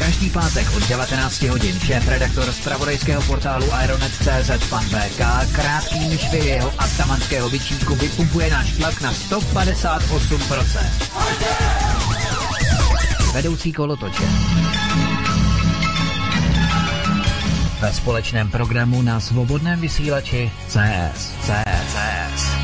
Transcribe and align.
Každý 0.00 0.32
pátek 0.32 0.64
od 0.76 0.88
19 0.88 1.42
hodin 1.52 1.76
šéf 1.76 2.08
redaktor 2.08 2.48
z 2.48 2.56
pravodejského 2.64 3.20
portálu 3.28 3.68
Aeronet.cz 3.68 4.48
pan 4.72 4.80
VK 4.88 5.20
krátkým 5.52 6.16
švy 6.16 6.56
jeho 6.56 6.72
atamanského 6.80 7.44
vyčínku 7.52 7.92
vypumpuje 8.00 8.48
náš 8.48 8.80
tlak 8.80 8.96
na 9.04 9.12
158%. 9.12 10.00
Vedoucí 13.36 13.72
kolotoče. 13.72 14.24
Ve 17.80 17.92
společném 17.92 18.48
programu 18.48 19.02
na 19.02 19.20
svobodném 19.20 19.80
vysílači 19.80 20.50
CS. 20.68 21.32
CS. 21.44 21.92
CS. 21.92 22.59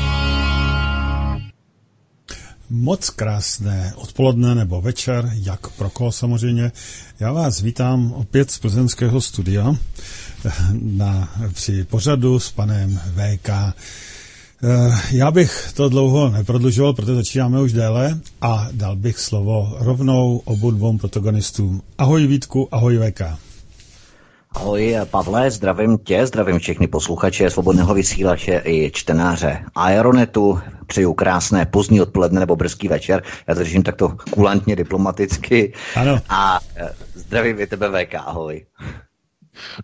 Moc 2.69 3.09
krásné 3.09 3.93
odpoledne 3.95 4.55
nebo 4.55 4.81
večer, 4.81 5.31
jak 5.33 5.69
pro 5.69 5.89
koho 5.89 6.11
samozřejmě. 6.11 6.71
Já 7.19 7.31
vás 7.31 7.61
vítám 7.61 8.13
opět 8.13 8.51
z 8.51 8.59
plzeňského 8.59 9.21
studia 9.21 9.75
na, 10.81 11.29
při 11.53 11.83
pořadu 11.83 12.39
s 12.39 12.51
panem 12.51 12.99
VK. 13.15 13.49
Eh, 13.49 13.73
Já 15.11 15.31
bych 15.31 15.71
to 15.73 15.89
dlouho 15.89 16.29
neprodlužoval, 16.29 16.93
protože 16.93 17.15
začínáme 17.15 17.61
už 17.61 17.73
déle 17.73 18.19
a 18.41 18.67
dal 18.71 18.95
bych 18.95 19.19
slovo 19.19 19.77
rovnou 19.79 20.41
obou 20.45 20.71
dvou 20.71 20.97
protagonistům. 20.97 21.81
Ahoj 21.97 22.27
Vítku, 22.27 22.67
ahoj 22.71 22.97
VK. 22.97 23.21
Ahoj 24.51 24.95
Pavle, 25.11 25.51
zdravím 25.51 25.97
tě, 25.97 26.27
zdravím 26.27 26.59
všechny 26.59 26.87
posluchače 26.87 27.49
svobodného 27.49 27.93
vysílače 27.93 28.61
i 28.65 28.91
čtenáře 28.93 29.59
Aeronetu. 29.75 30.59
Přeju 30.87 31.13
krásné 31.13 31.65
pozdní 31.65 32.01
odpoledne 32.01 32.39
nebo 32.39 32.55
brzký 32.55 32.87
večer. 32.87 33.23
Já 33.47 33.53
to 33.53 33.59
držím 33.59 33.83
takto 33.83 34.17
kulantně, 34.31 34.75
diplomaticky. 34.75 35.73
Ano. 35.95 36.19
A 36.29 36.59
eh, 36.75 36.89
zdravím 37.13 37.59
i 37.59 37.67
tebe 37.67 38.05
VK, 38.05 38.15
ahoj. 38.15 38.65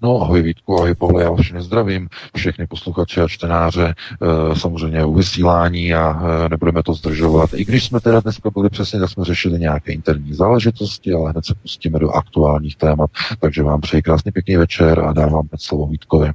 No, 0.01 0.21
ahoj 0.21 0.41
Vítku, 0.41 0.77
ahoj 0.77 0.95
Pavle, 0.95 1.23
já 1.23 1.35
všechny 1.35 1.61
zdravím, 1.61 2.09
všechny 2.35 2.67
posluchače 2.67 3.21
a 3.21 3.27
čtenáře, 3.27 3.95
e, 4.21 4.55
samozřejmě 4.55 5.05
u 5.05 5.13
vysílání 5.13 5.93
a 5.93 6.21
e, 6.45 6.49
nebudeme 6.49 6.83
to 6.83 6.93
zdržovat. 6.93 7.49
I 7.53 7.65
když 7.65 7.85
jsme 7.85 7.99
teda 7.99 8.19
dneska 8.19 8.49
byli 8.49 8.69
přesně, 8.69 8.99
tak 8.99 9.09
jsme 9.09 9.25
řešili 9.25 9.59
nějaké 9.59 9.93
interní 9.93 10.33
záležitosti, 10.33 11.13
ale 11.13 11.31
hned 11.31 11.45
se 11.45 11.53
pustíme 11.61 11.99
do 11.99 12.09
aktuálních 12.09 12.75
témat. 12.75 13.09
Takže 13.39 13.63
vám 13.63 13.81
přeji 13.81 14.01
krásný 14.01 14.31
pěkný 14.31 14.57
večer 14.57 14.99
a 14.99 15.13
dávám 15.13 15.47
hned 15.49 15.61
slovo 15.61 15.87
Vítkovi. 15.87 16.31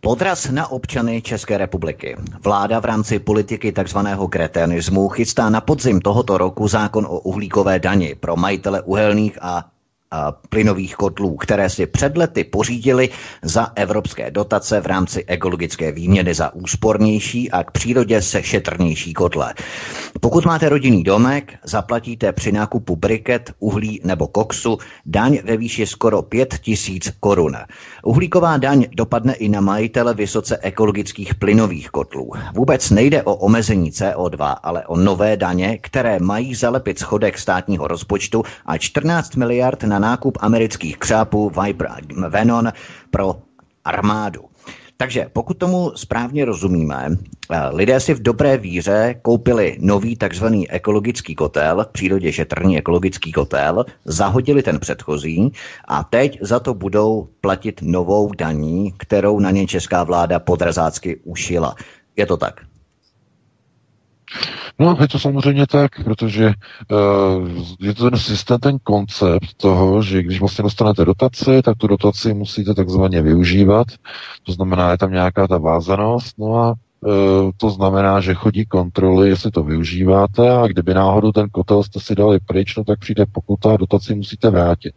Podraz 0.00 0.50
na 0.50 0.70
občany 0.70 1.22
České 1.22 1.58
republiky. 1.58 2.16
Vláda 2.44 2.80
v 2.80 2.84
rámci 2.84 3.18
politiky 3.18 3.72
tzv. 3.72 3.98
kreténismu 4.28 5.08
chystá 5.08 5.50
na 5.50 5.60
podzim 5.60 6.00
tohoto 6.00 6.38
roku 6.38 6.68
zákon 6.68 7.06
o 7.06 7.18
uhlíkové 7.18 7.78
dani 7.78 8.14
pro 8.14 8.36
majitele 8.36 8.82
uhelných 8.82 9.38
a 9.42 9.46
a 9.56 9.64
plynových 10.48 10.96
kotlů, 10.96 11.36
které 11.36 11.70
si 11.70 11.86
před 11.86 12.16
lety 12.16 12.44
pořídili 12.44 13.08
za 13.42 13.72
evropské 13.74 14.30
dotace 14.30 14.80
v 14.80 14.86
rámci 14.86 15.24
ekologické 15.26 15.92
výměny 15.92 16.34
za 16.34 16.54
úspornější 16.54 17.50
a 17.50 17.64
k 17.64 17.70
přírodě 17.70 18.22
se 18.22 18.42
šetrnější 18.42 19.12
kotle. 19.14 19.54
Pokud 20.20 20.44
máte 20.44 20.68
rodinný 20.68 21.02
domek, 21.04 21.54
zaplatíte 21.64 22.32
při 22.32 22.52
nákupu 22.52 22.96
briket, 22.96 23.52
uhlí 23.58 24.00
nebo 24.04 24.26
koksu 24.26 24.78
daň 25.06 25.38
ve 25.44 25.56
výši 25.56 25.86
skoro 25.86 26.22
5 26.22 26.54
tisíc 26.60 27.12
korun. 27.20 27.56
Uhlíková 28.04 28.56
daň 28.56 28.86
dopadne 28.96 29.34
i 29.34 29.48
na 29.48 29.60
majitele 29.60 30.14
vysoce 30.14 30.58
ekologických 30.62 31.34
plynových 31.34 31.90
kotlů. 31.90 32.32
Vůbec 32.54 32.90
nejde 32.90 33.22
o 33.22 33.34
omezení 33.34 33.90
CO2, 33.90 34.56
ale 34.62 34.86
o 34.86 34.96
nové 34.96 35.36
daně, 35.36 35.78
které 35.78 36.18
mají 36.18 36.54
zalepit 36.54 36.98
schodek 36.98 37.38
státního 37.38 37.88
rozpočtu 37.88 38.42
a 38.66 38.78
14 38.78 39.36
miliard 39.36 39.82
na 39.82 39.95
nákup 39.98 40.38
amerických 40.40 40.98
křápů 40.98 41.52
Viper 41.62 41.88
Venon 42.28 42.72
pro 43.10 43.36
armádu. 43.84 44.40
Takže 44.96 45.26
pokud 45.32 45.58
tomu 45.58 45.92
správně 45.94 46.44
rozumíme, 46.44 47.08
eh, 47.10 47.68
lidé 47.68 48.00
si 48.00 48.14
v 48.14 48.22
dobré 48.22 48.56
víře 48.58 49.14
koupili 49.22 49.76
nový 49.80 50.16
takzvaný 50.16 50.70
ekologický 50.70 51.34
kotel, 51.34 51.84
v 51.84 51.92
přírodě 51.92 52.32
šetrný 52.32 52.78
ekologický 52.78 53.32
kotel, 53.32 53.84
zahodili 54.04 54.62
ten 54.62 54.80
předchozí 54.80 55.52
a 55.88 56.04
teď 56.04 56.38
za 56.40 56.60
to 56.60 56.74
budou 56.74 57.28
platit 57.40 57.80
novou 57.82 58.32
daní, 58.32 58.92
kterou 58.96 59.40
na 59.40 59.50
ně 59.50 59.66
česká 59.66 60.04
vláda 60.04 60.38
podrazácky 60.38 61.20
ušila. 61.24 61.74
Je 62.16 62.26
to 62.26 62.36
tak? 62.36 62.60
No, 64.78 64.96
je 65.00 65.08
to 65.08 65.18
samozřejmě 65.18 65.66
tak, 65.66 66.04
protože 66.04 66.46
uh, 66.46 67.48
je 67.80 67.94
to 67.94 68.10
ten 68.10 68.18
systém, 68.18 68.58
ten 68.58 68.78
koncept 68.82 69.54
toho, 69.56 70.02
že 70.02 70.22
když 70.22 70.40
vlastně 70.40 70.62
dostanete 70.62 71.04
dotaci, 71.04 71.62
tak 71.62 71.78
tu 71.78 71.86
dotaci 71.86 72.34
musíte 72.34 72.74
takzvaně 72.74 73.22
využívat. 73.22 73.86
To 74.46 74.52
znamená, 74.52 74.90
je 74.90 74.98
tam 74.98 75.12
nějaká 75.12 75.46
ta 75.46 75.58
vázanost, 75.58 76.38
no 76.38 76.56
a 76.56 76.74
uh, 77.00 77.50
to 77.56 77.70
znamená, 77.70 78.20
že 78.20 78.34
chodí 78.34 78.66
kontroly, 78.66 79.28
jestli 79.28 79.50
to 79.50 79.62
využíváte 79.62 80.50
a 80.50 80.66
kdyby 80.66 80.94
náhodou 80.94 81.32
ten 81.32 81.48
kotel 81.48 81.82
jste 81.82 82.00
si 82.00 82.14
dali 82.14 82.38
pryč, 82.46 82.76
no 82.76 82.84
tak 82.84 82.98
přijde 82.98 83.26
pokuta 83.32 83.74
a 83.74 83.76
dotaci 83.76 84.14
musíte 84.14 84.50
vrátit. 84.50 84.94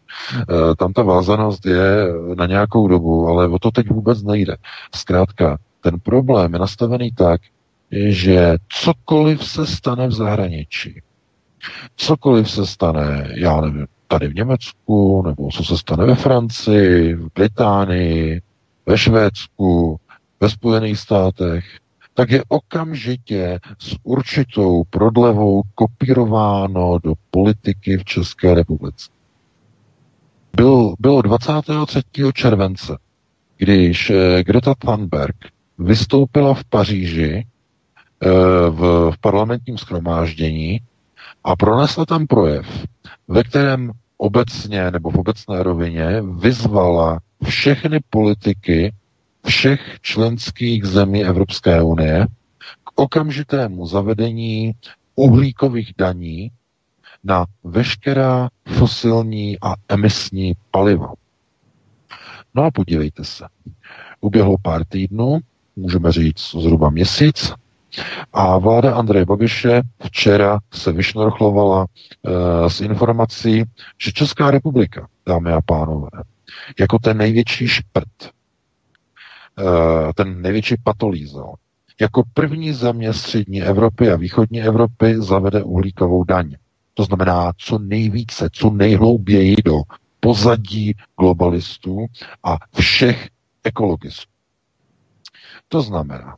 Uh, 0.50 0.75
tam 0.75 0.94
ta 0.94 1.03
vázanost 1.03 1.66
je 1.66 2.07
na 2.35 2.45
nějakou 2.45 2.88
dobu, 2.88 3.28
ale 3.28 3.47
o 3.47 3.59
to 3.59 3.72
teď 3.72 3.89
vůbec 3.89 4.23
nejde. 4.23 4.56
Zkrátka, 4.95 5.57
ten 5.81 6.00
problém 6.00 6.53
je 6.53 6.59
nastavený 6.59 7.12
tak, 7.12 7.41
že 7.91 8.57
cokoliv 8.69 9.44
se 9.45 9.67
stane 9.67 10.07
v 10.07 10.11
zahraničí, 10.11 11.01
cokoliv 11.95 12.51
se 12.51 12.66
stane, 12.66 13.29
já 13.35 13.61
nevím, 13.61 13.88
tady 14.07 14.27
v 14.27 14.35
Německu, 14.35 15.23
nebo 15.25 15.50
co 15.51 15.63
se 15.63 15.77
stane 15.77 16.05
ve 16.05 16.16
Francii, 16.16 17.16
v 17.16 17.29
Británii, 17.35 18.41
ve 18.85 18.97
Švédsku, 18.97 20.00
ve 20.39 20.50
Spojených 20.50 21.00
státech, 21.00 21.66
tak 22.13 22.31
je 22.31 22.44
okamžitě 22.47 23.59
s 23.79 23.95
určitou 24.03 24.83
prodlevou 24.89 25.61
kopírováno 25.75 27.00
do 27.03 27.13
politiky 27.31 27.97
v 27.97 28.06
České 28.06 28.53
republice. 28.53 29.09
Byl, 30.56 30.95
bylo 31.00 31.21
23. 31.21 32.01
července, 32.33 32.97
když 33.57 34.09
eh, 34.09 34.44
Greta 34.44 34.75
Thunberg 34.75 35.36
vystoupila 35.77 36.53
v 36.53 36.63
Paříži 36.63 37.47
v, 38.69 39.12
v 39.12 39.18
parlamentním 39.21 39.77
schromáždění 39.77 40.80
a 41.44 41.56
pronesla 41.56 42.06
tam 42.06 42.27
projev, 42.27 42.86
ve 43.27 43.44
kterém 43.44 43.92
obecně 44.18 44.92
nebo 44.92 45.12
v 45.12 45.16
obecné 45.18 45.63
rovině 45.63 46.21
vyzvala 46.39 47.19
všechny 47.44 48.00
politiky 48.10 48.94
všech 49.45 49.98
členských 50.01 50.86
zemí 50.86 51.25
Evropské 51.25 51.81
unie 51.81 52.27
k 52.83 53.00
okamžitému 53.00 53.86
zavedení 53.88 54.72
uhlíkových 55.15 55.94
daní 55.98 56.51
na 57.24 57.45
veškerá 57.63 58.50
fosilní 58.68 59.57
a 59.62 59.74
emisní 59.89 60.54
paliva. 60.72 61.13
No 62.56 62.63
a 62.63 62.72
podívejte 62.72 63.24
se. 63.24 63.45
Uběhlo 64.22 64.56
pár 64.62 64.86
týdnů, 64.86 65.39
můžeme 65.75 66.12
říct 66.12 66.56
zhruba 66.56 66.89
měsíc, 66.89 67.54
a 68.33 68.57
vláda 68.57 68.95
Andreje 68.95 69.25
Babiše 69.25 69.81
včera 70.03 70.59
se 70.74 70.91
vyšnorchlovala 70.91 71.86
e, 71.86 72.69
s 72.69 72.81
informací, 72.81 73.63
že 73.97 74.12
Česká 74.12 74.51
republika, 74.51 75.07
dámy 75.27 75.51
a 75.51 75.62
pánové, 75.62 76.09
jako 76.80 77.00
ten 77.00 77.18
největší 77.18 77.68
šprt, 77.68 78.07
ten 80.15 80.41
největší 80.41 80.75
patolízel, 80.83 81.53
jako 82.01 82.24
první 82.33 82.74
země 82.74 83.13
střední 83.13 83.62
Evropy 83.63 84.12
a 84.12 84.15
východní 84.15 84.62
Evropy 84.62 85.21
zavede 85.21 85.63
uhlíkovou 85.63 86.24
daň. 86.24 86.56
To 86.94 87.03
znamená, 87.03 87.51
co 87.57 87.80
nejvíce, 87.80 88.50
co 88.51 88.69
nejhlouběji 88.69 89.56
do 89.65 89.75
pozadí 90.19 90.95
globalistů 91.19 92.06
a 92.44 92.57
všech 92.75 93.30
ekologistů. 93.63 94.31
To 95.68 95.81
znamená, 95.81 96.36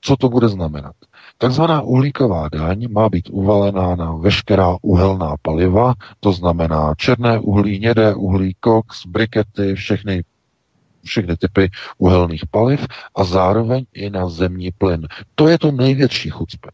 co 0.00 0.16
to 0.16 0.28
bude 0.28 0.48
znamenat? 0.48 0.94
Takzvaná 1.38 1.80
uhlíková 1.80 2.48
daň 2.52 2.86
má 2.90 3.08
být 3.08 3.28
uvalená 3.30 3.96
na 3.96 4.12
veškerá 4.12 4.76
uhelná 4.82 5.34
paliva, 5.42 5.94
to 6.20 6.32
znamená 6.32 6.94
černé 6.96 7.38
uhlí, 7.38 7.78
nědé 7.78 8.14
uhlí, 8.14 8.56
koks, 8.60 9.06
brikety, 9.06 9.74
všechny 9.74 10.24
všechny 11.04 11.36
typy 11.36 11.70
uhelných 11.98 12.46
paliv 12.50 12.86
a 13.16 13.24
zároveň 13.24 13.84
i 13.92 14.10
na 14.10 14.28
zemní 14.28 14.70
plyn. 14.78 15.08
To 15.34 15.48
je 15.48 15.58
to 15.58 15.72
největší 15.72 16.30
chucpe. 16.30 16.70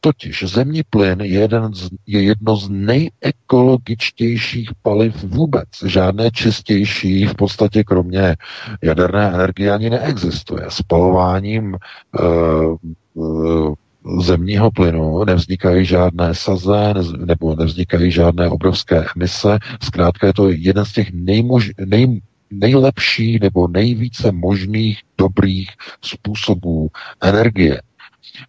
Totiž 0.00 0.44
zemní 0.46 0.82
plyn 0.90 1.20
je, 1.20 1.40
jeden 1.40 1.74
z, 1.74 1.88
je 2.06 2.22
jedno 2.22 2.56
z 2.56 2.68
nejekologičtějších 2.68 4.70
paliv 4.82 5.24
vůbec. 5.24 5.68
Žádné 5.86 6.30
čistější 6.30 7.24
v 7.24 7.34
podstatě 7.34 7.84
kromě 7.84 8.36
jaderné 8.82 9.28
energie 9.28 9.72
ani 9.72 9.90
neexistuje. 9.90 10.62
Spalováním 10.68 11.76
uh, 12.20 12.76
uh, 13.14 13.74
zemního 14.20 14.70
plynu 14.70 15.24
nevznikají 15.24 15.84
žádné 15.84 16.34
saze 16.34 16.94
nebo 17.24 17.56
nevznikají 17.56 18.10
žádné 18.10 18.48
obrovské 18.48 19.04
emise. 19.16 19.58
Zkrátka 19.82 20.26
je 20.26 20.32
to 20.32 20.48
jeden 20.48 20.84
z 20.84 20.92
těch 20.92 21.12
nejmož, 21.12 21.70
nej, 21.84 22.20
nejlepší 22.50 23.38
nebo 23.42 23.68
nejvíce 23.68 24.32
možných 24.32 25.00
dobrých 25.18 25.70
způsobů 26.02 26.88
energie. 27.22 27.80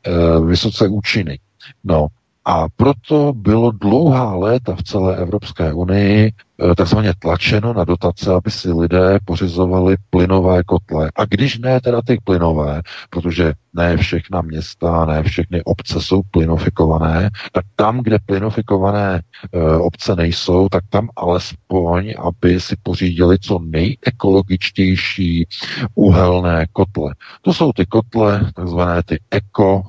E, 0.03 0.39
vysoce 0.45 0.87
účinný. 0.87 1.39
No 1.83 2.07
a 2.45 2.65
proto 2.75 3.33
bylo 3.33 3.71
dlouhá 3.71 4.35
léta 4.35 4.75
v 4.75 4.83
celé 4.83 5.17
Evropské 5.17 5.73
unii 5.73 6.25
Eh, 6.27 6.33
takzvaně 6.77 7.13
tlačeno 7.19 7.73
na 7.73 7.83
dotace, 7.83 8.33
aby 8.33 8.51
si 8.51 8.71
lidé 8.71 9.19
pořizovali 9.25 9.95
plynové 10.09 10.63
kotle. 10.63 11.11
A 11.15 11.25
když 11.25 11.57
ne 11.57 11.81
teda 11.81 12.01
ty 12.01 12.17
plynové, 12.23 12.81
protože 13.09 13.53
ne 13.73 13.97
všechna 13.97 14.41
města, 14.41 15.05
ne 15.05 15.23
všechny 15.23 15.63
obce 15.63 16.01
jsou 16.01 16.21
plynofikované, 16.31 17.29
tak 17.51 17.65
tam, 17.75 17.99
kde 17.99 18.17
plynofikované 18.25 19.21
e, 19.53 19.77
obce 19.77 20.15
nejsou, 20.15 20.69
tak 20.69 20.83
tam 20.89 21.09
alespoň, 21.15 22.13
aby 22.19 22.59
si 22.59 22.75
pořídili 22.83 23.39
co 23.39 23.59
nejekologičtější 23.59 25.47
uhelné 25.95 26.65
kotle. 26.73 27.15
To 27.41 27.53
jsou 27.53 27.71
ty 27.71 27.85
kotle, 27.85 28.51
takzvané 28.55 29.03
ty 29.03 29.19
eko, 29.31 29.83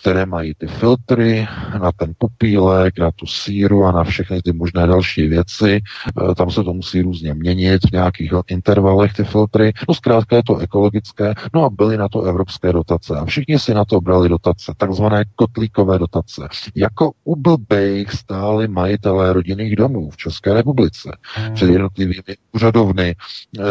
které 0.00 0.26
mají 0.26 0.54
ty 0.54 0.66
filtry 0.66 1.48
na 1.80 1.92
ten 1.92 2.12
popílek, 2.18 2.98
na 2.98 3.10
tu 3.10 3.26
síru 3.26 3.84
a 3.84 3.92
na 3.92 4.04
všechny 4.04 4.42
ty 4.42 4.52
možné 4.52 4.86
další 4.86 5.26
věci, 5.26 5.80
Eh, 6.17 6.17
tam 6.36 6.50
se 6.50 6.64
to 6.64 6.72
musí 6.72 7.02
různě 7.02 7.34
měnit 7.34 7.82
v 7.88 7.92
nějakých 7.92 8.32
intervalech 8.48 9.12
ty 9.12 9.24
filtry. 9.24 9.72
No 9.88 9.94
zkrátka 9.94 10.36
je 10.36 10.42
to 10.42 10.56
ekologické, 10.56 11.34
no 11.54 11.64
a 11.64 11.70
byly 11.70 11.96
na 11.96 12.08
to 12.08 12.22
evropské 12.22 12.72
dotace 12.72 13.16
a 13.16 13.24
všichni 13.24 13.58
si 13.58 13.74
na 13.74 13.84
to 13.84 14.00
brali 14.00 14.28
dotace, 14.28 14.72
takzvané 14.76 15.24
kotlíkové 15.36 15.98
dotace. 15.98 16.48
Jako 16.74 17.10
u 17.24 17.36
blbejch 17.36 18.12
stáli 18.12 18.68
majitelé 18.68 19.32
rodinných 19.32 19.76
domů 19.76 20.10
v 20.10 20.16
České 20.16 20.54
republice 20.54 21.10
před 21.54 21.70
jednotlivými 21.70 22.36
úřadovny 22.52 23.14
eh, 23.58 23.62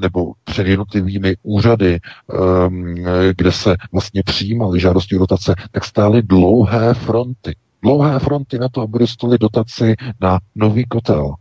nebo 0.00 0.32
před 0.44 0.66
jednotlivými 0.66 1.36
úřady, 1.42 2.00
ehm, 2.34 2.94
kde 3.36 3.52
se 3.52 3.76
vlastně 3.92 4.22
přijímaly 4.22 4.80
žádosti 4.80 5.16
o 5.16 5.18
dotace, 5.18 5.54
tak 5.70 5.84
stály 5.84 6.22
dlouhé 6.22 6.94
fronty 6.94 7.54
dlouhé 7.82 8.18
fronty 8.18 8.58
na 8.58 8.68
to, 8.68 8.80
aby 8.80 8.98
dostali 8.98 9.38
dotaci 9.38 9.94
na 10.20 10.38
nový 10.54 10.84
kotel. 10.84 11.34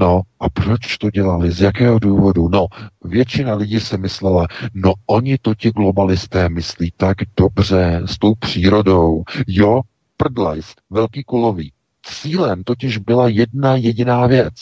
No 0.00 0.22
a 0.40 0.48
proč 0.48 0.98
to 0.98 1.10
dělali? 1.10 1.52
Z 1.52 1.60
jakého 1.60 1.98
důvodu? 1.98 2.48
No, 2.48 2.66
většina 3.04 3.54
lidí 3.54 3.80
se 3.80 3.98
myslela, 3.98 4.46
no 4.74 4.92
oni 5.06 5.38
to 5.38 5.54
ti 5.54 5.70
globalisté 5.70 6.48
myslí 6.48 6.92
tak 6.96 7.16
dobře 7.36 8.02
s 8.04 8.18
tou 8.18 8.34
přírodou. 8.34 9.22
Jo, 9.46 9.80
prdlajs, 10.16 10.74
velký 10.90 11.24
kulový. 11.24 11.72
Cílem 12.02 12.64
totiž 12.64 12.98
byla 12.98 13.28
jedna 13.28 13.76
jediná 13.76 14.26
věc. 14.26 14.54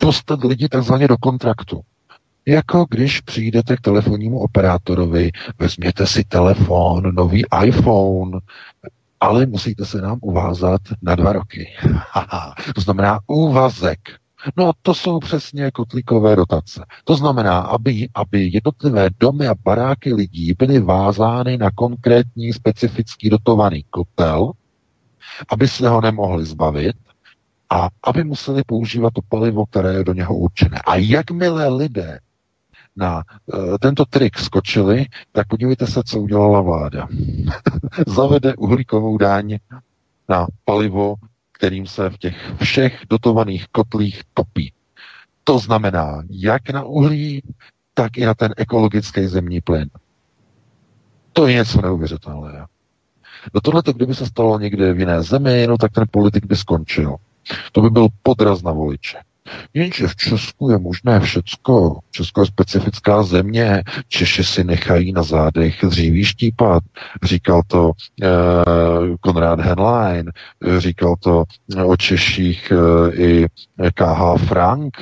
Dostat 0.00 0.44
lidi 0.44 0.68
takzvaně 0.68 1.08
do 1.08 1.16
kontraktu. 1.16 1.80
Jako 2.46 2.86
když 2.90 3.20
přijdete 3.20 3.76
k 3.76 3.80
telefonnímu 3.80 4.38
operátorovi, 4.38 5.30
vezměte 5.58 6.06
si 6.06 6.24
telefon, 6.24 7.14
nový 7.14 7.44
iPhone, 7.64 8.40
ale 9.20 9.46
musíte 9.46 9.84
se 9.84 10.00
nám 10.00 10.18
uvázat 10.22 10.80
na 11.02 11.14
dva 11.14 11.32
roky. 11.32 11.68
to 12.74 12.80
znamená 12.80 13.18
úvazek. 13.26 13.98
No 14.56 14.72
to 14.82 14.94
jsou 14.94 15.18
přesně 15.18 15.70
kotlíkové 15.70 16.36
dotace. 16.36 16.84
To 17.04 17.16
znamená, 17.16 17.58
aby, 17.58 18.08
aby 18.14 18.50
jednotlivé 18.52 19.08
domy 19.20 19.48
a 19.48 19.54
baráky 19.64 20.14
lidí 20.14 20.54
byly 20.58 20.80
vázány 20.80 21.58
na 21.58 21.70
konkrétní 21.70 22.52
specifický 22.52 23.30
dotovaný 23.30 23.84
kotel, 23.90 24.52
aby 25.48 25.68
se 25.68 25.88
ho 25.88 26.00
nemohli 26.00 26.44
zbavit 26.44 26.96
a 27.70 27.88
aby 28.04 28.24
museli 28.24 28.62
používat 28.66 29.12
to 29.12 29.20
palivo, 29.28 29.66
které 29.66 29.94
je 29.94 30.04
do 30.04 30.12
něho 30.12 30.34
určené. 30.34 30.78
A 30.86 30.96
jakmile 30.96 31.68
lidé 31.68 32.20
na 32.98 33.22
uh, 33.46 33.78
tento 33.78 34.04
trik 34.04 34.38
skočili, 34.38 35.06
tak 35.32 35.48
podívejte 35.48 35.86
se, 35.86 36.02
co 36.06 36.20
udělala 36.20 36.60
vláda. 36.60 37.08
Zavede 38.06 38.56
uhlíkovou 38.56 39.18
daň 39.18 39.58
na 40.28 40.46
palivo, 40.64 41.14
kterým 41.52 41.86
se 41.86 42.10
v 42.10 42.18
těch 42.18 42.52
všech 42.62 43.02
dotovaných 43.10 43.66
kotlích 43.68 44.22
topí. 44.34 44.72
To 45.44 45.58
znamená, 45.58 46.22
jak 46.30 46.70
na 46.70 46.84
uhlí, 46.84 47.42
tak 47.94 48.18
i 48.18 48.26
na 48.26 48.34
ten 48.34 48.54
ekologický 48.56 49.26
zemní 49.26 49.60
plyn. 49.60 49.90
To 51.32 51.46
je 51.46 51.54
něco 51.54 51.82
neuvěřitelného. 51.82 52.66
Do 53.54 53.60
tohleto, 53.60 53.92
kdyby 53.92 54.14
se 54.14 54.26
stalo 54.26 54.58
někde 54.58 54.92
v 54.92 54.98
jiné 54.98 55.22
zemi, 55.22 55.66
no 55.68 55.78
tak 55.78 55.92
ten 55.92 56.04
politik 56.10 56.46
by 56.46 56.56
skončil. 56.56 57.16
To 57.72 57.80
by 57.80 57.90
byl 57.90 58.08
podraz 58.22 58.62
na 58.62 58.72
voliče. 58.72 59.18
Jenže 59.74 60.08
v 60.08 60.16
Česku 60.16 60.70
je 60.70 60.78
možné 60.78 61.20
všecko. 61.20 61.98
Česko 62.10 62.40
je 62.40 62.46
specifická 62.46 63.22
země. 63.22 63.82
Češi 64.08 64.44
si 64.44 64.64
nechají 64.64 65.12
na 65.12 65.22
zádech 65.22 65.84
dříví 65.88 66.24
štípat. 66.24 66.82
Říkal 67.22 67.62
to 67.66 67.92
eh, 68.22 68.26
Konrad 69.20 69.60
Henlein, 69.60 70.32
říkal 70.78 71.16
to 71.20 71.44
o 71.86 71.96
Češích 71.96 72.72
eh, 72.72 73.14
i 73.14 73.46
K.H. 73.94 74.36
Frank, 74.36 74.96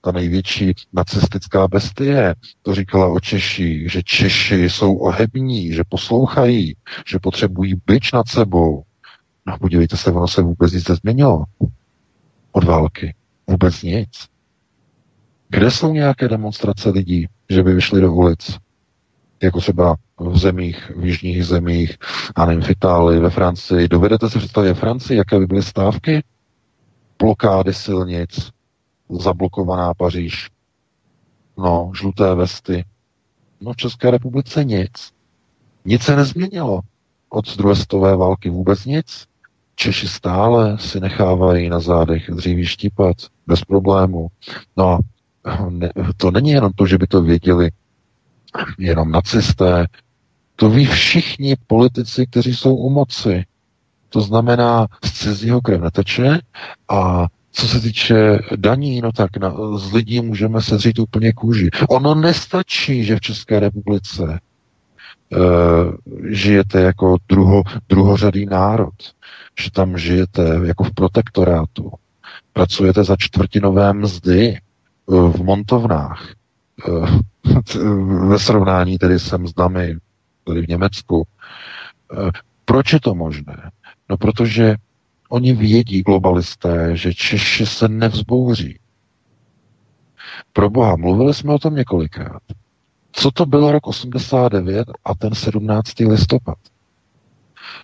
ta 0.00 0.12
největší 0.12 0.74
nacistická 0.92 1.68
bestie, 1.68 2.34
to 2.62 2.74
říkala 2.74 3.06
o 3.06 3.20
Češích, 3.20 3.92
že 3.92 4.02
Češi 4.02 4.70
jsou 4.70 4.96
ohební, 4.96 5.72
že 5.72 5.82
poslouchají, 5.88 6.76
že 7.06 7.18
potřebují 7.18 7.74
byč 7.86 8.12
nad 8.12 8.28
sebou. 8.28 8.82
No 9.46 9.58
podívejte 9.58 9.96
se, 9.96 10.10
ono 10.12 10.28
se 10.28 10.42
vůbec 10.42 10.72
nic 10.72 10.88
nezměnilo 10.88 11.44
od 12.52 12.64
války. 12.64 13.14
Vůbec 13.52 13.82
nic. 13.82 14.28
Kde 15.48 15.70
jsou 15.70 15.92
nějaké 15.92 16.28
demonstrace 16.28 16.90
lidí, 16.90 17.26
že 17.50 17.62
by 17.62 17.74
vyšli 17.74 18.00
do 18.00 18.12
ulic? 18.12 18.58
Jako 19.42 19.60
třeba 19.60 19.96
v 20.18 20.38
zemích, 20.38 20.92
v 20.96 21.04
jižních 21.04 21.46
zemích, 21.46 21.98
a 22.34 22.46
nevím, 22.46 22.62
v 22.62 22.70
Itálii, 22.70 23.20
ve 23.20 23.30
Francii. 23.30 23.88
Dovedete 23.88 24.30
si 24.30 24.38
představit 24.38 24.68
ve 24.68 24.74
Francii, 24.74 25.18
jaké 25.18 25.38
by 25.38 25.46
byly 25.46 25.62
stávky? 25.62 26.24
Blokády 27.18 27.74
silnic, 27.74 28.50
zablokovaná 29.10 29.94
Paříž, 29.94 30.50
no, 31.58 31.92
žluté 31.94 32.34
vesty. 32.34 32.84
No, 33.60 33.72
v 33.72 33.76
České 33.76 34.10
republice 34.10 34.64
nic. 34.64 35.12
Nic 35.84 36.02
se 36.02 36.16
nezměnilo 36.16 36.80
od 37.28 37.56
druhé 37.56 37.74
světové 37.74 38.16
války, 38.16 38.50
vůbec 38.50 38.84
nic. 38.84 39.26
Češi 39.74 40.08
stále 40.08 40.78
si 40.78 41.00
nechávají 41.00 41.68
na 41.68 41.80
zádech 41.80 42.30
dříví 42.30 42.66
štípat 42.66 43.16
bez 43.46 43.64
problému. 43.64 44.28
No 44.76 44.98
ne, 45.70 45.90
to 46.16 46.30
není 46.30 46.50
jenom 46.50 46.72
to, 46.72 46.86
že 46.86 46.98
by 46.98 47.06
to 47.06 47.22
věděli 47.22 47.70
jenom 48.78 49.12
nacisté, 49.12 49.86
to 50.56 50.70
ví 50.70 50.86
všichni 50.86 51.56
politici, 51.66 52.26
kteří 52.26 52.54
jsou 52.54 52.74
u 52.74 52.90
moci. 52.90 53.44
To 54.08 54.20
znamená, 54.20 54.86
z 55.04 55.12
cizího 55.12 55.60
krev 55.60 55.80
neteče 55.80 56.38
a 56.88 57.26
co 57.52 57.68
se 57.68 57.80
týče 57.80 58.38
daní, 58.56 59.00
no 59.00 59.12
tak 59.12 59.36
na, 59.36 59.54
z 59.76 59.92
lidí 59.92 60.20
můžeme 60.20 60.62
sedřít 60.62 60.98
úplně 60.98 61.32
kůži. 61.32 61.70
Ono 61.88 62.14
nestačí, 62.14 63.04
že 63.04 63.16
v 63.16 63.20
České 63.20 63.60
republice 63.60 64.22
uh, 64.22 65.94
žijete 66.30 66.80
jako 66.80 67.16
druho, 67.28 67.62
druhořadý 67.88 68.46
národ 68.46 68.94
že 69.60 69.70
tam 69.70 69.98
žijete 69.98 70.60
jako 70.64 70.84
v 70.84 70.94
protektorátu, 70.94 71.92
pracujete 72.52 73.04
za 73.04 73.16
čtvrtinové 73.18 73.92
mzdy 73.92 74.56
eh, 74.56 74.60
v 75.14 75.42
montovnách, 75.44 76.34
ve 78.28 78.38
srovnání 78.38 78.98
tedy 78.98 79.18
se 79.18 79.38
mzdami 79.38 79.96
tady 80.44 80.60
v 80.62 80.68
Německu. 80.68 81.26
Proč 82.64 82.92
je 82.92 83.00
to 83.00 83.14
možné? 83.14 83.70
No 84.08 84.16
protože 84.16 84.76
oni 85.28 85.52
vědí, 85.52 86.02
globalisté, 86.02 86.96
že 86.96 87.14
Češi 87.14 87.66
se 87.66 87.88
nevzbouří. 87.88 88.78
Pro 90.52 90.70
boha, 90.70 90.96
mluvili 90.96 91.34
jsme 91.34 91.52
o 91.54 91.58
tom 91.58 91.74
několikrát. 91.74 92.42
Co 93.12 93.30
to 93.30 93.46
bylo 93.46 93.72
rok 93.72 93.86
89 93.86 94.88
a 95.04 95.14
ten 95.14 95.34
17. 95.34 95.98
listopad? 95.98 96.58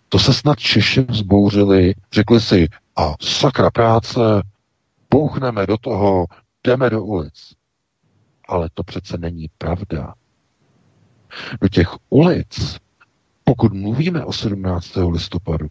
To 0.08 0.18
se 0.18 0.34
snad 0.34 0.58
Češi 0.58 1.00
vzbouřili, 1.00 1.94
řekli 2.12 2.40
si, 2.40 2.68
a 2.96 3.14
sakra 3.20 3.70
práce, 3.70 4.20
bouchneme 5.10 5.66
do 5.66 5.78
toho, 5.78 6.26
jdeme 6.64 6.90
do 6.90 7.04
ulic. 7.04 7.52
Ale 8.48 8.68
to 8.74 8.82
přece 8.82 9.18
není 9.18 9.50
pravda. 9.58 10.14
Do 11.60 11.68
těch 11.68 11.88
ulic, 12.10 12.78
pokud 13.44 13.72
mluvíme 13.72 14.24
o 14.24 14.32
17. 14.32 14.96
listopadu, 15.10 15.66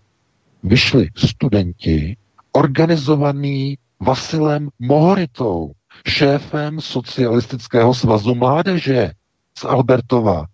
vyšli 0.63 1.09
studenti 1.15 2.17
organizovaní 2.51 3.77
Vasilem 3.99 4.69
Mohoritou, 4.79 5.71
šéfem 6.07 6.81
socialistického 6.81 7.93
svazu 7.93 8.35
mládeže 8.35 9.11
z 9.57 9.65
Albertova. 9.65 10.45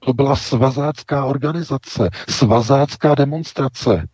To 0.00 0.12
byla 0.12 0.36
svazácká 0.36 1.24
organizace, 1.24 2.10
svazácká 2.28 3.14
demonstrace. 3.14 4.06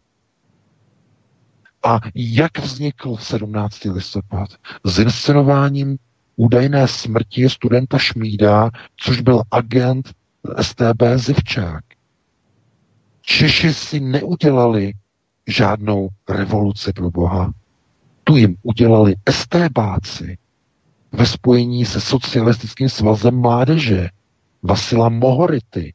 A 1.84 2.00
jak 2.14 2.58
vznikl 2.58 3.16
17. 3.16 3.84
listopad? 3.84 4.48
S 4.84 4.98
inscenováním 4.98 5.98
údajné 6.36 6.88
smrti 6.88 7.48
studenta 7.48 7.98
Šmída, 7.98 8.70
což 8.96 9.20
byl 9.20 9.42
agent 9.50 10.12
STB 10.60 11.02
Zivčák. 11.16 11.84
Češi 13.20 13.74
si 13.74 14.00
neudělali 14.00 14.92
žádnou 15.46 16.08
revoluci 16.28 16.92
pro 16.92 17.10
Boha. 17.10 17.52
Tu 18.24 18.36
jim 18.36 18.56
udělali 18.62 19.14
STBáci 19.30 20.38
ve 21.12 21.26
spojení 21.26 21.84
se 21.84 22.00
socialistickým 22.00 22.88
svazem 22.88 23.40
mládeže 23.40 24.08
Vasila 24.62 25.08
Mohority. 25.08 25.94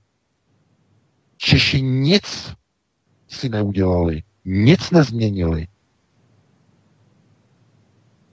Češi 1.38 1.82
nic 1.82 2.54
si 3.28 3.50
neudělali, 3.50 4.24
nic 4.46 4.92
nezměnili. 4.92 5.68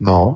No, 0.05 0.35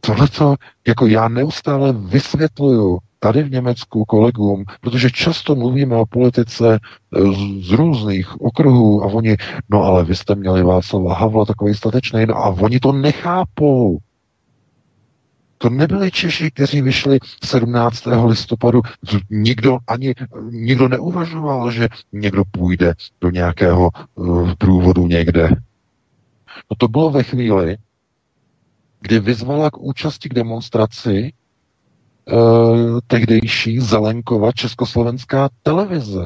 tohle 0.00 0.28
to, 0.28 0.54
jako 0.86 1.06
já 1.06 1.28
neustále 1.28 1.92
vysvětluju 1.92 2.98
tady 3.18 3.42
v 3.42 3.50
Německu 3.50 4.04
kolegům, 4.04 4.64
protože 4.80 5.10
často 5.10 5.54
mluvíme 5.54 5.96
o 5.96 6.06
politice 6.06 6.78
z, 7.12 7.66
z 7.66 7.70
různých 7.70 8.40
okruhů 8.40 9.02
a 9.02 9.06
oni, 9.06 9.36
no 9.68 9.82
ale 9.82 10.04
vy 10.04 10.16
jste 10.16 10.34
měli 10.34 10.62
Václava 10.62 11.14
Havla 11.14 11.44
takový 11.44 11.74
statečný, 11.74 12.26
no 12.26 12.36
a 12.36 12.48
oni 12.48 12.80
to 12.80 12.92
nechápou. 12.92 13.98
To 15.58 15.70
nebyli 15.70 16.10
Češi, 16.10 16.50
kteří 16.50 16.82
vyšli 16.82 17.18
17. 17.44 18.04
listopadu. 18.26 18.82
Nikdo 19.30 19.78
ani 19.86 20.14
nikdo 20.50 20.88
neuvažoval, 20.88 21.70
že 21.70 21.88
někdo 22.12 22.42
půjde 22.50 22.94
do 23.20 23.30
nějakého 23.30 23.90
uh, 24.14 24.52
průvodu 24.58 25.06
někde. 25.06 25.48
No 26.70 26.76
to 26.78 26.88
bylo 26.88 27.10
ve 27.10 27.22
chvíli, 27.22 27.76
kdy 29.04 29.20
vyzvala 29.20 29.70
k 29.70 29.78
účasti 29.78 30.28
k 30.28 30.34
demonstraci 30.34 31.32
uh, 31.32 32.98
tehdejší 33.06 33.80
Zelenkova 33.80 34.52
československá 34.52 35.48
televize. 35.62 36.24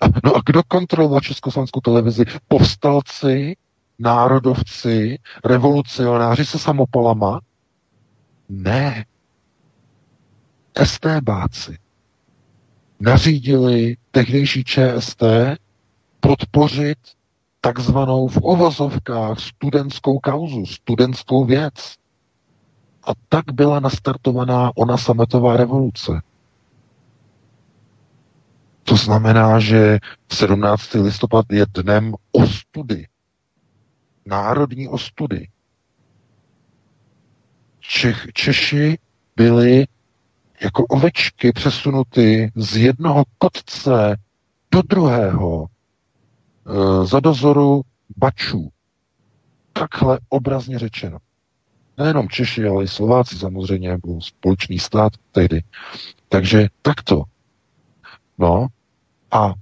A, 0.00 0.04
no 0.24 0.36
a 0.36 0.40
kdo 0.46 0.62
kontroloval 0.68 1.20
československou 1.20 1.80
televizi? 1.80 2.24
Povstalci, 2.48 3.56
národovci, 3.98 5.18
revolucionáři 5.44 6.44
se 6.44 6.58
samopalama, 6.58 7.40
ne. 8.48 9.04
STBáci 10.84 11.78
nařídili 13.00 13.96
tehdejší 14.10 14.64
ČST 14.64 15.22
podpořit 16.20 16.98
takzvanou 17.66 18.28
v 18.28 18.38
ovazovkách 18.42 19.40
studentskou 19.40 20.18
kauzu, 20.18 20.66
studentskou 20.66 21.44
věc. 21.44 21.94
A 23.02 23.10
tak 23.28 23.44
byla 23.52 23.80
nastartovaná 23.80 24.70
ona 24.76 24.96
sametová 24.96 25.56
revoluce. 25.56 26.22
To 28.84 28.96
znamená, 28.96 29.60
že 29.60 29.98
17. 30.32 30.94
listopad 30.94 31.46
je 31.50 31.66
dnem 31.74 32.14
ostudy. 32.32 33.06
Národní 34.26 34.88
ostudy. 34.88 35.48
Čech, 37.80 38.26
Češi 38.34 38.98
byli 39.36 39.86
jako 40.62 40.86
ovečky 40.86 41.52
přesunuty 41.52 42.52
z 42.56 42.76
jednoho 42.76 43.24
kotce 43.38 44.16
do 44.70 44.82
druhého 44.82 45.66
za 47.04 47.20
dozoru 47.20 47.82
bačů. 48.16 48.68
Takhle 49.72 50.18
obrazně 50.28 50.78
řečeno. 50.78 51.18
Nejenom 51.98 52.28
Češi, 52.28 52.66
ale 52.66 52.84
i 52.84 52.88
Slováci 52.88 53.38
samozřejmě, 53.38 53.98
byl 53.98 54.20
společný 54.20 54.78
stát 54.78 55.12
tehdy. 55.32 55.62
Takže 56.28 56.68
takto. 56.82 57.22
No 58.38 58.66
a 59.30 59.54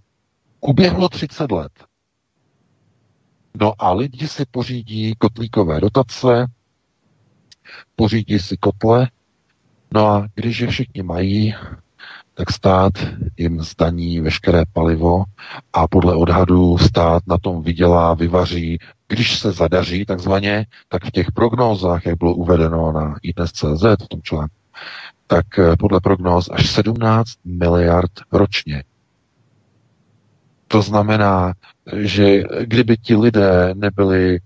uběhlo 0.61 1.09
30 1.09 1.51
let. 1.51 1.73
No 3.61 3.73
a 3.79 3.93
lidi 3.93 4.29
si 4.29 4.45
pořídí 4.51 5.15
kotlíkové 5.19 5.81
dotace, 5.81 6.47
pořídí 7.97 8.39
si 8.39 8.57
kotle, 8.57 9.11
no 9.95 10.07
a 10.07 10.29
když 10.35 10.59
je 10.59 10.69
všichni 10.69 11.03
mají, 11.03 11.55
tak 12.35 12.51
stát 12.53 12.93
jim 13.37 13.61
zdaní 13.61 14.21
veškeré 14.21 14.63
palivo 14.73 15.25
a 15.73 15.89
podle 15.89 16.15
odhadu 16.15 16.79
stát 16.79 17.23
na 17.27 17.39
tom 17.39 17.63
vydělá, 17.63 18.15
vyvaří, 18.15 18.79
když 19.09 19.39
se 19.39 19.53
zadaří 19.53 20.05
takzvaně, 20.05 20.67
tak 20.89 21.05
v 21.05 21.11
těch 21.11 21.33
prognózách, 21.33 22.07
jak 22.07 22.19
bylo 22.19 22.35
uvedeno 22.35 22.93
na 22.93 23.15
iDnes.cz 23.23 23.83
v 24.05 24.09
tom 24.09 24.23
článku, 24.23 24.55
tak 25.27 25.59
eh, 25.59 25.77
podle 25.77 26.01
prognóz 26.01 26.49
až 26.53 26.71
17 26.71 27.31
miliard 27.45 28.13
ročně. 28.33 28.85
To 30.69 30.83
znamená, 30.83 31.53
že 31.97 32.43
kdyby 32.65 32.97
ti 32.97 33.17
lidé 33.17 33.71
nebyli 33.75 34.39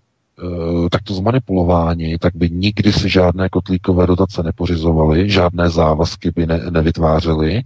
takto 0.90 1.14
zmanipulováni, 1.14 2.18
tak 2.18 2.37
by 2.37 2.50
nikdy 2.50 2.92
si 2.92 3.09
žádné 3.09 3.49
kotlíkové 3.49 4.07
dotace 4.07 4.42
nepořizovali, 4.42 5.30
žádné 5.30 5.71
závazky 5.71 6.30
by 6.30 6.47
ne, 6.47 6.61
nevytvářeli, 6.71 7.62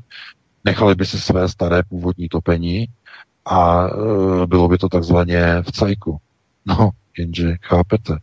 nechali 0.65 0.95
by 0.95 1.07
si 1.07 1.21
své 1.21 1.49
staré 1.49 1.83
původní 1.83 2.29
topení 2.29 2.89
a 3.45 3.87
e, 4.43 4.47
bylo 4.47 4.69
by 4.69 4.79
to 4.79 4.89
takzvaně 4.89 5.63
v 5.63 5.73
cajku. 5.73 6.19
No, 6.67 6.91
jenže 7.19 7.57
chápete, 7.63 8.19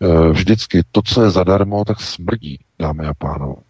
e, 0.00 0.30
vždycky 0.30 0.82
to, 0.92 1.02
co 1.02 1.22
je 1.22 1.30
zadarmo, 1.30 1.84
tak 1.84 2.00
smrdí, 2.00 2.58
dámy 2.78 3.06
a 3.06 3.14
pánové. 3.14 3.62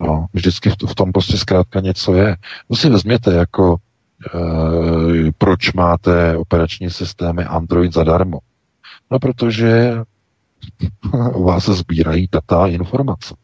No, 0.00 0.26
vždycky 0.32 0.70
v, 0.70 0.76
v 0.88 0.94
tom 0.94 1.12
prostě 1.12 1.36
zkrátka 1.36 1.80
něco 1.80 2.14
je. 2.14 2.36
To 2.68 2.76
si 2.76 2.90
vezměte 2.90 3.32
jako 3.32 3.76
e, 3.76 5.32
proč 5.38 5.72
máte 5.72 6.36
operační 6.36 6.90
systémy 6.90 7.44
Android 7.44 7.92
zadarmo. 7.92 8.38
No 9.10 9.18
protože 9.18 10.02
u 11.34 11.42
vás 11.44 11.68
sbírají 11.68 12.28
data 12.32 12.64
a 12.64 12.66
informace. 12.66 13.34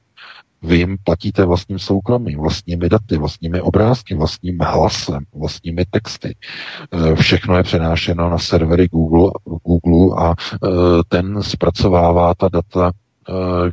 Vy 0.63 0.77
jim 0.77 0.97
platíte 1.05 1.45
vlastním 1.45 1.79
soukromím, 1.79 2.41
vlastními 2.41 2.89
daty, 2.89 3.17
vlastními 3.19 3.61
obrázky, 3.61 4.15
vlastním 4.15 4.59
hlasem, 4.61 5.25
vlastními 5.35 5.85
texty. 5.91 6.37
E, 6.93 7.15
všechno 7.15 7.57
je 7.57 7.63
přenášeno 7.63 8.31
na 8.31 8.39
servery 8.39 8.89
Google, 8.89 9.31
Google 9.65 10.17
a 10.27 10.31
e, 10.33 10.69
ten 11.09 11.43
zpracovává 11.43 12.35
ta 12.35 12.49
data 12.49 12.93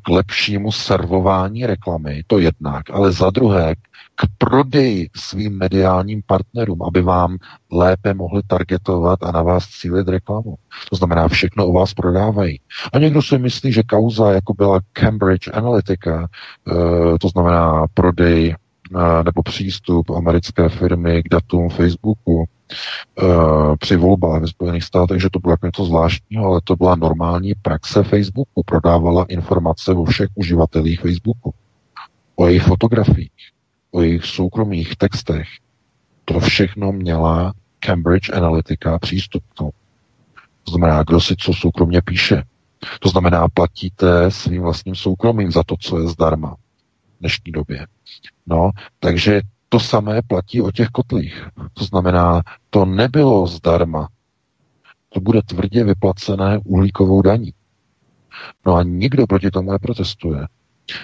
k 0.04 0.10
lepšímu 0.10 0.72
servování 0.72 1.66
reklamy, 1.66 2.24
to 2.28 2.40
jednak, 2.40 2.90
ale 2.90 3.12
za 3.12 3.30
druhé 3.30 3.76
k 4.16 4.28
prodeji 4.38 5.10
svým 5.16 5.58
mediálním 5.58 6.22
partnerům, 6.26 6.84
aby 6.84 7.02
vám 7.02 7.38
lépe 7.72 8.14
mohli 8.14 8.42
targetovat 8.48 9.24
a 9.24 9.32
na 9.32 9.42
vás 9.42 9.68
cílit 9.68 10.08
reklamu. 10.08 10.56
To 10.90 10.96
znamená, 10.96 11.28
všechno 11.28 11.68
o 11.68 11.74
vás 11.74 11.94
prodávají. 11.94 12.60
A 12.94 13.00
někdo 13.00 13.22
si 13.22 13.38
myslí, 13.38 13.72
že 13.72 13.84
kauza, 13.84 14.32
jako 14.32 14.54
byla 14.54 14.80
Cambridge 14.94 15.50
Analytica, 15.54 16.28
eh, 16.28 17.18
to 17.22 17.30
znamená 17.30 17.86
prodej 17.94 18.56
eh, 18.96 19.24
nebo 19.24 19.44
přístup 19.44 20.10
americké 20.10 20.70
firmy 20.70 21.24
k 21.24 21.30
datům 21.30 21.70
Facebooku, 21.70 22.46
při 23.80 23.96
volbách 23.96 24.42
ve 24.42 24.48
Spojených 24.48 24.84
státech, 24.84 25.22
že 25.22 25.30
to 25.30 25.40
bylo 25.40 25.54
jako 25.54 25.66
něco 25.66 25.86
zvláštního, 25.86 26.46
ale 26.46 26.62
to 26.64 26.76
byla 26.76 26.96
normální 26.96 27.54
praxe 27.62 28.04
Facebooku. 28.04 28.64
Prodávala 28.66 29.26
informace 29.30 29.94
o 29.94 30.04
všech 30.06 30.30
uživatelích 30.36 31.00
Facebooku 31.00 31.54
o 32.36 32.48
jejich 32.48 32.64
fotografiích, 32.64 33.32
o 33.92 34.02
jejich 34.02 34.26
soukromých 34.26 34.96
textech. 34.96 35.48
To 36.26 36.40
všechno 36.40 36.92
měla 36.92 37.54
Cambridge 37.80 38.30
Analytica 38.34 39.00
přístup 39.00 39.44
k 39.52 39.54
tomu. 39.54 39.72
To 40.64 40.72
znamená, 40.72 41.04
kdo 41.04 41.22
si 41.22 41.36
co 41.36 41.54
soukromně 41.54 42.02
píše. 42.02 42.44
To 43.00 43.10
znamená, 43.10 43.48
platíte 43.54 44.32
svým 44.32 44.62
vlastním 44.62 44.96
soukromím 44.96 45.52
za 45.52 45.64
to, 45.64 45.76
co 45.80 46.00
je 46.00 46.08
zdarma 46.08 46.56
v 46.56 47.20
dnešní 47.20 47.52
době. 47.52 47.88
No, 48.46 48.70
takže 49.00 49.42
to 49.72 49.80
samé 49.80 50.22
platí 50.22 50.62
o 50.62 50.72
těch 50.72 50.88
kotlích. 50.88 51.48
To 51.74 51.84
znamená, 51.86 52.42
to 52.70 52.86
nebylo 52.86 53.48
zdarma. 53.48 54.08
To 55.10 55.20
bude 55.20 55.42
tvrdě 55.42 55.84
vyplacené 55.84 56.60
uhlíkovou 56.66 57.22
daní. 57.22 57.54
No 58.66 58.76
a 58.76 58.84
nikdo 58.84 59.28
proti 59.28 59.52
tomu 59.52 59.72
neprotestuje, 59.72 60.48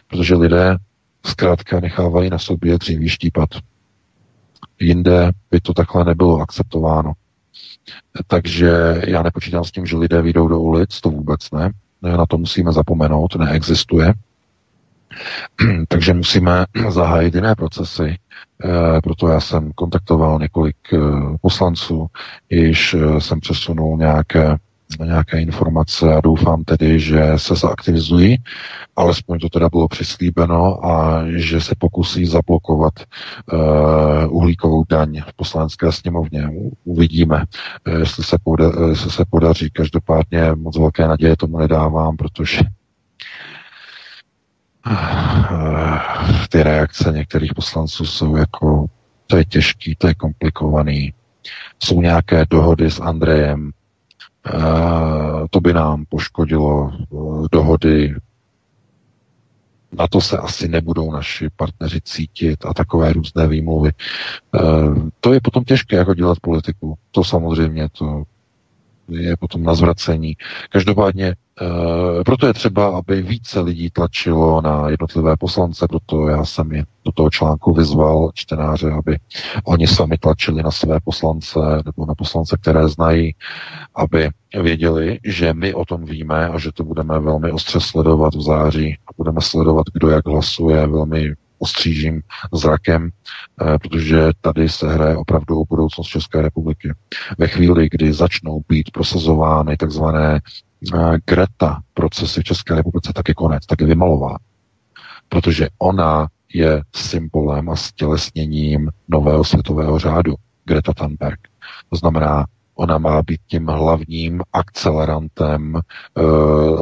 protože 0.07 0.35
lidé 0.35 0.77
zkrátka 1.25 1.79
nechávají 1.79 2.29
na 2.29 2.39
sobě 2.39 2.77
dříví 2.77 3.09
štípat. 3.09 3.49
Jinde 4.79 5.31
by 5.51 5.59
to 5.59 5.73
takhle 5.73 6.05
nebylo 6.05 6.39
akceptováno. 6.39 7.13
Takže 8.27 9.01
já 9.07 9.23
nepočítám 9.23 9.63
s 9.63 9.71
tím, 9.71 9.85
že 9.85 9.97
lidé 9.97 10.21
vyjdou 10.21 10.47
do 10.47 10.59
ulic, 10.59 11.01
to 11.01 11.09
vůbec 11.09 11.51
ne. 11.51 11.71
Na 12.01 12.25
to 12.25 12.37
musíme 12.37 12.71
zapomenout, 12.71 13.35
neexistuje. 13.35 14.13
Takže 15.87 16.13
musíme 16.13 16.65
zahájit 16.89 17.35
jiné 17.35 17.55
procesy. 17.55 18.15
Eh, 18.65 19.01
proto 19.03 19.27
já 19.27 19.39
jsem 19.39 19.71
kontaktoval 19.75 20.39
několik 20.39 20.75
eh, 20.93 20.97
poslanců, 21.41 22.07
již 22.49 22.93
eh, 22.93 23.21
jsem 23.21 23.39
přesunul 23.39 23.97
nějaké 23.97 24.57
nějaké 25.05 25.41
informace 25.41 26.15
a 26.15 26.21
doufám 26.21 26.63
tedy, 26.63 26.99
že 26.99 27.33
se 27.35 27.55
zaaktivizují, 27.55 28.37
alespoň 28.95 29.39
to 29.39 29.49
teda 29.49 29.69
bylo 29.69 29.87
přislíbeno 29.87 30.85
a 30.85 31.23
že 31.35 31.61
se 31.61 31.75
pokusí 31.77 32.25
zablokovat 32.25 32.93
uh, 33.53 33.59
uhlíkovou 34.37 34.83
daň 34.89 35.21
v 35.27 35.33
poslanecké 35.35 35.91
sněmovně. 35.91 36.49
Uvidíme, 36.83 37.43
jestli 37.99 38.23
se, 38.23 38.37
poda- 38.45 38.89
jestli 38.89 39.11
se 39.11 39.25
podaří. 39.29 39.69
Každopádně 39.73 40.51
moc 40.55 40.77
velké 40.77 41.07
naděje 41.07 41.37
tomu 41.37 41.59
nedávám, 41.59 42.17
protože 42.17 42.59
ty 46.49 46.63
reakce 46.63 47.11
některých 47.11 47.53
poslanců 47.53 48.05
jsou 48.05 48.35
jako, 48.35 48.85
to 49.27 49.37
je 49.37 49.45
těžký, 49.45 49.95
to 49.95 50.07
je 50.07 50.13
komplikovaný. 50.13 51.13
Jsou 51.83 52.01
nějaké 52.01 52.45
dohody 52.49 52.91
s 52.91 52.99
Andrejem, 52.99 53.71
Eh, 54.53 55.47
to 55.49 55.59
by 55.61 55.73
nám 55.73 56.05
poškodilo 56.09 56.91
eh, 56.93 57.47
dohody. 57.51 58.15
Na 59.91 60.07
to 60.07 60.21
se 60.21 60.37
asi 60.37 60.67
nebudou 60.67 61.11
naši 61.11 61.47
partneři 61.55 62.01
cítit 62.01 62.65
a 62.65 62.73
takové 62.73 63.13
různé 63.13 63.47
výmluvy. 63.47 63.91
Eh, 64.55 64.59
to 65.19 65.33
je 65.33 65.41
potom 65.41 65.63
těžké 65.63 65.95
jako 65.95 66.13
dělat 66.13 66.39
politiku. 66.39 66.97
To 67.11 67.23
samozřejmě, 67.23 67.89
to 67.89 68.23
je 69.07 69.37
potom 69.37 69.63
na 69.63 69.75
zvracení. 69.75 70.37
Každopádně 70.69 71.35
proto 72.25 72.47
je 72.47 72.53
třeba, 72.53 72.97
aby 72.97 73.21
více 73.21 73.59
lidí 73.59 73.89
tlačilo 73.89 74.61
na 74.61 74.89
jednotlivé 74.89 75.37
poslance, 75.37 75.87
proto 75.89 76.27
já 76.27 76.45
jsem 76.45 76.71
je 76.71 76.85
do 77.05 77.11
toho 77.11 77.29
článku 77.29 77.73
vyzval 77.73 78.31
čtenáře, 78.33 78.91
aby 78.91 79.17
oni 79.63 79.87
sami 79.87 80.17
tlačili 80.17 80.63
na 80.63 80.71
své 80.71 80.99
poslance 81.03 81.59
nebo 81.85 82.05
na 82.05 82.15
poslance, 82.15 82.57
které 82.61 82.87
znají, 82.87 83.35
aby 83.95 84.29
věděli, 84.61 85.19
že 85.23 85.53
my 85.53 85.73
o 85.73 85.85
tom 85.85 86.05
víme 86.05 86.49
a 86.49 86.59
že 86.59 86.71
to 86.71 86.83
budeme 86.83 87.19
velmi 87.19 87.51
ostře 87.51 87.79
sledovat 87.79 88.35
v 88.35 88.41
září 88.41 88.97
a 89.07 89.11
budeme 89.17 89.41
sledovat, 89.41 89.85
kdo 89.93 90.09
jak 90.09 90.27
hlasuje 90.27 90.87
velmi 90.87 91.33
ostřížím 91.59 92.21
zrakem, 92.53 93.09
eh, 93.61 93.77
protože 93.79 94.31
tady 94.41 94.69
se 94.69 94.93
hraje 94.93 95.17
opravdu 95.17 95.59
o 95.59 95.65
budoucnost 95.65 96.07
České 96.07 96.41
republiky. 96.41 96.93
Ve 97.37 97.47
chvíli, 97.47 97.87
kdy 97.91 98.13
začnou 98.13 98.61
být 98.69 98.91
prosazovány 98.91 99.77
takzvané 99.77 100.35
eh, 100.35 100.39
Greta 101.25 101.81
procesy 101.93 102.41
v 102.41 102.43
České 102.43 102.75
republice, 102.75 103.11
tak 103.15 103.27
je 103.27 103.33
konec, 103.33 103.65
tak 103.65 103.81
je 103.81 103.87
vymalová. 103.87 104.37
Protože 105.29 105.67
ona 105.77 106.27
je 106.53 106.83
symbolem 106.95 107.69
a 107.69 107.75
stělesněním 107.75 108.89
nového 109.07 109.43
světového 109.43 109.99
řádu. 109.99 110.35
Greta 110.65 110.93
Thunberg. 110.93 111.39
To 111.89 111.95
znamená, 111.95 112.45
ona 112.75 112.97
má 112.97 113.21
být 113.21 113.41
tím 113.47 113.67
hlavním 113.67 114.41
akcelerantem 114.53 115.75
e, 115.75 115.81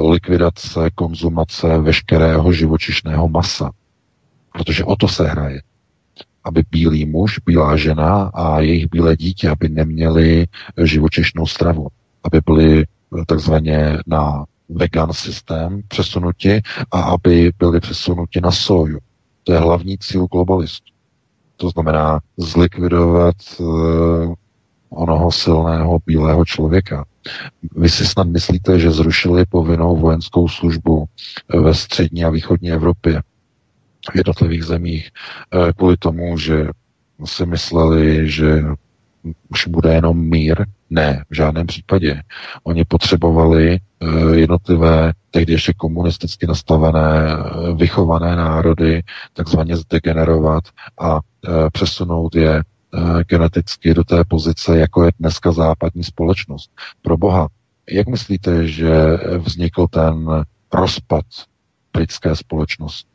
likvidace, 0.09 0.89
konzumace 0.95 1.77
veškerého 1.77 2.51
živočišného 2.53 3.29
masa. 3.29 3.71
Protože 4.53 4.83
o 4.83 4.95
to 4.95 5.07
se 5.07 5.27
hraje. 5.27 5.61
Aby 6.43 6.63
bílý 6.71 7.05
muž, 7.05 7.39
bílá 7.45 7.77
žena 7.77 8.31
a 8.33 8.59
jejich 8.59 8.89
bílé 8.89 9.15
dítě, 9.15 9.49
aby 9.49 9.69
neměli 9.69 10.45
živočišnou 10.83 11.45
stravu. 11.45 11.87
Aby 12.23 12.41
byli 12.45 12.81
eh, 12.81 12.85
takzvaně 13.27 13.97
na 14.07 14.45
vegan 14.69 15.13
systém 15.13 15.81
přesunuti 15.87 16.61
a 16.91 17.01
aby 17.01 17.51
byli 17.59 17.79
přesunuti 17.79 18.41
na 18.41 18.51
soju. 18.51 18.99
To 19.43 19.53
je 19.53 19.59
hlavní 19.59 19.97
cíl 19.97 20.27
globalistů. 20.31 20.93
To 21.57 21.69
znamená 21.69 22.19
zlikvidovat 22.37 23.35
uh, 23.59 24.33
onoho 24.89 25.31
silného 25.31 25.99
bílého 26.05 26.45
člověka. 26.45 27.05
Vy 27.75 27.89
si 27.89 28.05
snad 28.05 28.27
myslíte, 28.27 28.79
že 28.79 28.91
zrušili 28.91 29.45
povinnou 29.45 29.97
vojenskou 29.97 30.47
službu 30.47 31.05
ve 31.61 31.73
střední 31.73 32.25
a 32.25 32.29
východní 32.29 32.71
Evropě 32.71 33.21
v 34.11 34.15
jednotlivých 34.15 34.63
zemích 34.63 35.09
eh, 35.11 35.73
kvůli 35.73 35.97
tomu, 35.97 36.37
že 36.37 36.67
si 37.25 37.45
mysleli, 37.45 38.29
že 38.29 38.63
už 39.49 39.67
bude 39.67 39.93
jenom 39.93 40.17
mír. 40.17 40.65
Ne, 40.89 41.23
v 41.29 41.35
žádném 41.35 41.67
případě. 41.67 42.21
Oni 42.63 42.85
potřebovali 42.85 43.79
eh, 43.79 44.35
jednotlivé, 44.35 45.13
tehdy 45.31 45.53
ještě 45.53 45.73
komunisticky 45.73 46.47
nastavené, 46.47 47.27
eh, 47.29 47.73
vychované 47.73 48.35
národy 48.35 49.03
takzvaně 49.33 49.77
zdegenerovat 49.77 50.63
a 50.99 51.19
přesunout 51.71 52.35
je 52.35 52.63
geneticky 53.27 53.93
do 53.93 54.03
té 54.03 54.23
pozice, 54.27 54.77
jako 54.77 55.03
je 55.03 55.11
dneska 55.19 55.51
západní 55.51 56.03
společnost. 56.03 56.71
Pro 57.01 57.17
boha, 57.17 57.47
jak 57.91 58.07
myslíte, 58.07 58.67
že 58.67 58.93
vznikl 59.37 59.87
ten 59.87 60.45
rozpad 60.73 61.25
britské 61.93 62.35
společnosti? 62.35 63.14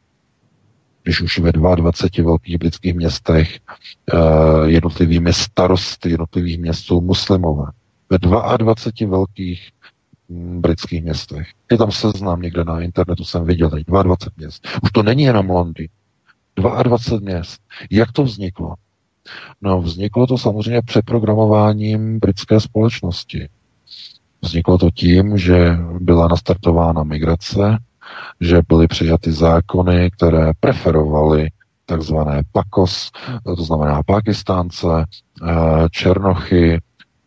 Když 1.02 1.20
už 1.20 1.38
ve 1.38 1.52
22 1.52 2.30
velkých 2.30 2.58
britských 2.58 2.94
městech 2.94 3.58
uh, 4.14 4.64
jednotlivými 4.64 5.32
starosty 5.32 6.10
jednotlivých 6.10 6.58
měst 6.58 6.84
jsou 6.84 7.00
muslimové. 7.00 7.66
Ve 8.10 8.18
22 8.18 9.10
velkých 9.10 9.70
mm, 10.28 10.60
britských 10.60 11.02
městech. 11.02 11.48
Je 11.70 11.78
tam 11.78 11.92
seznam 11.92 12.42
někde 12.42 12.64
na 12.64 12.80
internetu, 12.80 13.24
jsem 13.24 13.44
viděl, 13.44 13.70
22 13.70 14.16
měst. 14.36 14.68
Už 14.82 14.90
to 14.90 15.02
není 15.02 15.22
jenom 15.22 15.50
Londýn. 15.50 15.88
22 16.56 17.18
měst. 17.20 17.60
Jak 17.90 18.12
to 18.12 18.22
vzniklo? 18.24 18.74
No, 19.60 19.82
vzniklo 19.82 20.26
to 20.26 20.38
samozřejmě 20.38 20.82
přeprogramováním 20.82 22.18
britské 22.18 22.60
společnosti. 22.60 23.48
Vzniklo 24.42 24.78
to 24.78 24.90
tím, 24.90 25.38
že 25.38 25.76
byla 26.00 26.28
nastartována 26.28 27.02
migrace, 27.02 27.78
že 28.40 28.62
byly 28.68 28.88
přijaty 28.88 29.32
zákony, 29.32 30.10
které 30.10 30.52
preferovaly 30.60 31.48
takzvané 31.86 32.42
PAKOS, 32.52 33.10
to 33.56 33.64
znamená 33.64 34.02
Pakistánce, 34.02 34.86
eh, 34.96 35.88
Černochy, 35.90 36.80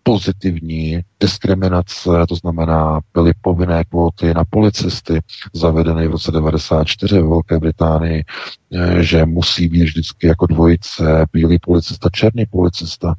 pozitivní 0.03 0.99
diskriminace, 1.19 2.09
to 2.29 2.35
znamená, 2.35 2.99
byly 3.13 3.33
povinné 3.41 3.83
kvóty 3.83 4.33
na 4.33 4.43
policisty 4.49 5.19
zavedeny 5.53 6.07
v 6.07 6.11
roce 6.11 6.31
94 6.31 7.15
ve 7.15 7.27
Velké 7.27 7.59
Británii, 7.59 8.23
eh, 8.23 9.03
že 9.03 9.25
musí 9.25 9.67
být 9.67 9.83
vždycky 9.83 10.27
jako 10.27 10.45
dvojice 10.45 11.25
bílý 11.33 11.59
policista, 11.59 12.09
černý 12.11 12.45
policista. 12.45 13.15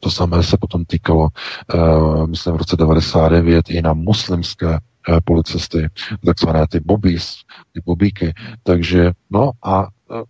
To 0.00 0.10
samé 0.10 0.42
se 0.42 0.56
potom 0.56 0.84
týkalo, 0.84 1.28
uh, 1.74 2.26
myslím, 2.26 2.54
v 2.54 2.58
roce 2.58 2.76
99 2.76 3.70
i 3.70 3.82
na 3.82 3.92
muslimské 3.92 4.66
Eh, 4.68 4.91
policisty, 5.24 5.88
takzvané 6.24 6.66
ty 6.70 6.80
bobís, 6.80 7.36
ty 7.72 7.80
bobíky. 7.84 8.34
Takže, 8.62 9.12
no 9.30 9.50
a 9.62 9.88
eh, 10.10 10.22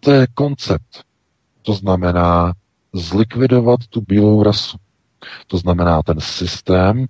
to 0.00 0.12
je 0.12 0.26
koncept. 0.34 1.04
To 1.62 1.72
znamená 1.74 2.52
zlikvidovat 2.92 3.80
tu 3.90 4.00
bílou 4.00 4.42
rasu. 4.42 4.78
To 5.46 5.58
znamená, 5.58 6.02
ten 6.02 6.20
systém 6.20 7.06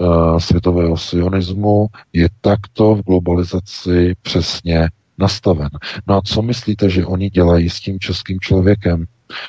uh, 0.00 0.38
světového 0.38 0.96
sionismu 0.96 1.86
je 2.12 2.28
takto 2.40 2.94
v 2.94 3.02
globalizaci 3.02 4.14
přesně 4.22 4.88
nastaven. 5.18 5.68
No 6.06 6.16
a 6.16 6.20
co 6.24 6.42
myslíte, 6.42 6.90
že 6.90 7.06
oni 7.06 7.30
dělají 7.30 7.70
s 7.70 7.80
tím 7.80 8.00
českým 8.00 8.40
člověkem? 8.40 9.04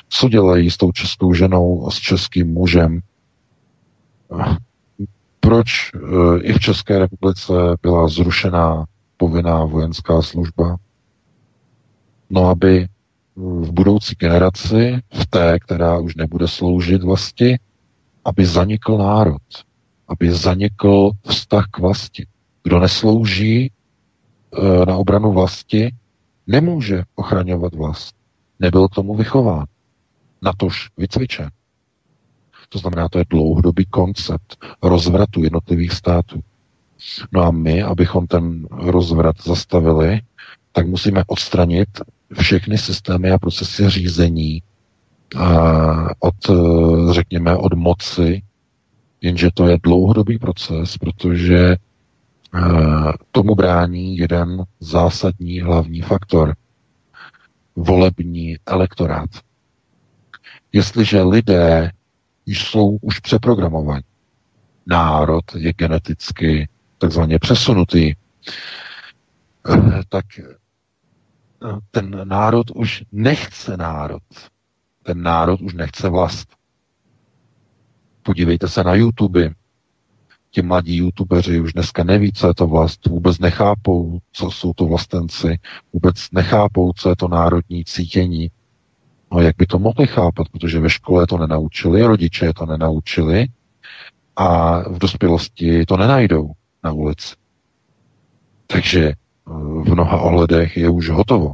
Co 0.08 0.28
dělají 0.28 0.70
s 0.70 0.76
tou 0.76 0.92
českou 0.92 1.34
ženou 1.34 1.90
s 1.90 1.94
českým 1.94 2.52
mužem? 2.52 3.00
Proč 5.42 5.90
eh, 5.94 5.98
i 6.40 6.52
v 6.52 6.58
České 6.58 6.98
republice 6.98 7.52
byla 7.82 8.08
zrušená 8.08 8.84
povinná 9.16 9.64
vojenská 9.64 10.22
služba. 10.22 10.76
No, 12.30 12.48
aby 12.48 12.88
v 13.36 13.72
budoucí 13.72 14.14
generaci, 14.18 15.00
v 15.12 15.26
té, 15.26 15.58
která 15.58 15.98
už 15.98 16.14
nebude 16.14 16.48
sloužit 16.48 17.02
vlasti, 17.02 17.58
aby 18.24 18.46
zanikl 18.46 18.98
národ, 18.98 19.42
aby 20.08 20.32
zanikl 20.32 21.10
vztah 21.22 21.66
k 21.70 21.78
vlasti. 21.78 22.26
Kdo 22.62 22.78
neslouží 22.78 23.66
e, 23.66 23.70
na 24.86 24.96
obranu 24.96 25.32
vlasti, 25.32 25.94
nemůže 26.46 27.02
ochraňovat 27.14 27.74
vlast. 27.74 28.14
Nebyl 28.60 28.88
tomu 28.88 29.14
vychován. 29.14 29.66
Natož 30.42 30.90
vycvičen. 30.96 31.50
To 32.72 32.78
znamená, 32.78 33.08
to 33.08 33.18
je 33.18 33.24
dlouhodobý 33.30 33.84
koncept 33.84 34.64
rozvratu 34.82 35.42
jednotlivých 35.42 35.92
států. 35.92 36.40
No 37.32 37.42
a 37.42 37.50
my, 37.50 37.82
abychom 37.82 38.26
ten 38.26 38.66
rozvrat 38.70 39.36
zastavili, 39.44 40.20
tak 40.72 40.86
musíme 40.86 41.24
odstranit 41.26 41.88
všechny 42.40 42.78
systémy 42.78 43.30
a 43.30 43.38
procesy 43.38 43.90
řízení 43.90 44.62
od, 46.18 46.34
řekněme, 47.10 47.56
od 47.56 47.74
moci, 47.74 48.42
jenže 49.20 49.48
to 49.54 49.66
je 49.66 49.78
dlouhodobý 49.82 50.38
proces, 50.38 50.98
protože 50.98 51.76
tomu 53.32 53.54
brání 53.54 54.16
jeden 54.16 54.64
zásadní 54.80 55.60
hlavní 55.60 56.00
faktor. 56.00 56.54
Volební 57.76 58.56
elektorát. 58.66 59.30
Jestliže 60.72 61.22
lidé 61.22 61.90
jsou 62.46 62.98
už 63.00 63.18
přeprogramovaní, 63.18 64.04
národ 64.86 65.44
je 65.56 65.72
geneticky 65.72 66.68
takzvaně 66.98 67.38
přesunutý, 67.38 68.14
tak 70.08 70.24
ten 71.90 72.28
národ 72.28 72.70
už 72.74 73.04
nechce 73.12 73.76
národ. 73.76 74.22
Ten 75.02 75.22
národ 75.22 75.60
už 75.60 75.74
nechce 75.74 76.08
vlast. 76.08 76.48
Podívejte 78.22 78.68
se 78.68 78.84
na 78.84 78.94
YouTube. 78.94 79.50
Ti 80.50 80.62
mladí 80.62 80.96
youtubeři 80.96 81.60
už 81.60 81.72
dneska 81.72 82.04
neví, 82.04 82.32
co 82.32 82.48
je 82.48 82.54
to 82.54 82.66
vlast, 82.66 83.06
vůbec 83.06 83.38
nechápou, 83.38 84.18
co 84.32 84.50
jsou 84.50 84.72
to 84.72 84.86
vlastenci, 84.86 85.58
vůbec 85.92 86.30
nechápou, 86.32 86.92
co 86.92 87.08
je 87.08 87.16
to 87.16 87.28
národní 87.28 87.84
cítění. 87.84 88.50
No 89.32 89.40
jak 89.40 89.56
by 89.56 89.66
to 89.66 89.78
mohli 89.78 90.06
chápat, 90.06 90.48
protože 90.48 90.80
ve 90.80 90.90
škole 90.90 91.26
to 91.26 91.38
nenaučili, 91.38 92.02
rodiče 92.02 92.52
to 92.52 92.66
nenaučili 92.66 93.46
a 94.36 94.78
v 94.88 94.98
dospělosti 94.98 95.86
to 95.86 95.96
nenajdou 95.96 96.52
na 96.84 96.92
ulici. 96.92 97.34
Takže 98.66 99.12
v 99.46 99.92
mnoha 99.92 100.20
ohledech 100.20 100.76
je 100.76 100.90
už 100.90 101.10
hotovo. 101.10 101.52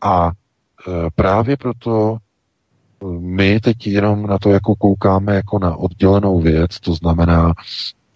A 0.00 0.30
e, 0.30 1.10
právě 1.14 1.56
proto 1.56 2.16
e, 2.16 3.06
my 3.20 3.60
teď 3.60 3.86
jenom 3.86 4.26
na 4.26 4.38
to 4.38 4.50
jako 4.50 4.74
koukáme 4.74 5.34
jako 5.34 5.58
na 5.58 5.76
oddělenou 5.76 6.40
věc, 6.40 6.80
to 6.80 6.94
znamená, 6.94 7.52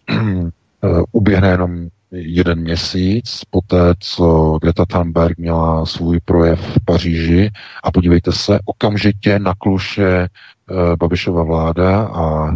e, 0.10 0.48
uběhne 1.12 1.48
jenom 1.48 1.88
jeden 2.10 2.60
měsíc 2.60 3.42
poté, 3.50 3.94
co 3.98 4.58
Greta 4.62 4.84
Thunberg 4.86 5.38
měla 5.38 5.86
svůj 5.86 6.20
projev 6.24 6.60
v 6.60 6.84
Paříži 6.84 7.50
a 7.82 7.90
podívejte 7.90 8.32
se, 8.32 8.58
okamžitě 8.64 9.38
na 9.38 9.54
kluše 9.58 10.28
Babišova 10.98 11.42
vláda 11.42 12.02
a 12.02 12.54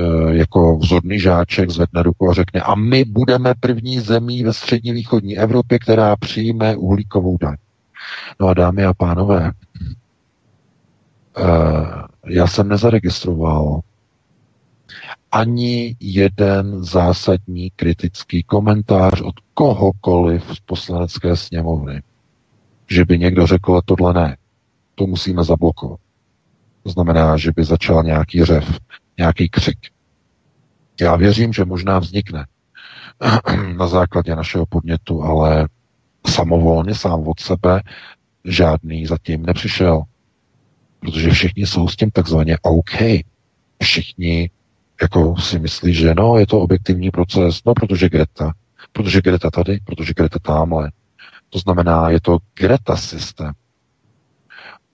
Eh, 0.00 0.36
jako 0.36 0.76
vzorný 0.76 1.20
žáček 1.20 1.70
zvedne 1.70 2.02
ruku 2.02 2.30
a 2.30 2.34
řekne, 2.34 2.60
a 2.60 2.74
my 2.74 3.04
budeme 3.04 3.54
první 3.60 4.00
zemí 4.00 4.44
ve 4.44 4.52
střední 4.52 4.92
východní 4.92 5.38
Evropě, 5.38 5.78
která 5.78 6.16
přijme 6.16 6.76
uhlíkovou 6.76 7.38
daň. 7.38 7.56
No 8.40 8.46
a 8.48 8.54
dámy 8.54 8.84
a 8.84 8.94
pánové, 8.94 9.52
eh, 11.38 11.42
já 12.26 12.46
jsem 12.46 12.68
nezaregistroval 12.68 13.80
ani 15.32 15.96
jeden 16.00 16.84
zásadní 16.84 17.70
kritický 17.70 18.42
komentář 18.42 19.20
od 19.20 19.34
kohokoliv 19.54 20.44
z 20.54 20.60
poslanecké 20.60 21.36
sněmovny, 21.36 22.02
že 22.90 23.04
by 23.04 23.18
někdo 23.18 23.46
řekl, 23.46 23.80
tohle 23.84 24.14
ne, 24.14 24.36
to 24.94 25.06
musíme 25.06 25.44
zablokovat. 25.44 26.00
To 26.82 26.90
znamená, 26.90 27.36
že 27.36 27.52
by 27.56 27.64
začal 27.64 28.02
nějaký 28.02 28.44
řev 28.44 28.78
nějaký 29.18 29.48
křik. 29.48 29.78
Já 31.00 31.16
věřím, 31.16 31.52
že 31.52 31.64
možná 31.64 31.98
vznikne 31.98 32.46
na 33.76 33.86
základě 33.86 34.36
našeho 34.36 34.66
podnětu, 34.66 35.22
ale 35.22 35.68
samovolně, 36.26 36.94
sám 36.94 37.28
od 37.28 37.40
sebe, 37.40 37.82
žádný 38.44 39.06
zatím 39.06 39.46
nepřišel. 39.46 40.02
Protože 41.00 41.30
všichni 41.30 41.66
jsou 41.66 41.88
s 41.88 41.96
tím 41.96 42.10
takzvaně 42.10 42.58
OK. 42.62 43.24
Všichni 43.82 44.50
jako 45.02 45.36
si 45.36 45.58
myslí, 45.58 45.94
že 45.94 46.14
no, 46.14 46.38
je 46.38 46.46
to 46.46 46.60
objektivní 46.60 47.10
proces, 47.10 47.60
no, 47.66 47.74
protože 47.74 48.08
Greta, 48.08 48.52
protože 48.92 49.20
Greta 49.20 49.50
tady, 49.50 49.80
protože 49.84 50.12
Greta 50.16 50.38
tamhle. 50.38 50.90
To 51.50 51.58
znamená, 51.58 52.10
je 52.10 52.20
to 52.20 52.38
Greta 52.58 52.96
systém. 52.96 53.52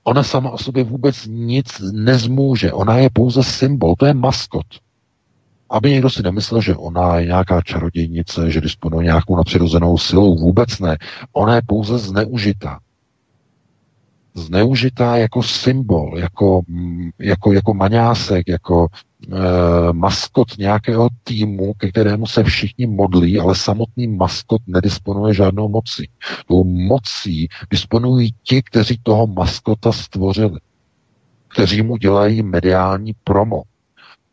Ona 0.04 0.22
sama 0.22 0.50
o 0.50 0.58
sobě 0.58 0.84
vůbec 0.84 1.26
nic 1.26 1.66
nezmůže. 1.92 2.72
Ona 2.72 2.96
je 2.96 3.10
pouze 3.12 3.42
symbol, 3.42 3.94
to 3.98 4.06
je 4.06 4.14
maskot. 4.14 4.66
Aby 5.70 5.90
někdo 5.90 6.10
si 6.10 6.22
nemyslel, 6.22 6.60
že 6.60 6.76
ona 6.76 7.18
je 7.18 7.26
nějaká 7.26 7.62
čarodějnice, 7.62 8.50
že 8.50 8.60
disponuje 8.60 9.04
nějakou 9.04 9.36
nadpřirozenou 9.36 9.98
silou, 9.98 10.38
vůbec 10.38 10.78
ne. 10.78 10.98
Ona 11.32 11.54
je 11.54 11.62
pouze 11.66 11.98
zneužitá. 11.98 12.78
Zneužitá 14.34 15.16
jako 15.16 15.42
symbol, 15.42 16.18
jako, 16.18 16.62
jako, 17.18 17.52
jako 17.52 17.74
maňásek, 17.74 18.48
jako 18.48 18.88
maskot 19.92 20.58
nějakého 20.58 21.08
týmu, 21.24 21.74
ke 21.74 21.88
kterému 21.88 22.26
se 22.26 22.44
všichni 22.44 22.86
modlí, 22.86 23.38
ale 23.38 23.54
samotný 23.54 24.06
maskot 24.06 24.62
nedisponuje 24.66 25.34
žádnou 25.34 25.68
mocí. 25.68 26.08
Tou 26.46 26.64
mocí 26.64 27.48
disponují 27.70 28.34
ti, 28.42 28.62
kteří 28.62 29.00
toho 29.02 29.26
maskota 29.26 29.92
stvořili, 29.92 30.60
kteří 31.48 31.82
mu 31.82 31.96
dělají 31.96 32.42
mediální 32.42 33.12
promo, 33.24 33.62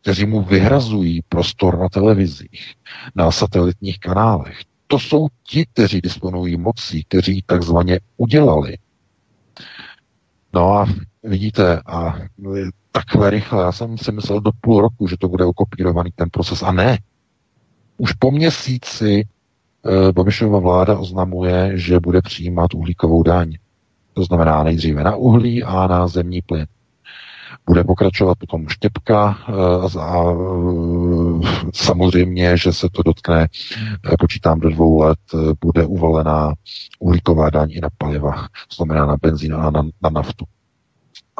kteří 0.02 0.26
mu 0.26 0.42
vyhrazují 0.42 1.20
prostor 1.28 1.78
na 1.78 1.88
televizích, 1.88 2.74
na 3.14 3.30
satelitních 3.30 3.98
kanálech. 3.98 4.58
To 4.86 4.98
jsou 4.98 5.26
ti, 5.42 5.66
kteří 5.72 6.00
disponují 6.00 6.56
mocí, 6.56 7.04
kteří 7.04 7.42
takzvaně 7.46 8.00
udělali. 8.16 8.78
No 10.54 10.72
a 10.72 10.86
vidíte, 11.22 11.82
a 11.86 12.14
takhle 12.92 13.30
rychle. 13.30 13.64
Já 13.64 13.72
jsem 13.72 13.98
si 13.98 14.12
myslel 14.12 14.40
do 14.40 14.50
půl 14.60 14.80
roku, 14.80 15.08
že 15.08 15.16
to 15.16 15.28
bude 15.28 15.44
okopírovaný 15.44 16.10
ten 16.14 16.30
proces. 16.30 16.62
A 16.62 16.72
ne. 16.72 16.98
Už 17.96 18.12
po 18.12 18.30
měsíci 18.30 19.24
e, 19.24 20.12
Babišova 20.12 20.58
vláda 20.58 20.98
oznamuje, 20.98 21.78
že 21.78 22.00
bude 22.00 22.22
přijímat 22.22 22.74
uhlíkovou 22.74 23.22
daň. 23.22 23.52
To 24.14 24.24
znamená 24.24 24.64
nejdříve 24.64 25.04
na 25.04 25.16
uhlí 25.16 25.62
a 25.62 25.86
na 25.86 26.08
zemní 26.08 26.42
plyn. 26.42 26.66
Bude 27.66 27.84
pokračovat 27.84 28.38
potom 28.38 28.68
štěpka 28.68 29.38
e, 29.48 29.52
a 30.00 30.24
e, 30.24 30.34
samozřejmě, 31.74 32.56
že 32.56 32.72
se 32.72 32.88
to 32.92 33.02
dotkne, 33.02 33.48
e, 34.12 34.16
počítám 34.20 34.60
do 34.60 34.70
dvou 34.70 35.00
let, 35.00 35.18
bude 35.64 35.86
uvalená 35.86 36.54
uhlíková 36.98 37.50
daň 37.50 37.70
i 37.70 37.80
na 37.80 37.88
paliva, 37.98 38.32
to 38.68 38.74
znamená 38.76 39.06
na 39.06 39.16
benzín 39.22 39.54
a 39.54 39.70
na, 39.70 39.82
na 40.02 40.10
naftu 40.10 40.44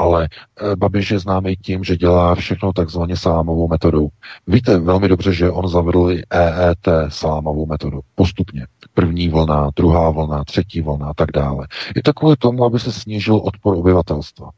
ale 0.01 0.29
eh, 0.33 0.77
Babiš 0.77 1.11
je 1.11 1.19
známý 1.19 1.57
tím, 1.57 1.85
že 1.85 1.97
dělá 1.97 2.35
všechno 2.35 2.73
takzvaně 2.73 3.17
salámovou 3.17 3.69
metodou. 3.69 4.09
Víte 4.47 4.79
velmi 4.79 5.09
dobře, 5.09 5.33
že 5.33 5.51
on 5.51 5.69
zavedl 5.69 6.11
EET 6.31 6.89
salámovou 7.09 7.67
metodu. 7.67 8.01
Postupně. 8.15 8.67
První 8.95 9.29
vlna, 9.29 9.71
druhá 9.77 10.11
vlna, 10.11 10.45
třetí 10.45 10.81
vlna 10.81 11.07
a 11.07 11.15
tak 11.15 11.33
dále. 11.33 11.67
Je 11.97 12.03
to 12.03 12.13
kvůli 12.13 12.37
tomu, 12.37 12.65
aby 12.65 12.81
se 12.81 12.93
snížil 12.93 13.37
odpor 13.37 13.77
obyvatelstva. 13.77 14.51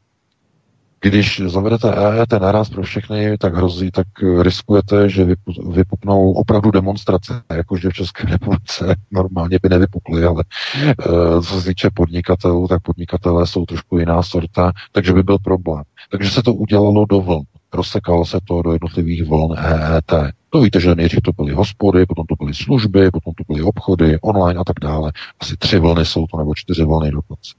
Když 1.03 1.41
zavedete 1.45 1.95
EET 1.95 2.31
naraz 2.31 2.69
pro 2.69 2.83
všechny, 2.83 3.37
tak 3.37 3.55
hrozí, 3.55 3.91
tak 3.91 4.07
riskujete, 4.41 5.09
že 5.09 5.27
vypuknou 5.69 6.31
opravdu 6.31 6.71
demonstrace, 6.71 7.41
jakože 7.55 7.89
v 7.89 7.93
České 7.93 8.27
republice 8.27 8.95
normálně 9.11 9.59
by 9.63 9.69
nevypukly, 9.69 10.25
ale 10.25 10.43
e, 10.75 10.93
co 11.41 11.61
se 11.61 11.67
týče 11.67 11.89
podnikatelů, 11.93 12.67
tak 12.67 12.81
podnikatelé 12.81 13.47
jsou 13.47 13.65
trošku 13.65 13.97
jiná 13.97 14.23
sorta, 14.23 14.71
takže 14.91 15.13
by 15.13 15.23
byl 15.23 15.37
problém. 15.39 15.83
Takže 16.11 16.29
se 16.31 16.43
to 16.43 16.53
udělalo 16.53 17.05
do 17.05 17.21
vln. 17.21 17.43
Rozsekalo 17.73 18.25
se 18.25 18.39
to 18.43 18.61
do 18.61 18.71
jednotlivých 18.71 19.25
vln 19.25 19.55
EET. 19.57 20.13
To 20.49 20.61
víte, 20.61 20.79
že 20.79 20.95
nejdřív 20.95 21.21
to 21.21 21.31
byly 21.31 21.53
hospody, 21.53 22.05
potom 22.05 22.25
to 22.25 22.35
byly 22.35 22.53
služby, 22.53 23.11
potom 23.11 23.33
to 23.33 23.43
byly 23.47 23.61
obchody, 23.63 24.19
online 24.21 24.59
a 24.59 24.63
tak 24.63 24.75
dále. 24.81 25.11
Asi 25.39 25.57
tři 25.57 25.79
vlny 25.79 26.05
jsou 26.05 26.27
to, 26.27 26.37
nebo 26.37 26.55
čtyři 26.55 26.83
vlny 26.83 27.11
dokonce. 27.11 27.53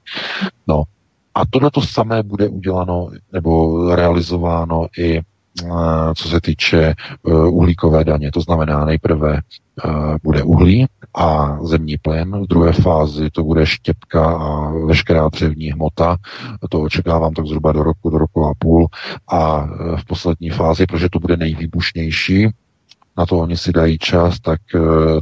No, 0.67 0.83
a 1.35 1.45
tohle 1.49 1.71
to 1.71 1.81
samé 1.81 2.23
bude 2.23 2.49
uděláno 2.49 3.09
nebo 3.33 3.95
realizováno 3.95 4.87
i 4.97 5.17
eh, 5.17 5.23
co 6.15 6.29
se 6.29 6.41
týče 6.41 6.79
eh, 6.79 7.33
uhlíkové 7.33 8.03
daně. 8.03 8.31
To 8.31 8.41
znamená, 8.41 8.85
nejprve 8.85 9.37
eh, 9.37 9.89
bude 10.23 10.43
uhlí 10.43 10.87
a 11.15 11.57
zemní 11.63 11.97
plyn. 11.97 12.43
V 12.43 12.47
druhé 12.47 12.73
fázi 12.73 13.29
to 13.29 13.43
bude 13.43 13.65
štěpka 13.65 14.37
a 14.37 14.71
veškerá 14.71 15.29
dřevní 15.29 15.71
hmota. 15.71 16.17
To 16.69 16.81
očekávám 16.81 17.33
tak 17.33 17.45
zhruba 17.45 17.71
do 17.71 17.83
roku, 17.83 18.09
do 18.09 18.17
roku 18.17 18.45
a 18.45 18.53
půl. 18.59 18.87
A 19.31 19.67
v 19.95 20.05
poslední 20.07 20.49
fázi, 20.49 20.85
protože 20.85 21.09
to 21.09 21.19
bude 21.19 21.37
nejvýbušnější, 21.37 22.49
na 23.17 23.25
to 23.25 23.39
oni 23.39 23.57
si 23.57 23.71
dají 23.71 23.97
čas, 23.97 24.39
tak 24.39 24.59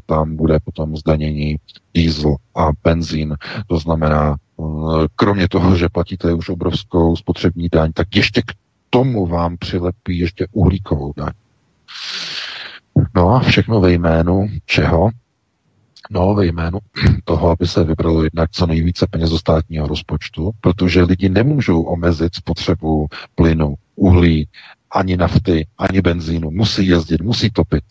tam 0.06 0.36
bude 0.36 0.60
potom 0.66 0.98
zdanění 0.98 1.56
diesel 1.94 2.36
a 2.56 2.70
benzín. 2.84 3.36
To 3.68 3.80
znamená, 3.80 4.36
kromě 5.16 5.50
toho, 5.50 5.76
že 5.76 5.90
platíte 5.90 6.34
už 6.34 6.50
obrovskou 6.50 7.16
spotřební 7.16 7.70
daň, 7.72 7.92
tak 7.94 8.16
ještě 8.16 8.42
k 8.42 8.54
tomu 8.90 9.26
vám 9.26 9.58
přilepí 9.58 10.20
ještě 10.20 10.48
uhlíkovou 10.52 11.14
daň. 11.18 11.32
No 13.16 13.30
a 13.30 13.40
všechno 13.40 13.82
ve 13.82 13.92
jménu 13.92 14.48
čeho? 14.66 15.10
No, 16.12 16.34
ve 16.34 16.46
jménu 16.46 16.80
toho, 17.24 17.50
aby 17.50 17.68
se 17.68 17.84
vybralo 17.84 18.24
jednak 18.24 18.52
co 18.52 18.66
nejvíce 18.66 19.08
peněz 19.10 19.30
do 19.30 19.40
státního 19.40 19.88
rozpočtu, 19.88 20.52
protože 20.62 21.04
lidi 21.04 21.30
nemůžou 21.30 21.82
omezit 21.82 22.36
spotřebu 22.36 23.08
plynu, 23.36 23.76
uhlí, 23.96 24.48
ani 24.92 25.18
nafty, 25.18 25.68
ani 25.78 26.02
benzínu. 26.02 26.52
Musí 26.52 26.88
jezdit, 26.88 27.22
musí 27.22 27.50
topit. 27.50 27.84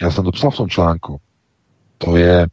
Já 0.00 0.10
jsem 0.10 0.24
to 0.24 0.32
psal 0.32 0.50
v 0.50 0.56
tom 0.56 0.68
článku. 0.68 1.20
To 1.98 2.16
je 2.16 2.46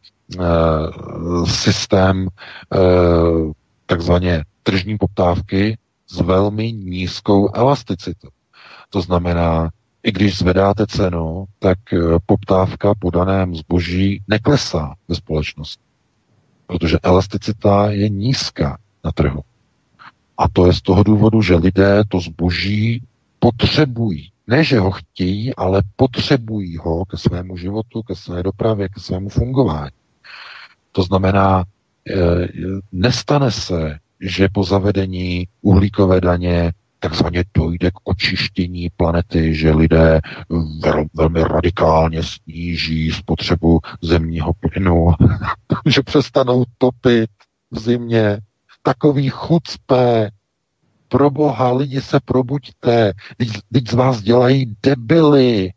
systém 1.46 2.28
uh, 2.28 3.52
takzvaně 3.86 4.44
tržní 4.64 4.98
poptávky 4.98 5.78
s 6.08 6.20
velmi 6.20 6.72
nízkou 6.72 7.50
elasticitou. 7.56 8.30
To 8.90 9.02
znamená, 9.02 9.70
i 10.04 10.12
když 10.12 10.38
zvedáte 10.38 10.88
cenu, 10.88 11.46
tak 11.60 11.78
eh, 11.94 11.98
poptávka 12.26 12.94
po 13.00 13.10
daném 13.10 13.56
zboží 13.56 14.22
neklesá 14.28 14.94
ve 15.08 15.16
společnosti. 15.16 15.84
Protože 16.68 17.00
elasticita 17.04 17.92
je 17.92 18.10
nízká 18.10 18.78
na 19.04 19.12
trhu. 19.12 19.42
A 20.38 20.50
to 20.50 20.66
je 20.66 20.74
z 20.74 20.82
toho 20.82 21.04
důvodu, 21.04 21.42
že 21.42 21.56
lidé 21.56 22.04
to 22.08 22.20
zboží 22.20 23.04
potřebují. 23.40 24.30
Ne, 24.48 24.64
že 24.64 24.80
ho 24.80 24.92
chtějí, 24.92 25.56
ale 25.56 25.82
potřebují 25.96 26.78
ho 26.78 27.06
ke 27.06 27.18
svému 27.18 27.58
životu, 27.58 28.02
ke 28.02 28.16
své 28.16 28.44
dopravě, 28.44 28.90
ke 28.90 29.00
svému 29.00 29.30
fungování. 29.30 29.92
To 30.96 31.04
znamená, 31.04 31.64
eh, 32.10 32.48
nestane 32.92 33.52
se, 33.52 34.00
že 34.22 34.48
po 34.54 34.64
zavedení 34.64 35.48
uhlíkové 35.62 36.22
daně 36.22 36.74
takzvaně 37.00 37.44
dojde 37.54 37.92
k 37.92 38.00
očištění 38.04 38.90
planety, 38.98 39.56
že 39.56 39.72
lidé 39.72 40.22
vel, 40.80 41.06
velmi 41.14 41.44
radikálně 41.44 42.24
sníží 42.24 43.12
spotřebu 43.12 43.80
zemního 44.02 44.54
plynu, 44.54 45.08
že 45.86 46.02
přestanou 46.02 46.64
topit 46.78 47.30
v 47.72 47.80
zimě. 47.80 48.40
Takový 48.84 49.30
chucpé, 49.30 50.30
pro 51.08 51.30
boha, 51.30 51.72
lidi 51.72 52.02
se 52.02 52.20
probuďte, 52.26 53.14
teď 53.72 53.90
z 53.90 53.94
vás 53.94 54.22
dělají 54.22 54.76
debily, 54.84 55.70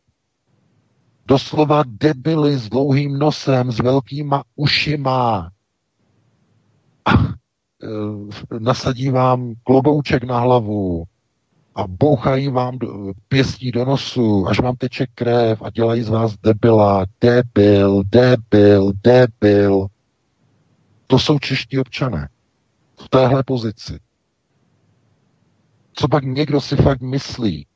doslova 1.27 1.85
debily 1.87 2.59
s 2.59 2.69
dlouhým 2.69 3.19
nosem, 3.19 3.73
s 3.73 3.79
velkýma 3.79 4.43
ušima. 4.57 5.51
A, 7.05 7.13
e, 7.13 8.59
nasadí 8.59 9.11
vám 9.11 9.55
klobouček 9.65 10.25
na 10.25 10.39
hlavu, 10.39 11.07
a 11.77 11.87
bouchají 11.87 12.49
vám 12.49 12.79
pěstí 13.29 13.71
do 13.71 13.85
nosu, 13.85 14.49
až 14.49 14.61
vám 14.61 14.77
teče 14.77 15.07
krev 15.15 15.63
a 15.63 15.71
dělají 15.71 16.03
z 16.03 16.09
vás 16.09 16.37
debila, 16.43 17.05
debil, 17.21 18.03
debil, 18.05 18.93
debil. 19.05 19.87
To 21.07 21.19
jsou 21.19 21.39
čeští 21.39 21.79
občané 21.79 22.29
v 23.05 23.09
téhle 23.09 23.43
pozici. 23.43 23.99
Co 25.93 26.09
pak 26.09 26.25
někdo 26.25 26.61
si 26.61 26.77
fakt 26.77 27.01
myslí, 27.01 27.67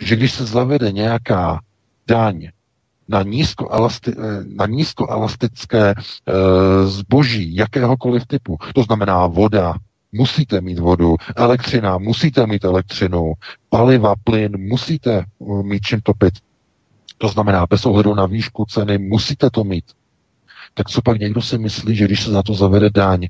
že 0.00 0.16
když 0.16 0.32
se 0.32 0.44
zavede 0.46 0.92
nějaká 0.92 1.60
daň 2.08 2.48
na, 3.08 3.22
nízkoelasti, 3.22 4.12
na 4.56 4.66
nízkoelastické 4.66 5.90
e, 5.90 5.94
zboží 6.86 7.56
jakéhokoliv 7.56 8.26
typu, 8.26 8.58
to 8.74 8.82
znamená 8.82 9.26
voda, 9.26 9.74
musíte 10.14 10.60
mít 10.60 10.78
vodu, 10.78 11.16
elektřina, 11.36 11.98
musíte 11.98 12.46
mít 12.46 12.64
elektřinu, 12.64 13.32
paliva, 13.68 14.14
plyn, 14.24 14.68
musíte 14.68 15.24
uh, 15.38 15.62
mít 15.62 15.80
čím 15.80 16.00
topit. 16.00 16.34
To 17.18 17.28
znamená, 17.28 17.66
bez 17.66 17.86
ohledu 17.86 18.14
na 18.14 18.26
výšku 18.26 18.64
ceny, 18.64 18.98
musíte 18.98 19.50
to 19.50 19.64
mít. 19.64 19.84
Tak 20.74 20.88
co 20.88 21.02
pak 21.02 21.18
někdo 21.18 21.42
si 21.42 21.58
myslí, 21.58 21.96
že 21.96 22.04
když 22.04 22.22
se 22.22 22.30
za 22.30 22.42
to 22.42 22.54
zavede 22.54 22.90
daň, 22.90 23.28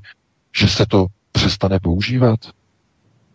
že 0.55 0.67
se 0.67 0.85
to 0.85 1.07
přestane 1.31 1.79
používat? 1.79 2.39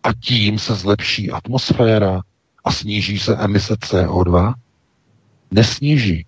A 0.03 0.13
tím 0.13 0.59
se 0.59 0.75
zlepší 0.75 1.31
atmosféra 1.31 2.21
a 2.63 2.71
sníží 2.71 3.19
se 3.19 3.37
emise 3.37 3.73
CO2? 3.73 4.53
Nesníží. 5.51 6.25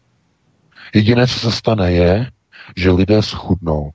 Jediné, 0.95 1.27
co 1.27 1.39
se 1.39 1.51
stane, 1.51 1.91
je, 1.91 2.31
že 2.75 2.91
lidé 2.91 3.21
schudnou 3.21 3.91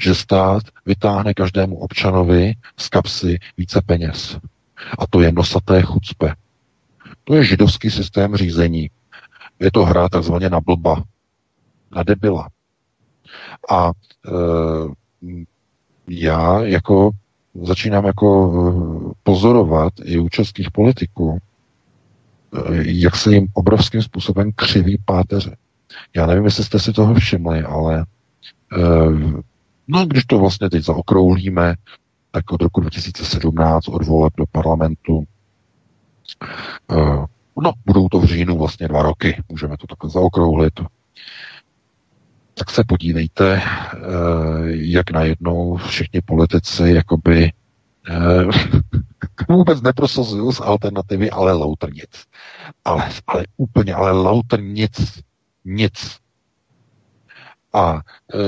že 0.00 0.14
stát 0.14 0.62
vytáhne 0.86 1.34
každému 1.34 1.78
občanovi 1.78 2.54
z 2.76 2.88
kapsy 2.88 3.38
více 3.56 3.82
peněz. 3.86 4.38
A 4.98 5.06
to 5.06 5.20
je 5.20 5.32
nosaté 5.32 5.82
chucpe. 5.82 6.34
To 7.24 7.34
je 7.34 7.44
židovský 7.44 7.90
systém 7.90 8.36
řízení. 8.36 8.90
Je 9.60 9.70
to 9.70 9.84
hra 9.84 10.08
takzvaně 10.08 10.50
na 10.50 10.60
blba, 10.60 11.04
na 11.90 12.02
debila. 12.02 12.48
A 13.70 13.90
e, 13.90 13.92
já 16.08 16.62
jako 16.62 17.10
začínám 17.62 18.06
jako 18.06 18.28
e, 18.50 19.14
pozorovat 19.22 19.92
i 20.04 20.18
u 20.18 20.28
českých 20.28 20.70
politiků, 20.70 21.38
jak 22.82 23.16
se 23.16 23.34
jim 23.34 23.46
obrovským 23.52 24.02
způsobem 24.02 24.50
křiví 24.54 24.98
páteře. 25.04 25.56
Já 26.16 26.26
nevím, 26.26 26.44
jestli 26.44 26.64
jste 26.64 26.78
si 26.78 26.92
toho 26.92 27.14
všimli, 27.14 27.62
ale 27.62 28.06
e, 28.76 29.44
No, 29.88 30.06
když 30.06 30.24
to 30.24 30.38
vlastně 30.38 30.70
teď 30.70 30.84
zaokrouhlíme, 30.84 31.74
tak 32.30 32.52
od 32.52 32.62
roku 32.62 32.80
2017 32.80 33.88
od 33.88 34.06
voleb 34.06 34.32
do 34.36 34.44
parlamentu, 34.52 35.24
uh, 36.90 37.24
no, 37.62 37.72
budou 37.86 38.08
to 38.08 38.20
v 38.20 38.24
říjnu 38.24 38.58
vlastně 38.58 38.88
dva 38.88 39.02
roky, 39.02 39.42
můžeme 39.48 39.76
to 39.76 39.86
takhle 39.86 40.10
zaokrouhlit. 40.10 40.80
Tak 42.54 42.70
se 42.70 42.84
podívejte, 42.84 43.62
jak 44.68 45.10
najednou 45.10 45.76
všichni 45.76 46.20
politici 46.20 46.82
jakoby 46.82 47.52
vůbec 49.48 49.82
neprosazují 49.82 50.52
z 50.52 50.60
alternativy, 50.60 51.30
ale 51.30 51.52
louter 51.52 51.92
nic. 51.92 52.24
Ale, 52.84 53.08
ale 53.26 53.44
úplně, 53.56 53.94
ale 53.94 54.12
louter 54.12 54.62
nic. 54.62 55.20
Nic. 55.64 56.16
A 57.72 58.00
e, 58.34 58.38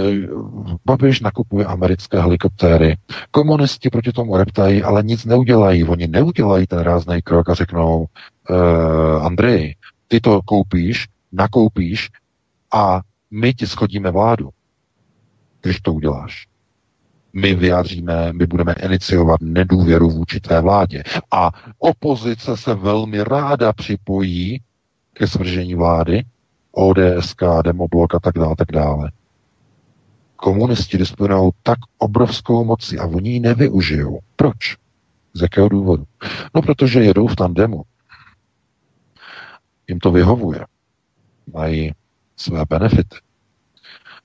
Babiš 0.84 1.20
nakupuje 1.20 1.66
americké 1.66 2.20
helikoptéry. 2.20 2.96
Komunisti 3.30 3.90
proti 3.90 4.12
tomu 4.12 4.36
reptají, 4.36 4.82
ale 4.82 5.02
nic 5.02 5.24
neudělají. 5.24 5.84
Oni 5.84 6.06
neudělají 6.06 6.66
ten 6.66 6.78
rázný 6.78 7.22
krok 7.22 7.48
a 7.48 7.54
řeknou, 7.54 8.06
e, 8.50 8.54
Andrej, 9.20 9.76
ty 10.08 10.20
to 10.20 10.42
koupíš, 10.42 11.08
nakoupíš 11.32 12.10
a 12.72 13.00
my 13.30 13.54
ti 13.54 13.66
schodíme 13.66 14.10
vládu, 14.10 14.50
když 15.62 15.80
to 15.80 15.92
uděláš. 15.92 16.49
My 17.32 17.54
vyjádříme, 17.54 18.32
my 18.32 18.46
budeme 18.46 18.72
iniciovat 18.72 19.40
nedůvěru 19.40 20.10
vůči 20.10 20.40
té 20.40 20.60
vládě. 20.60 21.02
A 21.30 21.50
opozice 21.78 22.56
se 22.56 22.74
velmi 22.74 23.24
ráda 23.24 23.72
připojí 23.72 24.60
ke 25.12 25.26
svržení 25.26 25.74
vlády, 25.74 26.24
ODSK, 26.72 27.42
Demoblok 27.64 28.14
a 28.14 28.20
tak 28.20 28.34
dále, 28.34 28.56
tak 28.56 28.72
dále. 28.72 29.10
Komunisti 30.36 30.98
disponují 30.98 31.50
tak 31.62 31.78
obrovskou 31.98 32.64
moci 32.64 32.98
a 32.98 33.06
oni 33.06 33.30
ji 33.30 33.40
nevyužijou. 33.40 34.18
Proč? 34.36 34.76
Z 35.34 35.42
jakého 35.42 35.68
důvodu? 35.68 36.04
No, 36.54 36.62
protože 36.62 37.00
jedou 37.00 37.26
v 37.26 37.36
tandemu. 37.36 37.82
Jim 39.88 39.98
to 39.98 40.10
vyhovuje. 40.10 40.66
Mají 41.54 41.92
své 42.36 42.64
benefity 42.68 43.16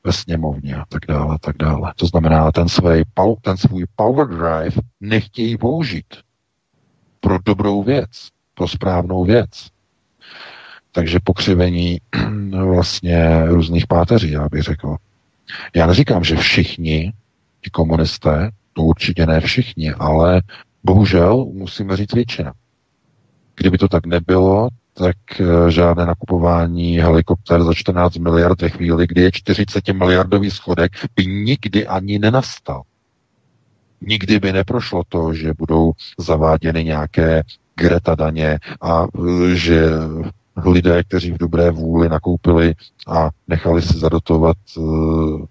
ve 0.06 0.14
sněmovně 0.14 0.76
a 0.76 0.86
tak 0.90 1.06
dále, 1.08 1.36
a 1.36 1.38
tak 1.38 1.58
dále. 1.58 1.94
To 1.96 2.06
znamená, 2.06 2.52
ten, 2.52 2.70
svůj, 2.70 3.04
ten 3.42 3.58
svůj 3.58 3.86
power 3.96 4.28
drive 4.28 4.82
nechtějí 5.02 5.58
použít 5.58 6.06
pro 7.20 7.38
dobrou 7.46 7.84
věc, 7.84 8.30
pro 8.54 8.68
správnou 8.68 9.26
věc. 9.26 9.68
Takže 10.92 11.20
pokřivení 11.24 11.98
vlastně 12.50 13.46
různých 13.46 13.88
páteří, 13.88 14.32
já 14.32 14.50
bych 14.50 14.62
řekl. 14.62 14.96
Já 15.76 15.88
neříkám, 15.88 16.24
že 16.24 16.36
všichni 16.36 17.14
ti 17.62 17.70
komunisté, 17.70 18.52
to 18.74 18.84
určitě 18.84 19.26
ne 19.26 19.42
všichni, 19.42 19.94
ale 19.94 20.42
bohužel 20.84 21.46
musíme 21.46 21.98
říct 21.98 22.14
většina. 22.14 22.54
Kdyby 23.56 23.78
to 23.78 23.88
tak 23.88 24.06
nebylo, 24.06 24.70
tak 24.98 25.18
eh, 25.40 25.72
žádné 25.72 26.06
nakupování 26.06 27.00
helikoptér 27.00 27.64
za 27.64 27.74
14 27.74 28.16
miliard 28.18 28.62
ve 28.62 28.70
chvíli, 28.70 29.08
kdy 29.08 29.22
je 29.22 29.32
40 29.32 29.88
miliardový 29.88 30.52
schodek, 30.52 30.92
by 31.16 31.26
nikdy 31.26 31.88
ani 31.88 32.20
nenastal. 32.20 32.82
Nikdy 34.02 34.40
by 34.40 34.54
neprošlo 34.54 35.04
to, 35.10 35.34
že 35.34 35.54
budou 35.58 35.92
zaváděny 36.20 36.84
nějaké 36.84 37.44
Greta 37.76 38.16
daně 38.16 38.60
a 38.82 39.04
eh, 39.04 39.56
že 39.56 39.90
lidé, 40.66 41.04
kteří 41.04 41.32
v 41.32 41.38
dobré 41.38 41.72
vůli 41.72 42.10
nakoupili 42.10 42.76
a 43.08 43.30
nechali 43.48 43.82
si 43.82 44.00
zadotovat 44.00 44.58
uh, 44.78 45.46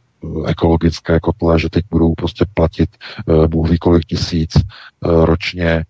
ekologické 0.46 1.20
kotle, 1.20 1.58
že 1.58 1.70
teď 1.70 1.84
budou 1.90 2.14
prostě 2.14 2.44
platit 2.54 2.90
Bůh 3.46 3.78
kolik 3.80 4.04
tisíc 4.04 4.50
ročně 5.02 5.84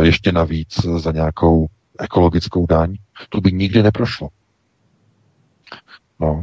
ještě 0.00 0.32
navíc 0.32 0.86
za 0.96 1.12
nějakou 1.12 1.66
ekologickou 1.98 2.66
daň. 2.66 2.96
To 3.28 3.40
by 3.40 3.52
nikdy 3.52 3.82
neprošlo. 3.82 4.28
No. 6.20 6.42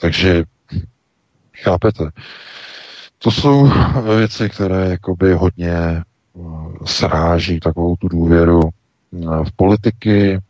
Takže 0.00 0.44
chápete. 1.62 2.10
To 3.18 3.30
jsou 3.30 3.70
věci, 4.16 4.48
které 4.50 4.90
jakoby 4.90 5.34
hodně 5.34 6.02
sráží 6.84 7.60
takovou 7.60 7.96
tu 7.96 8.08
důvěru 8.08 8.60
v 9.44 9.52
politiky, 9.56 10.40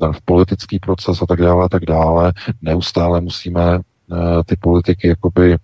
ten 0.00 0.12
v 0.12 0.20
politický 0.24 0.78
proces 0.78 1.22
a 1.22 1.26
tak 1.26 1.40
dále, 1.40 1.64
a 1.64 1.68
tak 1.68 1.84
dále. 1.84 2.32
Neustále 2.62 3.20
musíme 3.20 3.78
eh, 3.78 4.44
ty 4.46 4.56
politiky 4.56 5.08
jakoby 5.08 5.56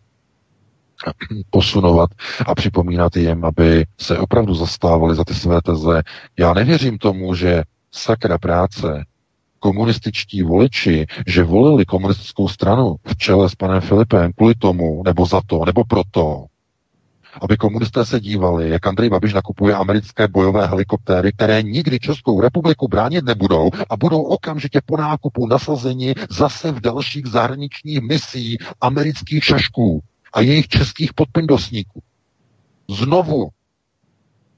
posunovat 1.51 2.11
a 2.47 2.55
připomínat 2.55 3.17
jim, 3.17 3.45
aby 3.45 3.87
se 4.01 4.19
opravdu 4.19 4.55
zastávali 4.55 5.15
za 5.15 5.25
ty 5.25 5.35
své 5.35 5.63
teze. 5.63 6.03
Já 6.39 6.55
nevěřím 6.55 6.99
tomu, 6.99 7.35
že 7.35 7.63
sakra 7.93 8.39
práce 8.39 9.05
komunističtí 9.59 10.43
voliči, 10.43 11.07
že 11.27 11.43
volili 11.43 11.85
komunistickou 11.85 12.49
stranu 12.49 12.97
v 13.07 13.17
čele 13.17 13.49
s 13.49 13.55
panem 13.55 13.81
Filipem 13.81 14.33
kvůli 14.33 14.55
tomu, 14.55 15.03
nebo 15.05 15.27
za 15.27 15.41
to, 15.47 15.65
nebo 15.65 15.85
proto, 15.85 16.45
aby 17.43 17.57
komunisté 17.57 18.05
se 18.05 18.21
dívali, 18.21 18.71
jak 18.71 18.87
Andrej 18.87 19.11
Babiš 19.11 19.35
nakupuje 19.35 19.75
americké 19.75 20.29
bojové 20.29 20.67
helikoptéry, 20.67 21.33
které 21.33 21.63
nikdy 21.63 21.99
Českou 21.99 22.41
republiku 22.41 22.89
bránit 22.89 23.25
nebudou 23.25 23.71
a 23.91 23.97
budou 23.97 24.23
okamžitě 24.23 24.81
po 24.87 24.97
nákupu 24.97 25.47
nasazeni 25.47 26.15
zase 26.31 26.73
v 26.73 26.81
dalších 26.81 27.27
zahraničních 27.27 28.01
misí 28.01 28.59
amerických 28.81 29.45
šašků 29.45 30.03
a 30.33 30.41
jejich 30.41 30.69
českých 30.69 31.15
podpindosníků. 31.15 32.03
Znovu 32.91 33.49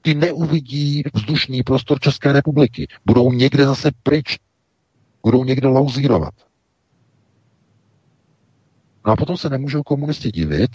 ty 0.01 0.13
neuvidí 0.13 1.03
vzdušný 1.13 1.63
prostor 1.63 1.99
České 1.99 2.33
republiky. 2.33 2.87
Budou 3.05 3.31
někde 3.31 3.65
zase 3.65 3.91
pryč. 4.03 4.39
Budou 5.23 5.43
někde 5.43 5.67
lauzírovat. 5.67 6.33
No 9.05 9.13
a 9.13 9.15
potom 9.15 9.37
se 9.37 9.49
nemůžou 9.49 9.83
komunisti 9.83 10.31
divit, 10.31 10.71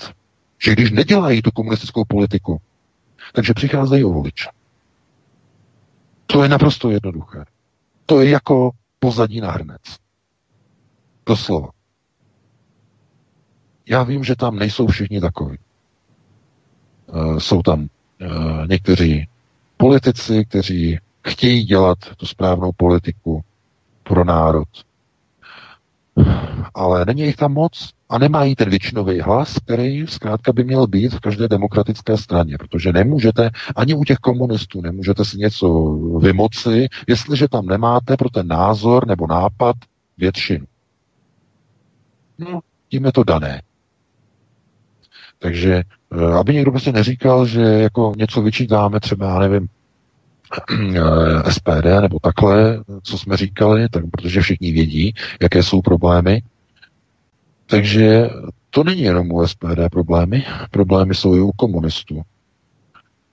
že 0.65 0.73
když 0.73 0.91
nedělají 0.91 1.43
tu 1.43 1.51
komunistickou 1.51 2.05
politiku, 2.05 2.61
takže 3.35 3.55
přicházejí 3.55 4.05
o 4.05 4.13
voliče. 4.13 4.51
To 6.27 6.43
je 6.43 6.49
naprosto 6.49 6.91
jednoduché. 6.91 7.45
To 8.07 8.21
je 8.21 8.31
jako 8.31 8.71
pozadí 8.99 9.41
na 9.41 9.51
hrnec. 9.51 9.83
Doslova. 11.27 11.76
Já 13.89 14.03
vím, 14.03 14.25
že 14.25 14.37
tam 14.37 14.57
nejsou 14.57 14.87
všichni 14.87 15.21
takoví. 15.21 15.59
Uh, 17.07 17.39
jsou 17.39 17.63
tam 17.63 17.81
uh, 17.81 18.67
někteří 18.67 19.29
politici, 19.77 20.45
kteří 20.45 20.99
chtějí 21.29 21.65
dělat 21.65 21.99
tu 22.17 22.27
správnou 22.27 22.73
politiku 22.77 23.45
pro 24.03 24.25
národ. 24.25 24.69
Ale 26.75 27.05
není 27.05 27.23
jich 27.23 27.37
tam 27.37 27.53
moc 27.53 27.91
a 28.09 28.19
nemají 28.19 28.55
ten 28.55 28.71
většinový 28.71 29.21
hlas, 29.21 29.59
který 29.65 30.07
zkrátka 30.07 30.53
by 30.53 30.65
měl 30.65 30.87
být 30.87 31.15
v 31.15 31.21
každé 31.21 31.49
demokratické 31.49 32.17
straně, 32.17 32.59
protože 32.59 32.93
nemůžete, 32.93 33.51
ani 33.77 33.95
u 33.95 34.05
těch 34.05 34.19
komunistů, 34.19 34.81
nemůžete 34.81 35.25
si 35.25 35.39
něco 35.39 35.69
vymoci, 36.23 36.89
jestliže 37.09 37.49
tam 37.49 37.67
nemáte 37.67 38.17
pro 38.17 38.31
ten 38.31 38.47
názor 38.47 39.07
nebo 39.07 39.27
nápad 39.27 39.77
většinu. 40.19 40.67
No, 42.39 42.61
tím 42.89 43.05
je 43.05 43.13
to 43.13 43.25
dané. 43.25 43.63
Takže, 45.39 45.83
eh, 46.13 46.33
aby 46.33 46.55
někdo 46.55 46.71
prostě 46.71 46.93
neříkal, 46.93 47.47
že 47.47 47.61
jako 47.61 48.13
něco 48.17 48.43
vyčítáme 48.43 49.01
třeba, 49.01 49.27
já 49.27 49.39
nevím, 49.39 49.69
SPD 51.49 52.01
nebo 52.01 52.19
takhle, 52.23 52.85
co 53.03 53.19
jsme 53.19 53.37
říkali, 53.37 53.89
tak 53.89 54.05
protože 54.11 54.41
všichni 54.41 54.73
vědí, 54.73 55.15
jaké 55.41 55.63
jsou 55.63 55.83
problémy, 55.83 56.43
takže 57.67 58.31
to 58.71 58.85
není 58.85 59.03
jenom 59.03 59.33
u 59.33 59.47
SPD 59.47 59.89
problémy, 59.91 60.45
problémy 60.71 61.15
jsou 61.15 61.35
i 61.35 61.41
u 61.41 61.53
komunistů. 61.53 62.23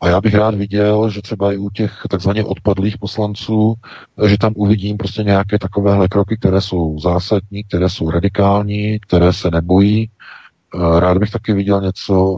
A 0.01 0.07
já 0.07 0.21
bych 0.21 0.33
rád 0.33 0.55
viděl, 0.55 1.09
že 1.09 1.21
třeba 1.21 1.53
i 1.53 1.57
u 1.57 1.69
těch 1.69 2.01
takzvaně 2.09 2.43
odpadlých 2.43 2.97
poslanců, 2.97 3.73
že 4.27 4.37
tam 4.37 4.53
uvidím 4.55 4.97
prostě 4.97 5.23
nějaké 5.23 5.59
takovéhle 5.59 6.07
kroky, 6.07 6.37
které 6.37 6.61
jsou 6.61 6.99
zásadní, 6.99 7.63
které 7.63 7.89
jsou 7.89 8.09
radikální, 8.09 8.99
které 8.99 9.33
se 9.33 9.51
nebojí. 9.51 10.09
Rád 10.99 11.17
bych 11.17 11.31
taky 11.31 11.53
viděl 11.53 11.81
něco, 11.81 12.37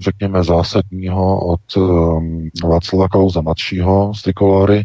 řekněme, 0.00 0.44
zásadního 0.44 1.46
od 1.46 1.76
um, 1.76 2.50
Václava 2.64 3.08
Klauza 3.08 3.40
mladšího 3.40 4.14
z 4.14 4.22
Trikolory, 4.22 4.84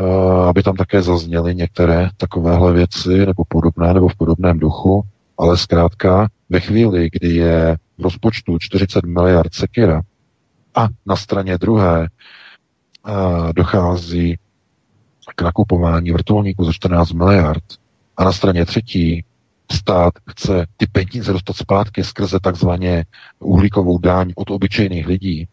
uh, 0.00 0.48
aby 0.48 0.62
tam 0.62 0.76
také 0.76 1.02
zazněly 1.02 1.54
některé 1.54 2.08
takovéhle 2.16 2.72
věci, 2.72 3.26
nebo 3.26 3.44
podobné, 3.48 3.94
nebo 3.94 4.08
v 4.08 4.16
podobném 4.16 4.58
duchu. 4.58 5.02
Ale 5.38 5.56
zkrátka 5.56 6.28
ve 6.50 6.60
chvíli, 6.60 7.08
kdy 7.12 7.34
je 7.34 7.76
v 7.98 8.02
rozpočtu 8.02 8.58
40 8.58 9.04
miliard 9.04 9.54
sekira 9.54 10.02
a 10.74 10.88
na 11.06 11.16
straně 11.16 11.58
druhé 11.58 12.08
a 13.04 13.52
dochází 13.52 14.38
k 15.36 15.42
nakupování 15.42 16.10
vrtulníků 16.10 16.64
za 16.64 16.72
14 16.72 17.12
miliard 17.12 17.64
a 18.16 18.24
na 18.24 18.32
straně 18.32 18.64
třetí 18.64 19.24
stát 19.72 20.14
chce 20.30 20.66
ty 20.76 20.86
peníze 20.86 21.32
dostat 21.32 21.56
zpátky 21.56 22.04
skrze 22.04 22.40
takzvaně 22.40 23.04
uhlíkovou 23.38 23.98
dáň 23.98 24.32
od 24.36 24.50
obyčejných 24.50 25.06
lidí. 25.06 25.48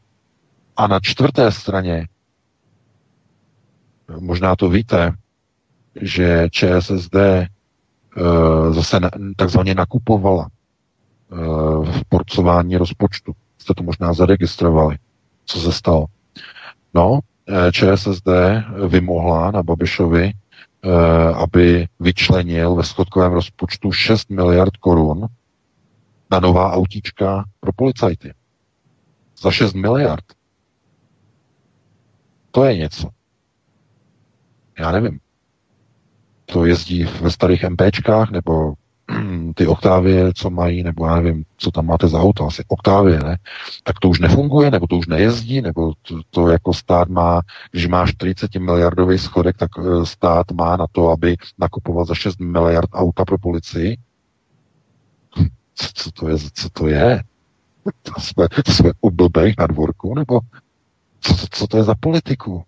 A 0.78 0.88
na 0.88 1.00
čtvrté 1.00 1.52
straně, 1.52 2.08
možná 4.20 4.56
to 4.56 4.70
víte, 4.70 5.12
že 6.02 6.48
ČSSD 6.52 7.16
Eh, 8.18 8.74
zase 8.74 9.00
takzvaně 9.36 9.76
nakupovala 9.76 10.48
eh, 11.32 11.36
v 11.92 12.02
porcování 12.10 12.78
rozpočtu. 12.78 13.32
Jste 13.58 13.74
to 13.74 13.84
možná 13.84 14.14
zaregistrovali. 14.14 14.98
Co 15.46 15.60
se 15.60 15.72
stalo? 15.72 16.06
No, 16.94 17.20
eh, 17.48 17.72
ČSSD 17.72 18.28
vymohla 18.88 19.52
na 19.52 19.64
Babišovi, 19.64 20.32
aby 21.36 21.88
vyčlenil 22.00 22.76
ve 22.76 22.84
schodkovém 22.84 23.32
rozpočtu 23.32 23.92
6 23.92 24.30
miliard 24.30 24.78
korun 24.78 25.28
na 26.32 26.40
nová 26.40 26.72
autíčka 26.74 27.46
pro 27.60 27.74
policajty. 27.74 28.34
Za 29.42 29.52
6 29.52 29.74
miliard. 29.74 30.26
To 32.52 32.64
je 32.64 32.78
něco. 32.78 33.10
Já 34.80 34.92
nevím 34.92 35.20
to 36.46 36.66
jezdí 36.66 37.04
ve 37.04 37.32
starých 37.32 37.64
MPčkách, 37.70 38.32
nebo 38.32 38.74
ty 39.56 39.68
Oktávie, 39.68 40.34
co 40.34 40.50
mají, 40.50 40.84
nebo 40.84 41.06
já 41.06 41.16
nevím, 41.16 41.46
co 41.58 41.72
tam 41.72 41.86
máte 41.86 42.08
za 42.08 42.22
auto, 42.22 42.46
asi 42.46 42.64
Oktávie, 42.68 43.20
ne? 43.20 43.38
Tak 43.84 44.00
to 44.00 44.10
už 44.10 44.20
nefunguje, 44.20 44.72
nebo 44.72 44.88
to 44.88 44.98
už 44.98 45.08
nejezdí, 45.08 45.62
nebo 45.62 45.94
to, 46.02 46.22
to 46.30 46.48
jako 46.48 46.74
stát 46.74 47.10
má, 47.10 47.42
když 47.72 47.88
má 47.88 48.08
40 48.08 48.56
miliardový 48.56 49.18
schodek, 49.18 49.58
tak 49.58 49.72
eh, 49.80 50.06
stát 50.06 50.52
má 50.52 50.78
na 50.78 50.86
to, 50.92 51.10
aby 51.10 51.36
nakupoval 51.58 52.06
za 52.06 52.16
6 52.16 52.40
miliard 52.40 52.90
auta 52.94 53.26
pro 53.26 53.38
policii. 53.38 53.98
Co, 55.76 55.88
co 55.94 56.12
to 56.12 56.30
je, 56.30 56.38
co 56.54 56.70
to 56.70 56.88
je? 56.88 57.24
To 58.02 58.22
jsme, 58.22 58.48
jsme 58.68 58.92
u 59.02 59.12
blbej 59.12 59.54
na 59.60 59.68
dvorku, 59.68 60.16
nebo 60.16 60.40
co, 61.20 61.36
co, 61.36 61.48
co 61.52 61.68
to 61.68 61.78
je 61.78 61.84
za 61.84 61.96
politiku? 61.96 62.64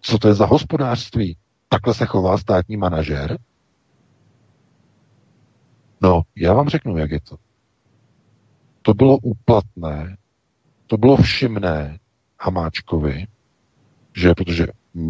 Co 0.00 0.18
to 0.18 0.28
je 0.28 0.34
za 0.34 0.46
hospodářství? 0.46 1.36
Takhle 1.68 1.94
se 1.94 2.06
chová 2.06 2.38
státní 2.38 2.76
manažer? 2.76 3.38
No, 6.02 6.22
já 6.36 6.52
vám 6.52 6.68
řeknu, 6.68 6.96
jak 6.96 7.10
je 7.10 7.20
to. 7.20 7.36
To 8.82 8.94
bylo 8.94 9.18
úplatné, 9.18 10.16
to 10.86 10.96
bylo 10.96 11.16
všimné 11.16 11.98
Hamáčkovi, 12.40 13.26
že 14.16 14.34
protože 14.34 14.66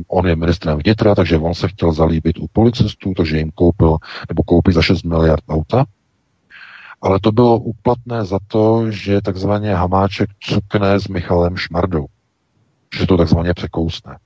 on 0.08 0.26
je 0.26 0.36
ministrem 0.36 0.78
vnitra, 0.78 1.14
takže 1.14 1.38
on 1.38 1.54
se 1.54 1.68
chtěl 1.68 1.92
zalíbit 1.92 2.38
u 2.38 2.46
policistů, 2.52 3.14
takže 3.16 3.38
jim 3.38 3.50
koupil 3.50 3.96
nebo 4.28 4.42
koupí 4.42 4.72
za 4.72 4.82
6 4.82 5.02
miliard 5.02 5.44
auta. 5.48 5.84
Ale 7.02 7.20
to 7.20 7.32
bylo 7.32 7.58
úplatné 7.58 8.24
za 8.24 8.38
to, 8.46 8.90
že 8.90 9.20
takzvaně 9.22 9.74
Hamáček 9.74 10.30
cukne 10.40 11.00
s 11.00 11.08
Michalem 11.08 11.56
Šmardou. 11.56 12.06
Že 12.98 13.06
to 13.06 13.16
takzvaně 13.16 13.54
překousne. 13.54 14.16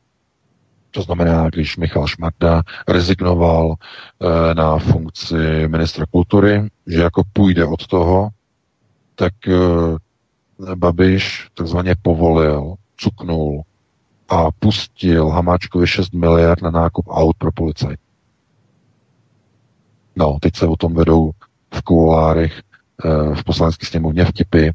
To 0.95 1.03
znamená, 1.03 1.51
když 1.51 1.76
Michal 1.76 2.07
Šmarda 2.07 2.62
rezignoval 2.88 3.74
e, 3.74 4.55
na 4.55 4.78
funkci 4.78 5.68
ministra 5.68 6.07
kultury, 6.11 6.68
že 6.86 7.03
jako 7.03 7.22
půjde 7.32 7.64
od 7.64 7.86
toho, 7.86 8.28
tak 9.14 9.32
e, 9.49 9.55
Babiš 10.74 11.49
takzvaně 11.55 11.95
povolil, 12.03 12.74
cuknul 12.97 13.62
a 14.28 14.51
pustil 14.59 15.28
Hamáčkovi 15.28 15.86
6 15.86 16.14
miliard 16.14 16.62
na 16.62 16.70
nákup 16.70 17.07
aut 17.09 17.36
pro 17.36 17.53
policaj. 17.53 17.97
No, 20.16 20.38
teď 20.40 20.57
se 20.57 20.66
o 20.66 20.76
tom 20.76 20.95
vedou 20.95 21.30
v 21.74 21.82
kulárech 21.82 22.61
eh, 23.05 23.34
v 23.34 23.45
poslanecké 23.45 23.86
sněmovně 23.86 24.24
vtipy, 24.24 24.70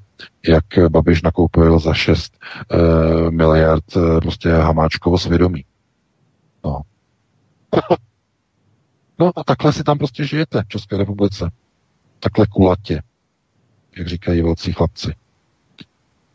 jak 0.48 0.66
Babiš 0.90 1.22
nakoupil 1.22 1.80
za 1.80 1.94
6 1.94 2.38
eh, 2.72 2.78
miliard 3.32 3.84
eh, 3.98 4.22
prostě 4.22 4.50
Hamáčkovo 4.50 5.18
svědomí. 5.18 5.66
No. 6.68 6.82
no 9.20 9.32
a 9.36 9.44
takhle 9.44 9.74
si 9.74 9.84
tam 9.84 9.98
prostě 9.98 10.26
žijete 10.26 10.64
v 10.64 10.68
České 10.68 10.98
republice. 10.98 11.52
Takhle 12.20 12.48
kulatě, 12.48 13.02
jak 13.98 14.08
říkají 14.08 14.42
velcí 14.42 14.74
chlapci. 14.74 15.16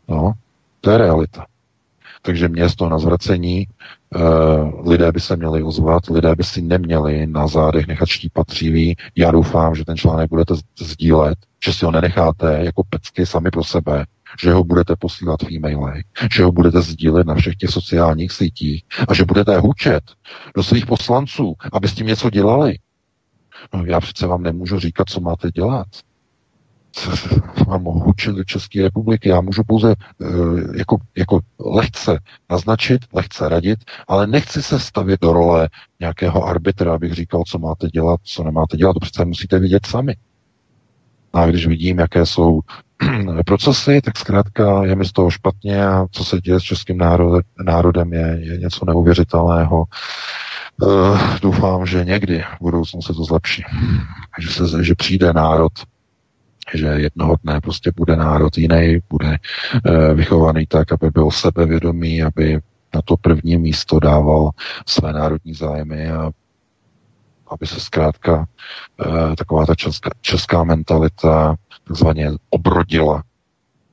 No, 0.07 0.33
to 0.81 0.91
je 0.91 0.97
realita. 0.97 1.45
Takže 2.21 2.47
město 2.47 2.89
na 2.89 2.99
zvracení, 2.99 3.67
uh, 4.15 4.89
lidé 4.89 5.11
by 5.11 5.19
se 5.19 5.35
měli 5.35 5.63
ozvat, 5.63 6.07
lidé 6.07 6.35
by 6.35 6.43
si 6.43 6.61
neměli 6.61 7.27
na 7.27 7.47
zádech 7.47 7.87
nechat 7.87 8.05
štípat 8.09 8.47
tříví. 8.47 8.95
Já 9.15 9.31
doufám, 9.31 9.75
že 9.75 9.85
ten 9.85 9.97
článek 9.97 10.29
budete 10.29 10.53
sdílet, 10.79 11.37
že 11.65 11.73
si 11.73 11.85
ho 11.85 11.91
nenecháte 11.91 12.59
jako 12.63 12.83
pecky 12.89 13.25
sami 13.25 13.51
pro 13.51 13.63
sebe, 13.63 14.05
že 14.41 14.53
ho 14.53 14.63
budete 14.63 14.95
posílat 14.95 15.41
v 15.43 15.51
e-mailech, 15.51 16.03
že 16.35 16.43
ho 16.43 16.51
budete 16.51 16.81
sdílet 16.81 17.27
na 17.27 17.35
všech 17.35 17.55
těch 17.55 17.69
sociálních 17.69 18.31
sítích 18.31 18.83
a 19.07 19.13
že 19.13 19.25
budete 19.25 19.57
hučet 19.57 20.03
do 20.55 20.63
svých 20.63 20.85
poslanců, 20.85 21.53
aby 21.73 21.87
s 21.87 21.93
tím 21.93 22.07
něco 22.07 22.29
dělali. 22.29 22.77
No, 23.73 23.85
já 23.85 23.99
přece 23.99 24.27
vám 24.27 24.43
nemůžu 24.43 24.79
říkat, 24.79 25.09
co 25.09 25.21
máte 25.21 25.51
dělat 25.51 25.87
mám 27.67 27.83
hučit 27.83 28.35
do 28.35 28.43
České 28.43 28.81
republiky. 28.81 29.29
Já 29.29 29.41
můžu 29.41 29.63
pouze 29.67 29.95
uh, 30.17 30.75
jako, 30.75 30.97
jako 31.17 31.39
lehce 31.59 32.19
naznačit, 32.49 33.01
lehce 33.13 33.49
radit, 33.49 33.79
ale 34.07 34.27
nechci 34.27 34.63
se 34.63 34.79
stavět 34.79 35.21
do 35.21 35.33
role 35.33 35.69
nějakého 35.99 36.43
arbitra, 36.43 36.93
abych 36.93 37.13
říkal, 37.13 37.43
co 37.47 37.59
máte 37.59 37.87
dělat, 37.87 38.19
co 38.23 38.43
nemáte 38.43 38.77
dělat. 38.77 38.93
To 38.93 38.99
přece 38.99 39.25
musíte 39.25 39.59
vidět 39.59 39.85
sami. 39.85 40.15
A 41.33 41.45
když 41.45 41.67
vidím, 41.67 41.99
jaké 41.99 42.25
jsou 42.25 42.59
procesy, 43.45 44.01
tak 44.01 44.17
zkrátka 44.17 44.85
je 44.85 44.95
mi 44.95 45.05
z 45.05 45.11
toho 45.11 45.29
špatně 45.29 45.85
a 45.85 46.05
co 46.11 46.25
se 46.25 46.41
děje 46.41 46.59
s 46.59 46.63
českým 46.63 46.97
národem, 47.65 48.13
je, 48.13 48.37
je 48.41 48.57
něco 48.57 48.85
neuvěřitelného. 48.85 49.83
Uh, 50.81 51.19
doufám, 51.41 51.85
že 51.85 52.05
někdy 52.05 52.39
v 52.39 52.61
budoucnu 52.61 53.01
se 53.01 53.13
to 53.13 53.23
zlepší. 53.23 53.63
Že, 54.39 54.49
se, 54.49 54.83
že 54.83 54.95
přijde 54.95 55.33
národ, 55.33 55.71
že 56.73 56.87
jednoho 56.87 57.35
dne 57.43 57.61
prostě 57.61 57.91
bude 57.95 58.15
národ 58.15 58.57
jiný, 58.57 58.99
bude 59.09 59.37
e, 59.85 60.13
vychovaný 60.13 60.65
tak, 60.65 60.91
aby 60.91 61.09
byl 61.09 61.31
sebevědomý, 61.31 62.23
aby 62.23 62.59
na 62.95 63.01
to 63.05 63.17
první 63.17 63.57
místo 63.57 63.99
dával 63.99 64.49
své 64.87 65.13
národní 65.13 65.53
zájmy 65.53 66.11
a 66.11 66.31
aby 67.47 67.67
se 67.67 67.79
zkrátka 67.79 68.45
e, 69.05 69.35
taková 69.35 69.65
ta 69.65 69.75
česká, 69.75 70.09
česká 70.21 70.63
mentalita 70.63 71.55
takzvaně 71.87 72.31
obrodila 72.49 73.23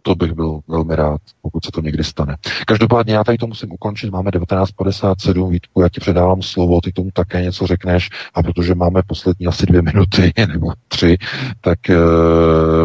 to 0.02 0.14
bych 0.14 0.32
byl 0.32 0.60
velmi 0.68 0.96
rád, 0.96 1.20
pokud 1.42 1.64
se 1.64 1.70
to 1.70 1.80
někdy 1.80 2.04
stane. 2.04 2.36
Každopádně 2.66 3.14
já 3.14 3.24
tady 3.24 3.38
to 3.38 3.46
musím 3.46 3.72
ukončit, 3.72 4.10
máme 4.10 4.30
19.57, 4.30 5.50
Vítku, 5.50 5.80
já 5.80 5.88
ti 5.88 6.00
předávám 6.00 6.42
slovo, 6.42 6.80
ty 6.80 6.92
tomu 6.92 7.10
také 7.12 7.42
něco 7.42 7.66
řekneš 7.66 8.08
a 8.34 8.42
protože 8.42 8.74
máme 8.74 9.02
poslední 9.06 9.46
asi 9.46 9.66
dvě 9.66 9.82
minuty 9.82 10.32
nebo 10.48 10.72
tři, 10.88 11.16
tak 11.60 11.78
uh, 11.88 11.96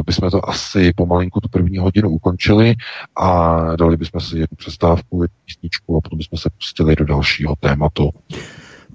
bychom 0.06 0.30
to 0.32 0.50
asi 0.50 0.94
pomalinku 0.94 1.42
tu 1.42 1.50
první 1.50 1.78
hodinu 1.78 2.10
ukončili 2.10 2.76
a 3.16 3.60
dali 3.76 3.98
bychom 3.98 4.22
si 4.22 4.40
jednu 4.40 4.56
přestávku, 4.58 5.24
jednu 5.24 5.38
písničku 5.46 5.98
a 5.98 6.02
potom 6.02 6.18
bychom 6.18 6.40
se 6.40 6.50
pustili 6.50 6.96
do 6.96 7.06
dalšího 7.06 7.56
tématu. 7.60 8.10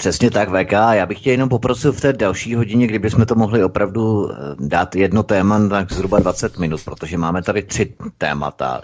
Přesně 0.01 0.30
tak, 0.30 0.48
VK. 0.48 0.72
Já 0.72 1.07
bych 1.07 1.20
tě 1.20 1.30
jenom 1.30 1.48
poprosil 1.48 1.92
v 1.92 2.01
té 2.01 2.12
další 2.12 2.55
hodině, 2.55 2.86
kdybychom 2.86 3.26
to 3.26 3.34
mohli 3.34 3.64
opravdu 3.64 4.32
eh, 4.32 4.36
dát 4.59 4.96
jedno 4.96 5.22
téma 5.22 5.68
tak 5.68 5.92
zhruba 5.92 6.18
20 6.18 6.59
minut, 6.59 6.80
protože 6.84 7.18
máme 7.18 7.42
tady 7.42 7.62
tři 7.62 7.94
témata. 8.18 8.80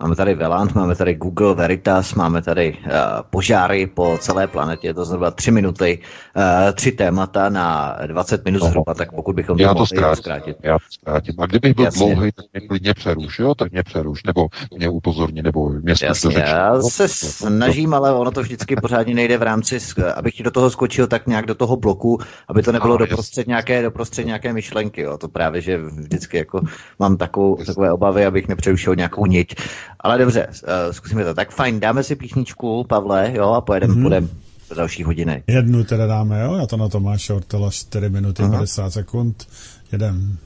Máme 0.00 0.16
tady 0.16 0.34
Velant, 0.34 0.74
máme 0.74 0.94
tady 0.94 1.14
Google 1.14 1.54
Veritas, 1.54 2.14
máme 2.14 2.42
tady 2.42 2.76
uh, 2.84 2.92
požáry 3.30 3.86
po 3.86 4.18
celé 4.20 4.46
planetě, 4.46 4.86
je 4.86 4.94
to 4.94 5.04
zhruba 5.04 5.30
tři 5.30 5.50
minuty, 5.50 5.98
uh, 6.36 6.42
tři 6.72 6.92
témata 6.92 7.48
na 7.48 7.96
20 8.06 8.44
minut 8.44 8.62
zhruba, 8.62 8.94
tak 8.94 9.12
pokud 9.12 9.36
bychom 9.36 9.56
to 9.56 9.62
já 9.62 9.72
mohli 9.72 9.80
to 9.80 9.86
zkrátit. 9.86 10.22
zkrátit. 10.22 10.56
Já 10.62 10.78
to 10.78 10.84
zkrátím. 10.90 11.34
A 11.40 11.46
kdybych 11.46 11.74
byl 11.74 11.84
Jasně. 11.84 12.14
dlouhý, 12.14 12.32
tak 12.32 12.44
mě 12.52 12.68
klidně 12.68 12.94
přeruš, 12.94 13.38
jo? 13.38 13.54
Tak 13.54 13.72
mě 13.72 13.82
přeruš, 13.82 14.22
nebo 14.22 14.46
mě 14.76 14.88
upozorně, 14.88 15.42
nebo 15.42 15.68
mě 15.68 15.94
Jasně, 16.02 16.30
to 16.32 16.38
Já 16.38 16.80
se 16.80 17.08
snažím, 17.08 17.94
ale 17.94 18.14
ono 18.14 18.30
to 18.30 18.42
vždycky 18.42 18.76
pořádně 18.76 19.14
nejde 19.14 19.38
v 19.38 19.42
rámci, 19.42 19.78
abych 20.14 20.34
ti 20.34 20.42
do 20.42 20.50
toho 20.50 20.59
skočil 20.68 21.06
tak 21.06 21.26
nějak 21.26 21.46
do 21.46 21.54
toho 21.54 21.76
bloku, 21.76 22.18
aby 22.48 22.62
to 22.62 22.72
nebylo 22.72 22.96
doprostřed 22.96 23.46
nějaké, 23.46 23.82
doprostřed 23.82 24.26
nějaké 24.26 24.52
myšlenky. 24.52 25.00
Jo. 25.00 25.18
To 25.18 25.28
právě, 25.28 25.60
že 25.60 25.78
vždycky 25.78 26.36
jako 26.36 26.60
mám 26.98 27.16
takovou, 27.16 27.56
takové 27.56 27.92
obavy, 27.92 28.26
abych 28.26 28.48
nepřerušil 28.48 28.96
nějakou 28.96 29.26
niť. 29.26 29.54
Ale 30.00 30.18
dobře, 30.18 30.46
uh, 30.46 30.92
zkusíme 30.92 31.24
to. 31.24 31.34
Tak 31.34 31.50
fajn, 31.50 31.80
dáme 31.80 32.02
si 32.02 32.16
písničku, 32.16 32.84
Pavle, 32.84 33.32
jo, 33.34 33.52
a 33.52 33.60
pojedeme, 33.60 33.94
mm-hmm. 33.94 34.02
půjdeme 34.02 34.28
do 34.70 34.76
další 34.76 35.04
hodiny. 35.04 35.42
Jednu 35.46 35.84
teda 35.84 36.06
dáme, 36.06 36.42
jo, 36.42 36.54
já 36.54 36.66
to 36.66 36.76
na 36.76 36.88
to 36.88 37.00
máš 37.00 37.30
Ortela 37.30 37.70
4 37.70 38.08
minuty 38.08 38.42
Aha. 38.42 38.52
50 38.52 38.90
sekund. 38.90 39.48
Jedem. 39.92 40.38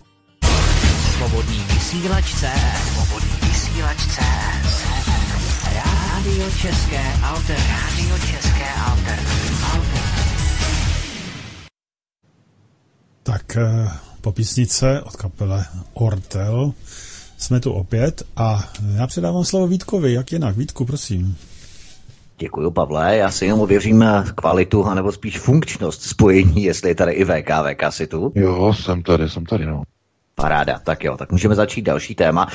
Svobodný 1.19 1.59
vysílačce, 1.75 2.51
svobodný 2.95 3.49
vysílačce. 3.49 4.23
Rádio 5.75 6.51
České 6.51 7.03
Alter, 7.23 7.57
Rádio 7.57 8.19
České 8.19 8.71
Alter, 8.87 9.19
Alter. 9.73 9.93
Tak 13.25 13.57
eh, 13.57 13.89
po 14.20 14.33
písnice 14.33 15.03
od 15.03 15.16
kapele 15.16 15.64
Ortel 15.95 16.72
jsme 17.39 17.61
tu 17.61 17.72
opět 17.72 18.22
a 18.37 18.64
já 18.95 19.07
předávám 19.07 19.45
slovo 19.45 19.66
Vítkovi, 19.66 20.12
jak 20.12 20.33
jinak. 20.33 20.57
Vítku, 20.57 20.85
prosím. 20.85 21.37
Děkuji, 22.39 22.70
Pavle. 22.70 23.16
Já 23.16 23.31
si 23.31 23.45
jenom 23.45 23.61
ověřím 23.61 24.05
kvalitu, 24.35 24.85
anebo 24.85 25.12
spíš 25.12 25.39
funkčnost 25.39 26.03
spojení, 26.03 26.62
jestli 26.62 26.91
je 26.91 26.95
tady 26.95 27.12
i 27.12 27.25
VK, 27.25 27.51
VK 27.51 27.83
si 27.93 28.07
tu. 28.07 28.33
Jo, 28.35 28.75
jsem 28.75 29.03
tady, 29.03 29.31
jsem 29.31 29.47
tady, 29.47 29.66
no. 29.66 29.83
Paráda, 30.35 30.79
tak 30.79 31.05
jo, 31.05 31.16
tak 31.16 31.33
můžeme 31.33 31.55
začít 31.55 31.83
další 31.83 32.14
téma. 32.14 32.49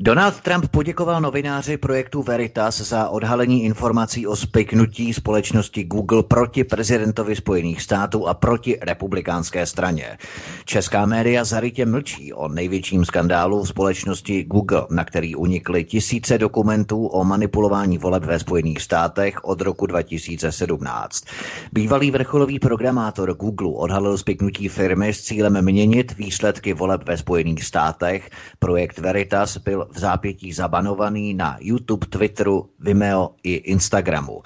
Donald 0.00 0.40
Trump 0.40 0.68
poděkoval 0.68 1.20
novináři 1.20 1.76
projektu 1.76 2.22
Veritas 2.22 2.80
za 2.80 3.08
odhalení 3.08 3.64
informací 3.64 4.26
o 4.26 4.36
spiknutí 4.36 5.14
společnosti 5.14 5.84
Google 5.84 6.22
proti 6.22 6.64
prezidentovi 6.64 7.36
Spojených 7.36 7.82
států 7.82 8.28
a 8.28 8.34
proti 8.34 8.78
republikánské 8.82 9.66
straně. 9.66 10.18
Česká 10.64 11.06
média 11.06 11.44
zarytě 11.44 11.86
mlčí 11.86 12.32
o 12.32 12.48
největším 12.48 13.04
skandálu 13.04 13.62
v 13.62 13.68
společnosti 13.68 14.44
Google, 14.44 14.86
na 14.90 15.04
který 15.04 15.34
unikly 15.34 15.84
tisíce 15.84 16.38
dokumentů 16.38 17.06
o 17.06 17.24
manipulování 17.24 17.98
voleb 17.98 18.24
ve 18.24 18.38
Spojených 18.38 18.82
státech 18.82 19.44
od 19.44 19.60
roku 19.60 19.86
2017. 19.86 21.24
Bývalý 21.72 22.10
vrcholový 22.10 22.58
programátor 22.58 23.34
Google 23.34 23.72
odhalil 23.74 24.18
spiknutí 24.18 24.68
firmy 24.68 25.14
s 25.14 25.22
cílem 25.22 25.64
měnit 25.64 26.16
výsledky 26.16 26.74
voleb 26.74 27.02
ve 27.04 27.16
Spojených 27.16 27.64
státech. 27.64 28.30
Projekt 28.58 28.98
Veritas 28.98 29.56
byl 29.56 29.85
v 29.90 29.98
zápětí 29.98 30.52
zabanovaný 30.52 31.34
na 31.34 31.56
YouTube, 31.60 32.06
Twitteru, 32.06 32.68
Vimeo 32.80 33.30
i 33.42 33.52
Instagramu. 33.52 34.42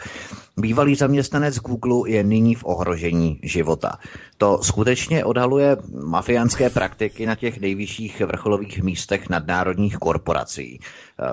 Bývalý 0.57 0.95
zaměstnanec 0.95 1.59
Google 1.59 2.11
je 2.11 2.25
nyní 2.25 2.55
v 2.55 2.65
ohrožení 2.65 3.41
života. 3.43 3.99
To 4.39 4.59
skutečně 4.63 5.25
odhaluje 5.25 5.77
mafiánské 6.05 6.71
praktiky 6.71 7.27
na 7.27 7.35
těch 7.35 7.61
nejvyšších 7.61 8.21
vrcholových 8.21 8.83
místech 8.83 9.29
nadnárodních 9.29 9.97
korporací. 9.97 10.81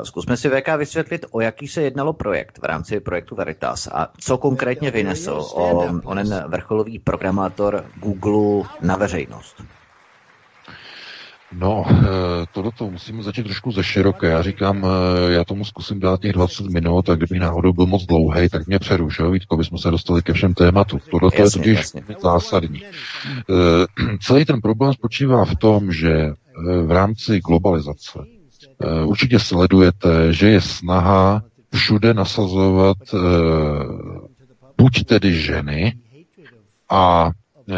Zkusme 0.04 0.38
si 0.38 0.50
VK 0.50 0.68
vysvětlit, 0.78 1.26
o 1.32 1.42
jaký 1.42 1.68
se 1.68 1.82
jednalo 1.82 2.14
projekt 2.14 2.60
v 2.62 2.64
rámci 2.64 3.00
projektu 3.00 3.36
Veritas 3.36 3.88
a 3.88 4.12
co 4.20 4.38
konkrétně 4.38 4.92
vynesl 4.92 5.46
o 5.54 5.86
onen 6.04 6.44
vrcholový 6.48 7.00
programátor 7.00 7.86
Google 7.96 8.70
na 8.82 8.96
veřejnost. 8.96 9.64
No, 11.52 11.86
eh, 11.90 12.06
tohle 12.54 12.72
to 12.78 12.92
musíme 12.92 13.24
začít 13.24 13.44
trošku 13.44 13.72
ze 13.72 13.84
široké. 13.84 14.28
Já 14.28 14.42
říkám, 14.42 14.86
eh, 14.86 15.32
já 15.32 15.44
tomu 15.44 15.66
zkusím 15.66 16.00
dát 16.00 16.22
těch 16.22 16.34
20 16.34 16.70
minut 16.70 17.10
a 17.10 17.16
kdybych 17.16 17.40
náhodou 17.40 17.74
byl 17.74 17.86
moc 17.86 18.06
dlouhý, 18.06 18.50
tak 18.50 18.68
mě 18.68 18.80
přeruš, 18.80 19.20
jo, 19.20 19.32
Vítko, 19.32 19.58
bychom 19.58 19.78
se 19.78 19.92
dostali 19.92 20.22
ke 20.22 20.34
všem 20.34 20.54
tématům. 20.54 21.00
Tohle 21.12 21.32
to 21.32 21.42
je 21.42 21.52
totiž 21.52 21.78
jasně. 21.78 22.02
zásadní. 22.22 22.82
Eh, 22.84 24.18
celý 24.22 24.46
ten 24.46 24.62
problém 24.62 24.94
spočívá 24.94 25.46
v 25.46 25.56
tom, 25.56 25.92
že 25.92 26.34
v 26.86 26.92
rámci 26.92 27.40
globalizace 27.40 28.20
určitě 29.06 29.40
sledujete, 29.40 30.34
že 30.34 30.50
je 30.50 30.62
snaha 30.62 31.44
všude 31.74 32.14
nasazovat 32.14 32.98
buď 34.78 35.06
tedy 35.06 35.34
ženy, 35.34 35.94
a 36.90 37.32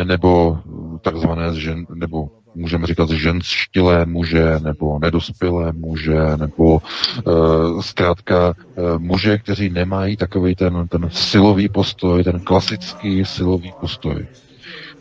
nebo 0.04 0.60
takzvané 1.02 1.60
žen, 1.60 1.86
nebo 1.94 2.30
můžeme 2.60 2.88
říkat 2.88 3.10
ženštilé 3.10 4.06
muže, 4.06 4.60
nebo 4.60 5.00
nedospělé 5.00 5.72
muže, 5.72 6.20
nebo 6.38 6.82
uh, 7.26 7.82
zkrátka 7.82 8.48
uh, 8.48 8.54
muže, 9.00 9.38
kteří 9.38 9.70
nemají 9.70 10.18
takový 10.18 10.56
ten, 10.56 10.88
ten 10.88 11.10
silový 11.12 11.70
postoj, 11.70 12.24
ten 12.24 12.40
klasický 12.40 13.26
silový 13.26 13.74
postoj. 13.80 14.26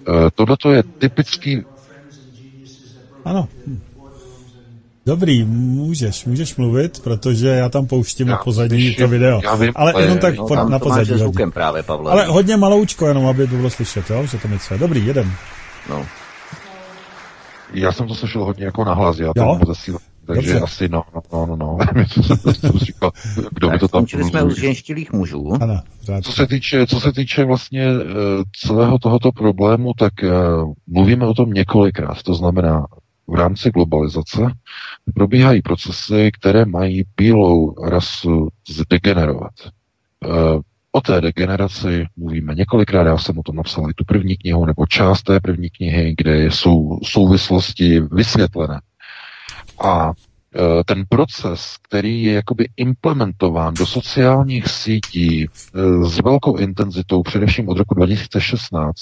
Uh, 0.08 0.14
Tohle 0.34 0.56
je 0.76 0.82
typický... 0.82 1.62
Ano. 3.24 3.48
Dobrý, 5.06 5.44
můžeš, 5.44 6.24
můžeš 6.24 6.56
mluvit, 6.56 7.00
protože 7.00 7.48
já 7.48 7.68
tam 7.68 7.86
pouštím 7.86 8.26
já, 8.26 8.32
na 8.32 8.38
pozadí 8.38 8.94
to 8.94 9.08
video. 9.08 9.40
Já 9.44 9.54
vím, 9.54 9.72
ale 9.76 10.02
jenom 10.02 10.18
tak 10.18 10.36
no, 10.36 10.46
po, 10.46 10.56
na 10.56 10.78
pozadí. 10.78 11.18
Zvukem 11.18 11.52
právě, 11.52 11.82
Pavle. 11.82 12.12
Ale 12.12 12.26
hodně 12.26 12.56
maloučko, 12.56 13.06
jenom 13.06 13.26
aby 13.26 13.46
to 13.46 13.54
bylo 13.54 13.70
slyšet, 13.70 14.10
jo? 14.10 14.26
že 14.26 14.38
to 14.38 14.48
mi 14.48 14.58
je. 14.70 14.78
Dobrý, 14.78 15.06
jeden. 15.06 15.32
No. 15.90 16.06
Já 17.72 17.92
jsem 17.92 18.06
to 18.08 18.14
slyšel 18.14 18.44
hodně 18.44 18.64
jako 18.64 18.84
nahlas, 18.84 19.18
já 19.18 19.32
to 19.34 19.58
zasílat. 19.66 20.02
Takže 20.26 20.52
Dobře. 20.52 20.64
asi 20.64 20.88
no, 20.88 21.02
no, 21.14 21.22
no, 21.32 21.46
no, 21.46 21.56
no. 21.56 21.78
říkal, 22.78 23.10
kdo 23.50 23.70
by 23.70 23.78
to 23.78 23.88
tam... 23.88 24.06
jsme 24.06 24.42
u 24.42 24.50
ženštilých 24.50 25.12
mužů. 25.12 25.52
Ano, 25.60 25.80
co 26.22 26.32
se 26.32 26.46
týče, 26.46 26.86
co 26.86 27.00
se 27.00 27.12
týče 27.12 27.44
vlastně 27.44 27.88
uh, 27.88 28.02
celého 28.56 28.98
tohoto 28.98 29.32
problému, 29.32 29.92
tak 29.98 30.12
uh, 30.22 30.72
mluvíme 30.86 31.26
o 31.26 31.34
tom 31.34 31.50
několikrát. 31.50 32.22
To 32.22 32.34
znamená, 32.34 32.86
v 33.26 33.34
rámci 33.34 33.70
globalizace 33.70 34.52
probíhají 35.14 35.62
procesy, 35.62 36.30
které 36.40 36.64
mají 36.64 37.04
bílou 37.16 37.74
rasu 37.84 38.48
zdegenerovat. 38.68 39.52
Uh, 40.26 40.60
O 40.92 41.00
té 41.00 41.20
degeneraci 41.20 42.06
mluvíme 42.16 42.54
několikrát, 42.54 43.06
já 43.06 43.18
jsem 43.18 43.38
o 43.38 43.42
tom 43.42 43.56
napsal 43.56 43.90
i 43.90 43.94
tu 43.94 44.04
první 44.04 44.36
knihu, 44.36 44.66
nebo 44.66 44.86
část 44.86 45.22
té 45.22 45.40
první 45.40 45.70
knihy, 45.70 46.14
kde 46.16 46.46
jsou 46.46 46.98
souvislosti 47.04 48.00
vysvětlené. 48.00 48.80
A 49.84 50.12
e, 50.12 50.84
ten 50.84 51.04
proces, 51.08 51.76
který 51.82 52.22
je 52.22 52.32
jakoby 52.32 52.68
implementován 52.76 53.74
do 53.74 53.86
sociálních 53.86 54.68
sítí 54.68 55.44
e, 55.44 55.48
s 56.04 56.20
velkou 56.20 56.56
intenzitou, 56.56 57.22
především 57.22 57.68
od 57.68 57.78
roku 57.78 57.94
2016, 57.94 58.94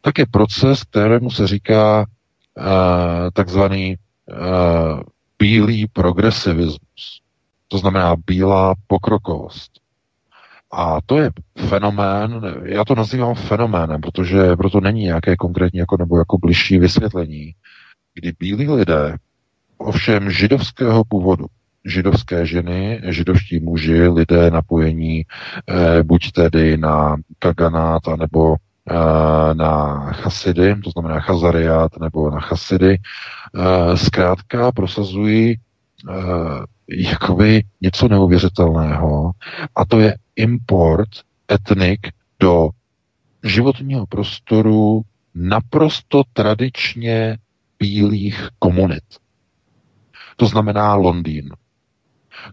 tak 0.00 0.18
je 0.18 0.26
proces, 0.26 0.84
kterému 0.84 1.30
se 1.30 1.46
říká 1.46 2.04
e, 2.04 3.30
takzvaný 3.30 3.96
bílý 5.38 5.86
progresivismus. 5.86 7.20
To 7.68 7.78
znamená 7.78 8.16
bílá 8.26 8.74
pokrokovost. 8.86 9.79
A 10.72 10.98
to 11.06 11.18
je 11.18 11.30
fenomén, 11.68 12.40
já 12.64 12.84
to 12.84 12.94
nazývám 12.94 13.34
fenoménem, 13.34 14.00
protože 14.00 14.56
proto 14.56 14.80
není 14.80 15.02
nějaké 15.02 15.36
konkrétní 15.36 15.78
jako, 15.78 15.96
nebo 15.96 16.18
jako 16.18 16.38
bližší 16.38 16.78
vysvětlení, 16.78 17.52
kdy 18.14 18.32
bílí 18.38 18.68
lidé, 18.68 19.16
ovšem 19.78 20.30
židovského 20.30 21.04
původu, 21.04 21.46
židovské 21.84 22.46
ženy, 22.46 23.00
židovští 23.08 23.60
muži, 23.60 24.08
lidé 24.08 24.50
napojení 24.50 25.24
eh, 25.68 26.02
buď 26.02 26.32
tedy 26.32 26.76
na 26.76 27.16
kaganát, 27.38 28.02
nebo 28.18 28.56
eh, 28.90 29.54
na 29.54 30.04
chasidy, 30.12 30.74
to 30.84 30.90
znamená 30.90 31.20
chazariát 31.20 32.00
nebo 32.00 32.30
na 32.30 32.40
chasidy, 32.40 32.98
eh, 32.98 33.96
zkrátka 33.96 34.72
prosazují 34.72 35.56
eh, 36.08 36.14
jakoby 36.90 37.62
něco 37.80 38.08
neuvěřitelného 38.08 39.30
a 39.76 39.84
to 39.84 40.00
je 40.00 40.14
import 40.36 41.08
etnik 41.52 42.00
do 42.40 42.68
životního 43.44 44.06
prostoru 44.06 45.02
naprosto 45.34 46.22
tradičně 46.32 47.38
bílých 47.78 48.48
komunit. 48.58 49.04
To 50.36 50.46
znamená 50.46 50.94
Londýn. 50.94 51.50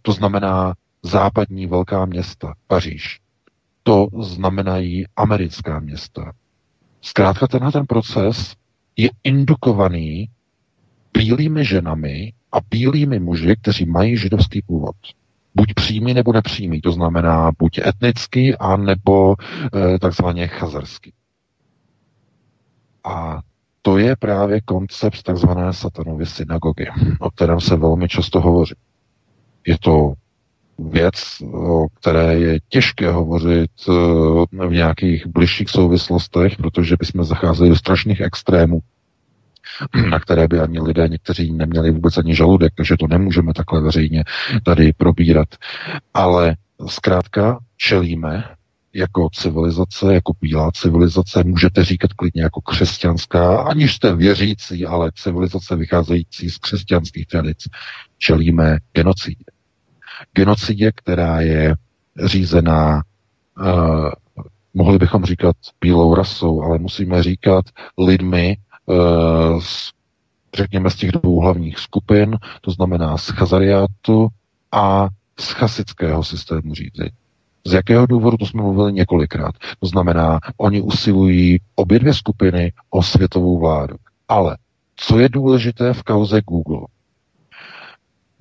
To 0.02 0.12
znamená 0.12 0.74
západní 1.04 1.68
velká 1.68 2.06
města, 2.06 2.54
Paříž. 2.68 3.20
To 3.84 4.08
znamenají 4.22 5.06
americká 5.16 5.80
města. 5.80 6.34
Zkrátka 7.02 7.48
tenhle 7.48 7.72
ten 7.72 7.86
proces 7.86 8.56
je 8.98 9.10
indukovaný 9.24 10.30
bílými 11.14 11.66
ženami 11.66 12.34
a 12.52 12.58
bílými 12.70 13.20
muži, 13.20 13.56
kteří 13.62 13.86
mají 13.86 14.18
židovský 14.18 14.62
původ 14.62 14.96
buď 15.58 15.74
přímý 15.74 16.14
nebo 16.14 16.34
nepřímý, 16.34 16.82
to 16.82 16.92
znamená 16.92 17.52
buď 17.60 17.78
etnický, 17.78 18.56
a 18.56 18.78
nebo 18.78 19.36
e, 19.36 20.00
takzvaně 20.00 20.48
chazarský. 20.48 21.14
A 23.04 23.40
to 23.82 23.98
je 23.98 24.16
právě 24.16 24.62
koncept 24.62 25.24
takzvané 25.24 25.74
satanovy 25.74 26.26
synagogy, 26.26 26.86
o 27.20 27.32
kterém 27.32 27.60
se 27.62 27.76
velmi 27.76 28.08
často 28.08 28.42
hovoří. 28.42 28.76
Je 29.68 29.78
to 29.80 30.14
věc, 30.80 31.14
o 31.54 31.88
které 31.94 32.40
je 32.40 32.60
těžké 32.70 33.12
hovořit 33.12 33.72
eh, 33.90 34.68
v 34.68 34.72
nějakých 34.72 35.28
bližších 35.28 35.70
souvislostech, 35.70 36.58
protože 36.58 36.96
bychom 37.00 37.24
zacházeli 37.24 37.70
do 37.70 37.76
strašných 37.76 38.22
extrémů 38.22 38.80
na 40.10 40.20
které 40.20 40.48
by 40.48 40.60
ani 40.60 40.80
lidé 40.80 41.08
někteří 41.08 41.54
neměli 41.54 41.92
vůbec 41.92 42.18
ani 42.18 42.36
žaludek, 42.36 42.74
takže 42.78 42.96
to 43.00 43.08
nemůžeme 43.08 43.54
takhle 43.54 43.82
veřejně 43.82 44.24
tady 44.64 44.94
probírat. 44.94 45.48
Ale 46.14 46.56
zkrátka 46.88 47.60
čelíme 47.78 48.44
jako 48.94 49.30
civilizace, 49.34 50.14
jako 50.14 50.34
bílá 50.42 50.72
civilizace, 50.72 51.44
můžete 51.44 51.84
říkat 51.86 52.14
klidně 52.14 52.44
jako 52.44 52.62
křesťanská, 52.62 53.62
aniž 53.62 53.96
jste 53.96 54.16
věřící, 54.16 54.86
ale 54.86 55.12
civilizace 55.16 55.76
vycházející 55.76 56.50
z 56.50 56.58
křesťanských 56.58 57.28
tradic, 57.28 57.58
čelíme 58.18 58.78
genocidě. 58.94 59.44
Genocidě, 60.34 60.92
která 60.96 61.42
je 61.42 61.76
řízená, 62.26 63.02
uh, 63.60 64.12
mohli 64.74 64.98
bychom 64.98 65.26
říkat 65.26 65.56
bílou 65.82 66.16
rasou, 66.16 66.62
ale 66.62 66.80
musíme 66.80 67.24
říkat 67.24 67.66
lidmi, 67.98 68.58
Eh, 68.58 68.67
řekněme, 70.56 70.90
z 70.90 70.96
těch 70.96 71.12
dvou 71.12 71.40
hlavních 71.40 71.80
skupin, 71.80 72.38
to 72.62 72.72
znamená 72.72 73.18
z 73.18 73.30
chazariátu 73.30 74.28
a 74.72 75.08
z 75.40 75.50
chasického 75.52 76.24
systému 76.24 76.74
řízení. 76.74 77.10
Z 77.66 77.74
jakého 77.74 78.06
důvodu, 78.06 78.38
to 78.38 78.46
jsme 78.46 78.62
mluvili 78.62 78.94
několikrát. 78.94 79.56
To 79.80 79.88
znamená, 79.88 80.40
oni 80.58 80.82
usilují 80.82 81.60
obě 81.76 82.00
dvě 82.00 82.14
skupiny 82.14 82.74
o 82.90 83.04
světovou 83.04 83.60
vládu. 83.60 83.96
Ale 84.28 84.58
co 84.96 85.20
je 85.20 85.30
důležité 85.30 85.94
v 85.94 86.04
kauze 86.04 86.42
Google? 86.42 86.88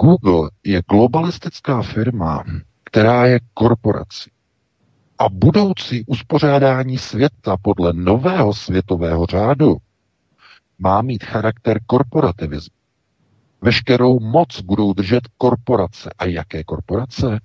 Google 0.01 0.51
je 0.65 0.83
globalistická 0.91 1.83
firma, 1.83 2.45
která 2.85 3.27
je 3.27 3.41
korporací. 3.55 4.31
A 5.19 5.29
budoucí 5.29 6.05
uspořádání 6.07 6.99
světa 6.99 7.57
podle 7.63 7.93
nového 7.93 8.55
světového 8.55 9.27
řádu 9.27 9.77
má 10.79 11.03
mít 11.03 11.25
charakter 11.25 11.81
korporativismu. 11.87 12.77
Veškerou 13.61 14.21
moc 14.21 14.61
budou 14.61 14.93
držet 14.93 15.29
korporace. 15.39 16.11
A 16.19 16.25
jaké 16.25 16.65
korporace? 16.65 17.41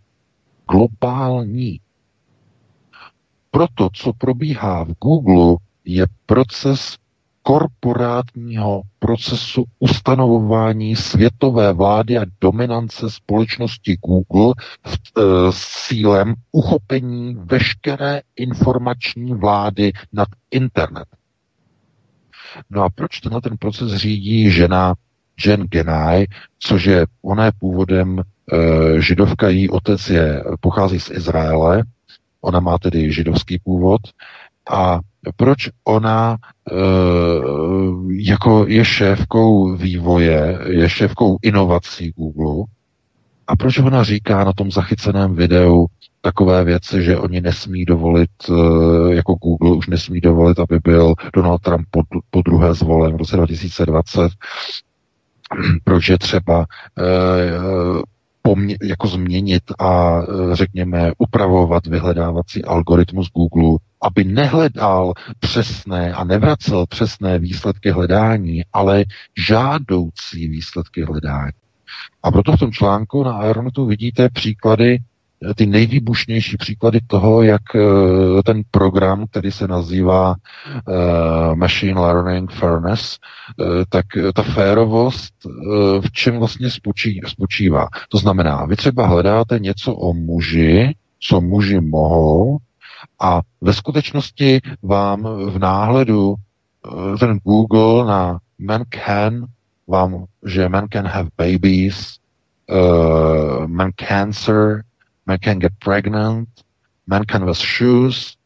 Globální. 0.71 1.79
Proto, 3.51 3.89
co 3.93 4.13
probíhá 4.13 4.83
v 4.83 4.93
Google, 5.01 5.57
je 5.85 6.05
proces 6.25 6.97
korporátního 7.43 8.81
procesu 8.99 9.65
ustanovování 9.79 10.95
světové 10.95 11.73
vlády 11.73 12.17
a 12.17 12.25
dominance 12.41 13.09
společnosti 13.09 13.97
Google 13.97 14.53
v, 14.85 14.97
e, 15.17 15.51
s 15.51 15.87
cílem 15.87 16.33
uchopení 16.51 17.35
veškeré 17.35 18.21
informační 18.35 19.33
vlády 19.33 19.91
nad 20.13 20.27
internet. 20.51 21.05
No 22.69 22.83
a 22.83 22.89
proč 22.89 23.19
tenhle 23.19 23.41
ten 23.41 23.57
proces 23.57 23.91
řídí 23.95 24.51
žena 24.51 24.93
Jen 25.45 25.61
Genai, 25.61 26.25
což 26.59 26.85
je, 26.85 27.05
ona 27.21 27.45
je 27.45 27.51
původem 27.59 28.19
e, 28.19 29.01
židovka, 29.01 29.49
její 29.49 29.69
otec 29.69 30.09
je, 30.09 30.43
pochází 30.59 30.99
z 30.99 31.11
Izraele, 31.11 31.83
ona 32.41 32.59
má 32.59 32.77
tedy 32.77 33.11
židovský 33.11 33.59
původ. 33.59 34.01
A 34.71 34.99
proč 35.35 35.69
ona 35.83 36.37
e, 36.37 36.75
jako 38.11 38.65
je 38.67 38.85
šéfkou 38.85 39.75
vývoje, 39.75 40.59
je 40.67 40.89
šéfkou 40.89 41.37
inovací 41.41 42.11
Google 42.11 42.65
a 43.51 43.55
proč 43.55 43.79
ona 43.79 44.03
říká 44.03 44.43
na 44.43 44.53
tom 44.53 44.71
zachyceném 44.71 45.35
videu, 45.35 45.85
takové 46.21 46.63
věci, 46.63 47.03
že 47.03 47.17
oni 47.17 47.41
nesmí 47.41 47.85
dovolit, 47.85 48.29
eh, 48.49 49.13
jako 49.15 49.33
Google 49.35 49.71
už 49.71 49.87
nesmí 49.87 50.21
dovolit, 50.21 50.59
aby 50.59 50.79
byl 50.83 51.13
Donald 51.35 51.61
Trump 51.61 51.87
po, 51.91 52.01
po 52.29 52.41
druhé 52.41 52.73
zvolen 52.73 53.13
v 53.13 53.17
roce 53.17 53.35
2020, 53.37 54.31
proč 55.83 56.09
je 56.09 56.17
třeba 56.17 56.65
eh, 56.99 58.01
pomě- 58.43 58.77
jako 58.83 59.07
změnit 59.07 59.63
a 59.79 60.21
řekněme 60.53 61.11
upravovat 61.17 61.87
vyhledávací 61.87 62.63
algoritmus 62.63 63.31
Google, 63.31 63.77
aby 64.01 64.23
nehledal 64.23 65.13
přesné 65.39 66.13
a 66.13 66.23
nevracel 66.23 66.85
přesné 66.87 67.39
výsledky 67.39 67.91
hledání, 67.91 68.61
ale 68.73 69.03
žádoucí 69.37 70.47
výsledky 70.47 71.03
hledání. 71.03 71.51
A 72.23 72.31
proto 72.31 72.51
v 72.51 72.59
tom 72.59 72.71
článku 72.71 73.23
na 73.23 73.33
Aeronetu 73.33 73.85
vidíte 73.85 74.29
příklady 74.29 74.99
ty 75.55 75.65
nejvýbušnější 75.65 76.57
příklady 76.57 76.99
toho, 77.07 77.43
jak 77.43 77.61
eh, 77.75 77.79
ten 78.45 78.61
program, 78.71 79.27
který 79.27 79.51
se 79.51 79.67
nazývá 79.67 80.29
uh, 80.29 81.55
Machine 81.55 82.01
Learning 82.01 82.51
Fairness, 82.51 83.17
tak 83.89 84.05
ta 84.35 84.43
férovost 84.43 85.33
v 86.01 86.11
čem 86.11 86.37
vlastně 86.37 86.69
spočí, 86.69 87.21
spočívá. 87.27 87.87
To 88.09 88.17
znamená, 88.17 88.65
vy 88.65 88.75
třeba 88.75 89.07
hledáte 89.07 89.59
něco 89.59 89.95
o 89.95 90.13
muži, 90.13 90.95
co 91.19 91.41
muži 91.41 91.79
mohou, 91.79 92.57
a 93.19 93.41
ve 93.61 93.73
skutečnosti 93.73 94.61
vám 94.83 95.23
v 95.23 95.59
náhledu 95.59 96.35
ten 97.19 97.39
Google 97.43 98.05
na 98.05 98.39
man 98.59 98.83
can 99.05 99.45
vám, 99.91 100.25
že 100.39 100.69
man 100.69 100.87
can 100.87 101.05
have 101.05 101.27
babies, 101.37 102.19
uh, 102.71 103.67
man 103.67 103.91
cancer, 103.91 104.87
Man 105.25 105.37
can 105.39 105.59
get 105.59 105.79
pregnant. 105.79 106.49
Man 107.07 107.23
can 107.25 107.45
wear 107.45 107.53
shoes. 107.53 108.37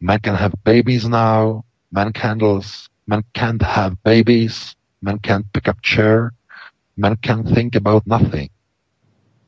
Man 0.00 0.20
can 0.20 0.34
have 0.34 0.52
babies 0.64 1.08
now. 1.08 1.64
Man 1.90 2.12
candles. 2.12 2.88
Man 3.06 3.24
can't 3.34 3.62
have 3.62 4.00
babies. 4.04 4.76
Man 5.00 5.18
can't 5.18 5.50
pick 5.52 5.68
up 5.68 5.80
chair. 5.82 6.32
Man 6.96 7.16
can 7.16 7.42
think 7.42 7.74
about 7.74 8.06
nothing. 8.06 8.50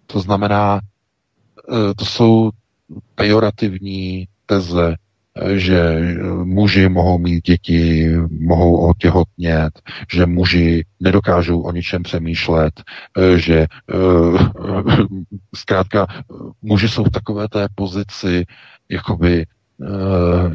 To 0.07 0.21
znamená, 0.21 0.81
eh, 1.71 1.95
to 1.95 2.05
jsou 2.05 2.51
pejorativní 3.15 4.29
teze, 4.47 4.97
že 5.55 6.01
muži 6.45 6.89
mohou 6.89 7.19
mít 7.19 7.45
děti, 7.45 8.11
mohou 8.41 8.89
otěhotnět, 8.91 9.83
že 10.13 10.27
muži 10.27 10.85
nedokážou 11.01 11.61
o 11.61 11.73
ničem 11.73 12.03
přemýšlet, 12.03 12.83
že 13.37 13.59
eh, 13.59 13.67
zkrátka 15.55 16.07
muži 16.63 16.89
jsou 16.89 17.05
v 17.05 17.11
takové 17.11 17.49
té 17.49 17.69
pozici 17.75 18.45
jakoby 18.89 19.47
eh, 19.47 19.87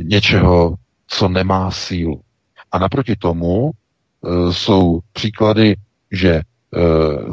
něčeho, 0.04 0.76
co 1.08 1.30
nemá 1.30 1.72
sílu. 1.72 2.22
A 2.72 2.80
naproti 2.80 3.16
tomu 3.16 3.72
eh, 3.72 4.54
jsou 4.54 5.00
příklady, 5.14 5.76
že 6.12 6.42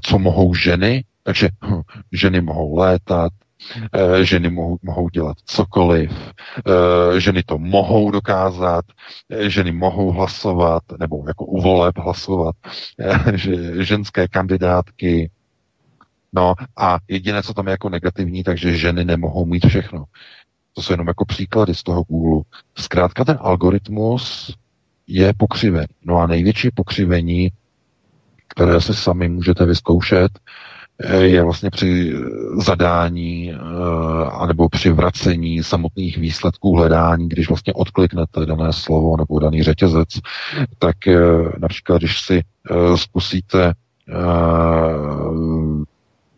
co 0.02 0.18
mohou 0.18 0.54
ženy, 0.54 1.04
takže 1.22 1.48
hm, 1.64 1.80
ženy 2.12 2.40
mohou 2.40 2.76
létat, 2.76 3.32
Eh, 3.51 3.51
ženy 4.22 4.50
mohou, 4.50 4.78
mohou 4.82 5.08
dělat 5.08 5.36
cokoliv, 5.44 6.12
eh, 6.66 7.20
ženy 7.20 7.42
to 7.42 7.58
mohou 7.58 8.10
dokázat, 8.10 8.84
eh, 9.30 9.50
ženy 9.50 9.72
mohou 9.72 10.10
hlasovat, 10.10 10.82
nebo 11.00 11.24
jako 11.26 11.44
u 11.44 11.62
voleb 11.62 11.98
hlasovat, 11.98 12.56
že 13.34 13.84
ženské 13.84 14.28
kandidátky, 14.28 15.30
no 16.32 16.54
a 16.76 16.98
jediné, 17.08 17.42
co 17.42 17.54
tam 17.54 17.66
je 17.66 17.70
jako 17.70 17.88
negativní, 17.88 18.44
takže 18.44 18.76
ženy 18.76 19.04
nemohou 19.04 19.46
mít 19.46 19.66
všechno. 19.66 20.04
To 20.74 20.82
jsou 20.82 20.92
jenom 20.92 21.08
jako 21.08 21.24
příklady 21.24 21.74
z 21.74 21.82
toho 21.82 22.02
Google. 22.02 22.42
Zkrátka 22.78 23.24
ten 23.24 23.38
algoritmus 23.40 24.54
je 25.06 25.32
pokřivený. 25.36 25.86
No 26.04 26.18
a 26.18 26.26
největší 26.26 26.70
pokřivení, 26.74 27.50
které 28.48 28.80
si 28.80 28.94
sami 28.94 29.28
můžete 29.28 29.66
vyzkoušet, 29.66 30.38
je 31.18 31.42
vlastně 31.42 31.70
při 31.70 32.14
zadání 32.56 33.52
eh, 33.52 33.56
anebo 34.30 34.68
při 34.68 34.90
vracení 34.90 35.62
samotných 35.62 36.18
výsledků 36.18 36.76
hledání, 36.76 37.28
když 37.28 37.48
vlastně 37.48 37.72
odkliknete 37.72 38.46
dané 38.46 38.72
slovo 38.72 39.16
nebo 39.16 39.38
daný 39.38 39.62
řetězec, 39.62 40.08
tak 40.78 41.06
eh, 41.06 41.18
například, 41.58 41.98
když 41.98 42.20
si 42.20 42.42
eh, 42.70 42.96
zkusíte 42.96 43.72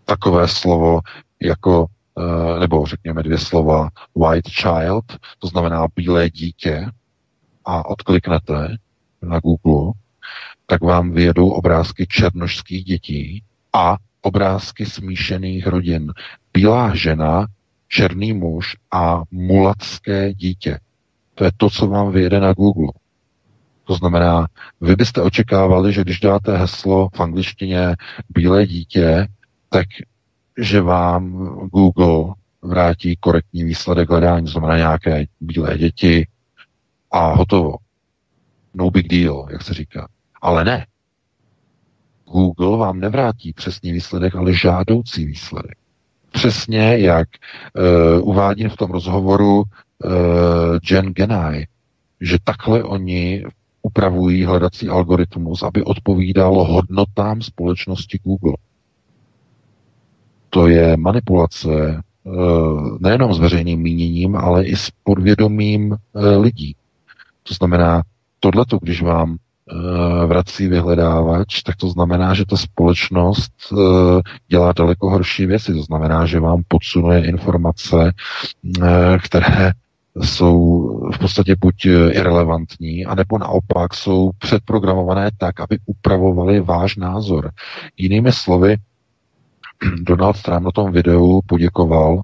takové 0.04 0.48
slovo 0.48 1.00
jako 1.42 1.86
nebo 2.60 2.86
řekněme 2.86 3.22
dvě 3.22 3.38
slova 3.38 3.88
white 4.16 4.48
child, 4.48 5.04
to 5.38 5.48
znamená 5.48 5.86
bílé 5.96 6.30
dítě, 6.30 6.86
a 7.64 7.86
odkliknete 7.86 8.76
na 9.22 9.40
Google, 9.40 9.92
tak 10.66 10.82
vám 10.82 11.10
vyjedou 11.10 11.50
obrázky 11.50 12.06
černožských 12.06 12.84
dětí 12.84 13.42
a 13.72 13.96
obrázky 14.24 14.86
smíšených 14.86 15.66
rodin. 15.66 16.12
Bílá 16.52 16.94
žena, 16.94 17.46
černý 17.88 18.32
muž 18.32 18.76
a 18.92 19.22
mulatské 19.30 20.34
dítě. 20.34 20.78
To 21.34 21.44
je 21.44 21.50
to, 21.56 21.70
co 21.70 21.86
vám 21.86 22.12
vyjede 22.12 22.40
na 22.40 22.52
Google. 22.52 22.92
To 23.84 23.94
znamená, 23.94 24.46
vy 24.80 24.96
byste 24.96 25.22
očekávali, 25.22 25.92
že 25.92 26.00
když 26.00 26.20
dáte 26.20 26.56
heslo 26.56 27.08
v 27.14 27.20
angličtině 27.20 27.96
bílé 28.28 28.66
dítě, 28.66 29.28
tak 29.68 29.86
že 30.58 30.80
vám 30.80 31.32
Google 31.72 32.34
vrátí 32.62 33.16
korektní 33.16 33.64
výsledek 33.64 34.10
hledání, 34.10 34.46
znamená 34.46 34.76
nějaké 34.76 35.24
bílé 35.40 35.78
děti 35.78 36.26
a 37.10 37.34
hotovo. 37.34 37.76
No 38.74 38.90
big 38.90 39.08
deal, 39.08 39.46
jak 39.50 39.62
se 39.62 39.74
říká. 39.74 40.08
Ale 40.42 40.64
ne. 40.64 40.86
Google 42.32 42.78
vám 42.78 43.00
nevrátí 43.00 43.52
přesný 43.52 43.92
výsledek, 43.92 44.34
ale 44.34 44.52
žádoucí 44.52 45.24
výsledek. 45.26 45.78
Přesně 46.32 46.98
jak 46.98 47.28
uh, 48.18 48.28
uvádím 48.28 48.68
v 48.68 48.76
tom 48.76 48.90
rozhovoru 48.90 49.56
uh, 49.58 49.64
Jen 50.90 51.06
Genai, 51.06 51.66
že 52.20 52.38
takhle 52.44 52.82
oni 52.82 53.44
upravují 53.82 54.44
hledací 54.44 54.88
algoritmus, 54.88 55.62
aby 55.62 55.84
odpovídal 55.84 56.64
hodnotám 56.64 57.42
společnosti 57.42 58.18
Google. 58.24 58.56
To 60.50 60.66
je 60.66 60.96
manipulace 60.96 62.02
uh, 62.24 62.98
nejenom 63.00 63.34
s 63.34 63.38
veřejným 63.38 63.80
míněním, 63.80 64.36
ale 64.36 64.64
i 64.64 64.76
s 64.76 64.90
podvědomím 65.02 65.96
lidí. 66.40 66.76
To 67.42 67.54
znamená, 67.54 68.02
tohleto, 68.40 68.78
když 68.82 69.02
vám 69.02 69.36
Eh, 69.36 69.43
vrací 70.26 70.68
vyhledávač, 70.68 71.62
tak 71.62 71.76
to 71.76 71.88
znamená, 71.88 72.34
že 72.34 72.46
ta 72.46 72.56
společnost 72.56 73.52
eh, 73.72 74.20
dělá 74.48 74.72
daleko 74.72 75.10
horší 75.10 75.46
věci. 75.46 75.74
To 75.74 75.82
znamená, 75.82 76.26
že 76.26 76.40
vám 76.40 76.62
podsunuje 76.68 77.26
informace, 77.26 78.12
eh, 78.82 79.18
které 79.22 79.72
jsou 80.22 80.88
v 81.14 81.18
podstatě 81.18 81.56
buď 81.60 81.86
irrelevantní, 81.86 83.06
anebo 83.06 83.38
naopak 83.38 83.94
jsou 83.94 84.30
předprogramované 84.38 85.30
tak, 85.38 85.60
aby 85.60 85.78
upravovali 85.86 86.60
váš 86.60 86.96
názor. 86.96 87.50
Jinými 87.96 88.32
slovy, 88.32 88.76
Donald 90.02 90.42
Trump 90.42 90.64
na 90.64 90.70
tom 90.70 90.92
videu 90.92 91.40
poděkoval 91.46 92.20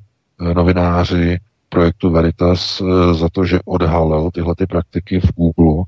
novináři 0.54 1.38
projektu 1.68 2.10
Veritas 2.10 2.82
za 3.12 3.28
to, 3.32 3.44
že 3.44 3.60
odhalil 3.64 4.30
tyhle 4.30 4.54
ty 4.54 4.66
praktiky 4.66 5.20
v 5.20 5.32
Google 5.36 5.84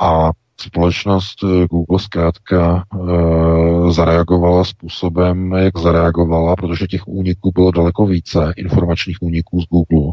a 0.00 0.30
společnost 0.62 1.44
eh, 1.44 1.66
Google 1.66 1.98
zkrátka 1.98 2.84
e, 2.94 3.92
zareagovala 3.92 4.64
způsobem, 4.64 5.52
jak 5.52 5.78
zareagovala, 5.78 6.56
protože 6.56 6.86
těch 6.86 7.08
úniků 7.08 7.52
bylo 7.54 7.70
daleko 7.70 8.06
více, 8.06 8.52
informačních 8.56 9.16
úniků 9.20 9.60
z 9.60 9.64
Google. 9.64 10.12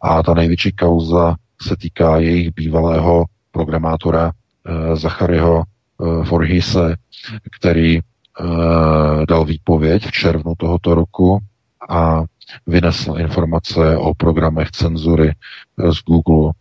A 0.00 0.22
ta 0.22 0.34
největší 0.34 0.72
kauza 0.72 1.36
se 1.62 1.76
týká 1.76 2.18
jejich 2.18 2.54
bývalého 2.54 3.24
programátora 3.50 4.32
e, 4.32 4.96
Zacharyho 4.96 5.62
e, 5.62 6.24
Forhise, 6.24 6.96
který 7.56 8.00
dal 9.28 9.44
výpověď 9.44 10.06
v 10.06 10.12
červnu 10.12 10.52
tohoto 10.58 10.94
roku 10.94 11.38
a 11.90 12.22
vynesl 12.66 13.14
informace 13.18 13.96
o 13.96 14.14
programech 14.14 14.70
cenzury 14.70 15.32
z 15.90 16.04
Google, 16.04 16.52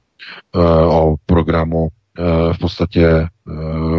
o 0.90 1.16
programu 1.26 1.88
Eh, 1.88 2.07
v 2.54 2.58
podstatě 2.58 3.08
eh, 3.08 3.28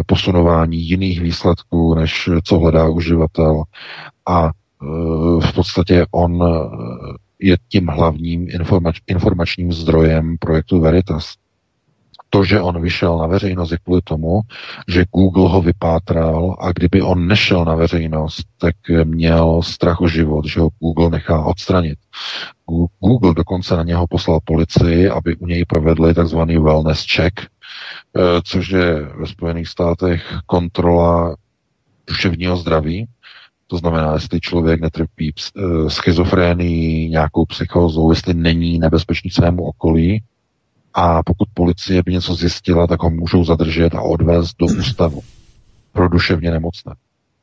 posunování 0.05 0.77
jiných 0.77 1.21
výsledků, 1.21 1.95
než 1.95 2.29
co 2.43 2.59
hledá 2.59 2.89
uživatel. 2.89 3.63
A 4.27 4.45
eh, 4.47 4.85
v 5.41 5.53
podstatě 5.55 6.05
on 6.11 6.43
je 7.39 7.57
tím 7.69 7.87
hlavním 7.87 8.47
informač, 8.49 9.01
informačním 9.07 9.73
zdrojem 9.73 10.37
projektu 10.39 10.81
Veritas. 10.81 11.33
To, 12.31 12.43
že 12.43 12.61
on 12.61 12.81
vyšel 12.81 13.17
na 13.17 13.27
veřejnost, 13.27 13.71
je 13.71 13.77
kvůli 13.83 14.01
tomu, 14.03 14.41
že 14.87 15.05
Google 15.15 15.49
ho 15.49 15.61
vypátral 15.61 16.55
a 16.59 16.71
kdyby 16.71 17.01
on 17.01 17.27
nešel 17.27 17.65
na 17.65 17.75
veřejnost, 17.75 18.45
tak 18.57 18.75
měl 19.03 19.61
strach 19.61 20.01
o 20.01 20.07
život, 20.07 20.45
že 20.45 20.59
ho 20.59 20.69
Google 20.79 21.09
nechá 21.09 21.45
odstranit. 21.45 21.99
Google 22.99 23.33
dokonce 23.33 23.75
na 23.75 23.83
něho 23.83 24.07
poslal 24.07 24.39
policii, 24.45 25.09
aby 25.09 25.35
u 25.35 25.47
něj 25.47 25.65
provedli 25.65 26.13
takzvaný 26.13 26.57
wellness 26.57 27.05
check, 27.15 27.33
Eh, 27.35 27.58
což 28.43 28.69
je 28.69 29.01
ve 29.01 29.27
Spojených 29.27 29.67
státech 29.67 30.33
kontrola 30.45 31.35
duševního 32.07 32.57
zdraví, 32.57 33.07
To 33.67 33.77
znamená, 33.77 34.13
jestli 34.13 34.41
člověk 34.41 34.81
netrpí 34.81 35.33
eh, 35.33 35.89
schizofrénii, 35.89 37.09
nějakou 37.09 37.45
psychózou, 37.45 38.11
jestli 38.11 38.33
není 38.33 38.79
nebezpečný 38.79 39.29
svému 39.29 39.63
okolí, 39.63 40.23
a 40.93 41.23
pokud 41.23 41.47
policie 41.53 42.03
by 42.03 42.11
něco 42.11 42.35
zjistila, 42.35 42.87
tak 42.87 43.03
ho 43.03 43.09
můžou 43.09 43.43
zadržet 43.43 43.95
a 43.95 44.01
odvést 44.01 44.57
do 44.59 44.65
ústavu 44.65 45.21
pro 45.91 46.09
duševně 46.09 46.51
nemocné. 46.51 46.93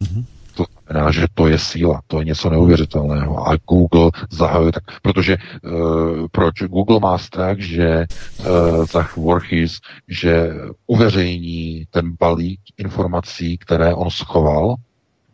Mm-hmm. 0.02 0.24
To 0.56 0.64
znamená, 0.64 1.12
že 1.12 1.26
to 1.34 1.48
je 1.48 1.58
síla, 1.58 2.00
to 2.06 2.18
je 2.18 2.24
něco 2.24 2.50
neuvěřitelného. 2.50 3.48
A 3.48 3.56
Google 3.68 4.10
zahajuje 4.30 4.72
tak, 4.72 4.84
protože 5.02 5.36
uh, 5.36 6.26
proč? 6.32 6.62
Google 6.62 7.00
má 7.00 7.18
strach, 7.18 7.58
že 7.58 8.06
uh, 8.40 8.84
Zach 8.84 9.16
Warchis, 9.16 9.80
že 10.08 10.50
uveřejní 10.86 11.84
ten 11.90 12.16
balík 12.20 12.60
informací, 12.76 13.58
které 13.58 13.94
on 13.94 14.10
schoval 14.10 14.74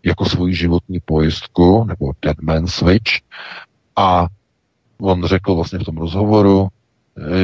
jako 0.04 0.24
svoji 0.24 0.54
životní 0.54 1.00
pojistku, 1.04 1.84
nebo 1.84 2.12
Dead 2.22 2.40
Man 2.42 2.66
Switch, 2.66 3.12
a 3.96 4.26
on 5.00 5.24
řekl 5.24 5.54
vlastně 5.54 5.78
v 5.78 5.84
tom 5.84 5.96
rozhovoru, 5.96 6.68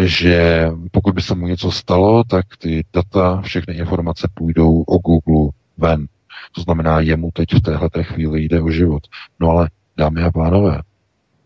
že 0.04 0.68
pokud 0.90 1.14
by 1.14 1.22
se 1.22 1.34
mu 1.34 1.46
něco 1.46 1.70
stalo, 1.70 2.24
tak 2.24 2.46
ty 2.58 2.84
data, 2.92 3.40
všechny 3.40 3.74
informace 3.74 4.28
půjdou 4.34 4.82
o 4.82 4.98
Google 4.98 5.50
ven. 5.78 6.06
To 6.52 6.60
znamená, 6.60 7.00
jemu 7.00 7.30
teď 7.32 7.54
v 7.54 7.60
téhle 7.60 7.90
chvíli 8.02 8.42
jde 8.42 8.62
o 8.62 8.70
život. 8.70 9.02
No 9.40 9.50
ale, 9.50 9.70
dámy 9.96 10.22
a 10.22 10.30
pánové, 10.30 10.82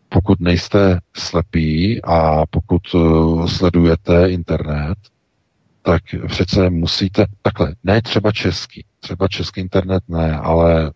pokud 0.09 0.41
nejste 0.41 1.01
slepí 1.17 2.01
a 2.05 2.47
pokud 2.51 2.95
uh, 2.95 3.47
sledujete 3.47 4.31
internet, 4.31 4.99
tak 5.83 6.03
přece 6.27 6.71
musíte, 6.71 7.27
takhle, 7.43 7.75
ne 7.85 8.03
třeba 8.03 8.33
český, 8.33 8.85
třeba 9.01 9.29
český 9.29 9.61
internet 9.61 10.03
ne, 10.09 10.37
ale 10.37 10.93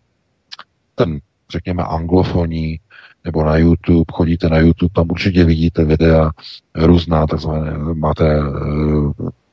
ten, 0.95 1.19
řekněme, 1.49 1.83
anglofoní, 1.83 2.79
nebo 3.25 3.43
na 3.43 3.57
YouTube, 3.57 4.05
chodíte 4.11 4.49
na 4.49 4.57
YouTube, 4.57 4.93
tam 4.95 5.07
určitě 5.11 5.43
vidíte 5.43 5.85
videa 5.85 6.31
různá, 6.75 7.27
takzvané, 7.27 7.77
máte 7.93 8.39
uh, 8.39 9.11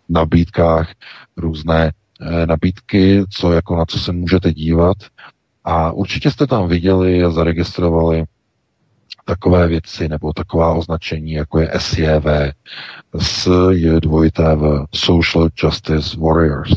nabídkách 0.09 0.93
různé 1.37 1.93
nabídky, 2.47 3.25
co 3.31 3.53
jako 3.53 3.77
na 3.77 3.85
co 3.87 3.99
se 3.99 4.13
můžete 4.13 4.53
dívat 4.53 4.97
a 5.65 5.93
určitě 5.93 6.31
jste 6.31 6.47
tam 6.47 6.69
viděli 6.69 7.25
a 7.25 7.31
zaregistrovali 7.31 8.25
takové 9.25 9.69
věci 9.69 10.09
nebo 10.09 10.33
taková 10.33 10.75
označení, 10.75 11.33
jako 11.33 11.59
je 11.61 11.73
SJV, 11.79 12.27
s 13.19 13.49
dvojité 14.01 14.57
v 14.57 14.87
Social 14.95 15.49
Justice 15.63 16.17
Warriors. 16.21 16.73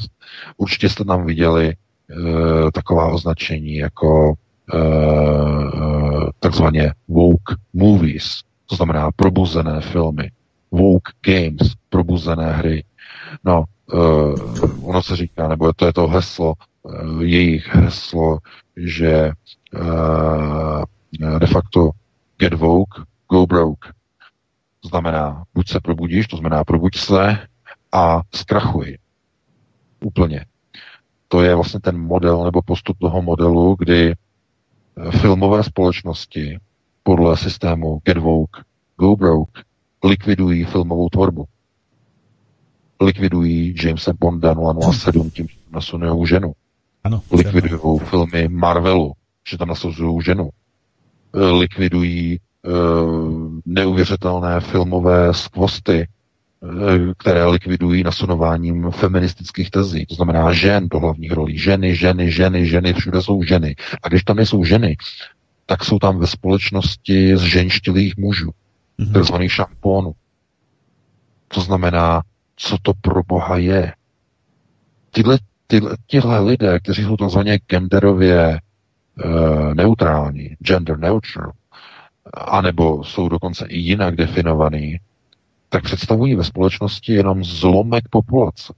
Určitě 0.57 0.89
jste 0.89 1.05
tam 1.05 1.25
viděli 1.25 1.73
uh, 1.75 2.71
taková 2.71 3.07
označení 3.07 3.75
jako 3.75 4.33
uh, 4.73 6.29
takzvaně 6.39 6.93
woke 7.07 7.55
movies, 7.73 8.41
to 8.65 8.75
znamená 8.75 9.11
probuzené 9.15 9.81
filmy, 9.81 10.31
woke 10.71 11.11
games, 11.25 11.73
probuzené 11.89 12.53
hry. 12.53 12.83
No, 13.43 13.63
ono 14.81 15.03
se 15.03 15.15
říká, 15.15 15.47
nebo 15.47 15.73
to 15.73 15.85
je 15.85 15.93
to 15.93 16.07
heslo, 16.07 16.53
uh, 16.83 17.21
jejich 17.21 17.75
heslo, 17.75 18.37
že 18.77 19.31
uh, 19.73 20.83
de 21.39 21.47
facto 21.47 21.91
get 22.37 22.53
woke, 22.53 23.01
go 23.29 23.45
broke. 23.45 23.89
Znamená, 24.85 25.43
buď 25.53 25.69
se 25.69 25.79
probudíš, 25.79 26.27
to 26.27 26.37
znamená 26.37 26.63
probuď 26.63 26.97
se 26.97 27.37
a 27.91 28.21
zkrachuj. 28.35 28.97
Úplně. 30.03 30.45
To 31.27 31.41
je 31.41 31.55
vlastně 31.55 31.79
ten 31.79 31.97
model 31.97 32.43
nebo 32.43 32.61
postup 32.61 32.97
toho 32.99 33.21
modelu, 33.21 33.75
kdy 33.79 34.15
filmové 35.21 35.63
společnosti 35.63 36.59
podle 37.03 37.37
systému 37.37 38.01
Get 38.03 38.17
Woke, 38.17 38.61
Go 38.97 39.15
Broke 39.15 39.61
likvidují 40.03 40.65
filmovou 40.65 41.09
tvorbu. 41.09 41.45
Likvidují 43.01 43.75
Jamesa 43.83 44.13
Bonda 44.19 44.55
007 44.91 45.29
tím, 45.29 45.47
že 45.47 45.55
tam 45.55 45.73
nasunují 45.73 46.27
ženu. 46.27 46.53
Ano, 47.03 47.21
likvidují 47.31 47.99
filmy 47.99 48.47
Marvelu, 48.47 49.13
že 49.49 49.57
tam 49.57 49.67
nasunují 49.67 50.21
ženu. 50.21 50.49
Likvidují 51.33 52.39
uh, 52.65 53.51
neuvěřitelné 53.65 54.59
filmové 54.59 55.33
skvosty, 55.33 56.07
Eh, 56.63 57.13
které 57.17 57.45
likvidují 57.45 58.03
nasunováním 58.03 58.91
feministických 58.91 59.71
tezí. 59.71 60.05
To 60.05 60.15
znamená 60.15 60.53
žen 60.53 60.89
do 60.89 60.99
hlavních 60.99 61.31
rolí. 61.31 61.57
Ženy, 61.57 61.95
ženy, 61.95 62.31
ženy, 62.31 62.65
ženy, 62.65 62.93
všude 62.93 63.21
jsou 63.21 63.43
ženy. 63.43 63.75
A 64.03 64.07
když 64.07 64.23
tam 64.23 64.35
nejsou 64.35 64.63
ženy, 64.63 64.97
tak 65.65 65.83
jsou 65.83 65.99
tam 65.99 66.19
ve 66.19 66.27
společnosti 66.27 67.37
z 67.37 67.41
ženštilých 67.41 68.17
mužů, 68.17 68.51
mm-hmm. 68.99 69.13
takzvaných 69.13 69.51
šampónů. 69.51 70.13
To 71.47 71.61
znamená, 71.61 72.21
co 72.57 72.77
to 72.81 72.93
pro 73.01 73.23
Boha 73.23 73.57
je. 73.57 73.93
Tyhle, 75.11 75.39
tyhle, 75.67 75.97
tyhle 76.07 76.39
lidé, 76.39 76.79
kteří 76.79 77.03
jsou 77.03 77.17
takzvaně 77.17 77.57
genderově 77.57 78.59
uh, 79.25 79.73
neutrální, 79.73 80.55
gender 80.59 80.99
neutral, 80.99 81.51
anebo 82.33 83.03
jsou 83.03 83.29
dokonce 83.29 83.65
i 83.65 83.77
jinak 83.77 84.15
definovaný, 84.15 84.99
tak 85.69 85.83
představují 85.83 86.35
ve 86.35 86.43
společnosti 86.43 87.13
jenom 87.13 87.43
zlomek 87.43 88.03
populace. 88.09 88.73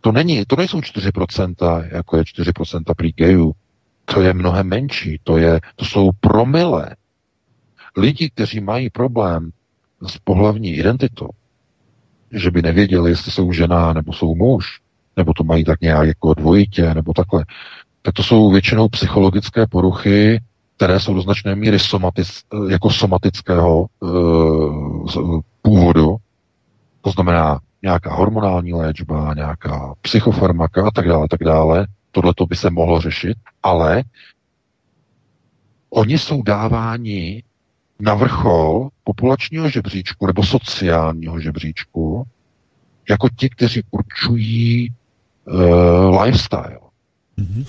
To 0.00 0.12
není, 0.12 0.44
to 0.46 0.56
nejsou 0.56 0.80
4%, 0.80 1.88
jako 1.92 2.16
je 2.16 2.22
4% 2.22 2.94
prý 2.96 3.12
gayů. 3.12 3.52
To 4.04 4.20
je 4.20 4.34
mnohem 4.34 4.68
menší, 4.68 5.20
to, 5.24 5.38
je, 5.38 5.60
to 5.76 5.84
jsou 5.84 6.10
promile. 6.20 6.96
Lidi, 7.96 8.30
kteří 8.30 8.60
mají 8.60 8.90
problém 8.90 9.50
s 10.06 10.18
pohlavní 10.18 10.74
identitou, 10.74 11.28
že 12.32 12.50
by 12.50 12.62
nevěděli, 12.62 13.10
jestli 13.10 13.32
jsou 13.32 13.52
žena 13.52 13.92
nebo 13.92 14.12
jsou 14.12 14.34
muž, 14.34 14.80
nebo 15.16 15.32
to 15.32 15.44
mají 15.44 15.64
tak 15.64 15.80
nějak 15.80 16.06
jako 16.06 16.34
dvojitě, 16.34 16.94
nebo 16.94 17.12
takhle, 17.12 17.44
tak 18.02 18.14
to 18.14 18.22
jsou 18.22 18.50
většinou 18.50 18.88
psychologické 18.88 19.66
poruchy, 19.66 20.40
které 20.76 21.00
jsou 21.00 21.14
do 21.14 21.20
značné 21.20 21.54
míry 21.54 21.78
somatic, 21.78 22.42
jako 22.70 22.90
somatického 22.90 23.86
uh, 24.00 25.40
původu, 25.62 26.16
to 27.00 27.10
znamená 27.10 27.60
nějaká 27.82 28.14
hormonální 28.14 28.72
léčba, 28.72 29.34
nějaká 29.34 29.94
psychofarmaka 30.00 30.86
a 30.86 30.90
tak 30.90 31.08
dále, 31.08 31.26
tak 31.30 31.40
dále. 31.40 31.86
Tohle 32.10 32.32
to 32.36 32.46
by 32.46 32.56
se 32.56 32.70
mohlo 32.70 33.00
řešit, 33.00 33.36
ale 33.62 34.02
oni 35.90 36.18
jsou 36.18 36.42
dáváni 36.42 37.42
na 38.00 38.14
vrchol 38.14 38.88
populačního 39.04 39.70
žebříčku 39.70 40.26
nebo 40.26 40.42
sociálního 40.42 41.40
žebříčku 41.40 42.26
jako 43.10 43.28
ti, 43.36 43.50
kteří 43.50 43.82
určují 43.90 44.92
uh, 45.44 46.22
lifestyle. 46.22 46.78
Mm-hmm. 47.38 47.66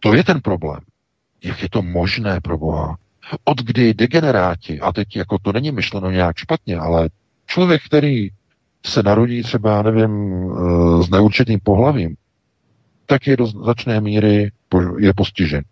To 0.00 0.14
je 0.14 0.24
ten 0.24 0.40
problém. 0.40 0.80
Jak 1.44 1.62
je 1.62 1.68
to 1.68 1.82
možné 1.82 2.40
pro 2.40 2.58
Boha? 2.58 2.96
Od 3.44 3.62
kdy 3.62 3.94
degeneráti, 3.94 4.80
a 4.80 4.92
teď 4.92 5.16
jako 5.16 5.38
to 5.38 5.52
není 5.52 5.72
myšleno 5.72 6.10
nějak 6.10 6.36
špatně, 6.36 6.76
ale 6.78 7.08
člověk, 7.46 7.82
který 7.86 8.28
se 8.86 9.02
narodí 9.02 9.42
třeba, 9.42 9.82
nevím, 9.82 10.12
eh, 10.12 11.02
s 11.02 11.10
neurčitým 11.10 11.60
pohlavím, 11.60 12.16
tak 13.06 13.26
je 13.26 13.36
do 13.36 13.46
značné 13.46 14.00
míry 14.00 14.52
je 14.98 15.14
postižen. 15.14 15.64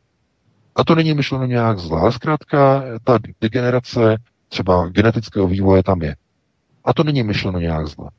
A 0.77 0.85
to 0.85 0.95
není 0.95 1.15
myšleno 1.15 1.47
nějak 1.47 1.79
zlá, 1.79 2.11
zkrátka 2.11 2.85
ta 3.05 3.19
degenerace 3.41 4.17
třeba 4.49 4.89
genetického 4.89 5.49
vývoje 5.49 5.83
tam 5.83 6.03
je. 6.03 6.17
A 6.85 6.95
to 6.95 7.05
není 7.05 7.23
myšleno 7.23 7.59
nějak 7.59 7.87
zle. 7.87 8.11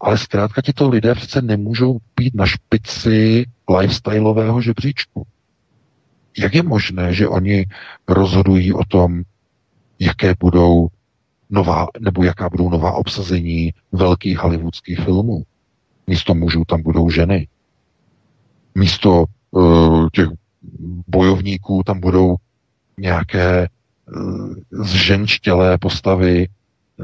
Ale 0.00 0.18
zkrátka 0.18 0.62
tito 0.62 0.88
lidé 0.88 1.14
přece 1.14 1.42
nemůžou 1.42 1.98
být 2.16 2.34
na 2.34 2.46
špici 2.46 3.46
lifestyleového 3.78 4.60
žebříčku. 4.60 5.26
Jak 6.38 6.54
je 6.54 6.62
možné, 6.62 7.14
že 7.14 7.28
oni 7.28 7.66
rozhodují 8.08 8.72
o 8.72 8.84
tom, 8.84 9.22
jaké 9.98 10.34
budou 10.40 10.88
nová, 11.50 11.86
nebo 12.00 12.24
jaká 12.24 12.48
budou 12.48 12.70
nová 12.70 12.92
obsazení 12.92 13.72
velkých 13.92 14.38
hollywoodských 14.38 15.00
filmů? 15.00 15.42
Místo 16.06 16.34
mužů 16.34 16.64
tam 16.64 16.82
budou 16.82 17.10
ženy. 17.10 17.48
Místo 18.74 19.24
uh, 19.50 20.08
těch 20.12 20.28
bojovníků 21.08 21.82
tam 21.86 22.00
budou 22.00 22.36
nějaké 22.98 23.68
uh, 24.16 24.54
zženštělé 24.70 25.78
postavy, 25.78 26.48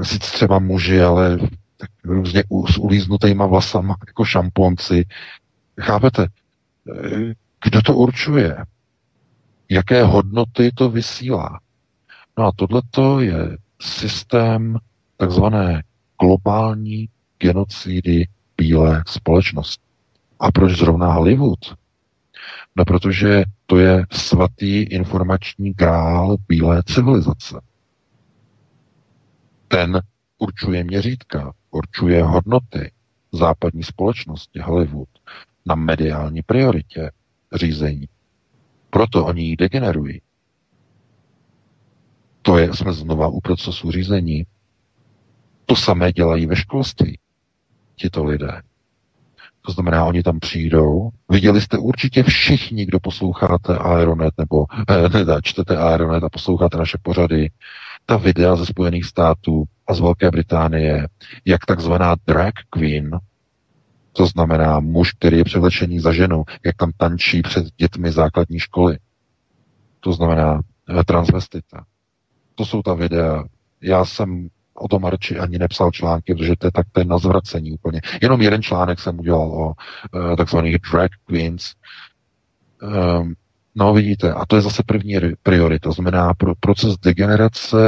sice 0.02 0.32
třeba 0.32 0.58
muži, 0.58 1.02
ale 1.02 1.38
tak 1.76 1.90
různě 2.04 2.44
s 2.70 2.78
ulíznutýma 2.78 3.46
vlasama, 3.46 3.96
jako 4.06 4.24
šamponci. 4.24 5.04
Chápete? 5.80 6.26
Eh, 7.04 7.32
kdo 7.64 7.82
to 7.82 7.96
určuje? 7.96 8.56
jaké 9.68 10.04
hodnoty 10.04 10.70
to 10.74 10.90
vysílá. 10.90 11.60
No 12.38 12.46
a 12.46 12.52
tohleto 12.56 13.20
je 13.20 13.56
systém 13.80 14.78
takzvané 15.16 15.82
globální 16.20 17.08
genocidy 17.38 18.28
bílé 18.56 19.02
společnosti. 19.06 19.84
A 20.40 20.52
proč 20.52 20.72
zrovna 20.78 21.12
Hollywood? 21.12 21.58
No 22.76 22.84
protože 22.84 23.44
to 23.66 23.78
je 23.78 24.06
svatý 24.12 24.82
informační 24.82 25.72
grál 25.72 26.36
bílé 26.48 26.82
civilizace. 26.82 27.60
Ten 29.68 30.00
určuje 30.38 30.84
měřítka, 30.84 31.52
určuje 31.70 32.22
hodnoty 32.22 32.92
západní 33.32 33.82
společnosti 33.82 34.60
Hollywood 34.60 35.08
na 35.66 35.74
mediální 35.74 36.42
prioritě 36.42 37.10
řízení. 37.54 38.08
Proto 38.90 39.26
oni 39.26 39.42
ji 39.42 39.56
degenerují. 39.56 40.20
To 42.42 42.58
je, 42.58 42.74
jsme 42.74 42.92
znova 42.92 43.28
u 43.28 43.40
procesu 43.40 43.90
řízení. 43.90 44.46
To 45.66 45.76
samé 45.76 46.12
dělají 46.12 46.46
ve 46.46 46.56
školství. 46.56 47.18
Tito 47.96 48.24
lidé. 48.24 48.62
To 49.68 49.72
znamená, 49.72 50.04
oni 50.04 50.22
tam 50.22 50.40
přijdou. 50.40 51.08
Viděli 51.30 51.60
jste 51.60 51.78
určitě 51.78 52.22
všichni, 52.22 52.86
kdo 52.86 53.00
posloucháte 53.00 53.78
Aeronet 53.78 54.34
nebo 54.38 54.66
eh, 54.88 55.24
ne, 55.24 55.40
čtete 55.42 55.76
Aeronet 55.76 56.24
a 56.24 56.28
posloucháte 56.28 56.78
naše 56.78 56.98
pořady, 57.02 57.50
ta 58.06 58.16
videa 58.16 58.56
ze 58.56 58.66
Spojených 58.66 59.04
států 59.04 59.64
a 59.88 59.94
z 59.94 60.00
Velké 60.00 60.30
Británie, 60.30 61.08
jak 61.44 61.66
takzvaná 61.66 62.14
drag 62.26 62.52
queen, 62.70 63.10
to 64.12 64.26
znamená 64.26 64.80
muž, 64.80 65.12
který 65.12 65.38
je 65.38 65.44
převlečený 65.44 66.00
za 66.00 66.12
ženu, 66.12 66.44
jak 66.64 66.76
tam 66.76 66.90
tančí 66.96 67.42
před 67.42 67.66
dětmi 67.76 68.12
základní 68.12 68.58
školy. 68.58 68.98
To 70.00 70.12
znamená 70.12 70.60
eh, 71.00 71.04
transvestita. 71.04 71.84
To 72.54 72.64
jsou 72.64 72.82
ta 72.82 72.94
videa. 72.94 73.44
Já 73.82 74.04
jsem 74.04 74.48
o 74.80 74.88
tom 74.88 75.04
Arči 75.04 75.38
ani 75.38 75.58
nepsal 75.58 75.90
články, 75.90 76.34
protože 76.34 76.56
to 76.56 76.66
je 76.66 76.70
tak 76.70 76.86
to 76.92 77.00
je 77.00 77.04
na 77.04 77.18
zvracení 77.18 77.72
úplně. 77.72 78.00
Jenom 78.22 78.42
jeden 78.42 78.62
článek 78.62 79.00
jsem 79.00 79.18
udělal 79.18 79.50
o 79.50 79.66
uh, 79.66 80.36
takzvaných 80.36 80.76
drag 80.92 81.10
queens. 81.26 81.74
Um, 82.82 83.34
no 83.74 83.94
vidíte, 83.94 84.32
a 84.32 84.46
to 84.46 84.56
je 84.56 84.62
zase 84.62 84.82
první 84.86 85.14
priorita, 85.42 85.90
znamená 85.90 86.34
pro 86.34 86.54
proces 86.54 86.94
degenerace 86.96 87.78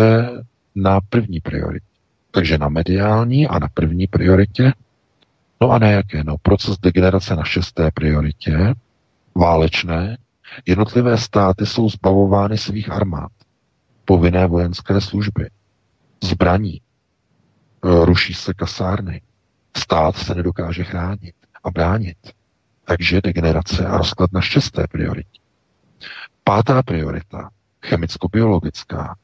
na 0.74 1.01
první 1.09 1.41
prioritě. 1.41 1.86
Takže 2.30 2.59
na 2.59 2.68
mediální 2.68 3.49
a 3.49 3.59
na 3.59 3.68
první 3.74 4.07
prioritě. 4.07 4.72
No 5.61 5.70
a 5.70 5.78
na 5.78 5.91
jaké? 5.91 6.24
No 6.24 6.36
proces 6.43 6.78
degenerace 6.78 7.36
na 7.36 7.45
šesté 7.45 7.91
prioritě, 7.95 8.74
válečné. 9.34 10.18
Jednotlivé 10.66 11.18
státy 11.18 11.66
jsou 11.66 11.88
zbavovány 11.88 12.59
svých 12.59 12.91
armád, 12.91 13.32
povinné 14.05 14.47
vojenské 14.47 15.01
služby, 15.01 15.51
zbraní, 16.25 16.75
e, 16.77 16.81
ruší 18.05 18.35
se 18.35 18.55
kasárny, 18.55 19.23
stát 19.77 20.16
se 20.16 20.35
nedokáže 20.35 20.85
chránit 20.85 21.35
a 21.64 21.71
bránit. 21.71 22.16
Takže 22.85 23.21
degenerace 23.21 23.87
a 23.87 23.97
rozklad 23.97 24.33
na 24.33 24.41
šesté 24.41 24.87
prioritě. 24.87 25.41
Pátá 26.45 26.83
priorita, 26.83 27.51
chemicko-biologická. 27.83 29.14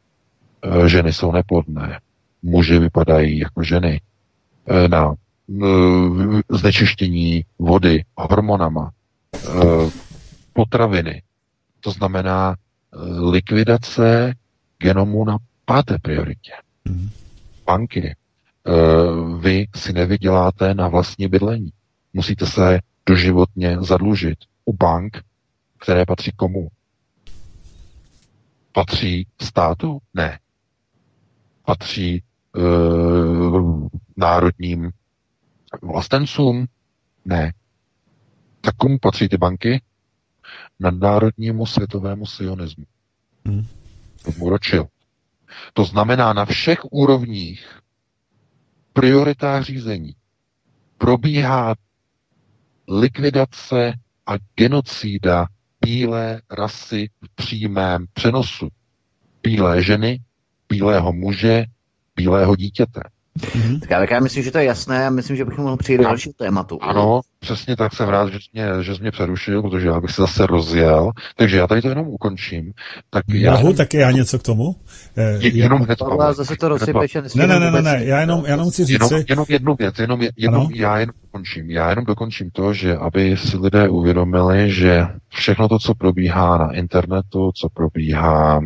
E, 0.62 0.88
ženy 0.88 1.12
jsou 1.12 1.32
neplodné, 1.32 2.00
muži 2.42 2.78
vypadají 2.78 3.38
jako 3.38 3.62
ženy. 3.62 4.00
E, 4.68 4.88
na 4.88 5.14
znečištění 6.50 7.44
vody 7.58 8.04
hormonama, 8.16 8.90
potraviny. 10.52 11.22
To 11.80 11.90
znamená 11.90 12.56
likvidace 13.30 14.34
genomu 14.78 15.24
na 15.24 15.38
páté 15.64 15.98
prioritě. 16.02 16.52
Mm. 16.88 17.08
Banky. 17.66 18.16
Eh, 18.68 19.38
vy 19.38 19.66
si 19.74 19.92
nevyděláte 19.92 20.74
na 20.74 20.88
vlastní 20.88 21.28
bydlení. 21.28 21.72
Musíte 22.12 22.46
se 22.46 22.80
doživotně 23.06 23.76
zadlužit 23.80 24.38
u 24.64 24.72
bank, 24.72 25.22
které 25.78 26.06
patří 26.06 26.32
komu? 26.36 26.68
Patří 28.72 29.26
státu? 29.40 29.98
Ne. 30.14 30.38
Patří 31.64 32.22
uh, 32.56 33.88
národním 34.16 34.90
vlastencům? 35.82 36.66
Ne. 37.24 37.52
Tak 38.60 38.76
komu 38.76 38.98
patří 38.98 39.28
ty 39.28 39.36
banky? 39.36 39.82
Nadnárodnímu 40.80 41.66
světovému 41.66 42.26
sionismu. 42.26 42.84
Hmm. 43.46 43.66
Tomu 44.24 44.50
ročil. 44.50 44.86
To 45.72 45.84
znamená 45.84 46.32
na 46.32 46.44
všech 46.44 46.78
úrovních 46.90 47.80
prioritách 48.92 49.62
řízení 49.62 50.14
probíhá 50.98 51.74
likvidace 52.88 53.92
a 54.26 54.32
genocída 54.56 55.46
bílé 55.80 56.40
rasy 56.50 57.08
v 57.22 57.34
přímém 57.34 58.06
přenosu. 58.12 58.68
Bílé 59.42 59.82
ženy, 59.82 60.20
bílého 60.68 61.12
muže, 61.12 61.64
bílého 62.16 62.56
dítěte. 62.56 63.00
Mm-hmm. 63.38 63.80
Tak, 63.80 63.92
ale 63.92 64.06
já 64.10 64.20
myslím, 64.20 64.42
že 64.42 64.50
to 64.50 64.58
je 64.58 64.64
jasné 64.64 65.06
a 65.06 65.10
myslím, 65.10 65.36
že 65.36 65.44
bychom 65.44 65.64
mohli 65.64 65.78
přijít 65.78 65.98
do 65.98 66.04
dalšího 66.04 66.32
tématu. 66.32 66.82
Ano, 66.82 67.20
přesně 67.46 67.76
tak 67.76 67.94
jsem 67.94 68.08
rád, 68.08 68.32
že 68.32 68.38
jsi, 68.38 68.48
mě, 68.52 68.66
že 68.80 68.94
jsi 68.94 69.00
mě 69.00 69.10
přerušil, 69.10 69.62
protože 69.62 69.86
já 69.86 70.00
bych 70.00 70.10
se 70.10 70.22
zase 70.22 70.46
rozjel. 70.46 71.10
Takže 71.36 71.56
já 71.56 71.66
tady 71.66 71.82
to 71.82 71.88
jenom 71.88 72.08
ukončím. 72.08 72.72
Tak 73.10 73.24
já 73.28 73.52
Mohu 73.52 73.72
taky 73.72 73.96
já 73.96 74.10
něco 74.10 74.38
k 74.38 74.42
tomu? 74.42 74.76
Eh, 75.16 75.38
je, 75.40 75.56
jenom 75.56 75.82
hned, 75.82 75.98
Pavle, 75.98 76.34
zase 76.34 76.56
to 76.56 76.68
rozsypeš 76.68 77.14
ne, 77.34 77.46
ne, 77.46 77.60
ne, 77.60 77.70
ne, 77.70 77.82
ne, 77.82 78.04
já 78.04 78.20
jenom, 78.20 78.44
já 78.44 78.50
jenom 78.50 78.70
chci 78.70 78.84
říct... 78.84 79.10
Jenom, 79.10 79.24
jenom 79.28 79.44
jednu 79.48 79.74
věc, 79.74 79.98
jenom, 79.98 80.20
jenom 80.36 80.68
já 80.74 80.98
jenom 80.98 81.14
dokončím. 81.22 81.70
Já 81.70 81.90
jenom 81.90 82.04
dokončím 82.04 82.50
to, 82.50 82.72
že 82.72 82.96
aby 82.96 83.36
si 83.36 83.56
lidé 83.56 83.88
uvědomili, 83.88 84.72
že 84.72 85.06
všechno 85.28 85.68
to, 85.68 85.78
co 85.78 85.94
probíhá 85.94 86.58
na 86.58 86.72
internetu, 86.72 87.52
co 87.54 87.68
probíhá 87.68 88.60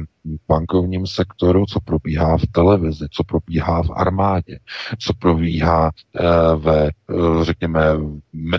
bankovním 0.48 1.06
sektoru, 1.06 1.66
co 1.66 1.80
probíhá 1.80 2.36
v 2.36 2.46
televizi, 2.52 3.06
co 3.10 3.24
probíhá 3.24 3.82
v 3.82 3.90
armádě, 3.96 4.58
co 4.98 5.12
probíhá 5.14 5.90
eh, 5.90 6.22
ve, 6.56 6.86
eh, 6.86 7.44
řekněme, 7.44 7.80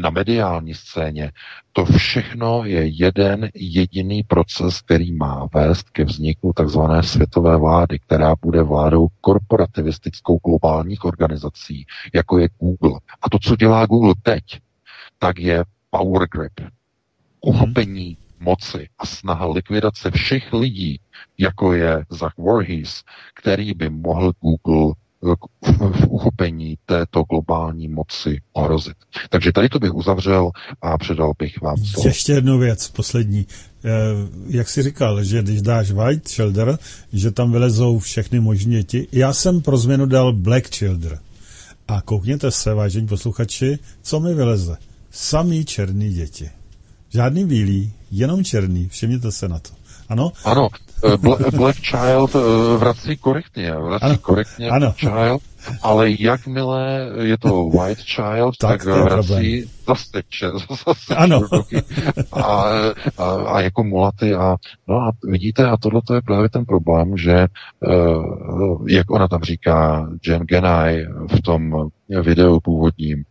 na 0.01 0.09
mediální 0.12 0.74
scéně. 0.74 1.32
To 1.74 1.86
všechno 1.86 2.66
je 2.66 2.86
jeden 2.86 3.49
jediný 3.55 4.24
proces, 4.24 4.82
který 4.82 5.12
má 5.12 5.47
vést 5.53 5.89
ke 5.89 6.03
vzniku 6.03 6.53
takzvané 6.55 7.03
světové 7.03 7.57
vlády, 7.57 7.99
která 7.99 8.36
bude 8.41 8.64
vládou 8.64 9.07
korporativistickou 9.22 10.39
globálních 10.45 11.05
organizací, 11.05 11.86
jako 12.14 12.38
je 12.39 12.49
Google. 12.59 12.99
A 13.22 13.30
to, 13.30 13.39
co 13.39 13.55
dělá 13.55 13.86
Google 13.86 14.14
teď, 14.24 14.43
tak 15.20 15.39
je 15.39 15.64
power 15.89 16.28
grip, 16.28 16.70
uchopení 17.41 18.18
moci 18.39 18.89
a 18.99 19.05
snaha 19.05 19.47
likvidace 19.47 20.12
všech 20.12 20.53
lidí, 20.53 20.99
jako 21.38 21.74
je 21.74 22.05
Zach 22.09 22.38
Voorhees, 22.38 23.03
který 23.34 23.74
by 23.74 23.89
mohl 23.89 24.32
Google 24.41 24.93
v 25.22 26.07
uchopení 26.07 26.78
této 26.86 27.24
globální 27.24 27.88
moci 27.88 28.41
ohrozit. 28.53 28.97
Takže 29.30 29.51
tady 29.51 29.69
to 29.69 29.80
bych 29.80 29.93
uzavřel 29.93 30.51
a 30.82 30.97
předal 30.97 31.34
bych 31.39 31.61
vám 31.61 31.78
slovo. 31.78 32.07
Ještě 32.07 32.34
jednu 32.34 32.59
věc, 32.59 32.88
poslední. 32.88 33.47
Eh, 33.86 33.89
jak 34.47 34.69
jsi 34.69 34.84
říkal, 34.84 35.24
že 35.24 35.41
když 35.41 35.61
dáš 35.61 35.91
White 35.91 36.30
Childer, 36.30 36.78
že 37.13 37.32
tam 37.32 37.51
vylezou 37.51 37.99
všechny 37.99 38.39
možné 38.39 38.72
děti. 38.72 39.07
Já 39.11 39.34
jsem 39.34 39.61
pro 39.61 39.78
změnu 39.78 40.05
dal 40.05 40.34
Black 40.34 40.76
Childer. 40.76 41.19
A 41.88 42.01
koukněte 42.01 42.51
se, 42.51 42.74
vážení 42.74 43.07
posluchači, 43.07 43.80
co 44.01 44.19
mi 44.19 44.34
vyleze. 44.34 44.78
Samý 45.11 45.65
černý 45.65 46.13
děti. 46.13 46.49
Žádný 47.09 47.45
bílý, 47.45 47.93
jenom 48.11 48.43
černý, 48.43 48.88
všimněte 48.88 49.32
se 49.32 49.47
na 49.47 49.59
to. 49.59 49.69
Ano? 50.09 50.32
Ano, 50.45 50.69
eh, 51.04 51.52
Black 51.52 51.78
Child 51.78 52.36
eh, 52.36 52.78
vrací 52.78 53.18
korektně, 53.18 53.72
vrací 53.72 54.06
ano. 54.06 54.18
korektně 54.18 54.70
ano. 54.70 54.93
Child, 54.97 55.41
ale 55.82 56.12
jakmile 56.20 57.10
je 57.22 57.38
to 57.38 57.70
White 57.70 58.02
Child, 58.02 58.58
tak, 58.60 58.86
tak 58.86 59.04
vrací 59.04 59.72
zase, 59.88 60.22
zase 60.86 61.16
ano. 61.16 61.41
A, 62.32 62.41
a, 63.18 63.26
a 63.47 63.62
jako 63.62 63.84
mulaty 63.84 64.34
a 64.34 64.56
no 64.88 64.95
a 64.95 65.12
vidíte, 65.24 65.68
a 65.68 65.78
tohle 65.78 66.02
je 66.14 66.22
právě 66.22 66.49
ten 66.49 66.66
problém, 66.66 67.18
že 67.18 67.47
uh, 67.80 68.89
jak 68.89 69.12
ona 69.12 69.28
tam 69.28 69.41
říká, 69.41 70.08
Jen 70.28 70.41
Genai 70.41 71.06
v 71.36 71.41
tom 71.41 71.89
videu 72.22 72.60
původním, 72.60 73.24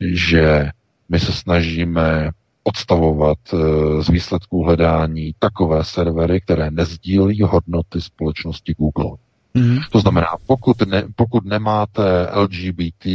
že 0.00 0.68
my 1.08 1.20
se 1.20 1.32
snažíme 1.32 2.30
odstavovat 2.64 3.38
eh, 3.52 4.02
z 4.02 4.08
výsledků 4.08 4.62
hledání 4.64 5.34
takové 5.38 5.84
servery, 5.84 6.40
které 6.40 6.70
nezdílí 6.70 7.42
hodnoty 7.42 8.00
společnosti 8.00 8.74
Google. 8.78 9.16
Mm. 9.54 9.78
To 9.92 10.00
znamená, 10.00 10.26
pokud, 10.46 10.86
ne, 10.86 11.04
pokud 11.16 11.44
nemáte 11.44 12.28
LGBT 12.34 13.06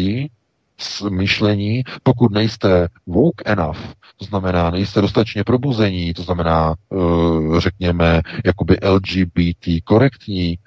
myšlení, 1.10 1.84
pokud 2.04 2.32
nejste 2.32 2.88
woke 3.08 3.44
enough, 3.52 3.80
to 4.18 4.26
znamená, 4.26 4.70
nejste 4.70 5.02
dostatečně 5.02 5.44
probuzení, 5.44 6.14
to 6.14 6.24
znamená, 6.24 6.76
uh, 6.90 7.60
řekněme, 7.60 8.22
jakoby 8.46 8.78
LGBT 8.84 9.84
korektní, 9.84 10.58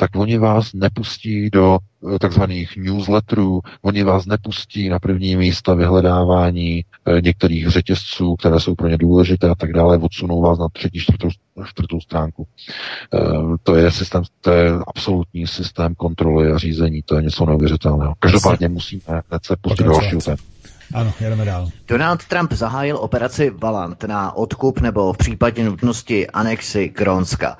tak 0.00 0.10
oni 0.16 0.38
vás 0.38 0.72
nepustí 0.72 1.50
do 1.50 1.78
eh, 2.14 2.18
takzvaných 2.18 2.76
newsletterů, 2.76 3.60
oni 3.82 4.02
vás 4.02 4.26
nepustí 4.26 4.88
na 4.88 4.98
první 4.98 5.36
místa 5.36 5.74
vyhledávání 5.74 6.84
eh, 6.84 7.20
některých 7.20 7.68
řetězců, 7.68 8.36
které 8.36 8.60
jsou 8.60 8.74
pro 8.74 8.88
ně 8.88 8.98
důležité 8.98 9.48
a 9.48 9.54
tak 9.54 9.72
dále, 9.72 9.98
odsunou 9.98 10.40
vás 10.40 10.58
na 10.58 10.68
třetí, 10.72 10.98
čtvrtou, 11.00 11.28
čtvrtou 11.64 12.00
stránku. 12.00 12.46
Eh, 13.14 13.18
to 13.62 13.74
je 13.74 13.90
systém, 13.90 14.22
to 14.40 14.50
je 14.50 14.72
absolutní 14.86 15.46
systém 15.46 15.94
kontroly 15.94 16.52
a 16.52 16.58
řízení, 16.58 17.02
to 17.02 17.16
je 17.16 17.22
něco 17.22 17.46
neuvěřitelného. 17.46 18.14
Každopádně 18.18 18.68
musíme 18.68 19.02
hned 19.06 19.44
se 19.44 19.56
pustit 19.60 19.84
do 19.84 19.90
dalšího 19.90 20.20
ano, 20.94 21.12
jedeme 21.20 21.44
dál. 21.44 21.68
Donald 21.88 22.24
Trump 22.24 22.52
zahájil 22.52 22.96
operaci 22.96 23.50
Valant 23.50 24.04
na 24.04 24.32
odkup 24.36 24.80
nebo 24.80 25.12
v 25.12 25.16
případě 25.16 25.64
nutnosti 25.64 26.26
anexi 26.26 26.88
Grónska. 26.88 27.56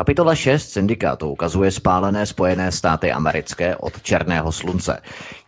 Kapitola 0.00 0.34
6 0.34 0.72
syndikátu 0.72 1.28
ukazuje 1.28 1.70
spálené 1.70 2.26
Spojené 2.26 2.72
státy 2.72 3.12
americké 3.12 3.76
od 3.76 4.02
černého 4.02 4.52
slunce. 4.52 4.96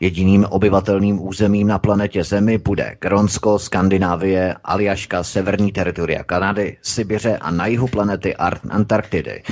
Jediným 0.00 0.44
obyvatelným 0.44 1.16
územím 1.26 1.66
na 1.66 1.78
planetě 1.78 2.24
Zemi 2.24 2.58
bude 2.58 2.96
Gronsko, 3.00 3.58
Skandinávie, 3.58 4.54
Aljaška, 4.64 5.24
severní 5.24 5.72
teritoria 5.72 6.24
Kanady, 6.24 6.76
Sibiře 6.82 7.36
a 7.36 7.50
na 7.50 7.66
jihu 7.66 7.88
planety 7.88 8.36
Antarktidy. 8.70 9.42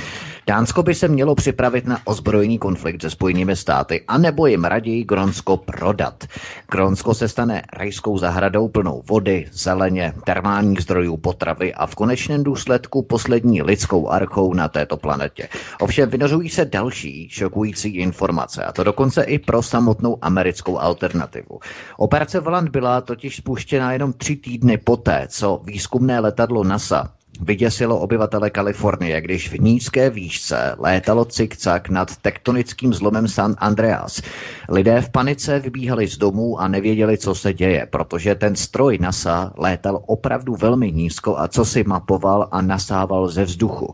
Dánsko 0.47 0.83
by 0.83 0.95
se 0.95 1.07
mělo 1.07 1.35
připravit 1.35 1.85
na 1.85 1.99
ozbrojený 2.05 2.57
konflikt 2.57 3.01
se 3.01 3.09
Spojenými 3.09 3.55
státy 3.55 4.03
a 4.07 4.17
nebo 4.17 4.47
jim 4.47 4.63
raději 4.63 5.03
Gronsko 5.03 5.57
prodat. 5.57 6.23
Gronsko 6.71 7.13
se 7.13 7.27
stane 7.27 7.61
rajskou 7.73 8.17
zahradou 8.17 8.67
plnou 8.67 9.03
vody, 9.09 9.47
zeleně, 9.51 10.13
termálních 10.25 10.81
zdrojů 10.81 11.17
potravy 11.17 11.73
a 11.73 11.87
v 11.87 11.95
konečném 11.95 12.43
důsledku 12.43 13.03
poslední 13.03 13.61
lidskou 13.61 14.09
archou 14.09 14.53
na 14.53 14.67
této 14.67 14.97
planetě. 14.97 15.49
Ovšem 15.79 16.09
vynořují 16.09 16.49
se 16.49 16.65
další 16.65 17.29
šokující 17.29 17.95
informace, 17.97 18.63
a 18.63 18.71
to 18.71 18.83
dokonce 18.83 19.23
i 19.23 19.39
pro 19.39 19.61
samotnou 19.63 20.17
americkou 20.21 20.77
alternativu. 20.77 21.59
Operace 21.97 22.39
Valant 22.39 22.69
byla 22.69 23.01
totiž 23.01 23.35
spuštěna 23.35 23.93
jenom 23.93 24.13
tři 24.13 24.35
týdny 24.35 24.77
poté, 24.77 25.27
co 25.29 25.61
výzkumné 25.63 26.19
letadlo 26.19 26.63
NASA 26.63 27.13
vyděsilo 27.41 27.99
obyvatele 27.99 28.49
Kalifornie, 28.49 29.21
když 29.21 29.49
v 29.49 29.59
nízké 29.59 30.09
výšce 30.09 30.75
létalo 30.79 31.25
cikcak 31.25 31.89
nad 31.89 32.17
tektonickým 32.17 32.93
zlomem 32.93 33.27
San 33.27 33.55
Andreas. 33.57 34.21
Lidé 34.69 35.01
v 35.01 35.09
panice 35.09 35.59
vybíhali 35.59 36.07
z 36.07 36.17
domů 36.17 36.59
a 36.59 36.67
nevěděli, 36.67 37.17
co 37.17 37.35
se 37.35 37.53
děje, 37.53 37.87
protože 37.89 38.35
ten 38.35 38.55
stroj 38.55 38.97
NASA 39.01 39.53
létal 39.57 40.03
opravdu 40.05 40.55
velmi 40.55 40.91
nízko 40.91 41.37
a 41.37 41.47
co 41.47 41.65
si 41.65 41.83
mapoval 41.83 42.47
a 42.51 42.61
nasával 42.61 43.27
ze 43.27 43.43
vzduchu. 43.43 43.93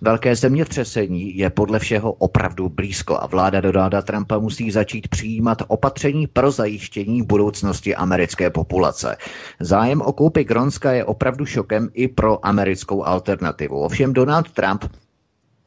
Velké 0.00 0.36
zemětřesení 0.36 1.36
je 1.38 1.50
podle 1.50 1.78
všeho 1.78 2.12
opravdu 2.12 2.68
blízko 2.68 3.18
a 3.20 3.26
vláda 3.26 3.60
Donalda 3.60 4.02
Trumpa 4.02 4.38
musí 4.38 4.70
začít 4.70 5.08
přijímat 5.08 5.62
opatření 5.68 6.26
pro 6.26 6.50
zajištění 6.50 7.22
budoucnosti 7.22 7.94
americké 7.94 8.50
populace. 8.50 9.16
Zájem 9.60 10.00
o 10.00 10.12
koupy 10.12 10.44
Gronska 10.44 10.92
je 10.92 11.04
opravdu 11.04 11.46
šokem 11.46 11.88
i 11.94 12.08
pro 12.08 12.46
americkou 12.46 12.87
alternativu. 13.04 13.76
Ovšem 13.84 14.12
Donald 14.12 14.48
Trump 14.56 14.84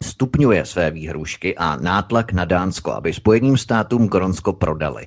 stupňuje 0.03 0.65
své 0.65 0.91
výhrušky 0.91 1.57
a 1.57 1.75
nátlak 1.75 2.33
na 2.33 2.45
Dánsko, 2.45 2.91
aby 2.91 3.13
Spojeným 3.13 3.57
státům 3.57 4.07
Gronsko 4.07 4.53
prodali. 4.53 5.05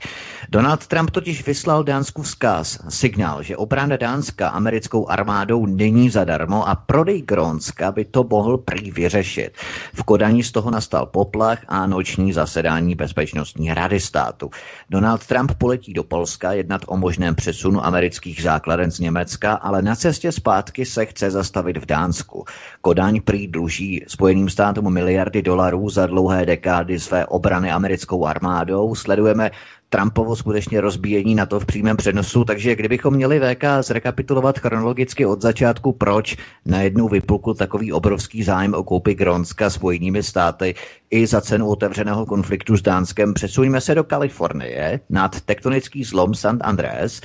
Donald 0.49 0.87
Trump 0.87 1.11
totiž 1.11 1.47
vyslal 1.47 1.85
Dánsku 1.85 2.23
vzkaz, 2.23 2.79
signál, 2.89 3.43
že 3.43 3.57
obrana 3.57 3.97
Dánska 3.97 4.49
americkou 4.49 5.09
armádou 5.09 5.67
není 5.67 6.11
zadarmo 6.11 6.69
a 6.69 6.75
prodej 6.75 7.23
Grónska 7.23 7.93
by 7.93 8.05
to 8.05 8.25
mohl 8.31 8.59
prý 8.59 8.91
vyřešit. 8.91 9.51
V 9.95 10.03
Kodaní 10.03 10.43
z 10.43 10.53
toho 10.53 10.71
nastal 10.71 11.07
poplach 11.07 11.59
a 11.69 11.87
noční 11.87 12.33
zasedání 12.33 12.95
Bezpečnostní 12.95 13.75
rady 13.75 14.01
státu. 14.01 14.51
Donald 14.91 15.27
Trump 15.27 15.53
poletí 15.59 15.93
do 15.93 16.05
Polska 16.05 16.53
jednat 16.53 16.83
o 16.87 16.97
možném 16.97 17.35
přesunu 17.35 17.87
amerických 17.87 18.43
základen 18.43 18.91
z 18.91 18.99
Německa, 18.99 19.53
ale 19.53 19.83
na 19.83 19.97
cestě 19.97 20.33
zpátky 20.33 20.87
se 20.87 21.07
chce 21.07 21.31
zastavit 21.31 21.77
v 21.77 21.87
Dánsku. 21.87 22.45
Kodaň 22.81 23.21
prý 23.21 23.49
dluží 23.49 24.05
Spojeným 24.09 24.51
státům 24.51 24.84
miliardy 24.91 25.43
dolarů 25.43 25.89
za 25.89 26.07
dlouhé 26.07 26.47
dekády 26.47 27.01
své 27.01 27.27
obrany 27.27 27.71
americkou 27.71 28.27
armádou. 28.27 28.95
Sledujeme 28.95 29.51
Trumpovo 29.89 30.37
skutečně 30.37 30.81
rozbíjení 30.81 31.35
na 31.35 31.47
to 31.47 31.61
v 31.61 31.67
přímém 31.67 31.97
přenosu, 31.97 32.45
takže 32.45 32.77
kdybychom 32.77 33.15
měli 33.15 33.41
VK 33.41 33.65
zrekapitulovat 33.81 34.59
chronologicky 34.59 35.27
od 35.27 35.43
začátku, 35.43 35.93
proč 35.93 36.37
najednou 36.67 37.09
vypukl 37.09 37.55
takový 37.55 37.93
obrovský 37.93 38.43
zájem 38.43 38.75
o 38.75 38.85
koupy 38.85 39.15
Grónska 39.15 39.71
Spojenými 39.71 40.23
státy 40.23 40.75
i 41.11 41.27
za 41.27 41.41
cenu 41.41 41.69
otevřeného 41.69 42.27
konfliktu 42.27 42.77
s 42.77 42.83
Dánskem, 42.83 43.35
přesuňme 43.35 43.81
se 43.81 43.95
do 43.95 44.05
Kalifornie 44.05 45.01
nad 45.11 45.41
tektonický 45.41 46.05
zlom 46.05 46.35
St. 46.35 46.61
Andreas 46.61 47.21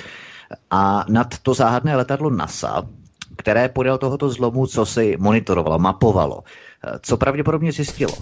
a 0.71 1.05
nad 1.09 1.37
to 1.37 1.53
záhadné 1.53 1.95
letadlo 1.95 2.29
NASA, 2.29 2.87
které 3.37 3.69
podél 3.69 3.97
tohoto 3.97 4.29
zlomu, 4.29 4.67
co 4.67 4.85
si 4.85 5.17
monitorovalo, 5.19 5.79
mapovalo. 5.79 6.43
Co 7.01 7.17
pravděpodobně 7.17 7.71
zjistilo? 7.71 8.13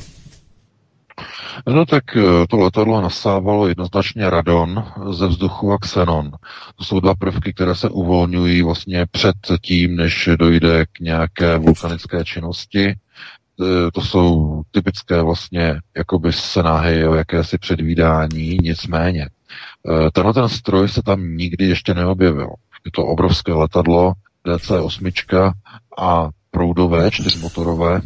No 1.68 1.86
tak 1.86 2.18
eh, 2.18 2.48
to 2.50 2.58
letadlo 2.58 3.02
nasávalo 3.02 3.68
jednoznačně 3.68 4.30
radon 4.30 4.86
ze 5.12 5.28
vzduchu 5.28 5.74
a 5.74 5.78
xenon. 5.78 6.32
To 6.76 6.84
jsou 6.84 7.00
dva 7.00 7.16
prvky, 7.16 7.54
které 7.54 7.76
se 7.76 7.90
uvolňují 7.90 8.62
vlastně 8.62 9.06
před 9.12 9.36
tím, 9.62 9.96
než 9.96 10.30
dojde 10.40 10.86
k 10.86 11.00
nějaké 11.00 11.58
vulkanické 11.58 12.26
činnosti. 12.26 12.88
Eh, 12.90 13.92
to 13.94 14.02
jsou 14.02 14.62
typické 14.72 15.22
vlastně 15.22 15.80
jakoby 15.98 16.34
snahy 16.34 17.08
o 17.08 17.16
jakési 17.16 17.58
předvídání, 17.58 18.58
nicméně. 18.62 19.28
Eh, 19.28 20.12
tenhle 20.14 20.34
ten 20.34 20.50
stroj 20.50 20.90
se 20.90 21.04
tam 21.04 21.38
nikdy 21.38 21.66
ještě 21.66 21.94
neobjevil. 21.94 22.50
Je 22.86 22.92
to 22.92 23.06
obrovské 23.06 23.54
letadlo 23.54 24.14
DC-8 24.46 25.54
a 25.98 26.30
proudové, 26.52 27.12
čtyřmotorové, 27.12 28.02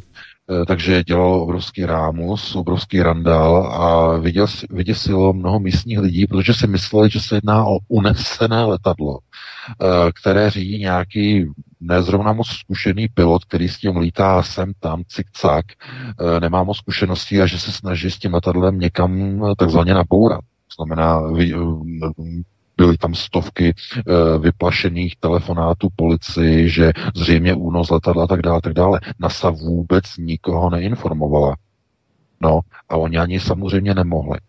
takže 0.67 1.03
dělalo 1.03 1.43
obrovský 1.43 1.85
rámus, 1.85 2.55
obrovský 2.55 3.01
randál 3.01 3.65
a 3.65 4.17
vyděsilo 4.69 5.33
mnoho 5.33 5.59
místních 5.59 5.99
lidí, 5.99 6.27
protože 6.27 6.53
si 6.53 6.67
mysleli, 6.67 7.09
že 7.09 7.19
se 7.19 7.35
jedná 7.35 7.65
o 7.65 7.77
unesené 7.87 8.63
letadlo, 8.63 9.19
eh, 9.19 9.85
které 10.21 10.49
řídí 10.49 10.79
nějaký 10.79 11.45
nezrovna 11.79 12.33
moc 12.33 12.47
zkušený 12.47 13.07
pilot, 13.07 13.45
který 13.45 13.69
s 13.69 13.77
tím 13.77 13.97
lítá 13.97 14.43
sem 14.43 14.73
tam, 14.79 15.01
cik-cak, 15.01 15.63
eh, 15.71 16.39
nemá 16.39 16.63
moc 16.63 16.77
zkušeností 16.77 17.41
a 17.41 17.45
že 17.45 17.59
se 17.59 17.71
snaží 17.71 18.11
s 18.11 18.19
tím 18.19 18.33
letadlem 18.33 18.79
někam 18.79 19.41
takzvaně 19.57 19.93
nabourat. 19.93 20.41
To 20.77 20.83
znamená, 20.83 21.21
byly 22.78 22.97
tam 22.97 23.15
stovky 23.15 23.74
uh, 23.74 24.41
vyplašených 24.41 25.15
telefonátů 25.15 25.88
policii, 25.95 26.69
že 26.69 26.91
zřejmě 27.15 27.53
únos 27.53 27.89
letadla 27.89 28.24
a 28.24 28.28
tak 28.28 28.41
dále, 28.41 28.61
tak 28.61 28.74
dále. 28.74 28.99
NASA 29.19 29.49
vůbec 29.49 30.17
nikoho 30.17 30.69
neinformovala. 30.69 31.55
No 32.41 32.59
a 32.89 32.97
oni 32.97 33.17
ani 33.17 33.39
samozřejmě 33.39 33.93
nemohli. 33.93 34.39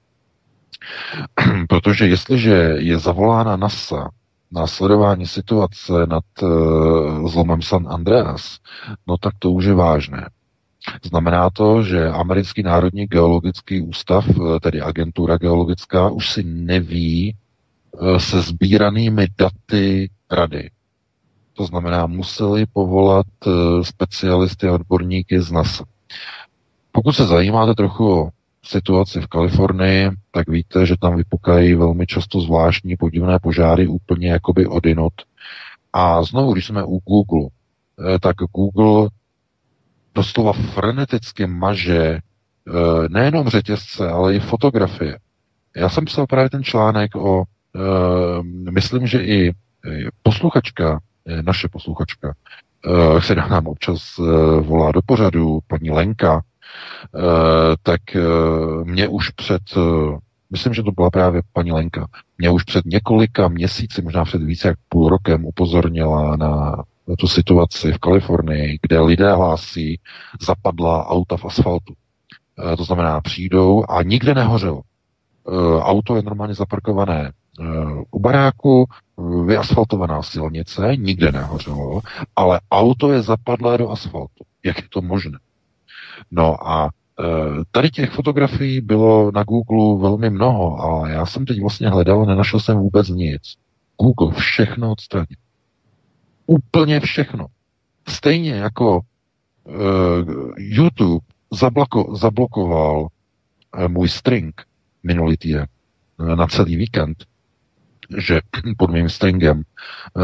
Protože 1.69 2.09
jestliže 2.09 2.53
je 2.79 2.99
zavolána 2.99 3.57
NASA 3.57 4.11
na 4.53 4.67
sledování 4.67 5.27
situace 5.27 5.93
nad 6.07 6.25
uh, 6.43 7.29
zlomem 7.29 7.63
San 7.63 7.89
Andreas, 7.89 8.59
no 9.07 9.17
tak 9.19 9.35
to 9.39 9.51
už 9.51 9.65
je 9.65 9.75
vážné. 9.75 10.29
Znamená 11.05 11.51
to, 11.51 11.83
že 11.83 12.09
Americký 12.09 12.63
národní 12.63 13.07
geologický 13.07 13.81
ústav, 13.81 14.27
eh, 14.29 14.61
tedy 14.61 14.81
agentura 14.81 15.37
geologická, 15.37 16.11
už 16.11 16.31
si 16.31 16.43
neví 16.43 17.35
Eh, 17.35 17.42
se 18.19 18.43
sbíranými 18.43 19.27
daty 19.39 20.11
rady. 20.31 20.71
To 21.53 21.65
znamená, 21.65 22.07
museli 22.07 22.67
povolat 22.67 23.27
eh, 23.47 23.51
specialisty 23.85 24.69
a 24.69 24.75
odborníky 24.75 25.41
z 25.41 25.51
NASA. 25.53 25.85
Pokud 26.93 27.13
se 27.13 27.27
zajímáte 27.27 27.75
trochu 27.75 28.21
o 28.21 28.31
situaci 28.65 29.21
v 29.21 29.27
Kalifornii, 29.27 30.11
tak 30.31 30.49
víte, 30.49 30.87
že 30.87 30.97
tam 31.01 31.17
vypukají 31.17 31.75
velmi 31.75 32.07
často 32.07 32.41
zvláštní 32.41 32.97
podivné 32.97 33.39
požáry 33.39 33.87
úplně 33.87 34.31
jakoby 34.31 34.67
odinot. 34.67 35.13
A 35.93 36.23
znovu, 36.23 36.53
když 36.53 36.67
jsme 36.67 36.85
u 36.85 36.99
Google, 36.99 37.49
eh, 38.15 38.19
tak 38.19 38.37
Google 38.37 39.09
doslova 40.15 40.53
freneticky 40.53 41.47
maže 41.47 42.19
nejenom 43.09 43.49
řetězce, 43.49 44.09
ale 44.09 44.35
i 44.35 44.41
fotografie. 44.41 45.19
Já 45.77 45.89
jsem 45.89 46.05
psal 46.05 46.27
právě 46.27 46.51
ten 46.51 46.65
článek 46.65 47.17
o 47.17 47.45
myslím, 48.71 49.07
že 49.07 49.25
i 49.25 49.53
posluchačka, 50.23 51.01
naše 51.43 51.69
posluchačka, 51.69 52.35
eh, 53.31 53.35
nám 53.35 53.67
občas 53.67 54.19
eh, 54.19 54.61
volá 54.61 54.93
do 54.93 55.01
pořadu, 55.07 55.59
paní 55.67 55.91
Lenka, 55.91 56.43
eh, 56.43 57.21
tak 57.83 58.01
mě 58.85 59.09
už 59.09 59.31
před, 59.31 59.63
myslím, 60.51 60.75
že 60.75 60.83
to 60.83 60.93
byla 60.93 61.11
právě 61.11 61.43
paní 61.53 61.73
Lenka, 61.73 62.07
mě 62.39 62.51
už 62.51 62.63
před 62.63 62.85
několika 62.85 63.49
měsíci, 63.49 64.03
možná 64.03 64.25
před 64.25 64.43
více 64.43 64.69
jak 64.69 64.79
půl 64.89 65.09
rokem 65.09 65.45
upozornila 65.45 66.37
na 66.37 66.83
tu 67.19 67.29
situaci 67.29 67.93
v 67.93 67.99
Kalifornii, 67.99 68.79
kde 68.83 69.01
lidé 69.01 69.33
hlásí 69.33 70.01
zapadla 70.41 71.07
auta 71.07 71.37
v 71.37 71.45
asfaltu. 71.45 71.95
to 72.77 72.85
znamená 72.85 73.21
přijdou 73.21 73.85
a 73.89 74.03
nikde 74.03 74.35
nehořelo. 74.35 74.83
Auto 75.83 76.17
je 76.17 76.23
normálně 76.23 76.55
zaparkované 76.55 77.33
u 78.11 78.21
baráku, 78.21 78.87
vyasfaltovaná 79.47 80.23
silnice, 80.23 80.97
nikde 80.97 81.33
nehořelo, 81.33 82.01
ale 82.37 82.61
auto 82.71 83.13
je 83.13 83.23
zapadlé 83.23 83.79
do 83.79 83.91
asfaltu. 83.91 84.45
Jak 84.65 84.77
je 84.77 84.89
to 84.89 85.03
možné? 85.03 85.39
No 86.31 86.69
a 86.69 86.91
e, 87.21 87.25
tady 87.71 87.91
těch 87.91 88.11
fotografií 88.11 88.81
bylo 88.81 89.31
na 89.35 89.43
Google 89.43 90.03
velmi 90.09 90.31
mnoho, 90.31 90.81
ale 90.81 91.13
já 91.13 91.27
jsem 91.27 91.45
teď 91.47 91.61
vlastně 91.61 91.89
hledal, 91.89 92.27
nenašel 92.27 92.61
jsem 92.61 92.79
vůbec 92.79 93.09
nic. 93.09 93.43
Google 94.01 94.41
všechno 94.41 94.93
odstranil. 94.93 95.37
Úplně 96.47 97.01
všechno. 97.01 97.47
Stejně 98.09 98.51
jako 98.55 99.01
uh, 99.65 99.75
YouTube 100.57 101.25
zabloko, 101.53 102.17
zablokoval 102.17 103.01
uh, 103.03 103.89
můj 103.89 104.09
string 104.09 104.63
minulý 105.03 105.37
týden 105.37 105.67
na 106.35 106.47
celý 106.47 106.77
víkend, 106.77 107.25
že 108.19 108.41
pod 108.77 108.91
mým 108.91 109.09
stringem 109.09 109.63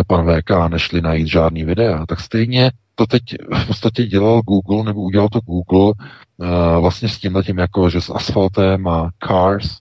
pan 0.07 0.27
VK 0.27 0.51
nešli 0.69 1.01
najít 1.01 1.27
žádný 1.27 1.65
videa, 1.65 2.07
tak 2.07 2.21
stejně 2.21 2.71
to 2.95 3.07
teď 3.07 3.23
v 3.55 3.67
podstatě 3.67 4.07
dělal 4.07 4.43
Google, 4.43 4.85
nebo 4.85 5.01
udělal 5.01 5.29
to 5.29 5.41
Google 5.41 5.93
uh, 6.37 6.47
vlastně 6.81 7.09
s 7.09 7.19
tím 7.19 7.43
tím, 7.47 7.59
jako 7.59 7.91
že 7.91 8.01
s 8.01 8.11
asfaltem 8.15 8.89
a 8.89 9.11
cars 9.27 9.79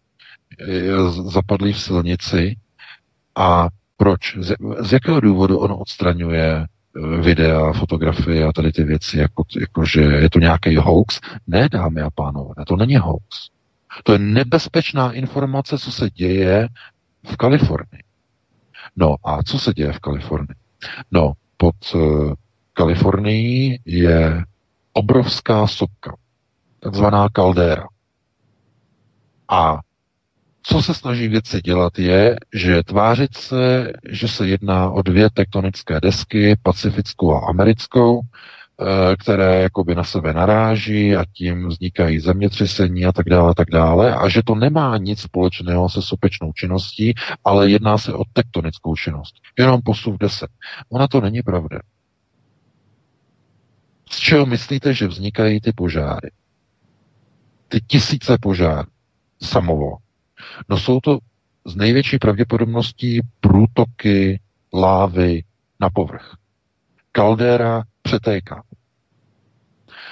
zapadli 1.10 1.74
v 1.74 1.80
silnici 1.80 2.56
a 3.36 3.68
proč? 3.98 4.38
Z, 4.38 4.56
z 4.80 4.94
jakého 4.94 5.20
důvodu 5.20 5.58
on 5.58 5.72
odstraňuje 5.72 6.66
eh, 6.66 7.22
videa, 7.22 7.74
fotografie 7.74 8.46
a 8.46 8.52
tady 8.52 8.72
ty 8.72 8.84
věci, 8.84 9.20
jako, 9.20 9.44
jako 9.60 9.86
že 9.86 10.02
je 10.02 10.30
to 10.30 10.40
nějaký 10.40 10.76
hoax? 10.76 11.20
Ne, 11.48 11.70
dámy 11.70 12.02
a 12.02 12.10
pánové, 12.10 12.54
to 12.68 12.76
není 12.76 12.96
hoax. 12.96 13.50
To 14.04 14.14
je 14.14 14.20
nebezpečná 14.20 15.12
informace, 15.12 15.78
co 15.78 15.92
se 15.92 16.10
děje 16.10 16.68
v 17.26 17.38
Kalifornii. 17.38 18.04
No 18.96 19.16
a 19.24 19.44
co 19.44 19.60
se 19.60 19.74
děje 19.74 19.94
v 19.94 20.00
Kalifornii? 20.00 20.56
No, 21.12 21.34
pod 21.58 21.76
uh, 21.96 22.34
Kalifornii 22.74 23.80
je 23.86 24.44
obrovská 24.94 25.68
sopka, 25.68 26.16
takzvaná 26.80 27.30
kaldéra. 27.30 27.88
A 29.50 29.80
co 30.64 30.82
se 30.82 30.94
snaží 30.94 31.28
věci 31.28 31.62
dělat 31.62 32.00
je, 32.00 32.36
že 32.54 32.84
tvářit 32.84 33.38
se, 33.38 33.94
že 34.10 34.28
se 34.28 34.48
jedná 34.48 34.92
o 34.92 35.02
dvě 35.02 35.30
tektonické 35.30 36.00
desky, 36.02 36.56
pacifickou 36.64 37.34
a 37.36 37.50
americkou, 37.50 38.22
které 39.20 39.62
jakoby 39.62 39.96
na 39.96 40.04
sebe 40.04 40.34
naráží 40.34 41.16
a 41.16 41.26
tím 41.34 41.68
vznikají 41.68 42.20
zemětřesení 42.20 43.06
a 43.06 43.12
tak 43.12 43.30
dále, 43.30 43.52
a 43.52 43.54
tak 43.54 43.70
dále, 43.70 44.16
a 44.16 44.30
že 44.30 44.42
to 44.44 44.56
nemá 44.56 44.98
nic 44.98 45.20
společného 45.22 45.90
se 45.90 46.02
sopečnou 46.02 46.54
činností, 46.54 47.14
ale 47.46 47.70
jedná 47.70 47.98
se 47.98 48.14
o 48.14 48.24
tektonickou 48.34 48.96
činnost. 48.96 49.36
Jenom 49.60 49.82
posuv 49.82 50.18
10. 50.18 50.48
Ona 50.90 51.08
to 51.08 51.22
není 51.22 51.42
pravda. 51.42 51.80
Z 54.10 54.20
čeho 54.20 54.46
myslíte, 54.46 54.94
že 54.94 55.08
vznikají 55.08 55.62
ty 55.62 55.72
požáry? 55.72 56.32
Ty 57.68 57.82
tisíce 57.88 58.38
požárů 58.42 58.90
samovo. 59.42 59.98
No 60.70 60.78
jsou 60.78 61.00
to 61.00 61.18
z 61.66 61.76
největší 61.76 62.18
pravděpodobností 62.18 63.22
průtoky 63.40 64.40
lávy 64.74 65.44
na 65.80 65.90
povrch. 65.90 66.36
Kaldéra 67.12 67.84
přetéká. 68.02 68.64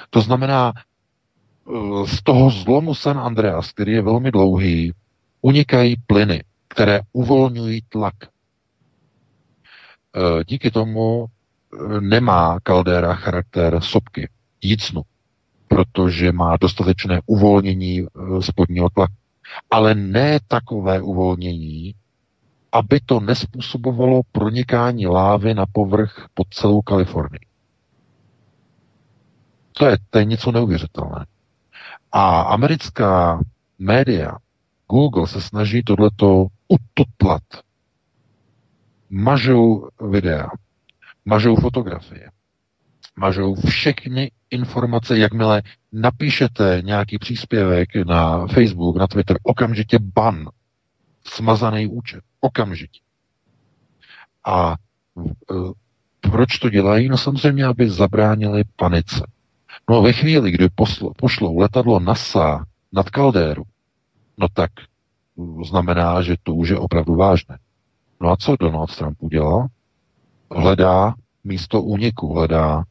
To 0.10 0.22
znamená, 0.22 0.74
eh, 0.76 2.08
z 2.08 2.24
toho 2.24 2.50
zlomu 2.50 2.96
San 2.96 3.20
Andreas, 3.20 3.72
který 3.72 3.92
je 3.92 4.02
velmi 4.02 4.32
dlouhý, 4.32 4.94
unikají 5.42 5.96
plyny, 6.08 6.44
které 6.68 7.00
uvolňují 7.14 7.82
tlak. 7.90 8.16
Eh, 10.16 10.44
díky 10.48 10.72
tomu 10.72 11.26
eh, 11.26 12.02
nemá 12.02 12.60
kaldéra 12.64 13.16
charakter 13.16 13.82
sopky, 13.82 14.30
jícnu, 14.62 15.02
protože 15.68 16.32
má 16.32 16.58
dostatečné 16.58 17.22
uvolnění 17.26 18.08
spodního 18.42 18.90
tlaku 18.90 19.16
ale 19.72 19.96
ne 19.96 20.40
takové 20.48 21.02
uvolnění, 21.02 21.96
aby 22.72 23.00
to 23.06 23.20
nespůsobovalo 23.20 24.22
pronikání 24.32 25.08
lávy 25.08 25.54
na 25.54 25.66
povrch 25.72 26.26
pod 26.34 26.48
celou 26.54 26.82
Kalifornii. 26.82 27.40
To 29.78 29.86
je, 29.86 29.98
to 30.10 30.20
je 30.20 30.26
něco 30.26 30.52
neuvěřitelné. 30.52 31.26
A 32.12 32.42
americká 32.42 33.40
média, 33.80 34.38
Google 34.92 35.28
se 35.28 35.42
snaží 35.42 35.84
tohleto 35.84 36.48
ututlat. 36.68 37.44
Mažou 39.10 39.90
videa, 40.10 40.48
mažou 41.26 41.56
fotografie, 41.56 42.32
mažou 43.16 43.56
všechny 43.56 44.32
informace, 44.50 45.18
jakmile 45.18 45.62
napíšete 45.92 46.82
nějaký 46.86 47.18
příspěvek 47.18 47.96
na 47.96 48.48
Facebook, 48.48 48.98
na 48.98 49.08
Twitter, 49.08 49.38
okamžitě 49.44 50.00
ban, 50.00 50.50
smazaný 51.28 51.88
účet, 51.88 52.24
okamžitě. 52.40 53.00
A 54.46 54.76
e, 55.52 55.54
proč 56.30 56.60
to 56.60 56.70
dělají? 56.70 57.10
No 57.10 57.18
samozřejmě, 57.18 57.66
aby 57.66 57.90
zabránili 57.90 58.64
panice. 58.76 59.35
No 59.90 60.02
ve 60.02 60.14
chvíli, 60.14 60.52
kdy 60.52 60.70
poslo, 60.76 61.12
pošlou 61.18 61.58
letadlo 61.58 62.00
NASA 62.00 62.66
nad 62.94 63.10
Kaldéru, 63.10 63.64
no 64.38 64.48
tak 64.54 64.72
znamená, 65.66 66.22
že 66.22 66.36
to 66.44 66.56
už 66.56 66.70
je 66.70 66.78
opravdu 66.78 67.16
vážné. 67.16 67.58
No 68.22 68.32
a 68.32 68.38
co 68.38 68.56
Donald 68.60 68.96
Trump 68.96 69.18
udělal? 69.20 69.68
Hledá 70.52 71.14
místo 71.44 71.82
úniku, 71.82 72.34
hledá 72.34 72.84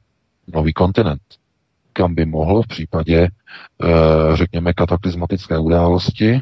nový 0.47 0.72
kontinent, 0.72 1.22
kam 1.92 2.14
by 2.14 2.26
mohl 2.26 2.62
v 2.62 2.66
případě, 2.66 3.28
eh, 3.28 4.36
řekněme, 4.36 4.72
kataklizmatické 4.72 5.59
události 5.59 6.40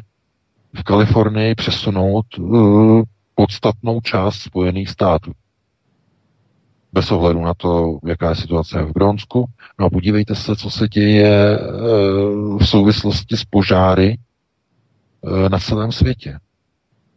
v 0.73 0.83
Kalifornii 0.83 1.55
přesunout 1.55 2.25
eh, 2.39 3.03
podstatnou 3.35 4.01
část 4.01 4.35
Spojených 4.35 4.89
států. 4.89 5.31
Bez 6.93 7.11
ohledu 7.11 7.41
na 7.41 7.53
to, 7.53 7.99
jaká 8.05 8.29
je 8.29 8.35
situace 8.35 8.83
v 8.83 8.93
Grónsku. 8.93 9.45
No 9.79 9.85
a 9.85 9.89
podívejte 9.89 10.35
se, 10.35 10.55
co 10.55 10.69
se 10.69 10.87
děje 10.87 11.59
eh, 11.59 11.61
v 12.59 12.65
souvislosti 12.65 13.37
s 13.37 13.45
požáry 13.45 14.17
na 15.49 15.59
celém 15.59 15.91
světě. 15.91 16.39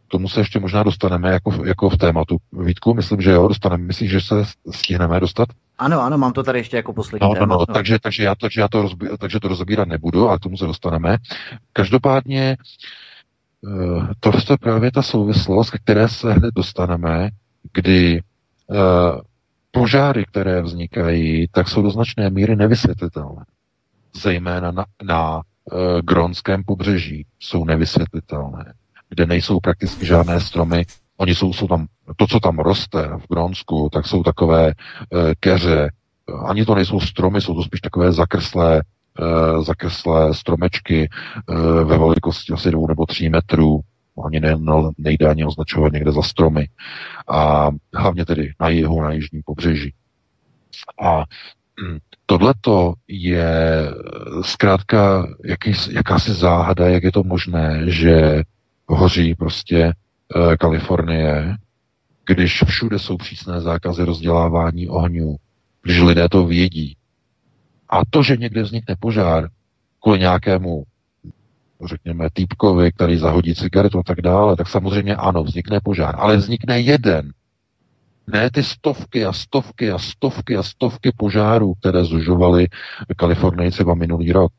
K 0.07 0.11
tomu 0.11 0.29
se 0.29 0.39
ještě 0.39 0.59
možná 0.59 0.83
dostaneme 0.83 1.31
jako, 1.31 1.65
jako 1.65 1.89
v 1.89 1.97
tématu. 1.97 2.37
Vítku, 2.53 2.93
myslím, 2.93 3.21
že 3.21 3.31
jo, 3.31 3.47
dostaneme. 3.47 3.83
Myslíš, 3.83 4.11
že 4.11 4.21
se 4.21 4.35
stihneme 4.71 5.19
dostat? 5.19 5.47
Ano, 5.77 6.01
ano, 6.01 6.17
mám 6.17 6.33
to 6.33 6.43
tady 6.43 6.59
ještě 6.59 6.77
jako 6.77 6.93
poslední 6.93 7.27
no. 7.27 7.35
No, 7.39 7.45
no, 7.45 7.65
takže, 7.65 7.99
takže, 7.99 8.23
já, 8.23 8.35
takže, 8.35 8.61
já 8.61 8.67
to 8.67 8.81
rozbí, 8.81 9.07
takže 9.19 9.39
to 9.39 9.47
rozbírat 9.47 9.87
nebudu, 9.87 10.29
a 10.29 10.37
k 10.37 10.41
tomu 10.41 10.57
se 10.57 10.65
dostaneme. 10.65 11.17
Každopádně 11.73 12.57
eh, 13.67 14.07
to 14.19 14.31
je 14.49 14.57
právě 14.57 14.91
ta 14.91 15.01
souvislost, 15.01 15.69
ke 15.69 15.77
které 15.77 16.09
se 16.09 16.33
hned 16.33 16.53
dostaneme, 16.55 17.29
kdy 17.73 18.21
požáry, 19.79 20.25
které 20.25 20.61
vznikají, 20.61 21.47
tak 21.51 21.67
jsou 21.67 21.81
do 21.81 21.91
značné 21.91 22.29
míry 22.29 22.55
nevysvětlitelné. 22.55 23.45
Zejména 24.21 24.71
na, 24.71 24.85
na 25.03 25.35
uh, 25.35 25.41
gronském 26.01 26.63
pobřeží 26.63 27.25
jsou 27.39 27.65
nevysvětlitelné, 27.65 28.73
kde 29.09 29.25
nejsou 29.25 29.59
prakticky 29.59 30.05
žádné 30.05 30.39
stromy, 30.39 30.85
Oni 31.17 31.35
jsou, 31.35 31.53
jsou 31.53 31.67
tam, 31.67 31.87
to, 32.15 32.27
co 32.27 32.39
tam 32.39 32.59
roste 32.59 33.09
v 33.17 33.27
Grónsku, 33.29 33.89
tak 33.93 34.07
jsou 34.07 34.23
takové 34.23 34.67
e, 34.67 34.73
keře, 35.39 35.89
ani 36.47 36.65
to 36.65 36.75
nejsou 36.75 36.99
stromy, 36.99 37.41
jsou 37.41 37.55
to 37.55 37.63
spíš 37.63 37.81
takové 37.81 38.11
zakrslé, 38.11 38.77
e, 38.77 39.63
zakrslé 39.63 40.33
stromečky 40.33 41.03
e, 41.03 41.09
ve 41.83 41.97
velikosti 41.97 42.53
asi 42.53 42.71
dvou 42.71 42.87
nebo 42.87 43.05
tří 43.05 43.29
metrů. 43.29 43.79
Ani 44.25 44.39
ne, 44.39 44.55
nejde 44.97 45.27
ani 45.27 45.45
označovat 45.45 45.93
někde 45.93 46.11
za 46.11 46.21
stromy. 46.21 46.67
A 47.27 47.69
hlavně 47.93 48.25
tedy 48.25 48.53
na 48.59 48.69
jihu, 48.69 49.01
na 49.01 49.11
jižním 49.11 49.41
pobřeží. 49.45 49.93
A 51.01 51.23
hm, 51.81 51.97
tohleto 52.25 52.93
je 53.07 53.83
zkrátka 54.41 55.27
jaký, 55.45 55.73
jakási 55.91 56.33
záhada, 56.33 56.87
jak 56.87 57.03
je 57.03 57.11
to 57.11 57.23
možné, 57.23 57.83
že 57.87 58.43
hoří 58.87 59.35
prostě 59.35 59.93
Eh, 60.35 60.57
Kalifornie, 60.57 61.55
když 62.25 62.63
všude 62.63 62.99
jsou 62.99 63.17
přísné 63.17 63.61
zákazy 63.61 64.03
rozdělávání 64.03 64.89
ohňů, 64.89 65.35
když 65.83 66.01
lidé 66.01 66.29
to 66.29 66.45
vědí. 66.45 66.97
A 67.89 68.01
to, 68.09 68.23
že 68.23 68.37
někde 68.37 68.63
vznikne 68.63 68.95
požár 68.99 69.49
kvůli 70.01 70.19
nějakému, 70.19 70.83
řekněme, 71.85 72.29
týpkovi, 72.33 72.91
který 72.91 73.17
zahodí 73.17 73.55
cigaretu 73.55 73.99
a 73.99 74.03
tak 74.03 74.21
dále, 74.21 74.55
tak 74.55 74.67
samozřejmě 74.67 75.15
ano, 75.15 75.43
vznikne 75.43 75.79
požár. 75.83 76.15
Ale 76.19 76.37
vznikne 76.37 76.79
jeden. 76.79 77.31
Ne 78.27 78.51
ty 78.51 78.63
stovky 78.63 79.25
a 79.25 79.33
stovky 79.33 79.91
a 79.91 79.99
stovky 79.99 80.57
a 80.57 80.63
stovky 80.63 81.11
požárů, 81.17 81.73
které 81.73 82.03
zužovaly 82.03 82.67
Kalifornii 83.17 83.71
třeba 83.71 83.93
minulý 83.93 84.31
rok 84.31 84.51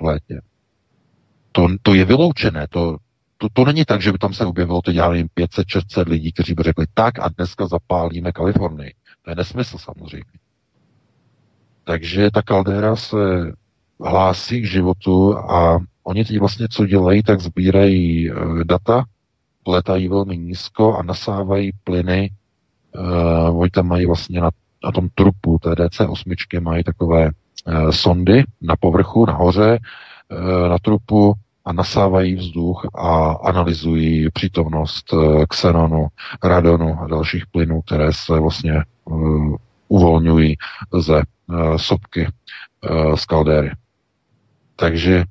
v 0.00 0.04
létě. 0.04 0.40
To, 1.52 1.68
to 1.82 1.94
je 1.94 2.04
vyloučené, 2.04 2.66
to, 2.70 2.96
to, 3.38 3.48
to 3.52 3.64
není 3.64 3.84
tak, 3.84 4.02
že 4.02 4.12
by 4.12 4.18
tam 4.18 4.34
se 4.34 4.44
objevilo 4.44 4.82
teď, 4.82 4.96
já 4.96 5.08
nevím, 5.08 5.28
500-600 5.36 6.08
lidí, 6.08 6.32
kteří 6.32 6.54
by 6.54 6.62
řekli, 6.62 6.86
tak 6.94 7.18
a 7.18 7.28
dneska 7.28 7.66
zapálíme 7.66 8.32
Kalifornii. 8.32 8.94
To 9.22 9.30
je 9.30 9.36
nesmysl 9.36 9.78
samozřejmě. 9.78 10.32
Takže 11.84 12.30
ta 12.30 12.42
kaldera 12.42 12.96
se 12.96 13.16
hlásí 14.04 14.62
k 14.62 14.66
životu 14.66 15.38
a 15.38 15.78
oni 16.04 16.24
teď 16.24 16.38
vlastně 16.38 16.68
co 16.70 16.86
dělají, 16.86 17.22
tak 17.22 17.40
sbírají 17.40 18.30
e, 18.30 18.34
data, 18.64 19.04
letají 19.66 20.08
velmi 20.08 20.38
nízko 20.38 20.96
a 20.96 21.02
nasávají 21.02 21.70
plyny. 21.84 22.30
E, 22.94 23.50
oni 23.50 23.70
tam 23.70 23.88
mají 23.88 24.06
vlastně 24.06 24.40
na, 24.40 24.50
na 24.84 24.92
tom 24.92 25.08
trupu 25.14 25.58
té 25.58 25.70
DC-8 25.70 26.60
mají 26.60 26.84
takové 26.84 27.26
e, 27.26 27.92
sondy 27.92 28.44
na 28.60 28.76
povrchu, 28.76 29.26
nahoře, 29.26 29.78
e, 29.78 30.68
na 30.68 30.78
trupu 30.78 31.34
a 31.64 31.72
nasávají 31.72 32.34
vzduch 32.34 32.86
a 32.94 33.32
analyzují 33.32 34.30
přítomnost 34.30 35.12
e, 35.12 35.46
xenonu, 35.46 36.06
radonu 36.42 37.00
a 37.00 37.06
dalších 37.06 37.46
plynů, 37.46 37.82
které 37.82 38.12
se 38.12 38.40
vlastně 38.40 38.72
e, 38.72 38.84
uvolňují 39.88 40.56
ze 40.98 41.18
e, 41.18 41.24
sopky 41.78 42.26
e, 42.26 43.16
z 43.16 43.24
kaldéry. 43.24 43.70
Takže 44.80 45.24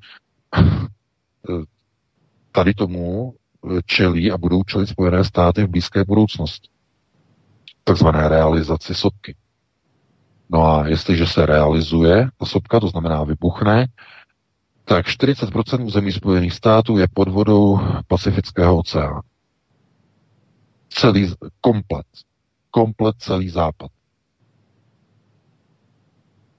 tady 2.52 2.74
tomu 2.74 3.34
čelí 3.86 4.30
a 4.30 4.38
budou 4.38 4.62
čelit 4.62 4.86
Spojené 4.86 5.24
státy 5.24 5.64
v 5.64 5.68
blízké 5.68 6.04
budoucnosti. 6.04 6.68
Takzvané 7.84 8.28
realizaci 8.28 8.94
sopky. 8.94 9.36
No 10.50 10.66
a 10.66 10.88
jestliže 10.88 11.26
se 11.26 11.46
realizuje 11.46 12.28
ta 12.38 12.46
sopka, 12.46 12.80
to 12.80 12.88
znamená 12.88 13.24
vybuchne, 13.24 13.86
tak 14.84 15.06
40% 15.06 15.84
území 15.84 16.12
Spojených 16.12 16.52
států 16.52 16.98
je 16.98 17.08
pod 17.14 17.28
vodou 17.28 17.80
Pacifického 18.06 18.78
oceánu. 18.78 19.20
Celý, 20.88 21.34
komplet. 21.60 22.06
Komplet 22.70 23.16
celý 23.18 23.48
západ. 23.48 23.90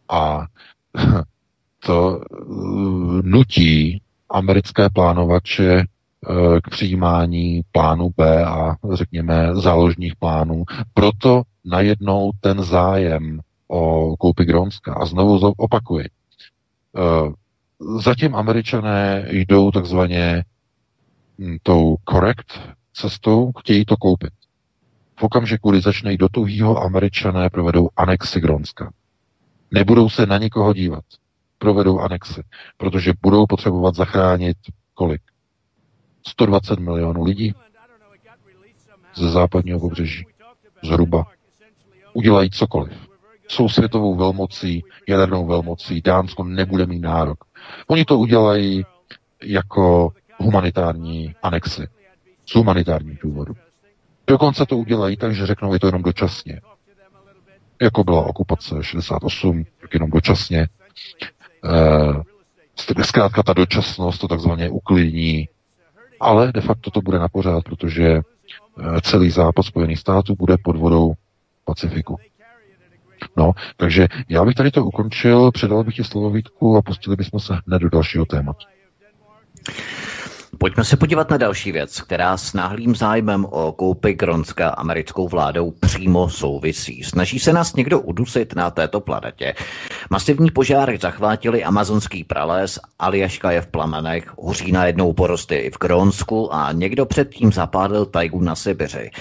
A 0.09 0.45
to 1.85 2.21
eh, 2.21 2.35
nutí 3.23 4.01
americké 4.29 4.89
plánovače 4.89 5.79
eh, 5.79 6.61
k 6.63 6.69
přijímání 6.69 7.61
plánu 7.71 8.09
B 8.17 8.45
a 8.45 8.75
řekněme 8.93 9.55
záložních 9.55 10.15
plánů. 10.15 10.63
Proto 10.93 11.41
najednou 11.65 12.31
ten 12.39 12.63
zájem 12.63 13.39
o 13.67 14.15
koupi 14.17 14.45
Grónska. 14.45 14.93
A 14.93 15.05
znovu 15.05 15.53
opakuji. 15.57 16.05
Eh, 16.05 17.31
zatím 17.99 18.35
američané 18.35 19.25
jdou 19.29 19.71
takzvaně 19.71 20.43
hm, 21.39 21.57
tou 21.63 21.95
korekt 22.03 22.59
cestou, 22.93 23.51
chtějí 23.59 23.85
to 23.85 23.97
koupit. 23.97 24.33
V 25.19 25.23
okamžiku, 25.23 25.71
kdy 25.71 25.81
začne 25.81 26.17
do 26.17 26.29
tuhýho, 26.29 26.83
američané 26.83 27.49
provedou 27.49 27.89
anexi 27.97 28.39
Grónska. 28.39 28.91
Nebudou 29.71 30.09
se 30.09 30.25
na 30.25 30.37
nikoho 30.37 30.73
dívat 30.73 31.03
provedou 31.61 31.99
anexy, 31.99 32.43
protože 32.77 33.13
budou 33.21 33.45
potřebovat 33.45 33.95
zachránit 33.95 34.57
kolik? 34.93 35.21
120 36.27 36.79
milionů 36.79 37.23
lidí 37.23 37.53
ze 39.15 39.29
západního 39.29 39.79
pobřeží. 39.79 40.25
Zhruba. 40.83 41.25
Udělají 42.13 42.49
cokoliv. 42.49 42.93
Jsou 43.47 43.69
světovou 43.69 44.15
velmocí, 44.15 44.83
jadernou 45.07 45.47
velmocí, 45.47 46.01
Dánsko 46.01 46.43
nebude 46.43 46.85
mít 46.85 46.99
nárok. 46.99 47.37
Oni 47.87 48.05
to 48.05 48.17
udělají 48.17 48.85
jako 49.43 50.09
humanitární 50.37 51.35
anexy. 51.41 51.87
Z 52.45 52.55
humanitárních 52.55 53.19
důvodů. 53.23 53.53
Dokonce 54.27 54.65
to 54.65 54.77
udělají 54.77 55.17
tak, 55.17 55.35
že 55.35 55.45
řeknou, 55.45 55.73
je 55.73 55.79
to 55.79 55.87
jenom 55.87 56.01
dočasně. 56.01 56.61
Jako 57.81 58.03
byla 58.03 58.25
okupace 58.25 58.75
68, 58.81 59.65
tak 59.81 59.93
jenom 59.93 60.09
dočasně. 60.09 60.67
Eh, 61.65 63.03
zkrátka 63.03 63.43
ta 63.43 63.53
dočasnost 63.53 64.21
to 64.21 64.27
takzvaně 64.27 64.69
uklidní, 64.69 65.49
ale 66.19 66.51
de 66.51 66.61
facto 66.61 66.91
to 66.91 67.01
bude 67.01 67.19
na 67.19 67.27
pořád, 67.27 67.63
protože 67.63 68.07
eh, 68.07 68.21
celý 69.01 69.29
západ 69.29 69.63
Spojených 69.63 69.99
států 69.99 70.35
bude 70.35 70.55
pod 70.63 70.75
vodou 70.75 71.13
Pacifiku. 71.65 72.17
No, 73.37 73.51
takže 73.77 74.07
já 74.29 74.45
bych 74.45 74.55
tady 74.55 74.71
to 74.71 74.85
ukončil, 74.85 75.51
předal 75.51 75.83
bych 75.83 75.95
ti 75.95 76.03
slovo 76.03 76.29
Vítku 76.29 76.77
a 76.77 76.81
pustili 76.81 77.15
bychom 77.15 77.39
se 77.39 77.53
hned 77.67 77.79
do 77.79 77.89
dalšího 77.89 78.25
tématu. 78.25 78.65
Pojďme 80.61 80.83
se 80.83 80.97
podívat 80.97 81.29
na 81.29 81.37
další 81.37 81.71
věc, 81.71 82.01
která 82.01 82.37
s 82.37 82.53
náhlým 82.53 82.95
zájmem 82.95 83.45
o 83.49 83.71
koupy 83.71 84.13
Gronska 84.13 84.69
americkou 84.69 85.27
vládou 85.27 85.71
přímo 85.71 86.29
souvisí. 86.29 87.03
Snaží 87.03 87.39
se 87.39 87.53
nás 87.53 87.75
někdo 87.75 87.99
udusit 87.99 88.55
na 88.55 88.71
této 88.71 89.01
planetě. 89.01 89.53
Masivní 90.09 90.51
požáry 90.51 90.97
zachvátily 91.01 91.63
amazonský 91.63 92.23
prales, 92.23 92.79
Aljaška 92.99 93.51
je 93.51 93.61
v 93.61 93.67
plamenech, 93.67 94.33
hoří 94.37 94.71
najednou 94.71 95.13
porosty 95.13 95.55
i 95.55 95.71
v 95.71 95.77
Grónsku 95.79 96.53
a 96.53 96.71
někdo 96.71 97.05
předtím 97.05 97.51
zapálil 97.53 98.05
tajgu 98.05 98.41
na 98.41 98.55
Sibiři. 98.55 99.11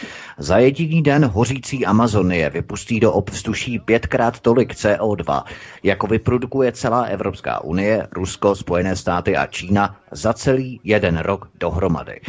Za 0.43 0.59
jediný 0.59 1.03
den 1.03 1.25
hořící 1.25 1.87
Amazonie 1.87 2.51
vypustí 2.51 3.01
do 3.01 3.13
obvzduší 3.13 3.79
pětkrát 3.79 4.41
tolik 4.41 4.75
CO2, 4.75 5.45
jako 5.83 6.07
vyprodukuje 6.07 6.73
celá 6.73 7.03
Evropská 7.03 7.65
unie, 7.65 8.09
Rusko, 8.13 8.57
Spojené 8.57 8.97
státy 8.97 9.37
a 9.37 9.47
Čína 9.47 9.97
za 10.11 10.33
celý 10.33 10.81
jeden 10.85 11.19
rok 11.19 11.49
dohromady. 11.61 12.21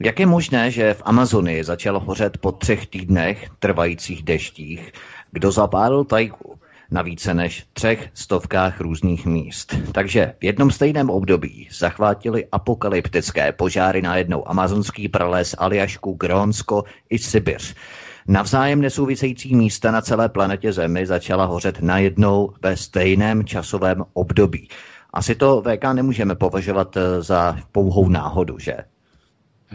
Jak 0.00 0.20
je 0.20 0.26
možné, 0.26 0.70
že 0.70 0.94
v 0.94 1.02
Amazonii 1.04 1.64
začalo 1.64 2.00
hořet 2.00 2.38
po 2.38 2.52
třech 2.52 2.86
týdnech 2.86 3.50
trvajících 3.58 4.22
deštích? 4.22 4.92
Kdo 5.32 5.50
zapálil 5.50 6.04
tajku? 6.04 6.58
Na 6.94 7.02
více 7.02 7.34
než 7.34 7.66
třech 7.72 8.08
stovkách 8.14 8.80
různých 8.80 9.26
míst. 9.26 9.74
Takže 9.92 10.34
v 10.40 10.44
jednom 10.44 10.70
stejném 10.70 11.10
období 11.10 11.68
zachvátili 11.78 12.46
apokalyptické 12.52 13.52
požáry 13.52 14.02
na 14.02 14.16
jednou 14.16 14.48
amazonský 14.48 15.08
prales, 15.08 15.54
Aljašku, 15.58 16.12
Grónsko 16.12 16.84
i 17.10 17.18
Sibiř. 17.18 17.74
Navzájem 18.28 18.80
nesouvisející 18.80 19.56
místa 19.56 19.90
na 19.90 20.00
celé 20.00 20.28
planetě 20.28 20.72
Zemi 20.72 21.06
začala 21.06 21.44
hořet 21.44 21.82
najednou 21.82 22.52
ve 22.62 22.76
stejném 22.76 23.44
časovém 23.44 24.04
období. 24.12 24.68
Asi 25.12 25.34
to 25.34 25.62
VK 25.62 25.84
nemůžeme 25.92 26.34
považovat 26.34 26.96
eh, 26.96 27.22
za 27.22 27.56
pouhou 27.72 28.08
náhodu, 28.08 28.58
že? 28.58 28.76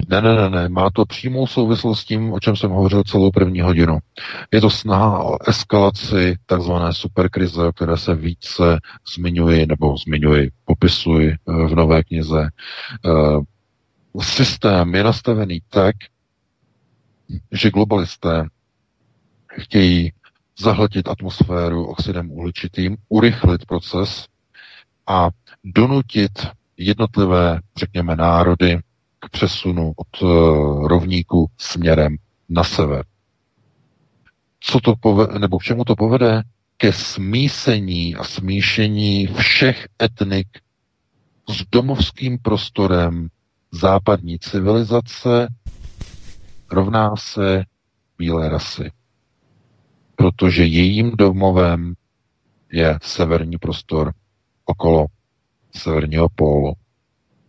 Ne, 0.08 0.22
ne, 0.22 0.36
ne, 0.36 0.50
ne, 0.50 0.70
má 0.70 0.90
to 0.90 1.06
přímou 1.06 1.48
souvislost 1.48 2.00
s 2.00 2.06
tím, 2.06 2.34
o 2.34 2.40
čem 2.40 2.56
jsem 2.56 2.72
hovořil 2.72 3.04
celou 3.04 3.32
první 3.32 3.62
hodinu. 3.62 3.98
Je 4.52 4.62
to 4.62 4.70
snaha 4.70 5.24
o 5.24 5.38
eskalaci 5.50 6.36
takzvané 6.46 6.94
superkrize, 6.94 7.68
o 7.68 7.72
které 7.72 7.98
se 7.98 8.16
více 8.16 8.80
zmiňuji, 9.16 9.66
nebo 9.66 9.98
zmiňuji, 9.98 10.50
popisuji 10.66 11.30
eh, 11.30 11.68
v 11.68 11.76
nové 11.76 12.04
knize. 12.04 12.50
Eh, 13.06 14.22
systém 14.22 14.96
je 14.96 15.04
nastavený 15.04 15.62
tak, 15.70 15.96
že 17.52 17.72
globalisté 17.72 18.46
chtějí 19.48 20.12
zahltit 20.60 21.08
atmosféru 21.08 21.86
oxidem 21.86 22.32
uhličitým, 22.32 22.98
urychlit 23.10 23.66
proces 23.66 24.28
a 25.08 25.30
donutit 25.64 26.32
jednotlivé, 26.78 27.60
řekněme, 27.78 28.16
národy 28.16 28.80
k 29.20 29.30
přesunu 29.30 29.94
od 29.96 30.22
uh, 30.22 30.88
rovníku 30.88 31.52
směrem 31.58 32.16
na 32.50 32.64
sever. 32.64 33.06
Co 34.60 34.80
to 34.80 34.96
povede, 34.96 35.40
nebo 35.40 35.60
k 35.60 35.64
čemu 35.64 35.84
to 35.84 35.96
povede? 35.96 36.44
Ke 36.78 36.94
smísení 36.94 38.16
a 38.16 38.24
smíšení 38.24 39.28
všech 39.28 39.88
etnik 40.04 40.48
s 41.50 41.66
domovským 41.72 42.38
prostorem 42.40 43.28
západní 43.72 44.40
civilizace 44.40 45.48
rovná 46.72 47.16
se 47.16 47.64
bílé 48.18 48.50
rasy. 48.50 48.91
Protože 50.16 50.66
jejím 50.66 51.12
domovem 51.18 51.94
je 52.72 53.00
severní 53.02 53.58
prostor 53.58 54.14
okolo 54.66 55.06
severního 55.76 56.30
pólu 56.36 56.74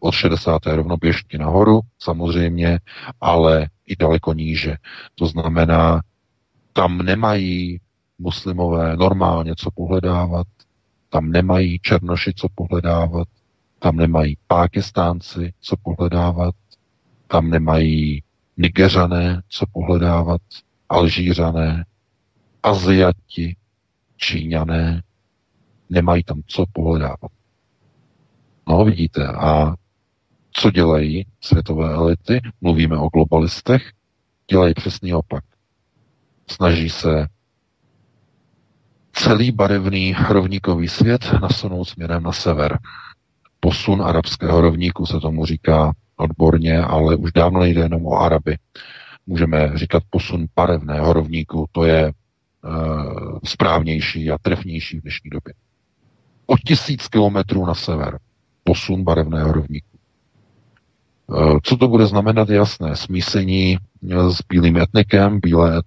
od 0.01 0.13
60. 0.13 0.67
rovnoběžně 0.67 1.39
nahoru, 1.39 1.81
samozřejmě, 1.99 2.79
ale 3.21 3.69
i 3.87 3.97
daleko 3.97 4.33
níže. 4.33 4.77
To 5.15 5.27
znamená, 5.27 6.01
tam 6.73 6.99
nemají 6.99 7.81
muslimové 8.19 8.97
normálně 8.97 9.55
co 9.57 9.71
pohledávat, 9.71 10.47
tam 11.09 11.31
nemají 11.31 11.79
černoši 11.79 12.33
co 12.37 12.49
pohledávat, 12.55 13.29
tam 13.79 13.97
nemají 13.97 14.37
pákistánci 14.47 15.53
co 15.61 15.77
pohledávat, 15.83 16.55
tam 17.27 17.51
nemají 17.51 18.23
nigeřané 18.57 19.43
co 19.49 19.67
pohledávat, 19.73 20.41
alžířané, 20.89 21.85
aziati, 22.63 23.57
číňané, 24.17 25.03
nemají 25.91 26.25
tam 26.25 26.43
co 26.47 26.65
pohledávat. 26.73 27.31
No, 28.69 28.85
vidíte, 28.85 29.27
a 29.27 29.75
Co 30.53 30.71
dělají 30.71 31.27
světové 31.41 31.95
elity? 31.95 32.41
Mluvíme 32.61 32.97
o 32.97 33.09
globalistech. 33.09 33.93
Dělají 34.51 34.75
přesný 34.75 35.15
opak. 35.15 35.45
Snaží 36.51 36.91
se 36.91 37.27
celý 39.13 39.51
barevný 39.53 40.15
rovníkový 40.29 40.89
svět 40.89 41.33
nasunout 41.43 41.89
směrem 41.89 42.23
na 42.23 42.33
sever. 42.33 42.79
Posun 43.61 44.03
arabského 44.03 44.61
rovníku 44.61 45.07
se 45.07 45.21
tomu 45.21 45.47
říká 45.47 45.93
odborně, 46.17 46.79
ale 46.79 47.17
už 47.17 47.33
dávno 47.33 47.61
nejde 47.61 47.81
jenom 47.81 48.07
o 48.07 48.19
Araby. 48.19 48.59
Můžeme 49.27 49.73
říkat 49.75 50.03
posun 50.11 50.47
barevného 50.57 51.13
rovníku, 51.13 51.67
to 51.73 51.85
je 51.85 52.07
e, 52.07 52.13
správnější 53.45 54.31
a 54.31 54.39
trefnější 54.39 54.99
v 54.99 55.03
dnešní 55.03 55.31
době. 55.31 55.55
O 56.47 56.57
tisíc 56.57 57.09
kilometrů 57.09 57.67
na 57.67 57.75
sever 57.75 58.19
posun 58.65 59.05
barevného 59.05 59.53
rovníku. 59.53 59.90
E, 61.31 61.59
co 61.63 61.77
to 61.77 61.89
bude 61.89 62.07
znamenat, 62.07 62.49
jasné. 62.49 62.97
Smísení 62.97 63.79
s 64.29 64.43
bílým 64.49 64.77
etnikem, 64.77 65.41
bílé, 65.41 65.79
e, 65.79 65.83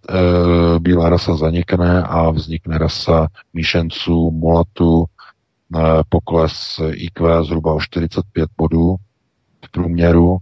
bílá 0.79 1.09
rasa 1.09 1.35
zanikne 1.35 2.03
a 2.03 2.29
vznikne 2.29 2.77
rasa 2.77 3.27
míšenců, 3.53 4.31
mulatu, 4.31 5.05
e, 5.05 5.79
pokles 6.09 6.81
IQ 6.91 7.43
zhruba 7.43 7.73
o 7.73 7.79
45 7.79 8.49
bodů 8.57 8.95
v 9.65 9.71
průměru. 9.71 10.37
E, 10.37 10.39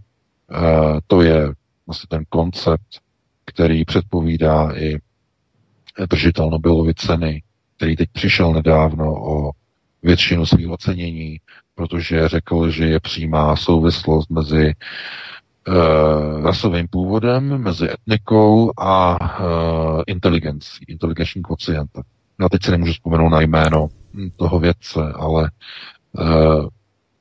to 1.08 1.22
je 1.22 1.54
vlastně 1.86 2.08
ten 2.10 2.24
koncept, 2.30 3.02
který 3.46 3.86
předpovídá 3.86 4.78
i 4.78 4.98
držitel 6.10 6.50
Nobelovy 6.50 6.94
ceny, 6.94 7.44
který 7.78 7.96
teď 7.96 8.10
přišel 8.12 8.54
nedávno 8.54 9.14
o 9.14 9.52
většinu 10.04 10.46
svých 10.46 10.70
ocenění, 10.70 11.40
protože 11.76 12.28
řekl, 12.28 12.70
že 12.70 12.86
je 12.86 13.00
přímá 13.00 13.56
souvislost 13.56 14.30
mezi 14.30 14.74
uh, 15.68 16.44
rasovým 16.44 16.88
původem, 16.88 17.58
mezi 17.58 17.90
etnikou 17.92 18.72
a 18.78 19.18
uh, 19.40 20.02
inteligencí, 20.08 20.86
inteligenční 20.88 21.42
kvocientem. 21.42 22.04
Já 22.40 22.50
teď 22.50 22.64
si 22.64 22.72
nemůžu 22.72 22.94
vzpomenout 22.94 23.30
na 23.30 23.42
jméno 23.42 23.88
toho 24.36 24.60
vědce, 24.60 25.14
ale 25.16 25.52
uh, 26.12 26.68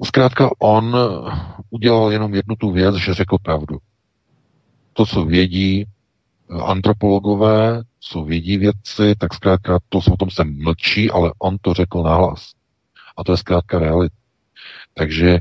zkrátka 0.04 0.50
on 0.58 0.96
udělal 1.70 2.12
jenom 2.12 2.34
jednu 2.34 2.56
tu 2.56 2.70
věc, 2.70 2.94
že 2.94 3.14
řekl 3.14 3.36
pravdu. 3.42 3.78
To, 4.92 5.06
co 5.06 5.24
vědí 5.24 5.86
antropologové, 6.62 7.82
co 8.00 8.24
vědí 8.24 8.56
vědci, 8.56 9.14
tak 9.18 9.34
zkrátka 9.34 9.78
to 9.88 9.98
o 9.98 10.16
tom 10.16 10.30
se 10.30 10.44
mlčí, 10.44 11.10
ale 11.10 11.32
on 11.38 11.56
to 11.60 11.74
řekl 11.74 12.02
nahlas. 12.02 12.52
A 13.16 13.24
to 13.24 13.32
je 13.32 13.36
zkrátka 13.36 13.78
realita. 13.78 14.14
Takže 14.94 15.38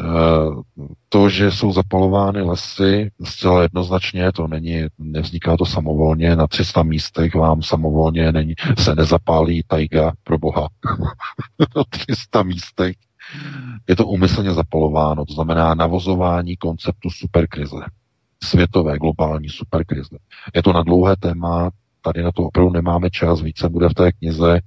Eh, 0.00 0.84
to, 1.08 1.28
že 1.28 1.50
jsou 1.50 1.72
zapalovány 1.72 2.42
lesy, 2.42 3.10
zcela 3.24 3.62
jednoznačně, 3.62 4.32
to 4.32 4.46
není, 4.48 4.86
nevzniká 4.98 5.56
to 5.56 5.66
samovolně, 5.66 6.36
na 6.36 6.46
300 6.46 6.82
místech 6.82 7.34
vám 7.34 7.62
samovolně 7.62 8.32
není, 8.32 8.54
se 8.78 8.94
nezapálí 8.94 9.62
tajga 9.66 10.12
pro 10.24 10.38
boha. 10.38 10.68
na 11.76 11.84
300 11.88 12.42
místech 12.42 12.96
je 13.88 13.96
to 13.96 14.06
umyslně 14.06 14.52
zapalováno, 14.52 15.24
to 15.24 15.34
znamená 15.34 15.74
navozování 15.74 16.56
konceptu 16.56 17.10
superkrize. 17.10 17.86
Světové, 18.44 18.98
globální 18.98 19.48
superkrize. 19.48 20.16
Je 20.54 20.62
to 20.62 20.72
na 20.72 20.82
dlouhé 20.82 21.16
téma, 21.16 21.70
tady 22.02 22.22
na 22.22 22.32
to 22.32 22.42
opravdu 22.42 22.72
nemáme 22.72 23.10
čas, 23.10 23.40
více 23.42 23.68
bude 23.68 23.88
v 23.88 23.94
té 23.94 24.12
knize, 24.12 24.60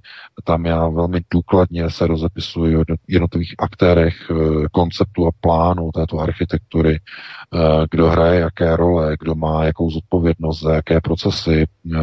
tam 0.44 0.66
já 0.66 0.88
velmi 0.88 1.20
důkladně 1.30 1.90
se 1.90 2.06
rozepisuji 2.06 2.76
o 2.76 2.84
jednotlivých 3.08 3.54
aktérech 3.58 4.30
eh, 4.30 4.34
konceptu 4.72 5.26
a 5.26 5.30
plánu 5.40 5.90
této 5.92 6.18
architektury, 6.18 7.00
eh, 7.00 7.58
kdo 7.90 8.08
hraje 8.08 8.40
jaké 8.40 8.76
role, 8.76 9.16
kdo 9.20 9.34
má 9.34 9.64
jakou 9.64 9.90
zodpovědnost 9.90 10.60
za 10.60 10.74
jaké 10.74 11.00
procesy, 11.00 11.66
eh, 11.94 12.00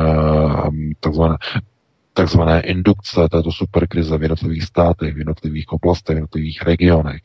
takzvané, 1.00 1.38
takzvané 2.14 2.62
indukce 2.62 3.30
této 3.32 3.52
superkrize 3.52 4.18
v 4.18 4.22
jednotlivých 4.22 4.64
státech, 4.64 5.16
v 5.16 5.18
jednotlivých 5.18 5.72
oblastech, 5.72 6.16
v 6.16 6.18
jednotlivých 6.18 6.62
regionech. 6.62 7.22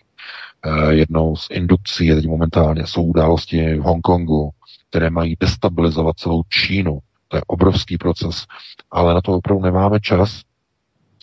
Jednou 0.90 1.36
z 1.36 1.48
indukcí 1.50 2.06
je 2.06 2.14
teď 2.14 2.26
momentálně 2.26 2.86
jsou 2.86 3.02
události 3.02 3.74
v 3.74 3.82
Hongkongu, 3.82 4.50
které 4.90 5.10
mají 5.10 5.36
destabilizovat 5.40 6.18
celou 6.18 6.42
Čínu, 6.48 6.98
je 7.34 7.42
obrovský 7.46 7.98
proces, 7.98 8.46
ale 8.90 9.14
na 9.14 9.20
to 9.20 9.32
opravdu 9.32 9.64
nemáme 9.64 10.00
čas. 10.00 10.42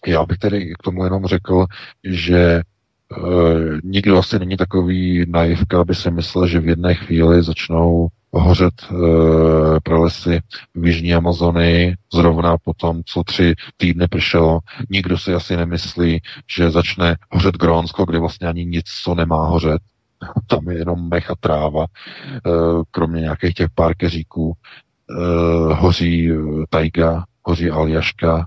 Já 0.08 0.26
bych 0.26 0.38
tedy 0.38 0.74
k 0.74 0.84
tomu 0.84 1.04
jenom 1.04 1.26
řekl, 1.26 1.66
že 2.04 2.40
e, 2.40 2.62
nikdo 3.84 4.18
asi 4.18 4.40
není 4.40 4.58
takový 4.58 5.26
naivka, 5.28 5.82
aby 5.82 5.96
si 5.96 6.12
myslel, 6.12 6.48
že 6.48 6.60
v 6.60 6.68
jedné 6.68 6.94
chvíli 6.94 7.44
začnou 7.44 8.08
hořet 8.32 8.74
e, 8.84 8.96
pralesy 9.84 10.40
v 10.76 10.86
Jižní 10.86 11.14
Amazonii 11.14 11.96
zrovna 12.14 12.58
po 12.58 12.74
tom, 12.74 13.02
co 13.06 13.24
tři 13.24 13.54
týdny 13.78 14.08
pršelo. 14.08 14.60
Nikdo 14.90 15.18
si 15.18 15.34
asi 15.34 15.58
nemyslí, 15.58 16.22
že 16.56 16.72
začne 16.72 17.16
hořet 17.32 17.58
Grónsko, 17.58 18.06
kde 18.06 18.20
vlastně 18.20 18.48
ani 18.48 18.66
nic, 18.66 18.86
co 19.04 19.16
nemá 19.16 19.46
hořet. 19.46 19.82
Tam 20.48 20.70
je 20.70 20.78
jenom 20.78 21.10
mech 21.10 21.32
a 21.32 21.36
tráva, 21.40 21.86
e, 21.86 21.88
kromě 22.92 23.22
nějakých 23.22 23.54
těch 23.54 23.68
pár 23.76 23.96
keříků 23.96 24.54
uh, 25.10 25.80
hoří 25.80 26.32
eh, 26.32 26.36
tajga, 26.70 27.24
hoří 27.44 27.70
Aljaška. 27.70 28.46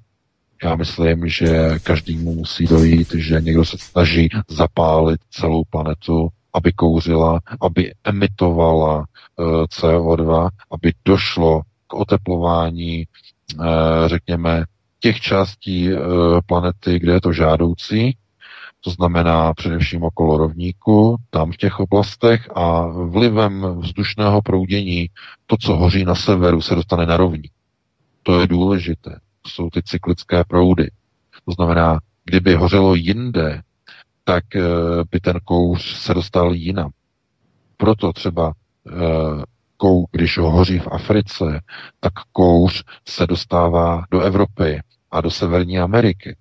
Já 0.64 0.74
myslím, 0.74 1.28
že 1.28 1.78
každému 1.82 2.34
musí 2.34 2.66
dojít, 2.66 3.14
že 3.14 3.40
někdo 3.40 3.64
se 3.64 3.78
snaží 3.78 4.28
zapálit 4.48 5.20
celou 5.30 5.62
planetu, 5.70 6.28
aby 6.54 6.72
kouřila, 6.72 7.40
aby 7.60 7.92
emitovala 8.04 8.98
uh, 8.98 9.04
eh, 9.38 9.64
CO2, 9.64 10.48
aby 10.70 10.92
došlo 11.04 11.62
k 11.86 11.94
oteplování, 11.94 13.04
uh, 13.58 13.64
řekněme, 14.06 14.64
těch 15.00 15.20
částí 15.20 15.92
uh, 15.92 16.00
planety, 16.46 16.98
kde 16.98 17.12
je 17.12 17.20
to 17.20 17.32
žádoucí, 17.32 18.16
to 18.80 18.90
znamená 18.90 19.54
především 19.54 20.02
okolo 20.02 20.36
rovníku, 20.36 21.16
tam 21.30 21.52
v 21.52 21.56
těch 21.56 21.80
oblastech 21.80 22.48
a 22.54 22.86
vlivem 22.86 23.66
vzdušného 23.80 24.42
proudění 24.42 25.10
to, 25.46 25.56
co 25.56 25.76
hoří 25.76 26.04
na 26.04 26.14
severu, 26.14 26.60
se 26.60 26.74
dostane 26.74 27.06
na 27.06 27.16
rovník. 27.16 27.52
To 28.22 28.40
je 28.40 28.46
důležité. 28.46 29.10
To 29.42 29.48
jsou 29.48 29.70
ty 29.70 29.82
cyklické 29.82 30.44
proudy. 30.44 30.90
To 31.44 31.52
znamená, 31.52 31.98
kdyby 32.24 32.54
hořelo 32.54 32.94
jinde, 32.94 33.62
tak 34.24 34.56
eh, 34.56 34.62
by 35.10 35.20
ten 35.20 35.40
kouř 35.44 35.96
se 35.96 36.14
dostal 36.14 36.54
jinam. 36.54 36.90
Proto 37.76 38.12
třeba 38.12 38.52
eh, 38.86 38.92
kou, 39.76 40.06
když 40.12 40.38
ho 40.38 40.50
hoří 40.50 40.78
v 40.78 40.88
Africe, 40.90 41.60
tak 42.00 42.12
kouř 42.32 42.84
se 43.08 43.26
dostává 43.26 44.02
do 44.10 44.20
Evropy 44.20 44.80
a 45.10 45.20
do 45.20 45.30
Severní 45.30 45.78
Ameriky. 45.78 46.36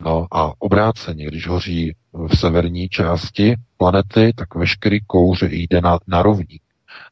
No 0.00 0.26
a 0.30 0.52
obráceně, 0.58 1.26
když 1.26 1.46
hoří 1.46 1.94
v 2.12 2.36
severní 2.36 2.88
části 2.88 3.56
planety, 3.76 4.32
tak 4.36 4.54
veškerý 4.54 5.00
kouř 5.06 5.42
jde 5.42 5.80
na, 5.80 5.98
na 6.06 6.22
rovník. 6.22 6.62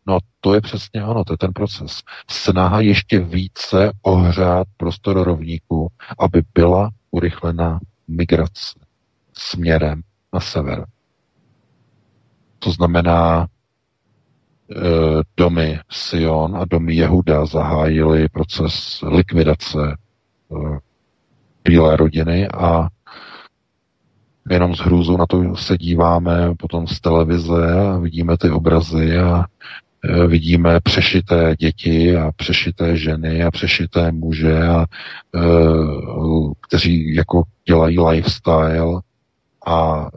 No 0.06 0.18
to 0.40 0.54
je 0.54 0.60
přesně 0.60 1.02
ano, 1.02 1.24
to 1.24 1.32
je 1.32 1.38
ten 1.38 1.52
proces. 1.52 2.02
Snaha 2.30 2.80
ještě 2.80 3.20
více 3.20 3.92
ohřát 4.02 4.66
prostor 4.76 5.22
rovníku, 5.22 5.88
aby 6.18 6.42
byla 6.54 6.90
urychlena 7.10 7.80
migrace 8.08 8.78
směrem 9.32 10.02
na 10.32 10.40
sever. 10.40 10.86
To 12.58 12.72
znamená, 12.72 13.46
e, 13.46 13.46
domy 15.36 15.80
Sion 15.90 16.56
a 16.56 16.64
domy 16.64 16.94
Jehuda 16.94 17.46
zahájili 17.46 18.28
proces 18.28 19.00
likvidace 19.02 19.78
e, 19.88 20.78
bílé 21.66 21.97
rodiny 21.97 22.48
a 22.48 22.88
jenom 24.51 24.74
s 24.74 24.78
hrůzou 24.78 25.16
na 25.16 25.26
to 25.26 25.56
se 25.56 25.78
díváme 25.78 26.55
potom 26.59 26.86
z 26.86 27.01
televize 27.01 27.72
a 27.72 27.98
vidíme 27.98 28.36
ty 28.38 28.51
obrazy 28.51 29.18
a 29.18 29.44
e, 30.05 30.26
vidíme 30.26 30.80
přešité 30.80 31.56
děti 31.59 32.16
a 32.16 32.32
přešité 32.36 32.97
ženy 32.97 33.44
a 33.44 33.51
přešité 33.51 34.12
muže, 34.12 34.62
a, 34.62 34.84
e, 35.34 35.40
kteří 36.60 37.14
jako 37.14 37.43
dělají 37.68 38.01
lifestyle 38.01 39.01
a 39.66 40.09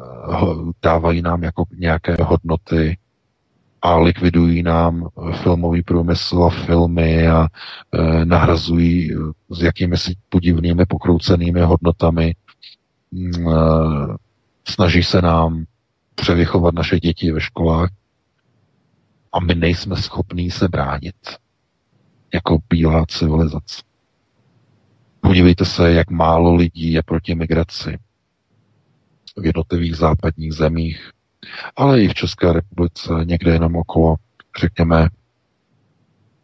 dávají 0.84 1.21
nám 1.21 1.43
jako 1.43 1.63
nějaké 1.77 2.15
hodnoty 2.21 2.97
a 3.81 3.97
likvidují 3.97 4.64
nám 4.64 5.07
filmový 5.43 5.84
průmysl 5.84 6.43
a 6.43 6.49
filmy 6.49 7.27
a 7.27 7.47
e, 7.47 8.26
nahrazují 8.26 9.11
s 9.49 9.61
jakými 9.61 9.97
si 9.97 10.15
podivnými 10.30 10.85
pokroucenými 10.85 11.61
hodnotami. 11.61 12.35
E, 12.35 12.35
snaží 14.68 15.03
se 15.03 15.22
nám 15.22 15.65
převychovat 16.15 16.73
naše 16.73 16.99
děti 16.99 17.31
ve 17.31 17.41
školách 17.41 17.89
a 19.34 19.39
my 19.39 19.56
nejsme 19.56 19.95
schopní 19.95 20.51
se 20.51 20.68
bránit 20.68 21.15
jako 22.34 22.57
bílá 22.69 23.06
civilizace. 23.06 23.81
Podívejte 25.22 25.65
se, 25.65 25.91
jak 25.91 26.10
málo 26.10 26.56
lidí 26.56 26.91
je 26.91 27.03
proti 27.03 27.35
migraci 27.35 27.97
v 29.38 29.45
jednotlivých 29.45 29.95
západních 29.95 30.53
zemích, 30.53 31.11
ale 31.76 32.02
i 32.02 32.07
v 32.07 32.14
České 32.14 32.53
republice 32.53 33.14
někde 33.24 33.52
jenom 33.52 33.76
okolo, 33.76 34.16
řekněme, 34.60 35.10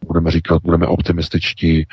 budeme 0.06 0.30
říkat, 0.30 0.62
budeme 0.62 0.86
optimističtí, 0.86 1.86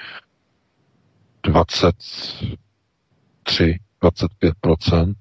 23, 1.44 3.80
25% 4.02 5.14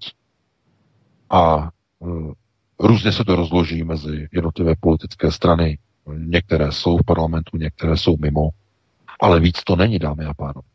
a 1.30 1.70
uh, 1.98 2.32
různě 2.78 3.12
se 3.12 3.24
to 3.24 3.36
rozloží 3.36 3.84
mezi 3.84 4.28
jednotlivé 4.32 4.74
politické 4.80 5.32
strany. 5.32 5.78
Některé 6.16 6.72
jsou 6.72 6.98
v 6.98 7.04
parlamentu, 7.06 7.56
některé 7.56 7.96
jsou 7.96 8.16
mimo, 8.20 8.48
ale 9.20 9.40
víc 9.40 9.64
to 9.64 9.76
není, 9.76 9.98
dámy 9.98 10.24
a 10.24 10.34
pánové. 10.34 10.68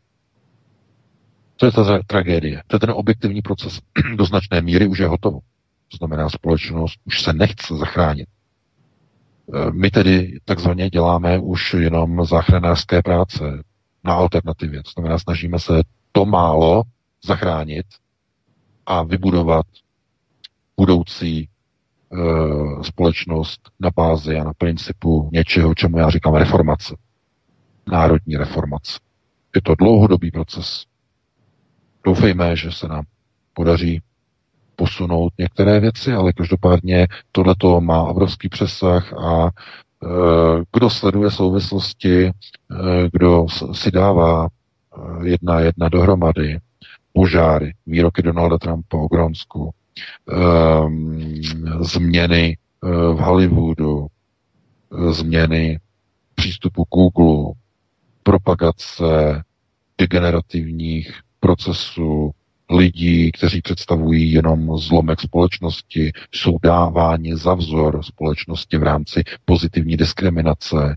To 1.56 1.66
je 1.66 1.72
ta 1.72 1.82
tra- 1.82 2.02
tragédie. 2.06 2.62
To 2.66 2.76
je 2.76 2.80
ten 2.80 2.90
objektivní 2.90 3.42
proces. 3.42 3.80
Do 4.16 4.24
značné 4.24 4.60
míry 4.60 4.86
už 4.86 4.98
je 4.98 5.06
hotovo. 5.06 5.40
To 5.88 5.96
znamená, 5.96 6.28
společnost 6.28 7.00
už 7.04 7.22
se 7.22 7.32
nechce 7.32 7.76
zachránit. 7.76 8.28
E, 8.28 9.70
my 9.70 9.90
tedy 9.90 10.38
takzvaně 10.44 10.90
děláme 10.90 11.38
už 11.38 11.74
jenom 11.74 12.24
záchranářské 12.24 13.02
práce 13.02 13.62
na 14.04 14.14
alternativě. 14.14 14.82
To 14.82 14.90
znamená, 14.90 15.18
snažíme 15.18 15.58
se 15.58 15.82
to 16.12 16.24
málo 16.24 16.82
zachránit 17.24 17.86
a 18.86 19.02
vybudovat 19.02 19.66
budoucí 20.76 21.38
e, 21.38 21.48
společnost 22.84 23.60
na 23.80 23.90
bázi 23.96 24.36
a 24.36 24.44
na 24.44 24.52
principu 24.58 25.30
něčeho, 25.32 25.74
čemu 25.74 25.98
já 25.98 26.10
říkám 26.10 26.34
reformace. 26.34 26.96
Národní 27.86 28.36
reformace. 28.36 28.98
Je 29.54 29.62
to 29.62 29.74
dlouhodobý 29.74 30.30
proces. 30.30 30.84
Doufejme, 32.04 32.56
že 32.56 32.72
se 32.72 32.88
nám 32.88 33.04
podaří 33.52 34.02
posunout 34.78 35.32
některé 35.38 35.80
věci, 35.80 36.12
ale 36.12 36.32
každopádně 36.32 37.06
tohleto 37.32 37.80
má 37.80 38.02
obrovský 38.02 38.48
přesah 38.48 39.12
a 39.12 39.46
e, 39.46 39.50
kdo 40.72 40.90
sleduje 40.90 41.30
souvislosti, 41.30 42.26
e, 42.26 42.32
kdo 43.12 43.46
si 43.72 43.90
dává 43.90 44.46
e, 44.46 45.28
jedna 45.28 45.60
jedna 45.60 45.88
dohromady, 45.88 46.58
požáry, 47.12 47.74
výroky 47.86 48.22
Donalda 48.22 48.58
Trumpa 48.58 48.96
o 48.96 49.08
Gronsku, 49.08 49.70
změny 51.80 52.56
v 52.82 53.16
Hollywoodu, 53.18 54.06
změny 55.10 55.80
přístupu 56.34 56.84
Google, 56.94 57.54
propagace 58.22 59.42
degenerativních 59.98 61.20
procesů, 61.40 62.30
lidí, 62.70 63.32
kteří 63.32 63.62
představují 63.62 64.32
jenom 64.32 64.78
zlomek 64.78 65.20
společnosti, 65.20 66.12
jsou 66.32 66.58
dáváni 66.62 67.36
za 67.36 67.54
vzor 67.54 68.02
společnosti 68.02 68.76
v 68.76 68.82
rámci 68.82 69.22
pozitivní 69.44 69.96
diskriminace, 69.96 70.96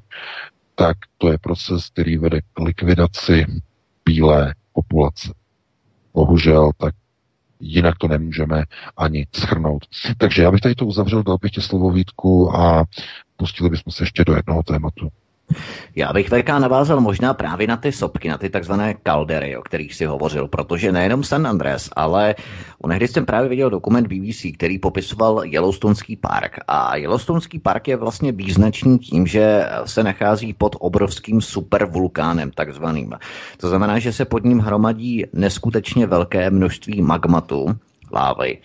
tak 0.75 0.97
to 1.17 1.31
je 1.31 1.37
proces, 1.37 1.89
který 1.89 2.17
vede 2.17 2.41
k 2.41 2.59
likvidaci 2.59 3.45
bílé 4.05 4.55
populace. 4.73 5.33
Bohužel, 6.13 6.71
tak 6.77 6.95
jinak 7.59 7.97
to 7.97 8.07
nemůžeme 8.07 8.63
ani 8.97 9.27
schrnout. 9.35 9.85
Takže 10.17 10.43
já 10.43 10.51
bych 10.51 10.61
tady 10.61 10.75
to 10.75 10.85
uzavřel, 10.85 11.23
dal 11.23 11.37
bych 11.41 11.51
tě 11.51 11.61
slovo 11.61 11.91
Vítku 11.91 12.55
a 12.55 12.85
pustili 13.37 13.69
bychom 13.69 13.93
se 13.93 14.03
ještě 14.03 14.25
do 14.25 14.35
jednoho 14.35 14.63
tématu. 14.63 15.09
Já 15.95 16.13
bych 16.13 16.29
VK 16.29 16.49
navázal 16.49 17.01
možná 17.01 17.33
právě 17.33 17.67
na 17.67 17.77
ty 17.77 17.91
sopky, 17.91 18.29
na 18.29 18.37
ty 18.37 18.49
takzvané 18.49 18.93
kaldery, 18.93 19.57
o 19.57 19.61
kterých 19.61 19.95
si 19.95 20.05
hovořil, 20.05 20.47
protože 20.47 20.91
nejenom 20.91 21.23
San 21.23 21.47
Andres, 21.47 21.89
ale 21.95 22.35
onehdy 22.81 23.07
jsem 23.07 23.25
právě 23.25 23.49
viděl 23.49 23.69
dokument 23.69 24.07
BBC, 24.07 24.45
který 24.53 24.79
popisoval 24.79 25.41
Yellowstoneský 25.45 26.15
park. 26.15 26.59
A 26.67 26.95
Yellowstoneský 26.95 27.59
park 27.59 27.87
je 27.87 27.95
vlastně 27.95 28.31
význačný 28.31 28.99
tím, 28.99 29.27
že 29.27 29.65
se 29.85 30.03
nachází 30.03 30.53
pod 30.53 30.75
obrovským 30.79 31.41
supervulkánem 31.41 32.51
takzvaným. 32.51 33.13
To 33.57 33.69
znamená, 33.69 33.99
že 33.99 34.13
se 34.13 34.25
pod 34.25 34.43
ním 34.43 34.59
hromadí 34.59 35.25
neskutečně 35.33 36.07
velké 36.07 36.49
množství 36.49 37.01
magmatu, 37.01 37.75
lávy 38.13 38.57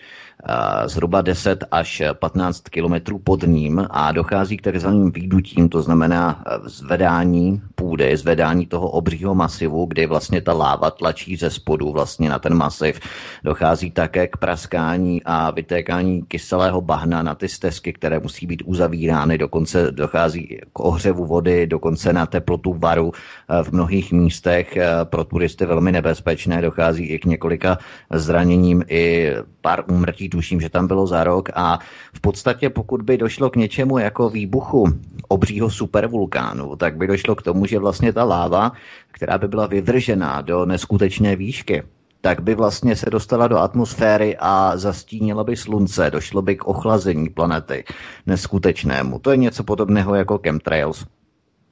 zhruba 0.85 1.21
10 1.21 1.63
až 1.71 2.01
15 2.13 2.69
kilometrů 2.69 3.19
pod 3.19 3.43
ním 3.43 3.87
a 3.89 4.11
dochází 4.11 4.57
k 4.57 4.61
takzvaným 4.61 5.11
výdutím, 5.11 5.69
to 5.69 5.81
znamená 5.81 6.43
e, 6.45 6.69
zvedání 6.69 7.61
půdy, 7.75 8.17
zvedání 8.17 8.65
toho 8.65 8.89
obřího 8.89 9.35
masivu, 9.35 9.85
kdy 9.85 10.05
vlastně 10.05 10.41
ta 10.41 10.53
láva 10.53 10.91
tlačí 10.91 11.35
ze 11.35 11.49
spodu 11.49 11.91
vlastně 11.91 12.29
na 12.29 12.39
ten 12.39 12.53
masiv. 12.53 12.99
Dochází 13.43 13.91
také 13.91 14.27
k 14.27 14.37
praskání 14.37 15.21
a 15.25 15.51
vytékání 15.51 16.23
kyselého 16.23 16.81
bahna 16.81 17.23
na 17.23 17.35
ty 17.35 17.49
stezky, 17.49 17.93
které 17.93 18.19
musí 18.19 18.47
být 18.47 18.63
uzavírány, 18.65 19.37
dokonce 19.37 19.91
dochází 19.91 20.59
k 20.73 20.79
ohřevu 20.79 21.25
vody, 21.25 21.67
dokonce 21.67 22.13
na 22.13 22.25
teplotu 22.25 22.73
varu 22.73 23.11
e, 23.11 23.63
v 23.63 23.71
mnohých 23.71 24.11
místech. 24.11 24.77
E, 24.77 24.87
pro 25.03 25.23
turisty 25.23 25.65
velmi 25.65 25.91
nebezpečné, 25.91 26.61
dochází 26.61 27.05
i 27.05 27.19
k 27.19 27.25
několika 27.25 27.77
zraněním. 28.13 28.83
I 28.87 29.31
pár 29.61 29.83
úmrtí 29.87 30.26
tuším, 30.29 30.61
že 30.61 30.69
tam 30.69 30.87
bylo 30.87 31.07
za 31.07 31.23
rok 31.23 31.49
a 31.55 31.79
v 32.13 32.21
podstatě 32.21 32.69
pokud 32.69 33.01
by 33.01 33.17
došlo 33.17 33.49
k 33.49 33.55
něčemu 33.55 33.97
jako 33.97 34.29
výbuchu 34.29 34.85
obřího 35.27 35.69
supervulkánu, 35.69 36.75
tak 36.75 36.97
by 36.97 37.07
došlo 37.07 37.35
k 37.35 37.41
tomu, 37.41 37.65
že 37.65 37.79
vlastně 37.79 38.13
ta 38.13 38.23
láva, 38.23 38.71
která 39.11 39.37
by 39.37 39.47
byla 39.47 39.67
vyvržená 39.67 40.41
do 40.41 40.65
neskutečné 40.65 41.35
výšky, 41.35 41.83
tak 42.21 42.41
by 42.41 42.55
vlastně 42.55 42.95
se 42.95 43.09
dostala 43.09 43.47
do 43.47 43.57
atmosféry 43.57 44.37
a 44.39 44.77
zastínila 44.77 45.43
by 45.43 45.55
slunce, 45.55 46.11
došlo 46.11 46.41
by 46.41 46.55
k 46.55 46.67
ochlazení 46.67 47.29
planety 47.29 47.83
neskutečnému. 48.25 49.19
To 49.19 49.31
je 49.31 49.37
něco 49.37 49.63
podobného 49.63 50.15
jako 50.15 50.39
chemtrails 50.43 51.05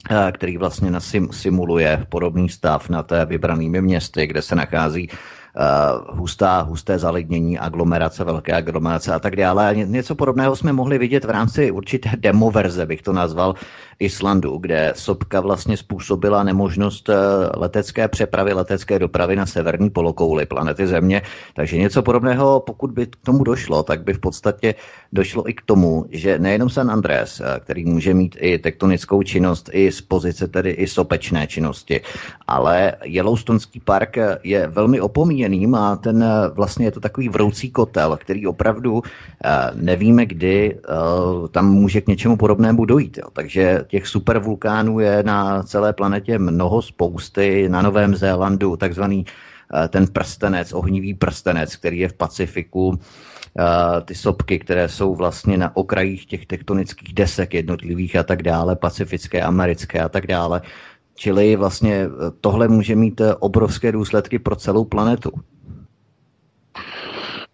eh, 0.10 0.32
který 0.32 0.58
vlastně 0.58 0.92
simuluje 1.32 2.06
podobný 2.10 2.50
stav 2.50 2.90
na 2.90 3.04
té 3.04 3.26
vybranými 3.26 3.82
městy, 3.82 4.28
kde 4.28 4.42
se 4.42 4.56
nachází 4.56 5.10
uh, 5.56 6.18
hustá, 6.18 6.62
husté 6.62 7.00
zalidnění, 7.00 7.60
aglomerace, 7.60 8.24
velké 8.24 8.54
aglomerace 8.54 9.14
a 9.14 9.20
tak 9.20 9.36
dále. 9.36 9.70
A 9.70 9.74
něco 9.74 10.16
podobného 10.16 10.56
jsme 10.56 10.74
mohli 10.74 10.98
vidět 10.98 11.26
v 11.26 11.30
rámci 11.30 11.72
určité 11.72 12.10
demoverze, 12.18 12.86
bych 12.86 13.02
to 13.02 13.14
nazval, 13.14 13.56
Islandu, 14.00 14.58
kde 14.58 14.94
sopka 14.96 15.42
vlastně 15.42 15.78
způsobila 15.78 16.44
nemožnost 16.44 17.10
eh, 17.10 17.16
letecké 17.56 18.08
přepravy, 18.08 18.54
letecké 18.54 19.00
dopravy 19.00 19.36
na 19.36 19.46
severní 19.46 19.90
polokouli 19.90 20.46
planety 20.46 20.88
Země. 20.88 21.22
Takže 21.54 21.78
něco 21.78 22.04
podobného, 22.04 22.60
pokud 22.60 22.92
by 22.92 23.06
k 23.08 23.16
tomu 23.16 23.44
došlo, 23.44 23.84
tak 23.84 24.04
by 24.04 24.14
v 24.14 24.20
podstatě 24.20 24.76
došlo 25.14 25.50
i 25.50 25.54
k 25.54 25.62
tomu, 25.62 26.06
že 26.10 26.40
nejenom 26.40 26.70
San 26.70 26.92
Andrés, 26.92 27.40
eh, 27.40 27.60
který 27.60 27.86
může 27.86 28.14
mít 28.14 28.36
i 28.40 28.60
tektonickou 28.60 29.24
činnost, 29.24 29.70
i 29.74 29.92
z 29.92 30.02
pozice 30.02 30.48
tedy 30.48 30.70
i 30.70 30.88
sopečné 30.88 31.48
činnosti, 31.48 32.02
ale 32.48 32.94
Yellowstoneský 33.04 33.80
park 33.80 34.18
je 34.44 34.68
velmi 34.68 35.02
opomíjeným 35.46 35.76
a 35.76 35.96
ten 35.96 36.24
eh, 36.24 36.50
vlastně 36.54 36.86
je 36.86 36.92
to 36.92 37.00
takový 37.00 37.30
vroucí 37.30 37.72
kotel, 37.72 38.18
který 38.18 38.48
opravdu 38.48 39.02
nevíme, 39.76 40.26
kdy 40.26 40.80
tam 41.52 41.72
může 41.72 42.02
k 42.02 42.08
něčemu 42.08 42.38
podobnému 42.38 42.86
dojít. 42.86 43.18
Jo. 43.18 43.30
Takže 43.34 43.86
těch 43.88 44.08
supervulkánů 44.08 45.00
je 45.00 45.24
na 45.24 45.64
celé 45.64 45.94
planetě 45.94 46.40
mnoho 46.40 46.82
spousty. 46.82 47.70
Na 47.70 47.82
Novém 47.82 48.16
Zélandu 48.16 48.78
takzvaný 48.78 49.26
eh, 49.26 49.88
ten 49.88 50.08
prstenec, 50.08 50.74
ohnivý 50.74 51.14
prstenec, 51.14 51.76
který 51.76 52.00
je 52.00 52.10
v 52.10 52.14
Pacifiku, 52.14 52.98
eh, 52.98 54.02
ty 54.02 54.16
sopky, 54.16 54.60
které 54.60 54.90
jsou 54.90 55.16
vlastně 55.16 55.58
na 55.58 55.76
okrajích 55.76 56.26
těch 56.26 56.46
tektonických 56.46 57.14
desek 57.14 57.54
jednotlivých 57.54 58.16
a 58.16 58.24
tak 58.24 58.44
dále, 58.44 58.76
pacifické, 58.76 59.42
americké 59.42 60.00
a 60.02 60.10
tak 60.10 60.28
dále. 60.28 60.62
Čili 61.16 61.56
vlastně 61.56 61.94
eh, 61.96 62.10
tohle 62.42 62.68
může 62.68 62.96
mít 62.96 63.22
obrovské 63.40 63.92
důsledky 63.92 64.40
pro 64.40 64.56
celou 64.56 64.86
planetu. 64.86 65.32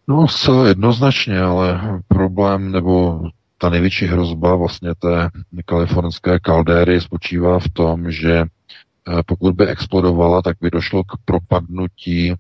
No, 0.08 0.28
zcela 0.28 0.68
jednoznačně, 0.68 1.42
ale 1.42 1.82
problém 2.08 2.72
nebo 2.72 3.22
ta 3.58 3.70
největší 3.70 4.06
hrozba 4.06 4.56
vlastně 4.56 4.96
té 4.96 5.30
kalifornské 5.66 6.40
kaldéry 6.40 7.02
spočívá 7.02 7.60
v 7.60 7.70
tom, 7.70 8.12
že 8.12 8.40
eh, 8.42 9.24
pokud 9.26 9.56
by 9.56 9.68
explodovala, 9.68 10.42
tak 10.42 10.58
by 10.62 10.72
došlo 10.72 11.04
k 11.04 11.12
propadnutí 11.26 12.32
eh, 12.32 12.36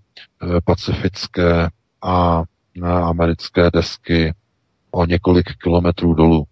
pacifické 0.65 1.69
a 2.01 2.43
americké 2.83 3.71
desky 3.73 4.33
o 4.91 5.05
několik 5.05 5.45
kilometrů 5.63 6.13
dolů. 6.13 6.45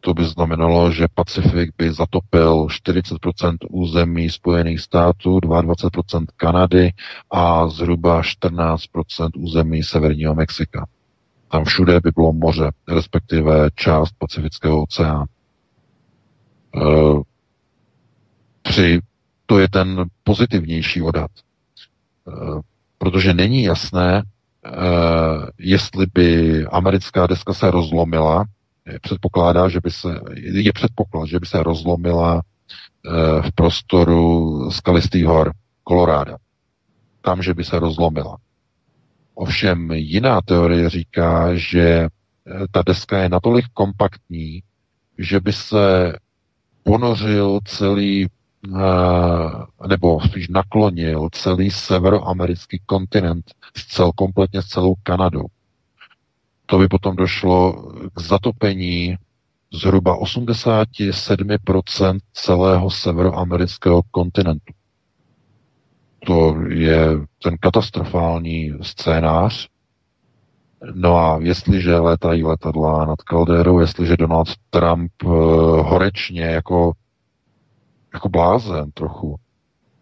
To 0.00 0.14
by 0.14 0.24
znamenalo, 0.24 0.92
že 0.92 1.08
Pacifik 1.14 1.70
by 1.78 1.92
zatopil 1.92 2.66
40% 2.66 3.56
území 3.70 4.30
Spojených 4.30 4.80
států, 4.80 5.38
22% 5.38 6.24
Kanady 6.36 6.90
a 7.30 7.68
zhruba 7.68 8.22
14% 8.22 9.30
území 9.36 9.82
Severního 9.82 10.34
Mexika. 10.34 10.86
Tam 11.48 11.64
všude 11.64 12.00
by 12.00 12.10
bylo 12.14 12.32
moře, 12.32 12.70
respektive 12.88 13.68
část 13.74 14.12
Pacifického 14.18 14.82
oceánu. 14.82 15.24
E, 16.76 16.80
při, 18.62 19.00
to 19.46 19.58
je 19.58 19.68
ten 19.68 20.04
pozitivnější 20.24 21.02
odhad. 21.02 21.30
E, 21.30 22.32
protože 22.98 23.34
není 23.34 23.62
jasné, 23.62 24.22
jestli 25.58 26.06
by 26.14 26.64
americká 26.66 27.26
deska 27.26 27.54
se 27.54 27.70
rozlomila, 27.70 28.44
předpokládá, 29.02 29.68
že 29.68 29.80
by 29.80 29.90
se, 29.90 30.20
je 30.36 30.72
předpoklad, 30.72 31.28
že 31.28 31.40
by 31.40 31.46
se 31.46 31.62
rozlomila 31.62 32.42
eh, 32.42 33.42
v 33.42 33.52
prostoru 33.54 34.70
skalistých 34.70 35.24
hor 35.24 35.52
Koloráda. 35.84 36.36
Tam, 37.20 37.42
že 37.42 37.54
by 37.54 37.64
se 37.64 37.78
rozlomila. 37.78 38.36
Ovšem 39.34 39.92
jiná 39.92 40.40
teorie 40.40 40.90
říká, 40.90 41.54
že 41.54 41.80
eh, 41.80 42.08
ta 42.70 42.82
deska 42.86 43.18
je 43.18 43.28
natolik 43.28 43.64
kompaktní, 43.74 44.62
že 45.18 45.40
by 45.40 45.52
se 45.52 46.16
ponořil 46.82 47.60
celý 47.64 48.26
eh, 48.26 49.86
nebo 49.88 50.20
spíš 50.20 50.48
naklonil 50.48 51.28
celý 51.32 51.70
severoamerický 51.70 52.80
kontinent 52.86 53.44
s 53.76 53.86
cel, 53.86 54.12
kompletně 54.12 54.62
s 54.62 54.66
celou 54.66 54.94
Kanadou 55.02 55.46
to 56.70 56.78
by 56.78 56.88
potom 56.88 57.16
došlo 57.16 57.72
k 58.14 58.20
zatopení 58.20 59.16
zhruba 59.74 60.18
87% 60.18 62.18
celého 62.32 62.90
severoamerického 62.90 64.02
kontinentu. 64.10 64.72
To 66.26 66.56
je 66.68 67.06
ten 67.42 67.56
katastrofální 67.60 68.72
scénář. 68.82 69.68
No 70.94 71.16
a 71.16 71.38
jestliže 71.42 71.96
letají 71.96 72.44
letadla 72.44 73.04
nad 73.04 73.22
Caldérou, 73.22 73.80
jestliže 73.80 74.16
Donald 74.16 74.48
Trump 74.70 75.12
uh, 75.24 75.30
horečně 75.88 76.42
jako, 76.42 76.92
jako 78.14 78.28
blázen 78.28 78.90
trochu, 78.90 79.36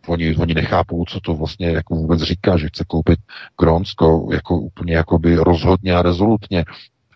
oni, 0.08 0.36
oni 0.36 0.54
nechápou, 0.54 1.04
co 1.04 1.20
to 1.20 1.34
vlastně 1.34 1.66
jako 1.66 1.94
vůbec 1.94 2.22
říká, 2.22 2.56
že 2.56 2.68
chce 2.68 2.84
koupit 2.84 3.18
Grónsko 3.60 4.28
jako 4.32 4.58
úplně 4.58 4.94
jakoby 4.94 5.36
rozhodně 5.36 5.94
a 5.94 6.02
rezolutně. 6.02 6.64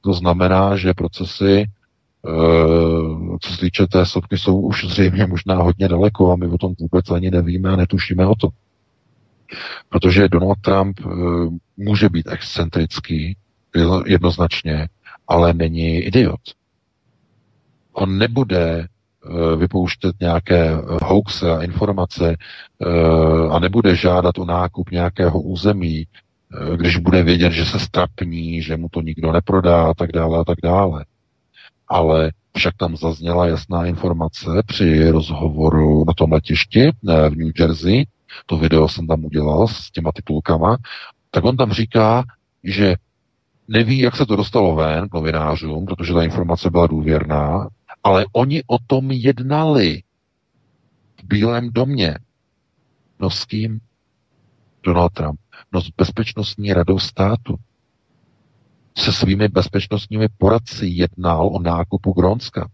To 0.02 0.12
znamená, 0.12 0.76
že 0.76 0.94
procesy, 0.94 1.64
eh, 1.64 3.38
co 3.40 3.52
se 3.52 3.60
týče 3.60 3.86
té 3.86 4.06
sopky, 4.06 4.38
jsou 4.38 4.60
už 4.60 4.84
zřejmě 4.84 5.26
možná 5.26 5.54
hodně 5.62 5.88
daleko 5.88 6.32
a 6.32 6.36
my 6.36 6.46
o 6.46 6.58
tom 6.58 6.74
vůbec 6.80 7.10
ani 7.10 7.30
nevíme 7.30 7.70
a 7.70 7.76
netušíme 7.76 8.26
o 8.26 8.34
to. 8.34 8.48
Protože 9.88 10.28
Donald 10.28 10.58
Trump 10.60 11.00
eh, 11.00 11.08
může 11.76 12.08
být 12.08 12.28
excentrický, 12.30 13.36
jednoznačně, 14.06 14.88
ale 15.28 15.54
není 15.54 15.98
idiot. 15.98 16.40
On 17.92 18.18
nebude 18.18 18.88
vypouštět 19.56 20.16
nějaké 20.20 20.70
eh, 20.70 20.78
hoaxy 21.02 21.46
a 21.46 21.62
informace 21.62 22.36
eh, 22.36 23.48
a 23.50 23.58
nebude 23.58 23.96
žádat 23.96 24.38
o 24.38 24.44
nákup 24.44 24.90
nějakého 24.90 25.40
území, 25.40 26.06
když 26.76 26.96
bude 26.96 27.22
vědět, 27.22 27.52
že 27.52 27.64
se 27.64 27.78
strapní, 27.78 28.62
že 28.62 28.76
mu 28.76 28.88
to 28.88 29.00
nikdo 29.00 29.32
neprodá 29.32 29.86
a 29.86 29.94
tak 29.94 30.12
dále 30.12 30.38
a 30.38 30.44
tak 30.44 30.58
dále. 30.62 31.04
Ale 31.88 32.32
však 32.56 32.76
tam 32.76 32.96
zazněla 32.96 33.46
jasná 33.46 33.86
informace 33.86 34.50
při 34.66 35.10
rozhovoru 35.10 36.04
na 36.04 36.12
tom 36.16 36.32
letišti 36.32 36.90
v 37.02 37.36
New 37.36 37.52
Jersey, 37.58 38.06
to 38.46 38.56
video 38.56 38.88
jsem 38.88 39.06
tam 39.06 39.24
udělal 39.24 39.68
s 39.68 39.90
těma 39.90 40.10
titulkama, 40.14 40.76
tak 41.30 41.44
on 41.44 41.56
tam 41.56 41.72
říká, 41.72 42.24
že 42.64 42.94
neví, 43.68 43.98
jak 43.98 44.16
se 44.16 44.26
to 44.26 44.36
dostalo 44.36 44.74
ven 44.74 45.06
novinářům, 45.14 45.84
protože 45.84 46.12
ta 46.12 46.22
informace 46.22 46.70
byla 46.70 46.86
důvěrná, 46.86 47.68
ale 48.02 48.26
oni 48.32 48.62
o 48.66 48.78
tom 48.86 49.10
jednali 49.10 50.02
v 51.20 51.24
Bílém 51.24 51.70
domě. 51.70 52.18
No 53.20 53.30
s 53.30 53.44
kým? 53.44 53.80
Donald 54.82 55.12
Trump. 55.12 55.40
No 55.72 55.80
s 55.80 55.88
bezpečnostní 55.88 56.72
radou 56.72 56.98
státu. 56.98 57.56
Se 58.98 59.12
svými 59.12 59.48
bezpečnostními 59.48 60.28
poradci 60.38 60.86
jednal 60.86 61.46
o 61.46 61.58
nákupu 61.58 62.12
Grónska. 62.12 62.70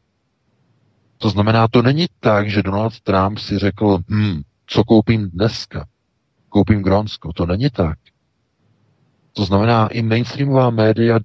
To 1.19 1.31
znamená, 1.31 1.69
to 1.69 1.83
není 1.83 2.07
tak, 2.21 2.51
že 2.51 2.63
Donald 2.63 3.01
Trump 3.01 3.39
si 3.39 3.59
řekl, 3.59 3.99
hm, 4.11 4.43
co 4.67 4.85
koupím 4.85 5.31
dneska? 5.31 5.87
Koupím 6.49 6.83
Grónsko. 6.83 7.33
To 7.33 7.47
není 7.47 7.71
tak. 7.71 7.99
To 9.33 9.45
znamená, 9.45 9.89
i 9.89 10.03
mainstreamová 10.03 10.71
média 10.71 11.19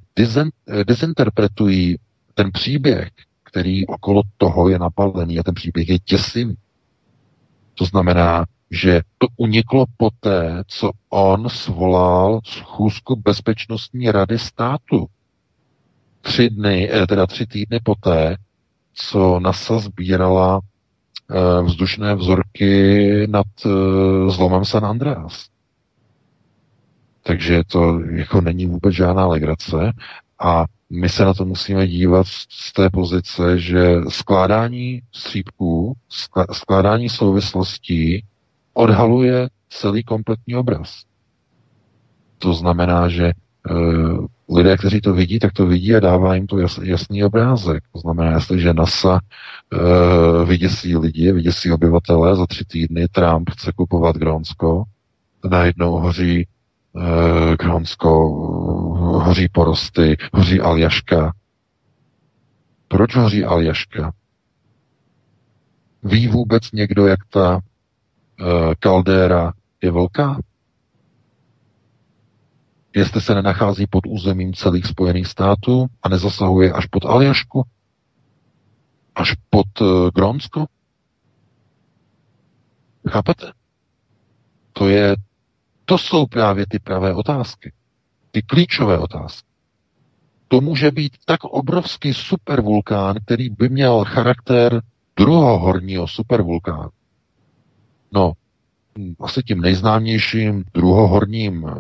dezinterpretují 0.85 1.97
ten 2.33 2.51
příběh 2.51 3.09
který 3.53 3.87
okolo 3.87 4.21
toho 4.37 4.69
je 4.69 4.79
napalený 4.79 5.39
a 5.39 5.43
ten 5.43 5.53
příběh 5.53 5.89
je 5.89 5.99
těsivý. 5.99 6.57
To 7.75 7.85
znamená, 7.85 8.45
že 8.71 9.01
to 9.17 9.27
uniklo 9.37 9.85
poté, 9.97 10.63
co 10.67 10.91
on 11.09 11.49
svolal 11.49 12.39
schůzku 12.45 13.15
Bezpečnostní 13.15 14.11
rady 14.11 14.39
státu. 14.39 15.05
Tři 16.21 16.49
dny, 16.49 16.89
eh, 16.91 17.07
teda 17.07 17.27
tři 17.27 17.45
týdny 17.45 17.79
poté, 17.83 18.37
co 18.93 19.39
NASA 19.39 19.79
sbírala 19.79 20.61
eh, 21.31 21.63
vzdušné 21.63 22.15
vzorky 22.15 23.27
nad 23.29 23.47
eh, 23.65 23.69
zlomem 24.29 24.65
San 24.65 24.85
Andreas. 24.85 25.45
Takže 27.23 27.61
to 27.67 27.99
jako 27.99 28.41
není 28.41 28.65
vůbec 28.65 28.93
žádná 28.93 29.27
legrace 29.27 29.91
a 30.39 30.65
my 30.93 31.09
se 31.09 31.25
na 31.25 31.33
to 31.33 31.45
musíme 31.45 31.87
dívat 31.87 32.27
z 32.49 32.73
té 32.73 32.89
pozice, 32.89 33.59
že 33.59 34.01
skládání 34.09 35.01
střípků, 35.11 35.93
skládání 36.51 37.09
souvislostí 37.09 38.25
odhaluje 38.73 39.49
celý 39.69 40.03
kompletní 40.03 40.55
obraz. 40.55 41.03
To 42.37 42.53
znamená, 42.53 43.09
že 43.09 43.25
e, 43.25 43.33
lidé, 44.49 44.77
kteří 44.77 45.01
to 45.01 45.13
vidí, 45.13 45.39
tak 45.39 45.53
to 45.53 45.65
vidí 45.65 45.95
a 45.95 45.99
dává 45.99 46.35
jim 46.35 46.47
to 46.47 46.57
jas, 46.57 46.79
jasný 46.83 47.23
obrázek. 47.23 47.83
To 47.93 47.99
znamená, 47.99 48.31
jestliže 48.31 48.73
NASA 48.73 49.19
e, 49.19 50.45
vyděsí 50.45 50.97
lidi, 50.97 51.31
vyděsí 51.31 51.71
obyvatele, 51.71 52.35
za 52.35 52.45
tři 52.45 52.65
týdny 52.65 53.07
Trump 53.07 53.49
chce 53.49 53.71
kupovat 53.75 54.15
Grónsko, 54.15 54.83
najednou 55.49 55.91
hoří 55.91 56.47
Eh, 56.95 57.55
Grónsko, 57.57 58.29
hoří 59.23 59.49
porosty, 59.49 60.17
hoří 60.33 60.61
Aljaška. 60.61 61.33
Proč 62.87 63.15
hoří 63.15 63.43
Aljaška? 63.43 64.13
Ví 66.03 66.27
vůbec 66.27 66.71
někdo, 66.71 67.07
jak 67.07 67.19
ta 67.29 67.55
uh, 67.55 68.73
kaldéra 68.79 69.53
je 69.81 69.91
velká? 69.91 70.39
Jestli 72.95 73.21
se 73.21 73.35
nenachází 73.35 73.87
pod 73.87 74.05
územím 74.07 74.53
celých 74.53 74.85
Spojených 74.85 75.27
států 75.27 75.87
a 76.03 76.09
nezasahuje 76.09 76.73
až 76.73 76.85
pod 76.85 77.05
Aljašku? 77.05 77.63
Až 79.15 79.33
pod 79.49 79.81
uh, 79.81 80.09
Grónsko? 80.15 80.65
Chápete? 83.09 83.51
To 84.73 84.87
je 84.87 85.15
to 85.85 85.97
jsou 85.97 86.25
právě 86.25 86.65
ty 86.69 86.79
pravé 86.79 87.13
otázky. 87.13 87.73
Ty 88.35 88.41
klíčové 88.41 88.97
otázky. 88.97 89.47
To 90.47 90.61
může 90.61 90.91
být 90.91 91.17
tak 91.25 91.43
obrovský 91.43 92.13
supervulkán, 92.13 93.15
který 93.25 93.49
by 93.49 93.69
měl 93.69 94.05
charakter 94.05 94.81
druhohorního 95.17 96.07
supervulkánu. 96.07 96.89
No, 98.11 98.33
asi 99.19 99.43
tím 99.43 99.61
nejznámějším 99.61 100.63
druhohorním 100.73 101.63
uh, 101.63 101.71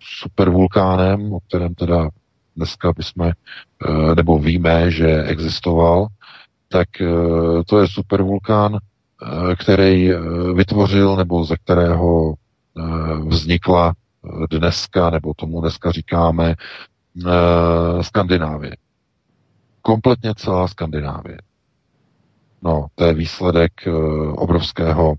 supervulkánem, 0.00 1.32
o 1.32 1.40
kterém 1.40 1.74
teda 1.74 2.08
dneska 2.56 2.92
bychom, 2.92 3.26
uh, 3.26 4.14
nebo 4.14 4.38
víme, 4.38 4.90
že 4.90 5.22
existoval, 5.22 6.06
tak 6.68 6.88
uh, 7.00 7.62
to 7.66 7.80
je 7.80 7.88
supervulkán, 7.88 8.78
který 9.58 10.10
vytvořil, 10.54 11.16
nebo 11.16 11.44
ze 11.44 11.56
kterého 11.56 12.34
Eh, 12.78 13.20
vznikla 13.28 13.88
eh, 13.88 14.05
dneska, 14.50 15.10
nebo 15.10 15.34
tomu 15.34 15.60
dneska 15.60 15.90
říkáme, 15.92 16.54
eh, 17.26 18.02
Skandinávie. 18.02 18.76
Kompletně 19.82 20.34
celá 20.34 20.68
Skandinávie. 20.68 21.38
No, 22.62 22.86
to 22.94 23.04
je 23.04 23.14
výsledek 23.14 23.72
obrovského 24.36 25.14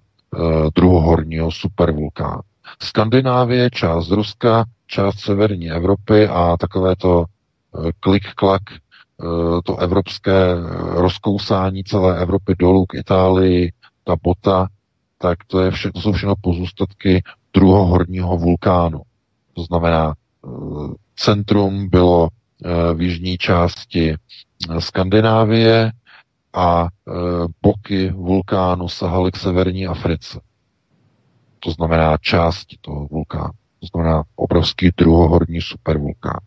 druhohorního 0.76 1.52
supervulkánu. 1.52 2.42
Skandinávie, 2.82 3.70
část 3.70 4.12
Ruska, 4.12 4.66
část 4.88 5.20
severní 5.20 5.72
Evropy 5.72 6.28
a 6.28 6.58
takové 6.58 6.96
to 6.96 7.26
klik-klak, 8.00 8.62
to 9.64 9.78
evropské 9.78 10.56
rozkousání 10.94 11.84
celé 11.84 12.22
Evropy 12.22 12.56
dolů 12.60 12.86
k 12.86 12.94
Itálii, 12.94 13.72
ta 14.04 14.16
bota, 14.24 14.68
tak 15.18 15.38
to, 15.48 15.62
je 15.62 15.72
vše, 15.72 15.92
to 15.92 16.02
jsou 16.02 16.12
všechno 16.12 16.36
pozůstatky 16.42 17.24
druhohorního 17.58 18.38
vulkánu. 18.38 19.02
To 19.54 19.64
znamená, 19.64 20.14
eh, 20.14 20.50
centrum 21.16 21.90
bylo 21.90 22.28
eh, 22.30 22.94
v 22.94 23.02
jižní 23.02 23.38
části 23.38 24.14
eh, 24.14 24.82
Skandinávie 24.82 25.92
a 26.54 26.88
boky 27.62 28.10
vulkánu 28.10 28.90
sahaly 28.90 29.32
k 29.32 29.38
severní 29.38 29.88
Africe. 29.88 30.40
To 31.60 31.72
znamená 31.72 32.18
části 32.18 32.78
toho 32.82 33.08
vulkánu. 33.08 33.54
To 33.80 33.88
znamená 33.88 34.24
obrovský 34.36 34.92
druhohorní 34.98 35.62
supervulkán. 35.62 36.40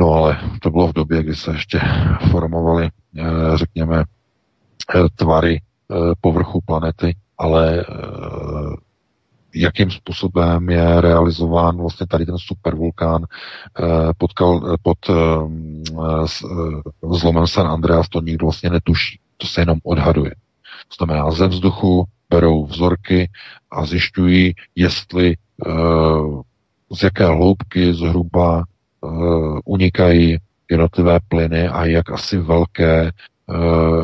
No 0.00 0.12
ale 0.12 0.38
to 0.62 0.70
bylo 0.70 0.86
v 0.88 0.92
době, 0.92 1.22
kdy 1.22 1.34
se 1.34 1.50
ještě 1.50 1.80
formovaly, 2.30 2.90
řekněme, 3.54 4.04
tvary 5.16 5.60
povrchu 6.20 6.60
planety, 6.66 7.16
ale 7.38 7.84
jakým 9.54 9.90
způsobem 9.90 10.70
je 10.70 11.00
realizován 11.00 11.76
vlastně 11.76 12.06
tady 12.06 12.26
ten 12.26 12.38
supervulkán 12.38 13.24
pod, 14.18 14.30
pod 14.82 14.98
zlomem 17.12 17.46
San 17.46 17.66
Andreas, 17.66 18.08
to 18.08 18.20
nikdo 18.20 18.46
vlastně 18.46 18.70
netuší. 18.70 19.20
To 19.36 19.46
se 19.46 19.60
jenom 19.60 19.78
odhaduje. 19.84 20.30
To 20.88 21.04
znamená, 21.04 21.30
ze 21.30 21.48
vzduchu 21.48 22.04
berou 22.30 22.66
vzorky 22.66 23.30
a 23.70 23.86
zjišťují, 23.86 24.54
jestli 24.74 25.36
z 26.92 27.02
jaké 27.02 27.26
hloubky 27.26 27.94
zhruba 27.94 28.64
unikají 29.64 30.38
jednotlivé 30.70 31.18
plyny 31.28 31.68
a 31.68 31.84
jak 31.84 32.10
asi 32.10 32.38
velké, 32.38 33.10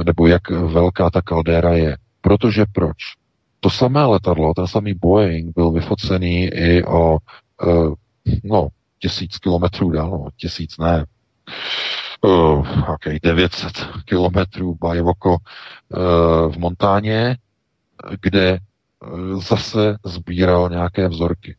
nebo 0.06 0.26
jak 0.26 0.50
velká 0.50 1.10
ta 1.10 1.22
kaldéra 1.22 1.72
je. 1.72 1.96
Protože 2.20 2.64
proč? 2.72 2.96
To 3.66 3.70
samé 3.70 4.04
letadlo, 4.04 4.54
ten 4.54 4.66
samý 4.66 4.94
Boeing 4.94 5.54
byl 5.54 5.70
vyfocený 5.70 6.44
i 6.44 6.84
o 6.84 7.18
uh, 7.66 7.94
no, 8.44 8.68
tisíc 8.98 9.38
kilometrů 9.38 9.90
dál, 9.90 10.10
no, 10.10 10.28
tisíc 10.36 10.78
ne, 10.78 11.04
uh, 12.20 12.90
okay, 12.90 13.18
900 13.22 13.72
kilometrů 14.04 14.74
bajvoko 14.80 15.30
uh, 15.30 16.52
v 16.52 16.58
Montáně, 16.58 17.36
kde 18.20 18.58
uh, 18.58 19.40
zase 19.42 19.96
sbíral 20.04 20.68
nějaké 20.70 21.08
vzorky. 21.08 21.56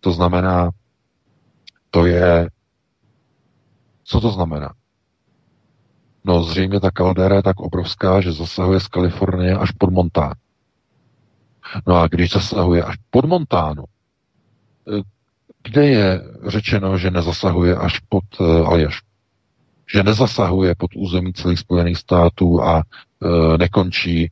To 0.00 0.12
znamená, 0.12 0.70
to 1.90 2.06
je... 2.06 2.50
Co 4.04 4.20
to 4.20 4.30
znamená? 4.30 4.74
No 6.24 6.44
zřejmě 6.44 6.80
ta 6.80 6.90
kaldera 6.90 7.36
je 7.36 7.42
tak 7.42 7.60
obrovská, 7.60 8.20
že 8.20 8.32
zasahuje 8.32 8.80
z 8.80 8.88
Kalifornie 8.88 9.56
až 9.56 9.70
pod 9.70 9.90
Montánu. 9.90 10.41
No 11.86 11.96
a 11.96 12.08
když 12.08 12.30
zasahuje 12.30 12.82
až 12.82 12.96
pod 13.10 13.24
Montánu, 13.24 13.84
eh, 13.84 15.02
kde 15.62 15.86
je 15.86 16.20
řečeno, 16.46 16.98
že 16.98 17.10
nezasahuje 17.10 17.76
až 17.76 17.98
pod 17.98 18.24
uh, 18.40 18.68
Aljašku? 18.68 19.06
Že 19.94 20.02
nezasahuje 20.02 20.74
pod 20.74 20.90
území 20.96 21.32
celých 21.32 21.58
Spojených 21.58 21.98
států 21.98 22.62
a 22.62 22.82
uh, 22.82 23.58
nekončí 23.58 24.30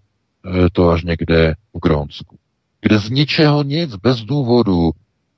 to 0.73 0.91
až 0.91 1.05
někde 1.05 1.55
v 1.75 1.79
Grónsku. 1.79 2.37
Kde 2.81 2.99
z 2.99 3.11
ničeho 3.11 3.63
nic, 3.63 3.97
bez 3.97 4.21
důvodu, 4.21 4.91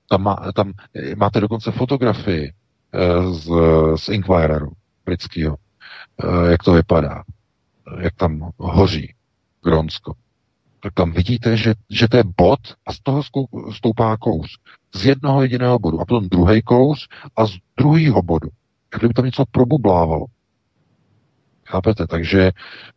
tam, 0.09 0.23
má, 0.23 0.53
tam 0.55 0.73
máte 1.17 1.41
dokonce 1.41 1.73
fotografii 1.73 2.53
eh, 2.93 3.33
z, 3.33 3.51
z 3.97 4.09
Inquireru 4.09 4.73
britského, 5.05 5.57
eh, 6.25 6.51
jak 6.51 6.63
to 6.63 6.73
vypadá, 6.73 7.23
jak 8.01 8.15
tam 8.15 8.51
hoří 8.57 9.15
Grónsko. 9.65 10.15
Tak 10.83 10.95
tam 10.95 11.13
vidíte, 11.13 11.57
že, 11.57 11.75
že 11.91 12.09
to 12.09 12.17
je 12.17 12.25
bod 12.39 12.61
a 12.87 12.93
z 12.93 13.01
toho 13.01 13.23
stoupá 13.73 14.17
kous. 14.17 14.59
Z 14.95 15.05
jednoho 15.07 15.43
jediného 15.43 15.79
bodu. 15.79 16.01
A 16.01 16.05
potom 16.05 16.29
druhý 16.29 16.63
kous 16.63 17.09
a 17.37 17.47
z 17.47 17.53
druhého 17.79 18.23
bodu. 18.23 18.49
Kdyby 18.99 19.15
tam 19.15 19.25
něco 19.25 19.45
probublávalo. 19.51 20.27
Chápete? 21.67 22.07
Takže 22.07 22.51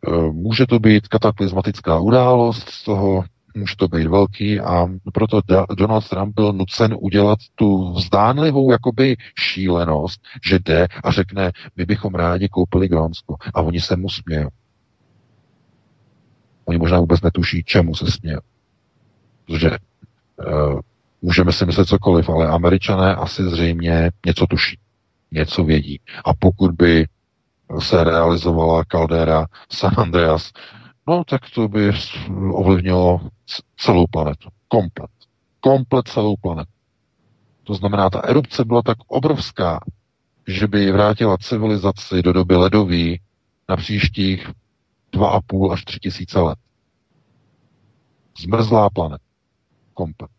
uh, 0.06 0.32
může 0.32 0.66
to 0.66 0.78
být 0.78 1.08
kataklizmatická 1.08 2.00
událost 2.00 2.68
z 2.68 2.84
toho 2.84 3.24
může 3.56 3.76
to 3.76 3.88
být 3.88 4.06
velký 4.06 4.60
a 4.60 4.86
proto 5.12 5.40
Donald 5.76 6.08
Trump 6.08 6.34
byl 6.34 6.52
nucen 6.52 6.96
udělat 7.00 7.38
tu 7.54 7.92
vzdánlivou 7.92 8.70
jakoby 8.70 9.16
šílenost, 9.38 10.20
že 10.44 10.58
jde 10.58 10.88
a 11.04 11.12
řekne, 11.12 11.52
my 11.76 11.84
bychom 11.84 12.14
rádi 12.14 12.48
koupili 12.48 12.88
Grónsko. 12.88 13.36
A 13.54 13.62
oni 13.62 13.80
se 13.80 13.96
mu 13.96 14.08
smějí. 14.08 14.46
Oni 16.66 16.78
možná 16.78 17.00
vůbec 17.00 17.20
netuší, 17.20 17.62
čemu 17.64 17.94
se 17.94 18.10
smějí. 18.10 18.38
Protože 19.46 19.70
uh, 19.70 20.80
můžeme 21.22 21.52
si 21.52 21.66
myslet 21.66 21.88
cokoliv, 21.88 22.28
ale 22.28 22.48
američané 22.48 23.14
asi 23.14 23.42
zřejmě 23.42 24.10
něco 24.26 24.46
tuší, 24.46 24.78
něco 25.30 25.64
vědí. 25.64 26.00
A 26.24 26.34
pokud 26.34 26.72
by 26.72 27.06
se 27.78 28.04
realizovala 28.04 28.84
kaldera 28.84 29.46
San 29.72 29.92
Andreas, 29.96 30.52
no 31.08 31.24
tak 31.24 31.40
to 31.54 31.68
by 31.68 31.92
ovlivnilo 32.50 33.20
celou 33.76 34.06
planetu. 34.10 34.48
Komplet. 34.68 35.10
Komplet 35.60 36.08
celou 36.08 36.36
planetu. 36.36 36.70
To 37.64 37.74
znamená, 37.74 38.10
ta 38.10 38.20
erupce 38.20 38.64
byla 38.64 38.82
tak 38.82 38.98
obrovská, 39.06 39.80
že 40.46 40.66
by 40.66 40.92
vrátila 40.92 41.36
civilizaci 41.38 42.22
do 42.22 42.32
doby 42.32 42.56
ledový 42.56 43.20
na 43.68 43.76
příštích 43.76 44.50
2,5 45.12 45.72
až 45.72 45.84
3 45.84 45.98
tisíce 45.98 46.40
let. 46.40 46.58
Zmrzlá 48.38 48.90
planeta. 48.90 49.24
Komplet. 49.94 50.30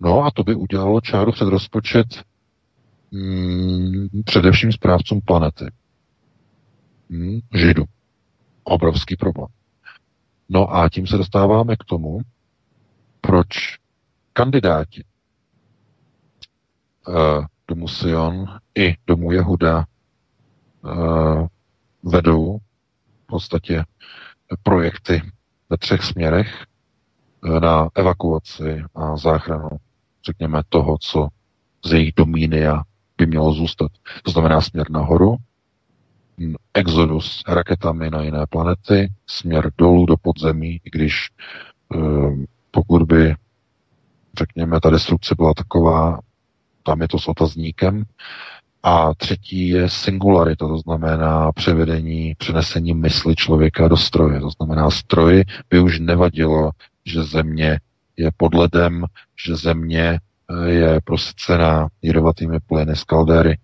No 0.00 0.24
a 0.24 0.30
to 0.30 0.44
by 0.44 0.54
udělalo 0.54 1.00
čáru 1.00 1.32
před 1.32 1.48
rozpočet 1.48 2.06
hmm, 3.12 4.08
především 4.24 4.72
správcům 4.72 5.20
planety. 5.20 5.64
Hmm, 7.10 7.40
židu. 7.54 7.84
Obrovský 8.64 9.16
problém. 9.16 9.48
No 10.48 10.74
a 10.74 10.88
tím 10.88 11.06
se 11.06 11.16
dostáváme 11.16 11.76
k 11.76 11.84
tomu, 11.84 12.20
proč 13.20 13.78
kandidáti 14.32 15.04
uh, 17.08 17.46
domu 17.68 17.88
Sion 17.88 18.46
i 18.74 18.94
domu 19.06 19.32
Jehuda 19.32 19.84
uh, 20.84 21.46
vedou 22.02 22.58
podstatě 23.32 23.84
projekty 24.62 25.22
ve 25.70 25.76
třech 25.76 26.02
směrech 26.02 26.64
uh, 27.44 27.60
na 27.60 27.88
evakuaci 27.94 28.84
a 28.94 29.16
záchranu, 29.16 29.68
řekněme, 30.26 30.62
toho, 30.68 30.98
co 31.00 31.28
z 31.84 31.92
jejich 31.92 32.12
domínia 32.16 32.82
by 33.18 33.26
mělo 33.26 33.52
zůstat. 33.52 33.90
To 34.22 34.30
znamená 34.30 34.60
směr 34.60 34.90
nahoru, 34.90 35.36
exodus 36.74 37.42
raketami 37.48 38.10
na 38.10 38.22
jiné 38.22 38.46
planety, 38.46 39.12
směr 39.26 39.70
dolů 39.78 40.06
do 40.06 40.16
podzemí, 40.16 40.80
i 40.84 40.90
když 40.90 41.30
ehm, 41.94 42.44
pokud 42.70 43.02
by, 43.02 43.34
řekněme, 44.38 44.80
ta 44.80 44.90
destrukce 44.90 45.34
byla 45.34 45.54
taková, 45.54 46.20
tam 46.82 47.00
je 47.00 47.08
to 47.08 47.18
s 47.18 47.28
otazníkem. 47.28 48.04
A 48.82 49.14
třetí 49.14 49.68
je 49.68 49.88
singularita, 49.88 50.68
to 50.68 50.78
znamená 50.78 51.52
převedení, 51.52 52.34
přenesení 52.38 52.94
mysli 52.94 53.36
člověka 53.36 53.88
do 53.88 53.96
stroje. 53.96 54.40
To 54.40 54.50
znamená, 54.50 54.90
stroji 54.90 55.44
by 55.70 55.80
už 55.80 55.98
nevadilo, 55.98 56.70
že 57.04 57.24
země 57.24 57.80
je 58.16 58.30
pod 58.36 58.54
ledem, 58.54 59.04
že 59.46 59.56
země 59.56 60.20
eh, 60.50 60.70
je 60.70 61.00
prosycená 61.04 61.88
jedovatými 62.02 62.60
plyny 62.60 62.96
z 62.96 63.04
kaldéry. 63.04 63.58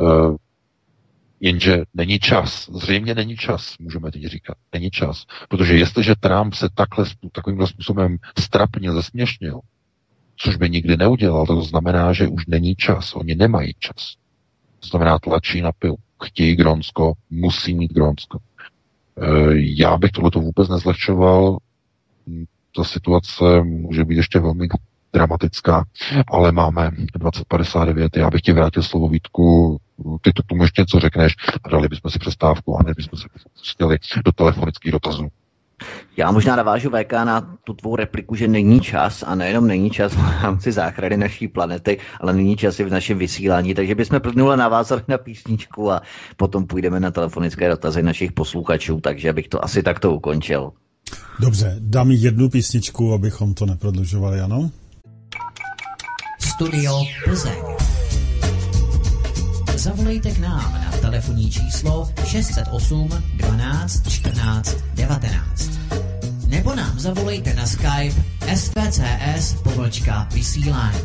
Eh, 0.00 0.36
Jenže 1.40 1.82
není 1.94 2.18
čas, 2.18 2.70
zřejmě 2.72 3.14
není 3.14 3.36
čas, 3.36 3.78
můžeme 3.78 4.10
teď 4.10 4.24
říkat, 4.24 4.56
není 4.72 4.90
čas. 4.90 5.24
Protože 5.48 5.76
jestliže 5.76 6.14
Trump 6.20 6.54
se 6.54 6.68
takhle, 6.74 7.04
takovýmhle 7.32 7.66
způsobem 7.66 8.16
strapně 8.38 8.92
zesměšnil, 8.92 9.60
což 10.36 10.56
by 10.56 10.70
nikdy 10.70 10.96
neudělal, 10.96 11.46
to 11.46 11.62
znamená, 11.62 12.12
že 12.12 12.28
už 12.28 12.46
není 12.46 12.76
čas, 12.76 13.14
oni 13.14 13.34
nemají 13.34 13.74
čas. 13.78 14.14
To 14.84 14.88
znamená, 14.88 15.18
tlačí 15.18 15.60
na 15.60 15.72
pil, 15.72 15.94
chtějí 16.24 16.56
Gronsko, 16.56 17.12
musí 17.30 17.74
mít 17.74 17.92
Gronsko. 17.92 18.38
E, 18.38 19.26
já 19.54 19.96
bych 19.96 20.10
tohle 20.10 20.30
vůbec 20.34 20.68
nezlehčoval, 20.68 21.58
ta 22.76 22.84
situace 22.84 23.62
může 23.62 24.04
být 24.04 24.16
ještě 24.16 24.38
velmi 24.38 24.68
dramatická, 25.12 25.84
ale 26.28 26.52
máme 26.52 26.90
2059. 27.14 28.16
Já 28.16 28.30
bych 28.30 28.40
ti 28.40 28.52
vrátil 28.52 28.82
slovo 28.82 29.08
Vítku, 29.08 29.78
ty 30.20 30.32
to 30.32 30.42
tomu 30.46 30.62
ještě 30.62 30.82
něco 30.82 31.00
řekneš 31.00 31.34
a 31.64 31.68
dali 31.68 31.88
bychom 31.88 32.10
si 32.10 32.18
přestávku 32.18 32.78
a 32.78 32.82
ne 32.82 32.92
bychom 32.96 33.18
se 33.18 33.28
pustili 33.52 33.98
do 34.24 34.32
telefonických 34.32 34.92
dotazů. 34.92 35.28
Já 36.16 36.30
možná 36.30 36.56
navážu 36.56 36.90
VK 36.90 37.12
na 37.12 37.40
tu 37.64 37.74
tvou 37.74 37.96
repliku, 37.96 38.34
že 38.34 38.48
není 38.48 38.80
čas 38.80 39.24
a 39.26 39.34
nejenom 39.34 39.66
není 39.66 39.90
čas 39.90 40.12
v 40.14 40.42
rámci 40.42 40.72
záchrany 40.72 41.16
naší 41.16 41.48
planety, 41.48 41.98
ale 42.20 42.32
není 42.32 42.56
čas 42.56 42.80
i 42.80 42.84
v 42.84 42.90
našem 42.90 43.18
vysílání, 43.18 43.74
takže 43.74 43.94
bychom 43.94 44.20
plnule 44.20 44.56
navázali 44.56 45.02
na 45.08 45.18
písničku 45.18 45.92
a 45.92 46.02
potom 46.36 46.66
půjdeme 46.66 47.00
na 47.00 47.10
telefonické 47.10 47.68
dotazy 47.68 48.02
našich 48.02 48.32
posluchačů, 48.32 49.00
takže 49.00 49.32
bych 49.32 49.48
to 49.48 49.64
asi 49.64 49.82
takto 49.82 50.12
ukončil. 50.12 50.72
Dobře, 51.40 51.76
dám 51.78 52.10
jednu 52.10 52.48
písničku, 52.48 53.14
abychom 53.14 53.54
to 53.54 53.66
neprodlužovali, 53.66 54.40
ano? 54.40 54.70
Studio 56.40 57.02
Plzeň. 57.24 57.62
Zavolejte 59.76 60.30
k 60.30 60.38
nám 60.38 60.72
na 60.72 60.93
telefonní 61.14 61.50
číslo 61.50 62.10
608 62.26 63.08
12 63.36 64.08
14 64.08 64.76
19 64.94 65.70
nebo 66.46 66.74
nám 66.74 66.98
zavolejte 66.98 67.54
na 67.54 67.66
Skype 67.66 68.24
svcs 68.56 69.54
povlčka 69.62 70.28
vysílání. 70.32 70.98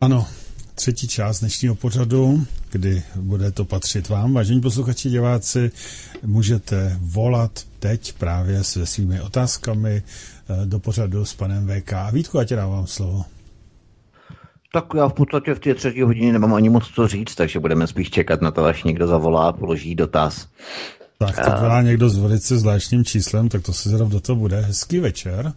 Ano, 0.00 0.26
třetí 0.74 1.08
část 1.08 1.40
dnešního 1.40 1.74
pořadu, 1.74 2.46
kdy 2.72 3.02
bude 3.16 3.52
to 3.52 3.64
patřit 3.64 4.08
vám. 4.08 4.32
Vážení 4.34 4.60
posluchači, 4.60 5.10
diváci, 5.10 5.70
můžete 6.22 6.96
volat 7.00 7.64
teď 7.78 8.12
právě 8.12 8.64
se 8.64 8.86
svými 8.86 9.20
otázkami 9.20 10.02
eh, 10.02 10.66
do 10.66 10.78
pořadu 10.78 11.24
s 11.24 11.34
panem 11.34 11.68
VK. 11.68 11.92
Vítku, 12.12 12.38
já 12.38 12.44
tě 12.44 12.56
dávám 12.56 12.86
slovo. 12.86 13.24
Tak 14.72 14.84
já 14.96 15.08
v 15.08 15.12
podstatě 15.12 15.54
v 15.54 15.60
té 15.60 15.74
třetí 15.74 16.02
hodině 16.02 16.32
nemám 16.32 16.54
ani 16.54 16.70
moc 16.70 16.84
co 16.94 17.08
říct, 17.08 17.34
takže 17.34 17.60
budeme 17.60 17.86
spíš 17.86 18.10
čekat 18.10 18.40
na 18.40 18.50
to, 18.50 18.64
až 18.64 18.84
někdo 18.84 19.06
zavolá 19.06 19.48
a 19.48 19.52
položí 19.52 19.94
dotaz. 19.94 20.48
Tak 21.18 21.44
to 21.44 21.60
volá 21.60 21.82
někdo 21.82 22.08
s 22.08 22.18
velice 22.18 22.58
zvláštním 22.58 23.04
číslem, 23.04 23.48
tak 23.48 23.62
to 23.62 23.72
se 23.72 23.88
zrovna 23.88 24.12
do 24.12 24.20
toho 24.20 24.36
bude. 24.36 24.60
Hezký 24.60 24.98
večer. 24.98 25.52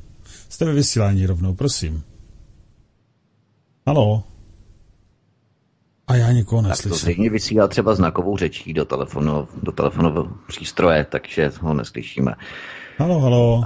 Jste 0.50 0.66
ve 0.66 0.74
vysílání 0.74 1.26
rovnou, 1.26 1.54
prosím. 1.56 2.04
Halo? 3.88 4.24
A 6.08 6.16
já 6.16 6.32
nikoho 6.32 6.62
Tak 6.62 6.68
to 6.68 6.70
neslyším. 6.70 6.98
zřejmě 6.98 7.30
vysílá 7.30 7.68
třeba 7.68 7.96
znakovou 7.96 8.38
řečí 8.38 8.74
do 8.74 8.86
telefonu, 8.86 9.48
do 9.64 9.72
telefonového 9.72 10.28
přístroje, 10.48 11.06
takže 11.10 11.52
ho 11.62 11.74
neslyšíme. 11.74 12.34
Halo, 12.98 13.20
halo. 13.20 13.64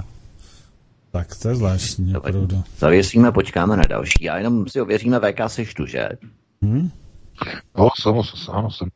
Tak 1.16 1.36
to 1.36 1.48
je 1.48 1.54
zvláštní, 1.54 2.16
opravdu. 2.16 2.62
Zavěsíme, 2.78 3.32
počkáme 3.32 3.76
na 3.76 3.82
další 3.88 4.30
a 4.30 4.38
jenom 4.38 4.68
si 4.68 4.80
ověříme 4.80 5.20
VK 5.20 5.40
seštu, 5.46 5.86
že? 5.86 6.08
Hm? 6.62 6.90
No, 7.78 7.88
jsem, 8.00 8.14
ano, 8.52 8.70
jsem. 8.70 8.88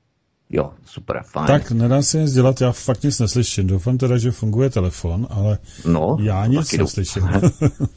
Jo, 0.51 0.71
super, 0.85 1.23
fajn. 1.27 1.47
Tak 1.47 1.71
nedá 1.71 2.03
se 2.03 2.19
nic 2.19 2.33
dělat, 2.33 2.61
já 2.61 2.73
fakt 2.73 3.03
nic 3.03 3.21
neslyším. 3.21 3.67
Doufám 3.67 3.99
teda, 3.99 4.19
že 4.19 4.31
funguje 4.31 4.71
telefon, 4.71 5.27
ale 5.31 5.59
no, 5.87 6.17
já 6.21 6.47
nic 6.47 6.73
neslyším. 6.73 7.23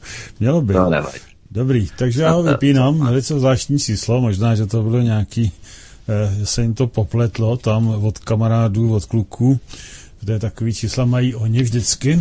Mělo 0.40 0.60
by. 0.60 0.74
Nevadí. 0.74 1.18
Dobrý, 1.50 1.88
takže 1.98 2.22
já 2.22 2.32
ho 2.32 2.42
vypínám, 2.52 2.98
velice 2.98 3.38
zvláštní 3.38 3.78
číslo, 3.78 4.20
možná, 4.20 4.54
že 4.54 4.66
to 4.66 4.82
bylo 4.82 5.00
nějaký, 5.00 5.52
eh, 6.08 6.34
že 6.38 6.46
se 6.46 6.62
jim 6.62 6.74
to 6.74 6.86
popletlo 6.86 7.56
tam 7.56 7.88
od 7.88 8.18
kamarádů, 8.18 8.94
od 8.94 9.04
kluků, 9.04 9.60
kde 10.20 10.38
takový 10.38 10.74
čísla 10.74 11.04
mají 11.04 11.34
oni 11.34 11.62
vždycky. 11.62 12.20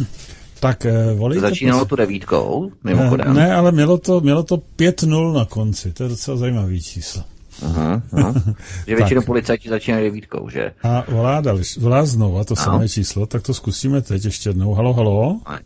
Tak 0.64 0.86
eh, 0.86 1.14
volejte. 1.14 1.42
Začínalo 1.42 1.80
prosím. 1.80 1.90
tu 1.90 1.96
devítkou, 1.96 2.72
Eh, 2.72 2.78
mimochodem. 2.84 3.34
Ne, 3.34 3.54
ale 3.56 3.72
mělo 3.72 3.98
to, 3.98 4.20
mělo 4.22 4.44
to 4.44 4.58
5-0 4.58 5.34
na 5.34 5.46
konci, 5.46 5.92
to 5.94 6.04
je 6.04 6.10
docela 6.10 6.38
zajímavý 6.38 6.82
číslo. 6.82 7.24
Aha, 7.66 8.02
aha. 8.14 8.34
Že 8.88 8.96
většinou 8.96 9.22
policajti 9.22 9.70
začínají 9.70 10.04
devítkou, 10.06 10.50
že? 10.50 10.72
A 10.84 11.04
volá, 11.12 11.42
další, 11.42 11.80
volá 11.80 12.06
znova 12.06 12.44
to 12.44 12.54
No. 12.58 12.64
samé 12.64 12.90
číslo, 12.90 13.26
tak 13.26 13.42
to 13.44 13.54
zkusíme 13.54 14.02
teď 14.02 14.26
ještě 14.26 14.50
jednou. 14.50 14.74
Halo, 14.74 14.94
halo? 14.94 15.40
Ne. 15.50 15.60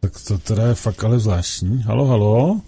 Tak 0.00 0.12
to 0.28 0.38
teda 0.38 0.62
je 0.66 0.74
fakt 0.74 1.04
ale 1.04 1.18
zvláštní. 1.18 1.82
Halo, 1.82 2.06
halo? 2.06 2.60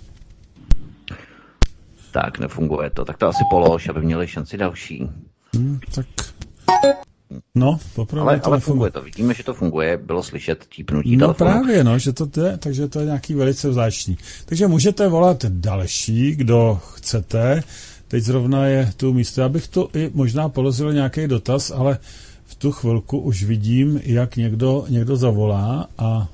Tak, 2.12 2.38
nefunguje 2.38 2.90
to. 2.90 3.04
Tak 3.04 3.16
to 3.18 3.28
asi 3.28 3.44
polož, 3.50 3.88
aby 3.88 4.02
měli 4.02 4.28
šanci 4.28 4.56
další. 4.56 5.08
Hm, 5.56 5.80
tak... 5.94 6.06
No, 7.54 7.78
popravdě 7.94 8.28
Ale, 8.30 8.40
to 8.40 8.46
ale 8.46 8.56
nefunguje. 8.56 8.60
funguje 8.60 8.90
to. 8.90 9.02
Vidíme, 9.02 9.34
že 9.34 9.44
to 9.44 9.54
funguje. 9.54 9.96
Bylo 9.96 10.22
slyšet 10.22 10.66
típnutí 10.74 11.16
No 11.16 11.34
telefonu. 11.34 11.50
právě, 11.50 11.84
no, 11.84 11.98
že 11.98 12.12
to 12.12 12.40
je, 12.40 12.56
takže 12.58 12.88
to 12.88 12.98
je 13.00 13.06
nějaký 13.06 13.34
velice 13.34 13.72
zvláštní. 13.72 14.18
Takže 14.46 14.66
můžete 14.66 15.08
volat 15.08 15.44
další, 15.44 16.34
kdo 16.36 16.80
chcete. 16.94 17.62
Teď 18.08 18.22
zrovna 18.24 18.66
je 18.66 18.90
tu 18.96 19.12
místo. 19.12 19.40
Já 19.40 19.48
bych 19.48 19.68
tu 19.68 19.88
i 19.94 20.10
možná 20.14 20.48
položil 20.48 20.92
nějaký 20.92 21.26
dotaz, 21.26 21.70
ale 21.70 21.98
v 22.44 22.54
tu 22.54 22.72
chvilku 22.72 23.18
už 23.18 23.44
vidím, 23.44 24.00
jak 24.04 24.36
někdo, 24.36 24.84
někdo 24.88 25.16
zavolá 25.16 25.86
a 25.98 26.28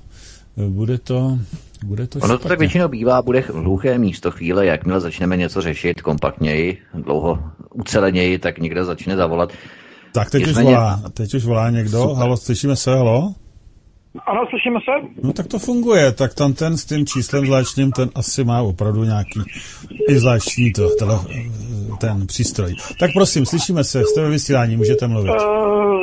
bude 0.69 0.99
to, 0.99 1.39
bude 1.85 2.07
to 2.07 2.19
Ono 2.19 2.29
to 2.29 2.39
tak 2.39 2.47
špatně. 2.49 2.57
většinou 2.57 2.89
bývá, 2.89 3.23
bude 3.23 3.41
hluché 3.55 3.99
místo 3.99 4.31
chvíle, 4.31 4.67
jakmile 4.67 5.01
začneme 5.01 5.37
něco 5.37 5.61
řešit 5.63 6.01
kompaktněji, 6.03 6.79
dlouho 6.95 7.39
uceleněji, 7.75 8.39
tak 8.39 8.59
někdo 8.59 8.85
začne 8.85 9.17
zavolat. 9.17 9.53
Tak 10.19 10.31
teď 10.31 10.43
už 10.43 10.49
Nicméně- 10.49 10.71
volá, 10.71 11.01
teď 11.15 11.35
už 11.35 11.45
volá 11.45 11.71
někdo. 11.71 11.99
Super. 11.99 12.17
Halo, 12.17 12.37
slyšíme 12.37 12.77
se, 12.77 12.95
halo? 12.97 13.35
Ano, 14.27 14.47
slyšíme 14.51 14.79
se? 14.85 15.09
No 15.23 15.33
tak 15.33 15.47
to 15.47 15.59
funguje, 15.59 16.13
tak 16.13 16.35
tam 16.35 16.53
ten 16.53 16.77
s 16.77 16.85
tím 16.85 17.07
číslem 17.07 17.47
zvláštním, 17.47 17.93
ten 17.93 18.11
asi 18.15 18.45
má 18.45 18.63
opravdu 18.63 19.05
nějaký 19.05 19.41
i 20.09 20.15
zvláštní 20.15 20.73
to, 20.73 20.89
tele, 20.99 21.19
ten 22.01 22.27
přístroj. 22.27 22.75
Tak 23.01 23.11
prosím, 23.15 23.47
slyšíme 23.47 23.85
se, 23.85 24.03
jste 24.05 24.23
ve 24.23 24.31
vysílání, 24.31 24.77
můžete 24.77 25.07
mluvit. 25.09 25.31
Eh, 25.31 25.35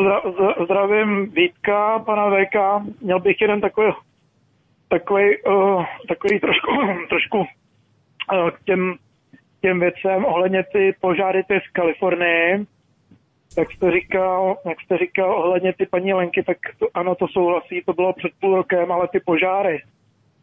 zdra- 0.01 0.65
zdravím 0.65 1.31
Vítka, 1.31 1.99
pana 1.99 2.29
VK. 2.29 2.85
Měl 3.01 3.19
bych 3.19 3.41
jeden 3.41 3.61
takový, 3.61 3.87
takový, 4.89 5.23
uh, 5.47 5.83
takový 6.07 6.39
trošku, 6.39 6.71
trošku 7.09 7.37
uh, 7.37 8.49
k 8.49 8.63
těm, 8.65 8.93
těm 9.61 9.79
věcem 9.79 10.25
ohledně 10.25 10.63
ty 10.73 10.95
požáry 11.01 11.43
ty 11.47 11.53
z 11.69 11.71
Kalifornie. 11.73 12.65
Jak 13.57 13.71
jste 13.71 13.91
říkal, 13.91 14.57
jak 14.65 14.81
jste 14.81 14.97
říkal 14.97 15.39
ohledně 15.39 15.73
ty 15.73 15.85
paní 15.85 16.13
Lenky, 16.13 16.43
tak 16.43 16.57
to, 16.79 16.87
ano, 16.93 17.15
to 17.15 17.25
souhlasí, 17.27 17.81
to 17.85 17.93
bylo 17.93 18.13
před 18.13 18.31
půl 18.41 18.55
rokem, 18.55 18.91
ale 18.91 19.07
ty 19.07 19.19
požáry, 19.25 19.77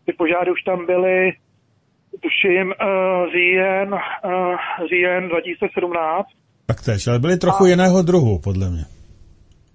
ty 0.07 0.13
požáry 0.13 0.51
už 0.53 0.63
tam 0.63 0.87
byly, 0.87 1.33
tuším, 2.23 2.67
uh, 2.67 3.33
říjen, 3.33 3.95
uh, 3.95 4.89
říjen 4.89 5.29
2017. 5.29 6.27
Tak 6.67 6.77
tež, 6.85 7.07
ale 7.07 7.19
byli 7.19 7.37
trochu 7.37 7.67
jiného 7.67 8.03
druhu, 8.03 8.39
podle 8.39 8.71
mě. 8.71 8.85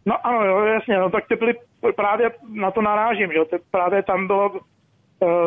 No 0.05 0.27
ano, 0.27 0.45
jo, 0.45 0.65
jasně, 0.65 0.97
no 0.97 1.09
tak 1.09 1.27
ty 1.27 1.35
byly, 1.35 1.53
právě 1.95 2.31
na 2.53 2.71
to 2.71 2.81
narážím, 2.81 3.29
že 3.31 3.37
jo, 3.37 3.45
ty, 3.45 3.55
právě 3.71 4.03
tam 4.03 4.27
bylo, 4.27 4.49
uh, 4.49 4.59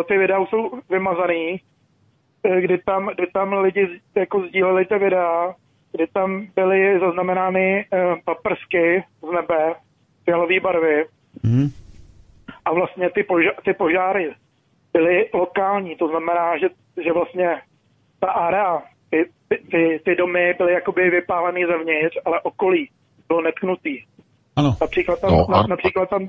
ty 0.09 0.19
videa 0.19 0.39
jsou 0.47 0.71
vymazaný, 0.91 1.61
kdy 2.61 2.79
tam, 2.79 3.11
kdy 3.15 3.27
tam 3.33 3.53
lidi 3.53 4.01
jako 4.15 4.43
sdíleli 4.49 4.87
ty 4.87 4.99
videa, 4.99 5.55
kdy 5.93 6.07
tam 6.07 6.47
byly 6.57 7.01
zaznamenány 7.01 7.85
uh, 7.93 8.15
paprsky 8.25 9.05
z 9.29 9.33
nebe, 9.35 9.75
fialové 10.25 10.61
barvy 10.61 11.05
Hm? 11.47 11.69
a 12.65 12.73
vlastně 12.73 13.11
ty, 13.11 13.23
poža- 13.23 13.63
ty 13.65 13.75
požáry 13.75 14.35
byly 14.93 15.29
lokální, 15.35 15.97
to 15.97 16.09
znamená, 16.09 16.59
že, 16.59 16.67
že 17.05 17.13
vlastně 17.13 17.61
ta 18.21 18.27
area, 18.31 18.83
ty, 19.11 19.25
ty, 19.49 19.57
ty, 19.71 20.01
ty 20.05 20.15
domy 20.15 20.55
byly 20.59 20.73
jakoby 20.73 21.11
vypálený 21.11 21.65
zevnitř, 21.67 22.17
ale 22.25 22.41
okolí 22.41 22.91
bylo 23.29 23.41
netknutý. 23.43 24.05
Ano, 24.57 24.77
Například 24.81 25.21
tam, 25.21 25.31
No, 25.31 25.47
na, 25.49 25.59
ano. 25.59 25.69
například 25.69 26.09
tam, 26.11 26.27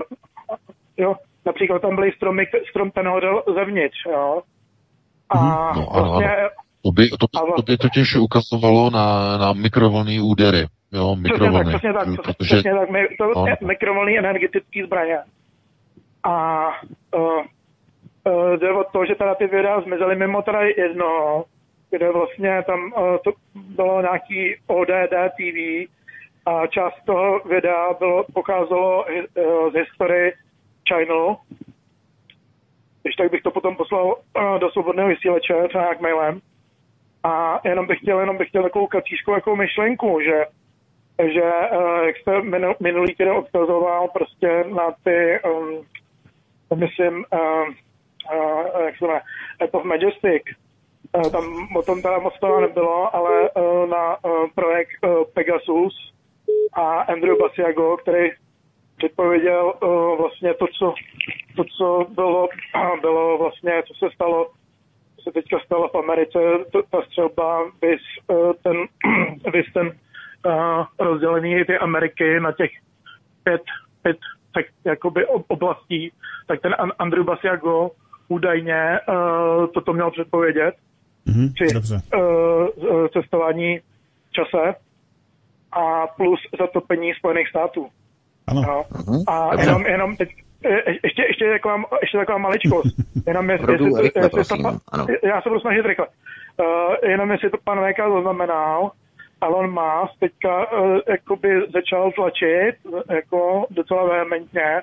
jo, 0.97 1.15
například 1.45 1.81
tam 1.81 1.95
byly 1.95 2.11
stromy, 2.11 2.45
strom 2.69 2.91
ten 2.91 3.07
hodil 3.07 3.43
zevnitř, 3.55 3.97
jo. 4.11 4.41
A 5.29 5.37
No, 5.75 5.93
ano, 5.93 6.09
vlastně, 6.09 6.29
To 6.83 6.91
by, 6.91 7.09
to, 7.09 7.27
A 7.39 7.55
to 7.55 7.61
by 7.61 7.77
totiž 7.77 8.15
ukazovalo 8.15 8.89
na, 8.89 9.37
na 9.37 9.53
mikrovlnný 9.53 10.21
údery. 10.21 10.65
Jo, 10.93 11.15
přesně 11.15 11.29
tak, 11.29 11.41
mikrovlny. 11.41 11.73
přesně 11.73 11.93
tak, 11.93 12.03
přesně, 12.03 12.23
protože, 12.23 12.55
přesně 12.55 12.73
tak, 12.73 12.89
my, 12.89 13.07
to 13.17 13.39
no. 13.39 13.47
je 13.47 13.57
mikrovlnný 13.67 14.19
energetický 14.19 14.83
zbraně. 14.83 15.17
A 16.23 16.67
uh, 17.15 17.41
uh, 18.23 18.57
jde 18.57 18.71
o 18.71 18.83
to, 18.83 19.05
že 19.05 19.15
teda 19.15 19.35
ty 19.35 19.47
videa 19.47 19.81
zmizely 19.81 20.15
mimo 20.15 20.41
teda 20.41 20.61
jednoho, 20.61 21.45
kde 21.89 22.11
vlastně 22.11 22.63
tam 22.65 22.79
uh, 22.79 23.17
to 23.23 23.31
bylo 23.55 24.01
nějaký 24.01 24.55
ODD 24.67 25.13
TV 25.37 25.57
a 26.45 26.67
část 26.67 27.05
toho 27.05 27.39
videa 27.39 27.93
bylo, 27.99 28.25
pokázalo 28.33 29.05
uh, 29.05 29.71
z 29.71 29.73
historie 29.73 30.31
Channel, 30.89 31.35
když 33.03 33.15
tak 33.15 33.31
bych 33.31 33.41
to 33.41 33.51
potom 33.51 33.75
poslal 33.75 34.05
uh, 34.05 34.59
do 34.59 34.71
svobodného 34.71 35.09
vysílače, 35.09 35.53
třeba 35.69 35.83
nějak 35.83 36.01
mailem. 36.01 36.41
A 37.23 37.61
jenom 37.63 37.87
bych 37.87 37.99
chtěl, 37.99 38.19
jenom 38.19 38.37
bych 38.37 38.49
chtěl 38.49 38.63
takovou 38.63 38.87
kacířkou 38.87 39.33
jako 39.33 39.55
myšlenku, 39.55 40.19
že 40.21 40.45
že 41.33 41.41
uh, 41.41 42.05
jak 42.05 42.17
jste 42.17 42.31
minu- 42.31 42.75
minulý 42.79 43.15
týden 43.15 43.33
odkazoval 43.33 44.07
prostě 44.07 44.63
na 44.67 44.91
ty, 45.03 45.39
um, 45.49 45.85
myslím, 46.75 47.25
uh, 47.33 47.69
uh, 48.33 48.85
jak 48.85 48.97
se 48.97 49.05
jmenuje, 49.05 49.21
of 49.71 49.83
Majestic, 49.83 50.43
uh, 51.17 51.31
tam 51.31 51.67
o 51.75 51.81
tom 51.81 52.01
teda 52.01 52.19
moc 52.19 52.39
toho 52.39 52.61
nebylo, 52.61 53.15
ale 53.15 53.49
uh, 53.49 53.89
na 53.89 54.25
uh, 54.25 54.47
projekt 54.55 54.89
uh, 55.03 55.23
Pegasus 55.33 56.13
a 56.73 57.01
Andrew 57.01 57.37
Basiago, 57.37 57.97
který 57.97 58.29
předpověděl 58.97 59.73
uh, 59.83 60.17
vlastně 60.17 60.53
to, 60.53 60.65
co, 60.67 60.93
to, 61.55 61.63
co 61.77 62.05
bylo, 62.09 62.47
bylo 63.01 63.37
vlastně, 63.37 63.83
co 63.87 63.93
se 63.93 64.15
stalo 64.15 64.51
se 65.23 65.31
teďka 65.31 65.59
stalo 65.65 65.87
v 65.87 65.95
Americe, 65.95 66.39
to, 66.71 66.81
ta 66.91 67.01
střelba, 67.01 67.63
vys, 67.81 68.01
uh, 68.27 68.51
ten, 68.63 68.77
vys 69.53 69.73
ten 69.73 69.87
uh, 69.87 70.85
rozdělení 70.99 71.65
ty 71.65 71.77
Ameriky 71.77 72.39
na 72.39 72.51
těch 72.51 72.71
pět, 73.43 73.61
pět 74.01 74.17
tak, 74.53 74.65
jakoby 74.85 75.25
ob- 75.25 75.45
oblastí, 75.47 76.11
tak 76.47 76.61
ten 76.61 76.75
An- 76.79 76.91
Andrew 76.99 77.25
Basiago 77.25 77.89
údajně 78.27 78.99
uh, 79.09 79.67
toto 79.73 79.93
měl 79.93 80.11
předpovědět 80.11 80.75
mhm, 81.25 81.53
při 81.53 81.73
dobře. 81.73 82.01
uh, 82.15 83.07
cestování 83.07 83.79
čase. 84.31 84.75
a 85.71 86.07
plus 86.07 86.39
zatopení 86.59 87.13
Spojených 87.13 87.49
států. 87.49 87.87
Ano. 88.47 88.61
No. 88.61 88.83
Mhm. 89.07 89.23
A 89.27 89.61
jenom, 89.61 89.85
jenom 89.85 90.15
teď, 90.15 90.29
ještě, 91.03 91.23
ještě, 91.27 91.49
taková, 91.49 91.83
ještě 92.01 92.17
taková 92.17 92.37
maličkost. 92.37 92.95
Jenom 93.27 93.49
jestli, 93.49 93.63
Opravdu 93.63 93.85
jestli, 93.85 94.01
rychle, 94.01 94.21
jestli 94.21 94.37
prosím. 94.37 94.57
to, 94.57 94.63
pa- 94.63 94.79
Ano. 94.91 95.05
já 95.23 95.41
se 95.41 95.49
budu 95.49 95.61
snažit 95.61 95.85
rychle. 95.85 96.07
Uh, 96.57 97.09
jenom 97.09 97.31
jestli 97.31 97.49
to 97.49 97.57
pan 97.63 97.79
VK 97.79 97.97
zaznamenal, 98.15 98.91
Elon 99.41 99.69
Musk 99.71 100.19
teďka 100.19 100.71
uh, 100.71 100.99
jakoby 101.09 101.61
začal 101.73 102.11
tlačit 102.11 102.75
uh, 102.83 102.99
jako 103.09 103.65
docela 103.69 104.03
vehementně 104.05 104.81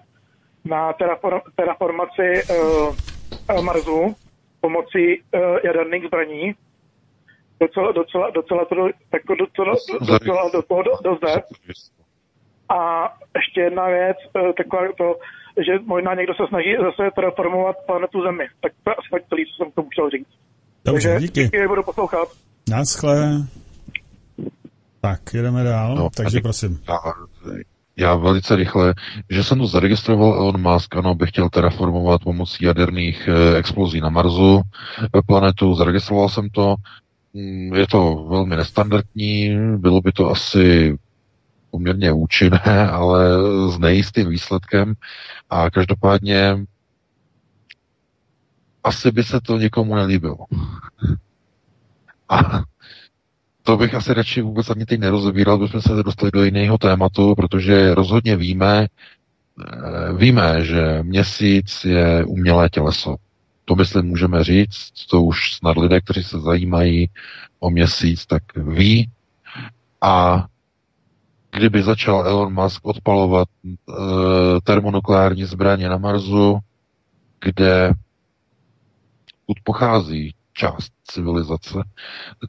na 0.64 0.92
terraform, 0.92 1.40
terraformaci 1.56 2.42
uh, 2.50 3.62
Marsu 3.64 4.16
pomocí 4.60 5.20
uh, 5.20 5.40
jaderných 5.64 6.06
zbraní. 6.06 6.54
Docela, 7.60 7.92
docela, 7.92 8.30
docela 8.30 8.64
to 8.64 8.74
do, 8.74 8.88
jako 9.12 9.34
docela, 9.34 9.74
docela 10.00 10.50
do 10.52 10.62
toho 10.62 10.82
do, 10.82 11.14
jde. 11.22 11.42
A 12.68 13.12
ještě 13.36 13.60
jedna 13.60 13.86
věc, 13.86 14.16
eh, 14.36 14.52
taková 14.52 14.82
to, 14.98 15.16
že 15.66 15.72
možná 15.86 16.14
někdo 16.14 16.32
se 16.34 16.44
snaží 16.48 16.70
zase 16.86 17.02
terraformovat 17.14 17.76
planetu 17.86 18.22
Zemi. 18.22 18.44
Tak 18.62 18.72
to 18.84 18.90
je 18.90 18.94
asi 18.94 19.08
tak 19.14 19.22
celý, 19.28 19.42
co 19.46 19.54
jsem 19.56 19.68
to 19.74 19.82
chtěl 19.92 20.10
říct. 20.10 20.32
Dobře, 20.84 21.08
Takže 21.08 21.26
díky. 21.26 21.44
díky, 21.44 21.68
budu 21.68 21.82
poslouchat. 21.82 22.28
Naschle. 22.70 23.16
Tak, 25.00 25.20
jedeme 25.34 25.64
dál, 25.64 25.94
No, 25.94 26.08
takže 26.16 26.34
tady- 26.36 26.42
prosím. 26.42 26.78
Já, 26.88 26.98
já 27.96 28.14
velice 28.14 28.56
rychle, 28.56 28.94
že 29.30 29.44
jsem 29.44 29.58
to 29.58 29.66
zaregistroval 29.66 30.34
Elon 30.34 30.60
Musk, 30.72 30.96
ano, 30.96 31.14
bych 31.14 31.28
chtěl 31.28 31.48
terraformovat 31.48 32.22
pomocí 32.24 32.64
jaderných 32.64 33.28
eh, 33.28 33.56
explozí 33.58 34.00
na 34.00 34.08
Marsu 34.08 34.60
eh, 34.60 35.06
planetu, 35.26 35.74
zaregistroval 35.74 36.28
jsem 36.28 36.48
to, 36.50 36.74
Mm, 37.34 37.74
je 37.74 37.86
to 37.86 38.26
velmi 38.30 38.56
nestandardní, 38.56 39.56
bylo 39.76 40.00
by 40.00 40.12
to 40.12 40.30
asi 40.30 40.96
poměrně 41.70 42.12
účinné, 42.12 42.88
ale 42.92 43.20
s 43.70 43.78
nejistým 43.78 44.28
výsledkem 44.28 44.94
a 45.50 45.70
každopádně 45.70 46.58
asi 48.84 49.10
by 49.10 49.24
se 49.24 49.40
to 49.40 49.58
někomu 49.58 49.94
nelíbilo. 49.94 50.36
A 52.28 52.62
to 53.62 53.76
bych 53.76 53.94
asi 53.94 54.14
radši 54.14 54.42
vůbec 54.42 54.70
ani 54.70 54.86
teď 54.86 55.00
nerozebíral, 55.00 55.58
bychom 55.58 55.82
se 55.82 56.02
dostali 56.02 56.30
do 56.30 56.44
jiného 56.44 56.78
tématu, 56.78 57.34
protože 57.34 57.94
rozhodně 57.94 58.36
víme, 58.36 58.86
eh, 58.86 60.12
víme, 60.12 60.64
že 60.64 61.02
měsíc 61.02 61.84
je 61.84 62.24
umělé 62.24 62.68
těleso. 62.68 63.16
To 63.64 63.76
myslím 63.76 64.06
můžeme 64.06 64.44
říct, 64.44 64.92
to 65.10 65.22
už 65.22 65.54
snad 65.54 65.76
lidé, 65.76 66.00
kteří 66.00 66.24
se 66.24 66.40
zajímají 66.40 67.10
o 67.60 67.70
měsíc, 67.70 68.26
tak 68.26 68.42
ví. 68.56 69.10
A 70.00 70.46
kdyby 71.58 71.82
začal 71.82 72.26
Elon 72.26 72.54
Musk 72.54 72.86
odpalovat 72.86 73.48
e, 73.66 73.72
termonukleární 74.64 75.44
zbraně 75.44 75.88
na 75.88 75.98
Marsu, 75.98 76.58
kde 77.40 77.92
kud 79.46 79.56
pochází 79.64 80.34
část 80.52 80.92
civilizace, 81.04 81.78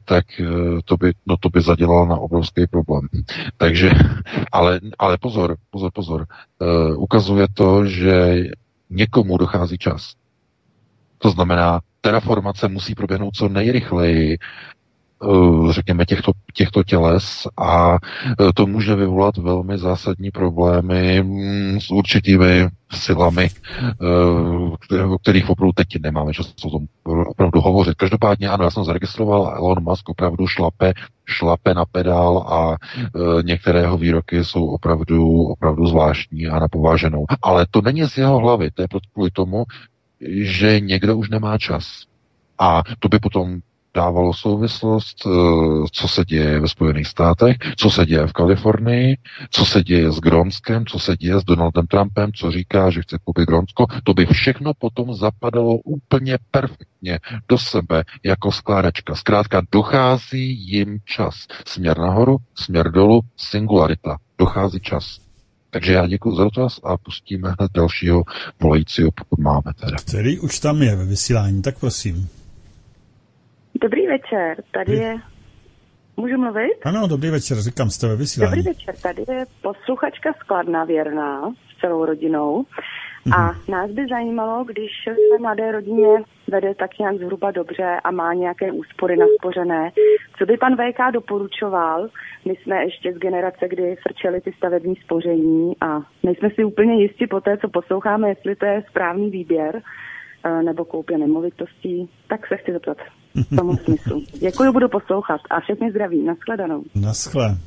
tak 0.04 0.40
e, 0.40 0.44
to 0.84 0.96
by, 0.96 1.12
no 1.26 1.36
to 1.36 1.48
by 1.48 1.60
zadělal 1.60 2.06
na 2.06 2.16
obrovský 2.16 2.66
problém. 2.66 3.08
Takže, 3.56 3.90
ale, 4.52 4.80
ale 4.98 5.18
pozor, 5.18 5.56
pozor, 5.70 5.90
pozor. 5.94 6.26
E, 6.60 6.94
ukazuje 6.94 7.46
to, 7.54 7.86
že 7.86 8.44
někomu 8.90 9.38
dochází 9.38 9.78
čas. 9.78 10.14
To 11.18 11.30
znamená, 11.30 11.80
terraformace 12.00 12.68
musí 12.68 12.94
proběhnout 12.94 13.34
co 13.34 13.48
nejrychleji, 13.48 14.34
eh, 14.34 14.79
řekněme, 15.70 16.06
těchto, 16.06 16.32
těchto 16.54 16.84
těles 16.84 17.46
a 17.56 17.98
eh, 18.40 18.52
to 18.54 18.66
může 18.66 18.94
vyvolat 18.94 19.36
velmi 19.36 19.78
zásadní 19.78 20.30
problémy 20.30 21.22
mm, 21.22 21.80
s 21.80 21.90
určitými 21.90 22.68
silami, 22.92 23.48
eh, 25.00 25.04
o 25.04 25.18
kterých 25.18 25.50
opravdu 25.50 25.72
teď 25.72 25.86
nemáme 26.02 26.32
čas 26.32 26.54
o 26.64 26.70
tom 26.70 26.86
opravdu 27.04 27.60
hovořit. 27.60 27.94
Každopádně 27.94 28.48
ano, 28.48 28.64
já 28.64 28.70
jsem 28.70 28.84
zaregistroval, 28.84 29.54
Elon 29.56 29.82
Musk 29.82 30.08
opravdu 30.08 30.46
šlape, 30.46 30.92
šlape 31.26 31.74
na 31.74 31.84
pedál 31.84 32.38
a 32.38 32.76
eh, 32.96 33.42
některé 33.42 33.80
jeho 33.80 33.98
výroky 33.98 34.44
jsou 34.44 34.66
opravdu, 34.66 35.42
opravdu 35.42 35.86
zvláštní 35.86 36.46
a 36.46 36.58
napováženou. 36.58 37.24
Ale 37.42 37.66
to 37.70 37.82
není 37.82 38.08
z 38.08 38.18
jeho 38.18 38.38
hlavy, 38.38 38.70
to 38.70 38.82
je 38.82 38.88
kvůli 39.12 39.30
tomu, 39.30 39.64
že 40.30 40.80
někdo 40.80 41.16
už 41.16 41.30
nemá 41.30 41.58
čas. 41.58 42.04
A 42.58 42.82
to 42.98 43.08
by 43.08 43.18
potom 43.18 43.60
dávalo 43.94 44.34
souvislost, 44.34 45.26
eh, 45.26 45.30
co 45.92 46.08
se 46.08 46.24
děje 46.24 46.60
ve 46.60 46.68
Spojených 46.68 47.06
státech, 47.06 47.56
co 47.76 47.90
se 47.90 48.06
děje 48.06 48.26
v 48.26 48.32
Kalifornii, 48.32 49.16
co 49.50 49.64
se 49.64 49.82
děje 49.82 50.12
s 50.12 50.20
Grónskem, 50.20 50.86
co 50.86 50.98
se 50.98 51.16
děje 51.16 51.40
s 51.40 51.44
Donaldem 51.44 51.86
Trumpem, 51.86 52.32
co 52.32 52.50
říká, 52.50 52.90
že 52.90 53.02
chce 53.02 53.18
koupit 53.24 53.46
Grónsko. 53.46 53.86
To 54.04 54.14
by 54.14 54.26
všechno 54.26 54.72
potom 54.78 55.14
zapadalo 55.14 55.76
úplně 55.76 56.38
perfektně 56.50 57.18
do 57.48 57.58
sebe 57.58 58.04
jako 58.24 58.52
skládačka. 58.52 59.14
Zkrátka 59.14 59.62
dochází 59.72 60.70
jim 60.70 60.98
čas. 61.04 61.34
Směr 61.66 61.98
nahoru, 61.98 62.36
směr 62.54 62.90
dolů, 62.90 63.20
singularita. 63.36 64.16
Dochází 64.38 64.80
čas. 64.80 65.18
Takže 65.70 65.92
já 65.92 66.06
děkuji 66.06 66.36
za 66.36 66.44
dotaz 66.44 66.80
a 66.84 66.96
pustíme 66.96 67.48
hned 67.48 67.70
dalšího 67.74 68.22
volajícího, 68.60 69.10
pokud 69.10 69.38
máme 69.38 69.72
teda. 69.80 69.96
Který 69.96 70.38
už 70.38 70.58
tam 70.58 70.82
je 70.82 70.96
ve 70.96 71.04
vysílání, 71.04 71.62
tak 71.62 71.78
prosím. 71.78 72.28
Dobrý 73.80 74.06
večer, 74.06 74.62
tady 74.70 74.92
je... 74.92 75.16
Můžu 76.16 76.38
mluvit? 76.38 76.72
Ano, 76.84 77.08
dobrý 77.08 77.30
večer, 77.30 77.56
říkám, 77.56 77.90
jste 77.90 78.06
ve 78.06 78.12
Dobrý 78.12 78.22
vysílání. 78.22 78.62
večer, 78.62 78.94
tady 79.02 79.24
je 79.28 79.44
posluchačka 79.62 80.32
Skladna 80.32 80.84
věrná 80.84 81.50
s 81.50 81.80
celou 81.80 82.04
rodinou. 82.04 82.64
A 83.36 83.50
nás 83.68 83.90
by 83.90 84.06
zajímalo, 84.10 84.64
když 84.64 84.90
své 85.04 85.38
mladé 85.40 85.72
rodině 85.72 86.08
vede 86.50 86.74
tak 86.74 86.98
nějak 86.98 87.16
zhruba 87.16 87.50
dobře 87.50 88.00
a 88.04 88.10
má 88.10 88.34
nějaké 88.34 88.72
úspory 88.72 89.16
naspořené, 89.16 89.90
co 90.38 90.46
by 90.46 90.56
pan 90.56 90.76
VK 90.76 91.12
doporučoval? 91.12 92.08
My 92.44 92.56
jsme 92.56 92.84
ještě 92.84 93.12
z 93.12 93.18
generace, 93.18 93.68
kdy 93.68 93.96
frčeli 94.02 94.40
ty 94.40 94.52
stavební 94.52 94.96
spoření 94.96 95.76
a 95.80 96.00
nejsme 96.22 96.50
si 96.50 96.64
úplně 96.64 97.02
jisti 97.02 97.26
po 97.26 97.40
té, 97.40 97.58
co 97.58 97.68
posloucháme, 97.68 98.28
jestli 98.28 98.56
to 98.56 98.66
je 98.66 98.84
správný 98.90 99.30
výběr 99.30 99.82
eh, 100.44 100.62
nebo 100.62 100.84
koupě 100.84 101.18
nemovitostí, 101.18 102.10
tak 102.28 102.46
se 102.46 102.56
chci 102.56 102.72
zeptat 102.72 102.96
v 103.34 103.56
tom 103.56 103.76
smyslu. 103.76 104.22
Děkuji, 104.40 104.72
budu 104.72 104.88
poslouchat 104.88 105.40
a 105.50 105.60
všechny 105.60 105.90
zdraví. 105.90 106.24
Naschledanou. 106.24 106.82
Naschle. 106.94 107.58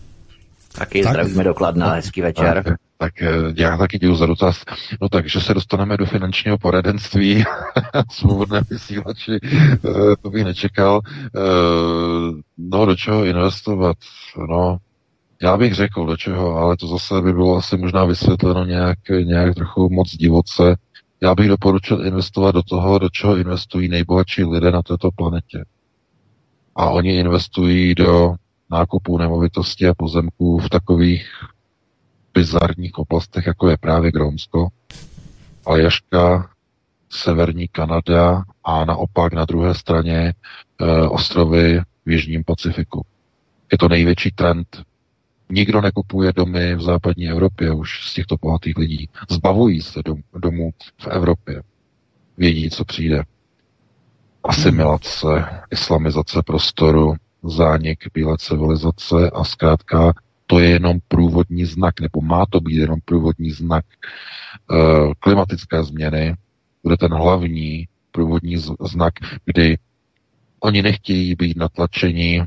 Taky 0.77 1.03
Tak. 1.03 1.11
zdravíme 1.11 1.44
do 1.44 1.53
Kladna, 1.53 1.94
hezký 1.94 2.22
večer. 2.22 2.64
Tak, 2.64 2.76
tak 2.98 3.22
eh, 3.22 3.31
já 3.57 3.77
taky 3.77 3.99
děkuji 3.99 4.15
za 4.15 4.26
dotaz. 4.26 4.64
No 5.02 5.10
takže 5.10 5.41
se 5.41 5.53
dostaneme 5.53 5.98
do 5.98 6.06
finančního 6.06 6.57
poradenství, 6.57 7.44
svobodné 8.11 8.61
vysílači, 8.69 9.40
eh, 9.44 9.80
to 10.22 10.30
bych 10.30 10.44
nečekal. 10.44 11.02
Eh, 11.35 11.40
No, 12.57 12.85
do 12.85 12.95
čeho 12.95 13.26
investovat? 13.26 13.98
No, 14.49 14.77
já 15.41 15.57
bych 15.57 15.73
řekl 15.73 16.06
do 16.06 16.18
čeho, 16.18 16.56
ale 16.57 16.77
to 16.77 16.88
zase 16.88 17.22
by 17.22 17.34
bylo 17.34 17.57
asi 17.57 17.77
možná 17.77 18.06
vysvětleno 18.06 18.65
nějak, 18.65 18.98
nějak 19.23 19.56
trochu 19.56 19.90
moc 19.90 20.11
divoce. 20.15 20.76
Já 21.24 21.36
bych 21.36 21.48
doporučil 21.48 22.06
investovat 22.06 22.52
do 22.52 22.64
toho, 22.64 23.00
do 23.00 23.10
čeho 23.10 23.38
investují 23.38 23.88
nejbohatší 23.88 24.44
lidé 24.44 24.72
na 24.72 24.82
této 24.82 25.12
planetě. 25.12 25.66
A 26.76 26.90
oni 26.90 27.20
investují 27.20 27.95
do 27.95 28.36
nákupu 28.72 29.18
nemovitostí 29.18 29.88
a 29.88 29.94
pozemků 29.94 30.60
v 30.60 30.70
takových 30.70 31.28
bizarních 32.34 32.98
oblastech, 32.98 33.48
jako 33.48 33.70
je 33.70 33.78
právě 33.78 34.12
Grónsko, 34.12 34.68
Aljaška, 35.66 36.50
severní 37.10 37.68
Kanada 37.68 38.44
a 38.64 38.86
naopak 38.86 39.34
na 39.34 39.45
druhé 39.45 39.74
straně 39.74 40.20
e, 40.20 40.34
ostrovy 41.08 41.82
v 42.06 42.12
Jižním 42.12 42.44
Pacifiku. 42.44 43.06
Je 43.72 43.78
to 43.78 43.90
největší 43.90 44.32
trend. 44.32 44.84
Nikdo 45.53 45.81
nekupuje 45.81 46.34
domy 46.34 46.75
v 46.75 46.81
západní 46.81 47.30
Evropě 47.30 47.73
už 47.73 48.09
z 48.09 48.13
těchto 48.13 48.35
bohatých 48.41 48.77
lidí. 48.77 49.09
Zbavují 49.30 49.81
se 49.81 49.99
dom, 50.05 50.17
domů 50.38 50.71
v 51.01 51.07
Evropě. 51.07 51.63
Vědí, 52.38 52.69
co 52.69 52.85
přijde. 52.85 53.23
Asimilace, 54.43 55.45
islamizace 55.71 56.41
prostoru, 56.45 57.15
zánik 57.43 58.03
bílé 58.13 58.38
civilizace 58.38 59.30
a 59.34 59.43
zkrátka 59.43 60.13
to 60.47 60.59
je 60.59 60.69
jenom 60.69 60.99
průvodní 61.07 61.65
znak, 61.65 61.99
nebo 61.99 62.21
má 62.21 62.45
to 62.49 62.59
být 62.59 62.75
jenom 62.77 62.99
průvodní 63.05 63.51
znak 63.51 63.85
e, 63.85 64.75
klimatické 65.19 65.84
změny, 65.84 66.35
bude 66.84 66.97
ten 66.97 67.13
hlavní 67.13 67.88
průvodní 68.11 68.57
znak, 68.81 69.13
kdy 69.45 69.77
oni 70.59 70.81
nechtějí 70.81 71.35
být 71.35 71.57
natlačeni 71.57 72.43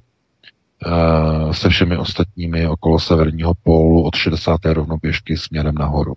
se 1.53 1.69
všemi 1.69 1.97
ostatními 1.97 2.69
okolo 2.69 2.99
severního 2.99 3.53
pólu 3.63 4.03
od 4.03 4.15
60. 4.15 4.61
rovnoběžky 4.65 5.37
směrem 5.37 5.75
nahoru. 5.75 6.15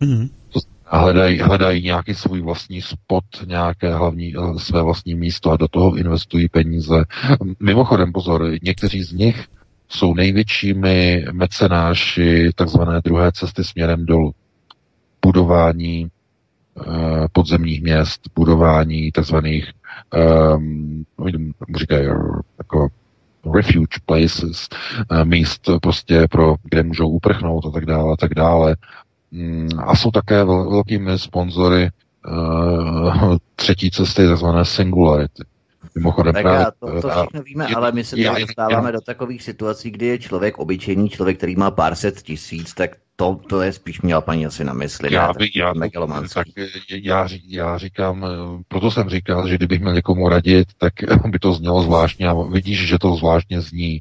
Mhm. 0.00 0.28
A 0.86 0.98
hledají, 0.98 1.38
hledají 1.38 1.82
nějaký 1.82 2.14
svůj 2.14 2.40
vlastní 2.40 2.82
spot, 2.82 3.24
nějaké 3.46 3.94
hlavní, 3.94 4.34
eh, 4.36 4.58
své 4.58 4.82
vlastní 4.82 5.14
místo 5.14 5.50
a 5.50 5.56
do 5.56 5.68
toho 5.68 5.96
investují 5.96 6.48
peníze. 6.48 7.04
Mimochodem, 7.60 8.12
pozor, 8.12 8.50
někteří 8.62 9.02
z 9.02 9.12
nich 9.12 9.46
jsou 9.88 10.14
největšími 10.14 11.24
mecenáši 11.32 12.50
takzvané 12.54 13.00
druhé 13.04 13.32
cesty 13.32 13.64
směrem 13.64 14.06
dolů. 14.06 14.34
Budování 15.26 16.08
uh, 16.74 16.86
podzemních 17.32 17.82
měst, 17.82 18.20
budování 18.34 19.12
takzvaných 19.12 19.72
um, 20.56 21.04
říkají 21.76 22.06
jako 22.58 22.88
refuge 23.52 23.98
places, 24.06 24.68
uh, 25.10 25.24
míst 25.24 25.70
prostě 25.82 26.28
pro, 26.30 26.54
kde 26.62 26.82
můžou 26.82 27.08
uprchnout 27.08 27.66
a 27.66 27.70
tak 27.70 27.86
dále 27.86 28.12
a 28.12 28.16
tak 28.16 28.34
dále. 28.34 28.76
Um, 29.32 29.68
a 29.78 29.96
jsou 29.96 30.10
také 30.10 30.44
velkými 30.44 31.18
sponzory 31.18 31.90
uh, 32.28 33.36
třetí 33.56 33.90
cesty, 33.90 34.26
takzvané 34.26 34.64
singularity. 34.64 35.42
Mimochodem, 35.94 36.32
tak 36.32 36.42
právě, 36.42 36.66
to, 36.78 37.02
to 37.02 37.08
všechno 37.08 37.42
víme, 37.42 37.66
ale 37.66 37.92
my 37.92 38.04
se 38.04 38.20
já, 38.20 38.38
dostáváme 38.38 38.92
do 38.92 39.00
takových 39.00 39.42
situací, 39.42 39.90
kdy 39.90 40.06
je 40.06 40.18
člověk 40.18 40.58
obyčejný, 40.58 41.08
člověk, 41.08 41.36
který 41.36 41.56
má 41.56 41.70
pár 41.70 41.94
set 41.94 42.22
tisíc, 42.22 42.74
tak 42.74 42.90
to, 43.16 43.40
to 43.48 43.62
je 43.62 43.72
spíš 43.72 44.02
měla 44.02 44.20
paní 44.20 44.46
asi 44.46 44.64
na 44.64 44.72
mysli. 44.72 45.14
Já, 45.14 45.26
ne, 45.26 45.32
by, 45.38 45.50
já, 45.54 45.74
tak 45.74 46.46
já, 46.90 47.28
já 47.48 47.78
říkám, 47.78 48.26
proto 48.68 48.90
jsem 48.90 49.08
říkal, 49.08 49.48
že 49.48 49.54
kdybych 49.54 49.80
měl 49.80 49.94
někomu 49.94 50.28
radit, 50.28 50.68
tak 50.78 50.92
by 51.28 51.38
to 51.38 51.52
znělo 51.52 51.82
zvláštně 51.82 52.28
a 52.28 52.34
vidíš, 52.34 52.88
že 52.88 52.98
to 52.98 53.16
zvláštně 53.16 53.60
zní. 53.60 54.00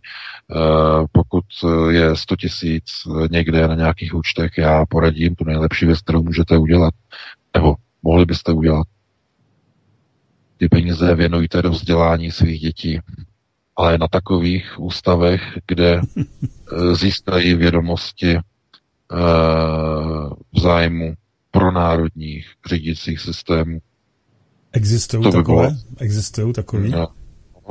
Uh, 0.56 1.06
pokud 1.12 1.46
je 1.90 2.16
100 2.16 2.36
tisíc 2.36 2.86
někde 3.32 3.68
na 3.68 3.76
nějakých 3.76 4.14
účtech, 4.14 4.52
já 4.58 4.86
poradím 4.86 5.36
tu 5.36 5.44
nejlepší 5.44 5.86
věc, 5.86 6.02
kterou 6.02 6.24
můžete 6.24 6.58
udělat, 6.58 6.94
nebo 7.56 7.76
mohli 8.04 8.26
byste 8.26 8.52
udělat 8.52 8.88
ty 10.64 10.70
peníze 10.70 11.16
věnujte 11.16 11.62
do 11.62 11.70
vzdělání 11.70 12.32
svých 12.32 12.62
dětí, 12.62 13.00
ale 13.76 13.98
na 13.98 14.08
takových 14.08 14.80
ústavech, 14.80 15.42
kde 15.68 16.02
eh, 16.02 16.96
získají 16.96 17.56
vědomosti 17.56 18.36
eh, 18.36 18.42
v 20.54 20.60
zájmu 20.60 21.14
pronárodních 21.52 22.48
řídících 22.70 23.20
systémů. 23.20 23.80
Existují 24.72 25.24
by 25.24 25.32
takové? 25.32 25.68
Bylo... 25.68 25.80
Existují 25.98 26.54
takové? 26.54 26.90
No, 26.90 27.08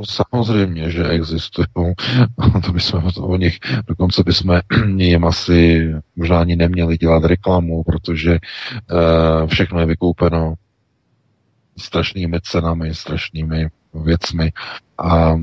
samozřejmě, 0.09 0.91
že 0.91 1.07
existují. 1.07 1.67
to 2.65 2.71
bychom 2.71 3.09
o 3.17 3.37
nich, 3.37 3.59
dokonce 3.87 4.23
bychom 4.23 4.59
jim 4.97 5.25
asi 5.25 5.89
možná 6.15 6.39
ani 6.39 6.55
neměli 6.55 6.97
dělat 6.97 7.23
reklamu, 7.23 7.83
protože 7.83 8.31
uh, 8.31 9.47
všechno 9.47 9.79
je 9.79 9.85
vykoupeno 9.85 10.53
strašnými 11.77 12.39
cenami, 12.41 12.95
strašnými 12.95 13.69
věcmi 13.93 14.51
a 14.97 15.33
e, 15.33 15.37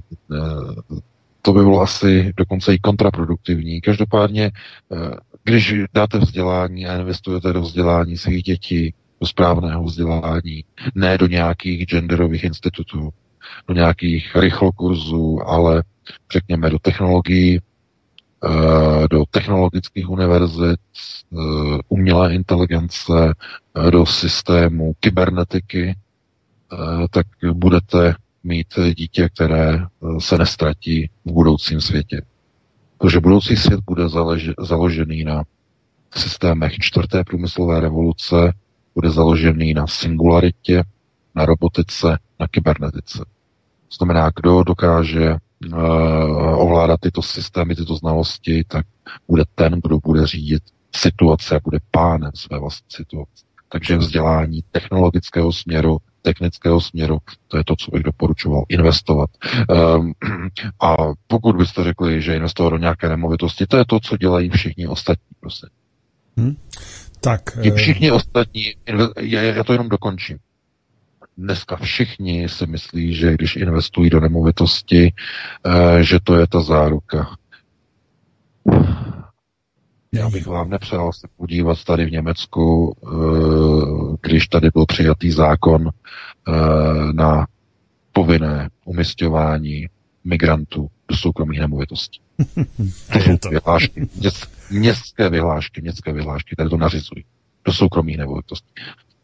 to 1.43 1.53
by 1.53 1.61
bylo 1.61 1.81
asi 1.81 2.33
dokonce 2.37 2.75
i 2.75 2.79
kontraproduktivní. 2.79 3.81
Každopádně, 3.81 4.45
e, 4.45 4.51
když 5.45 5.75
dáte 5.95 6.19
vzdělání 6.19 6.87
a 6.87 6.99
investujete 6.99 7.53
do 7.53 7.61
vzdělání 7.61 8.17
svých 8.17 8.43
dětí, 8.43 8.95
do 9.21 9.27
správného 9.27 9.85
vzdělání, 9.85 10.65
ne 10.95 11.19
do 11.19 11.27
nějakých 11.27 11.87
genderových 11.87 12.45
institutů, 12.45 13.11
do 13.69 13.75
nějakých 13.75 14.37
rychlokurzů, 14.37 15.39
ale 15.47 15.83
řekněme 16.33 16.71
do 16.71 16.79
technologií, 16.79 17.57
e, 17.57 17.61
do 19.11 19.25
technologických 19.31 20.11
univerzit, 20.11 20.81
umělé 21.89 22.35
inteligence, 22.35 23.35
do 23.91 24.07
systému 24.07 24.93
kybernetiky, 25.01 25.95
tak 27.11 27.27
budete 27.53 28.15
mít 28.45 28.67
dítě, 28.97 29.29
které 29.29 29.75
eh, 29.75 29.87
se 30.19 30.39
nestratí 30.39 31.11
v 31.25 31.33
budoucím 31.33 31.81
světě. 31.81 32.23
Protože 32.99 33.21
budoucí 33.21 33.57
svět 33.57 33.81
bude 33.81 34.03
založený 34.59 35.25
na 35.25 35.43
systémech 36.15 36.73
čtvrté 36.79 37.25
průmyslové 37.25 37.81
revoluce, 37.81 38.53
bude 38.95 39.11
založený 39.11 39.75
na 39.75 39.87
singularitě, 39.87 40.83
na 41.35 41.47
robotice, 41.47 42.19
na 42.41 42.49
kybernetice. 42.49 43.19
To 43.19 43.95
znamená, 43.99 44.31
kdo 44.37 44.63
dokáže 44.63 45.35
uh, 45.35 46.61
ovládat 46.61 47.01
tyto 47.01 47.23
systémy, 47.23 47.75
tyto 47.75 47.97
znalosti, 47.97 48.65
tak 48.69 48.87
bude 49.29 49.45
ten, 49.55 49.81
kdo 49.85 49.99
bude 49.99 50.27
řídit 50.27 50.63
situace 50.97 51.57
a 51.57 51.61
bude 51.65 51.79
pánem 51.91 52.31
své 52.35 52.59
vlastní 52.59 52.87
situace. 52.89 53.45
Takže 53.73 53.97
vzdělání 53.97 54.61
technologického 54.73 55.53
směru 55.53 55.99
technického 56.23 56.81
směru, 56.81 57.19
to 57.49 57.57
je 57.57 57.65
to, 57.65 57.77
co 57.77 57.91
bych 57.91 58.03
doporučoval, 58.03 58.65
investovat. 58.69 59.31
Um, 59.97 60.13
a 60.81 60.97
pokud 61.27 61.57
byste 61.57 61.85
řekli, 61.85 62.23
že 62.23 62.37
investovat 62.37 62.71
do 62.71 62.79
nějaké 62.79 63.09
nemovitosti, 63.09 63.67
to 63.67 63.77
je 63.77 63.85
to, 63.85 64.01
co 64.01 64.17
dělají 64.17 64.51
všichni 64.51 64.87
ostatní, 64.87 65.31
prostě. 65.41 65.67
Hmm. 66.37 66.57
Tak. 67.21 67.41
Ti 67.63 67.73
eh, 67.73 67.75
všichni 67.75 68.11
ostatní, 68.11 68.63
já, 69.21 69.43
já 69.43 69.65
to 69.65 69.73
jenom 69.73 69.89
dokončím. 69.89 70.39
Dneska 71.39 71.77
všichni 71.77 72.49
si 72.49 72.67
myslí, 72.67 73.15
že 73.15 73.35
když 73.35 73.57
investují 73.57 74.11
do 74.11 74.21
nemovitosti, 74.21 75.13
uh, 75.67 75.99
že 75.99 76.19
to 76.25 76.37
je 76.37 76.47
ta 76.47 76.61
záruka. 76.61 77.37
Já 80.15 80.31
bych 80.31 80.47
vám 80.47 80.71
nepřál 80.71 81.13
se 81.13 81.29
podívat 81.37 81.85
tady 81.85 82.07
v 82.07 82.11
Německu, 82.11 82.97
eh, 83.03 84.17
když 84.23 84.49
tady 84.49 84.71
byl 84.75 84.87
přijatý 84.87 85.31
zákon 85.31 85.89
eh, 85.89 86.53
na 87.13 87.47
povinné 88.13 88.71
umistování 88.85 89.87
migrantů 90.25 90.91
do 91.09 91.17
soukromých 91.17 91.61
nemovitostí. 91.61 92.21
to 93.13 93.19
jsou 93.19 93.51
vyhlášky, 93.51 94.09
městské 94.71 95.31
vyhlášky, 95.31 95.81
městské 95.81 96.13
vyhlášky, 96.13 96.55
které 96.55 96.69
to 96.69 96.77
nařizují 96.77 97.25
do 97.65 97.73
soukromých 97.73 98.19
nemovitostí, 98.19 98.73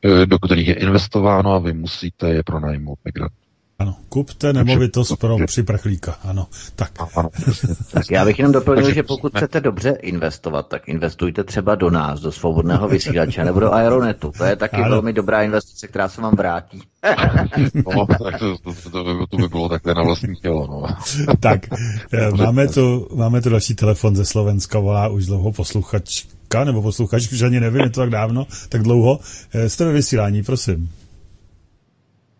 eh, 0.04 0.26
do 0.26 0.38
kterých 0.38 0.68
je 0.68 0.74
investováno 0.74 1.52
a 1.52 1.58
vy 1.58 1.72
musíte 1.72 2.28
je 2.28 2.42
pronajmout 2.42 2.98
migrantů. 3.04 3.45
Ano, 3.78 3.96
kupte 4.08 4.52
nemovitost 4.52 5.16
pro 5.16 5.36
připrchlíka, 5.46 6.18
ano. 6.24 6.46
Tak. 6.76 6.90
tak 7.92 8.10
já 8.10 8.24
bych 8.24 8.38
jenom 8.38 8.52
doplnil, 8.52 8.94
že 8.94 9.02
pokud 9.02 9.36
chcete 9.36 9.60
dobře 9.60 9.90
investovat, 9.90 10.68
tak 10.68 10.88
investujte 10.88 11.44
třeba 11.44 11.74
do 11.74 11.90
nás, 11.90 12.20
do 12.20 12.32
svobodného 12.32 12.88
vysílače 12.88 13.44
nebo 13.44 13.60
do 13.60 13.72
Aeronetu. 13.72 14.32
To 14.38 14.44
je 14.44 14.56
taky 14.56 14.76
ano. 14.76 14.90
velmi 14.90 15.12
dobrá 15.12 15.42
investice, 15.42 15.88
která 15.88 16.08
se 16.08 16.20
vám 16.20 16.36
vrátí. 16.36 16.82
no, 17.74 18.06
tak 18.06 18.38
to, 18.38 18.58
to, 18.58 18.90
to, 18.90 19.04
by, 19.04 19.26
to 19.30 19.36
by 19.36 19.48
bylo 19.48 19.68
takhle 19.68 19.94
na 19.94 20.02
vlastní 20.02 20.36
tělo. 20.36 20.66
No. 20.66 20.96
tak, 21.40 21.60
eh, 22.12 22.30
máme 22.36 22.68
tu, 22.68 23.08
máme 23.14 23.40
tu 23.40 23.50
další 23.50 23.74
telefon 23.74 24.16
ze 24.16 24.24
Slovenska, 24.24 24.78
volá 24.78 25.08
už 25.08 25.26
dlouho 25.26 25.52
posluchačka, 25.52 26.64
nebo 26.64 26.82
posluchač, 26.82 27.32
už 27.32 27.42
ani 27.42 27.60
nevím, 27.60 27.80
je 27.80 27.90
to 27.90 28.00
tak 28.00 28.10
dávno, 28.10 28.46
tak 28.68 28.82
dlouho. 28.82 29.20
Eh, 29.52 29.68
jste 29.68 29.84
ve 29.84 29.92
vysílání, 29.92 30.42
prosím. 30.42 30.90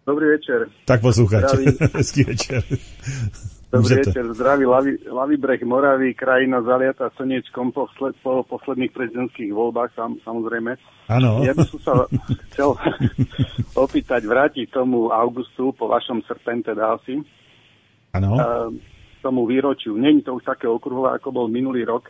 Dobrý 0.06 0.26
večer. 0.38 0.70
Tak 0.84 1.00
poslucháte. 1.00 1.56
Hezký 1.98 2.24
večer. 2.24 2.62
Dobrý 3.72 3.82
Můžete. 3.82 4.10
večer, 4.10 4.34
zdraví 4.34 4.66
Lavi, 4.66 4.96
Lavi 5.10 5.36
breh 5.36 5.62
Moravy, 5.62 6.14
krajina 6.14 6.62
zaliata 6.62 7.10
slnečkom 7.10 7.72
po, 7.72 7.86
sled, 7.98 8.14
po 8.22 8.46
posledných 8.46 8.94
prezidentských 8.94 9.50
voľbách, 9.50 9.90
sam, 9.98 10.14
samozrejme. 10.22 10.78
Áno. 11.10 11.42
Ja 11.42 11.50
by 11.58 11.64
som 11.66 11.80
sa 11.82 11.92
chcel 12.54 12.78
opýtať, 13.84 14.22
vrátiť 14.30 14.70
tomu 14.70 15.10
augustu 15.10 15.74
po 15.74 15.90
vašom 15.90 16.22
srpen, 16.22 16.62
teda 16.62 16.94
asi. 17.02 17.26
Áno. 18.14 18.38
tomu 19.20 19.42
výročiu. 19.50 19.98
Není 19.98 20.22
to 20.22 20.38
už 20.38 20.46
také 20.46 20.70
okruhové, 20.70 21.18
ako 21.18 21.34
bol 21.34 21.46
minulý 21.50 21.82
rok, 21.82 22.06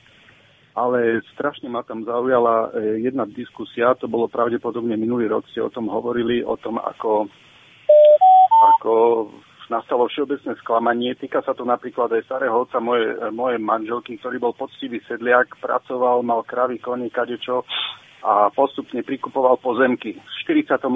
ale 0.76 1.24
strašne 1.32 1.72
ma 1.72 1.80
tam 1.80 2.04
zaujala 2.04 2.76
e, 2.76 3.00
jedna 3.08 3.24
diskusia, 3.24 3.96
to 3.96 4.04
bolo 4.04 4.28
pravdepodobne 4.28 5.00
minulý 5.00 5.32
rok, 5.32 5.48
ste 5.48 5.64
o 5.64 5.72
tom 5.72 5.88
hovorili, 5.88 6.44
o 6.44 6.60
tom, 6.60 6.76
ako 6.76 7.32
ako 8.76 8.92
nastalo 9.66 10.06
všeobecné 10.06 10.54
sklamanie. 10.62 11.18
Týka 11.18 11.42
sa 11.42 11.52
to 11.52 11.66
napríklad 11.66 12.10
aj 12.14 12.26
starého 12.26 12.54
otca 12.54 12.78
moje, 12.78 13.18
moje 13.34 13.58
manželky, 13.58 14.18
ktorý 14.18 14.38
bol 14.38 14.54
poctivý 14.54 15.02
sedliak, 15.10 15.58
pracoval, 15.58 16.22
mal 16.22 16.46
kravy, 16.46 16.78
kone, 16.78 17.10
kadečo 17.10 17.66
a 18.22 18.50
postupne 18.50 19.02
prikupoval 19.02 19.58
pozemky. 19.58 20.18
V 20.18 20.32
48 20.46 20.86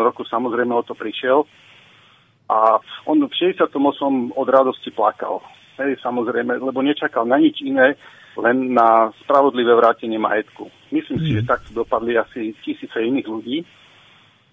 roku 0.00 0.22
samozrejme 0.24 0.72
o 0.72 0.84
to 0.84 0.96
prišiel 0.96 1.44
a 2.48 2.80
on 3.06 3.22
v 3.22 3.32
68 3.32 3.72
od 4.36 4.48
radosti 4.48 4.90
plakal. 4.92 5.40
Hej, 5.80 5.96
samozrejme, 6.04 6.60
lebo 6.60 6.84
nečakal 6.84 7.24
na 7.24 7.40
nič 7.40 7.64
iné, 7.64 7.96
len 8.36 8.76
na 8.76 9.08
spravodlivé 9.24 9.72
vrátenie 9.72 10.20
majetku. 10.20 10.68
Myslím 10.92 11.18
mm. 11.18 11.24
si, 11.24 11.30
že 11.40 11.42
mhm. 11.44 11.48
takto 11.48 11.70
dopadli 11.72 12.20
asi 12.20 12.52
tisíce 12.60 12.98
iných 13.00 13.28
ľudí. 13.28 13.64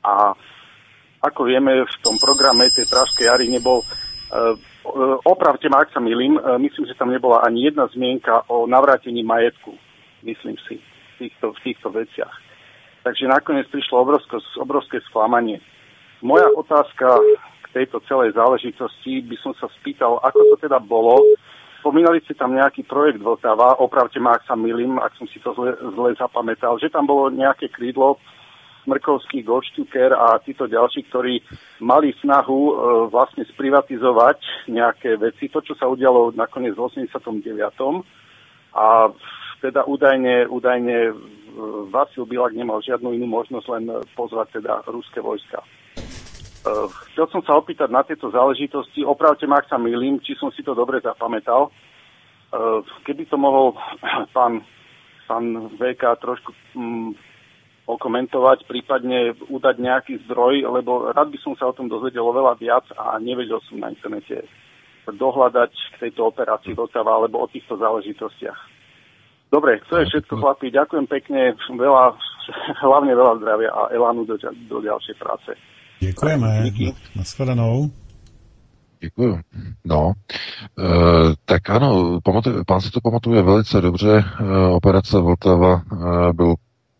A 0.07 0.31
ako 1.29 1.47
vieme, 1.47 1.83
v 1.83 1.97
tom 2.03 2.15
programe 2.17 2.71
tej 2.71 2.87
Pražskej 2.87 3.27
jary 3.27 3.47
nebol, 3.51 3.83
uh, 3.83 4.55
opravte 5.27 5.67
ma, 5.67 5.83
ak 5.83 5.91
sa 5.91 5.99
milím, 5.99 6.39
uh, 6.39 6.55
myslím, 6.59 6.87
že 6.87 6.97
tam 6.97 7.11
nebola 7.11 7.43
ani 7.43 7.67
jedna 7.67 7.87
zmienka 7.91 8.47
o 8.47 8.67
navrátení 8.67 9.23
majetku, 9.23 9.75
myslím 10.23 10.55
si, 10.67 10.79
v 10.79 11.27
týchto, 11.27 11.53
v 11.53 11.59
týchto 11.63 11.87
veciach. 11.91 12.35
Takže 13.03 13.27
nakoniec 13.27 13.67
prišlo 13.71 14.03
obrovské, 14.03 14.35
obrovské 14.59 14.97
sklamanie. 15.07 15.63
Moja 16.19 16.49
otázka 16.51 17.07
k 17.63 17.65
tejto 17.71 18.03
celej 18.09 18.35
záležitosti 18.35 19.23
by 19.23 19.37
som 19.39 19.53
sa 19.55 19.71
spýtal, 19.79 20.19
ako 20.19 20.55
to 20.55 20.67
teda 20.67 20.81
bolo 20.81 21.15
spomínali 21.87 22.19
ste 22.27 22.35
tam 22.35 22.51
nejaký 22.51 22.83
projekt 22.83 23.23
Vltava, 23.23 23.79
opravte 23.79 24.19
ma, 24.19 24.35
ak 24.35 24.43
sa 24.43 24.59
milím, 24.59 24.99
ak 24.99 25.15
som 25.15 25.23
si 25.31 25.39
to 25.39 25.55
zle, 25.55 25.71
zle 25.71 26.11
zapamätal, 26.19 26.75
že 26.83 26.91
tam 26.91 27.07
bolo 27.07 27.31
nejaké 27.31 27.71
krídlo 27.71 28.19
Smrkovský, 28.87 29.43
Goldstücker 29.43 30.15
a 30.15 30.39
títo 30.39 30.63
ďalší, 30.63 31.11
ktorí 31.11 31.43
mali 31.83 32.15
snahu 32.23 32.59
e, 32.71 32.73
vlastne 33.11 33.43
sprivatizovať 33.43 34.71
nejaké 34.71 35.19
veci. 35.19 35.51
To, 35.51 35.59
čo 35.59 35.75
sa 35.75 35.91
udialo 35.91 36.31
nakoniec 36.31 36.71
v 36.71 36.87
89. 36.87 37.43
A 38.71 39.11
teda 39.59 39.83
údajne, 39.83 40.47
údajne 40.47 41.11
e, 41.11 41.13
Vasil 41.91 42.23
Bilak 42.23 42.55
nemal 42.55 42.79
žiadnu 42.79 43.11
inú 43.11 43.27
možnosť 43.27 43.67
len 43.75 43.83
pozvať 44.15 44.63
teda 44.63 44.87
ruské 44.87 45.19
vojska. 45.19 45.59
E, 45.59 45.67
chcel 47.11 47.27
som 47.27 47.41
sa 47.43 47.59
opýtať 47.59 47.91
na 47.91 48.07
tieto 48.07 48.31
záležitosti, 48.31 49.03
opravte 49.03 49.43
ma, 49.43 49.59
ak 49.59 49.67
sa 49.67 49.75
milím, 49.75 50.23
či 50.23 50.31
som 50.39 50.47
si 50.55 50.63
to 50.63 50.71
dobre 50.71 51.03
zapamätal. 51.03 51.67
E, 51.67 51.71
keby 53.03 53.27
to 53.27 53.35
mohol 53.35 53.75
pán, 54.35 54.63
pán 55.27 55.75
VK 55.75 56.23
trošku 56.23 56.55
mm, 56.71 57.11
okomentovať, 57.87 58.67
prípadne 58.67 59.31
udať 59.47 59.75
nejaký 59.79 60.13
zdroj, 60.27 60.67
lebo 60.67 61.07
rád 61.15 61.31
by 61.31 61.39
som 61.39 61.55
sa 61.55 61.71
o 61.71 61.75
tom 61.75 61.87
dozvedel 61.87 62.27
oveľa 62.27 62.59
viac 62.59 62.85
a 62.99 63.15
nevedel 63.17 63.63
som 63.63 63.79
na 63.79 63.87
internete 63.87 64.43
dohľadať 65.07 65.71
k 65.71 65.95
tejto 66.03 66.27
operácii 66.27 66.75
Vltava 66.75 67.15
alebo 67.15 67.39
o 67.39 67.47
týchto 67.47 67.79
záležitostiach. 67.79 68.59
Dobre, 69.47 69.79
to 69.87 70.03
je 70.03 70.11
všetko, 70.11 70.43
chlapi. 70.43 70.67
Ďakujem 70.75 71.07
pekne, 71.07 71.55
veľa, 71.55 72.19
hlavne 72.83 73.13
veľa 73.15 73.33
zdravia 73.39 73.71
a 73.71 73.81
elánu 73.95 74.27
do, 74.27 74.35
do 74.67 74.77
ďalšej 74.83 75.15
práce. 75.15 75.55
Děkujeme. 75.99 76.61
Díky. 76.63 76.93
Naschledanou. 77.15 77.89
Děkuju. 78.99 79.39
No, 79.85 80.13
e, 80.79 80.83
tak 81.45 81.69
ano, 81.69 82.19
pamatuj, 82.23 82.63
pán 82.67 82.81
si 82.81 82.91
to 82.91 83.01
pamatuje 83.01 83.41
velice 83.41 83.81
dobře. 83.81 84.23
E, 84.39 84.67
operace 84.67 85.19
Vltava 85.19 85.73
e, 85.75 86.33
byl 86.33 86.55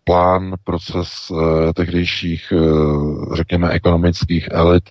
plán, 0.07 0.55
proces 0.63 1.09
eh, 1.31 1.73
tehdejších, 1.73 2.53
eh, 2.55 3.35
řekněme, 3.35 3.69
ekonomických 3.69 4.47
elit 4.51 4.89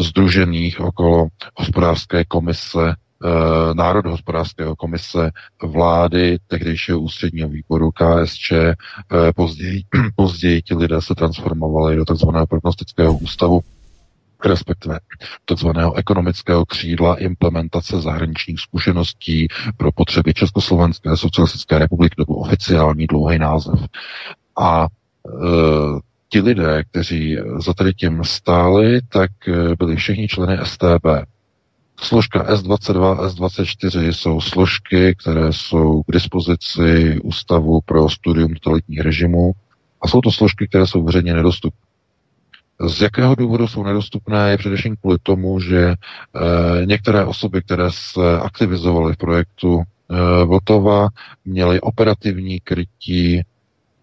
združených 0.00 0.80
okolo 0.80 1.28
hospodářské 1.56 2.24
komise, 2.24 2.92
eh, 2.92 3.74
národohospodářského 3.74 4.76
komise 4.76 5.30
vlády, 5.62 6.38
tehdejšího 6.46 7.00
ústředního 7.00 7.48
výboru 7.48 7.90
KSČ. 7.90 8.52
Eh, 8.52 8.76
později, 9.36 9.82
později 10.16 10.62
ti 10.62 10.74
lidé 10.74 11.02
se 11.02 11.14
transformovali 11.14 11.96
do 11.96 12.04
takzvaného 12.04 12.46
prognostického 12.46 13.18
ústavu, 13.18 13.60
respektive 14.44 14.98
takzvaného 15.44 15.94
ekonomického 15.94 16.66
křídla 16.66 17.16
implementace 17.16 18.00
zahraničních 18.00 18.60
zkušeností 18.60 19.48
pro 19.76 19.92
potřeby 19.92 20.34
Československé 20.34 21.16
socialistické 21.16 21.78
republiky, 21.78 22.14
to 22.16 22.24
byl 22.24 22.36
oficiální 22.38 23.06
dlouhý 23.06 23.38
název. 23.38 23.80
A 24.60 24.86
e, 24.86 24.88
ti 26.28 26.40
lidé, 26.40 26.84
kteří 26.84 27.36
za 27.58 27.74
tady 27.74 27.94
tím 27.94 28.24
stáli, 28.24 29.00
tak 29.08 29.30
e, 29.48 29.76
byli 29.78 29.96
všichni 29.96 30.28
členy 30.28 30.58
STB. 30.64 31.06
Složka 32.00 32.54
S22, 32.54 33.28
S24 33.28 34.08
jsou 34.08 34.40
složky, 34.40 35.14
které 35.18 35.52
jsou 35.52 36.02
k 36.02 36.12
dispozici 36.12 37.20
Ústavu 37.22 37.80
pro 37.84 38.08
studium 38.08 38.54
totalitních 38.54 39.00
režimů 39.00 39.52
a 40.02 40.08
jsou 40.08 40.20
to 40.20 40.30
složky, 40.30 40.68
které 40.68 40.86
jsou 40.86 41.02
veřejně 41.02 41.34
nedostupné. 41.34 41.88
Z 42.86 43.00
jakého 43.00 43.34
důvodu 43.34 43.68
jsou 43.68 43.82
nedostupné 43.82 44.50
je 44.50 44.58
především 44.58 44.96
kvůli 44.96 45.18
tomu, 45.22 45.60
že 45.60 45.78
e, 45.88 45.96
některé 46.86 47.24
osoby, 47.24 47.62
které 47.62 47.90
se 47.90 48.40
aktivizovaly 48.40 49.12
v 49.12 49.16
projektu 49.16 49.80
e, 49.82 50.44
Vltova, 50.44 51.08
měly 51.44 51.80
operativní 51.80 52.60
krytí 52.60 53.42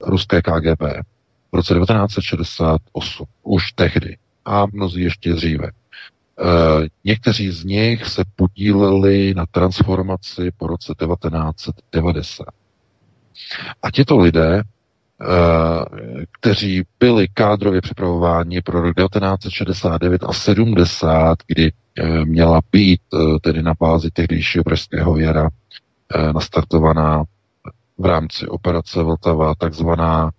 ruské 0.01 0.41
KGB 0.41 0.81
v 1.51 1.55
roce 1.55 1.73
1968, 1.73 3.25
už 3.43 3.71
tehdy 3.71 4.17
a 4.45 4.65
mnozí 4.65 5.01
ještě 5.01 5.33
dříve. 5.33 5.67
E, 5.67 5.71
někteří 7.03 7.51
z 7.51 7.63
nich 7.63 8.05
se 8.05 8.23
podíleli 8.35 9.33
na 9.33 9.45
transformaci 9.51 10.51
po 10.57 10.67
roce 10.67 10.93
1990. 11.05 12.45
A 13.81 13.91
těto 13.91 14.17
lidé, 14.17 14.57
e, 14.57 14.63
kteří 16.31 16.83
byli 16.99 17.27
kádrově 17.33 17.81
připravováni 17.81 18.61
pro 18.61 18.81
rok 18.81 18.95
1969 18.95 20.23
a 20.23 20.33
70, 20.33 21.37
kdy 21.47 21.71
e, 21.97 22.25
měla 22.25 22.61
být 22.71 23.01
e, 23.13 23.39
tedy 23.41 23.63
na 23.63 23.73
bázi 23.79 24.11
tehdejšího 24.11 24.63
pražského 24.63 25.17
jara 25.17 25.49
e, 26.15 26.33
nastartovaná 26.33 27.23
v 27.97 28.05
rámci 28.05 28.47
operace 28.47 29.03
Vltava 29.03 29.55
takzvaná 29.55 30.31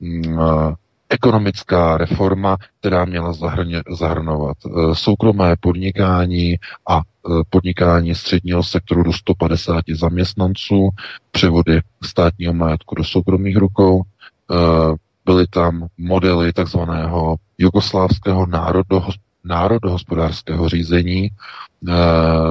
mm, 0.00 0.40
eh, 0.40 0.74
ekonomická 1.08 1.96
reforma, 1.96 2.56
která 2.80 3.04
měla 3.04 3.32
zahrnovat 3.98 4.56
eh, 4.66 4.94
soukromé 4.94 5.56
podnikání 5.60 6.56
a 6.88 6.98
eh, 7.00 7.30
podnikání 7.50 8.14
středního 8.14 8.62
sektoru 8.62 9.02
do 9.02 9.12
150 9.12 9.84
zaměstnanců, 9.94 10.88
převody 11.30 11.80
státního 12.04 12.54
majetku 12.54 12.94
do 12.94 13.04
soukromých 13.04 13.56
rukou, 13.56 14.02
byly 15.24 15.46
tam 15.46 15.86
modely 15.98 16.52
takzvaného 16.52 17.36
jugoslávského 17.58 18.46
národohospodářského 19.44 20.68
řízení, 20.68 21.28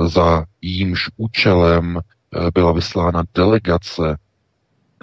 za 0.05 0.45
jímž 0.61 1.09
účelem 1.17 1.99
byla 2.53 2.71
vyslána 2.71 3.23
delegace 3.35 4.17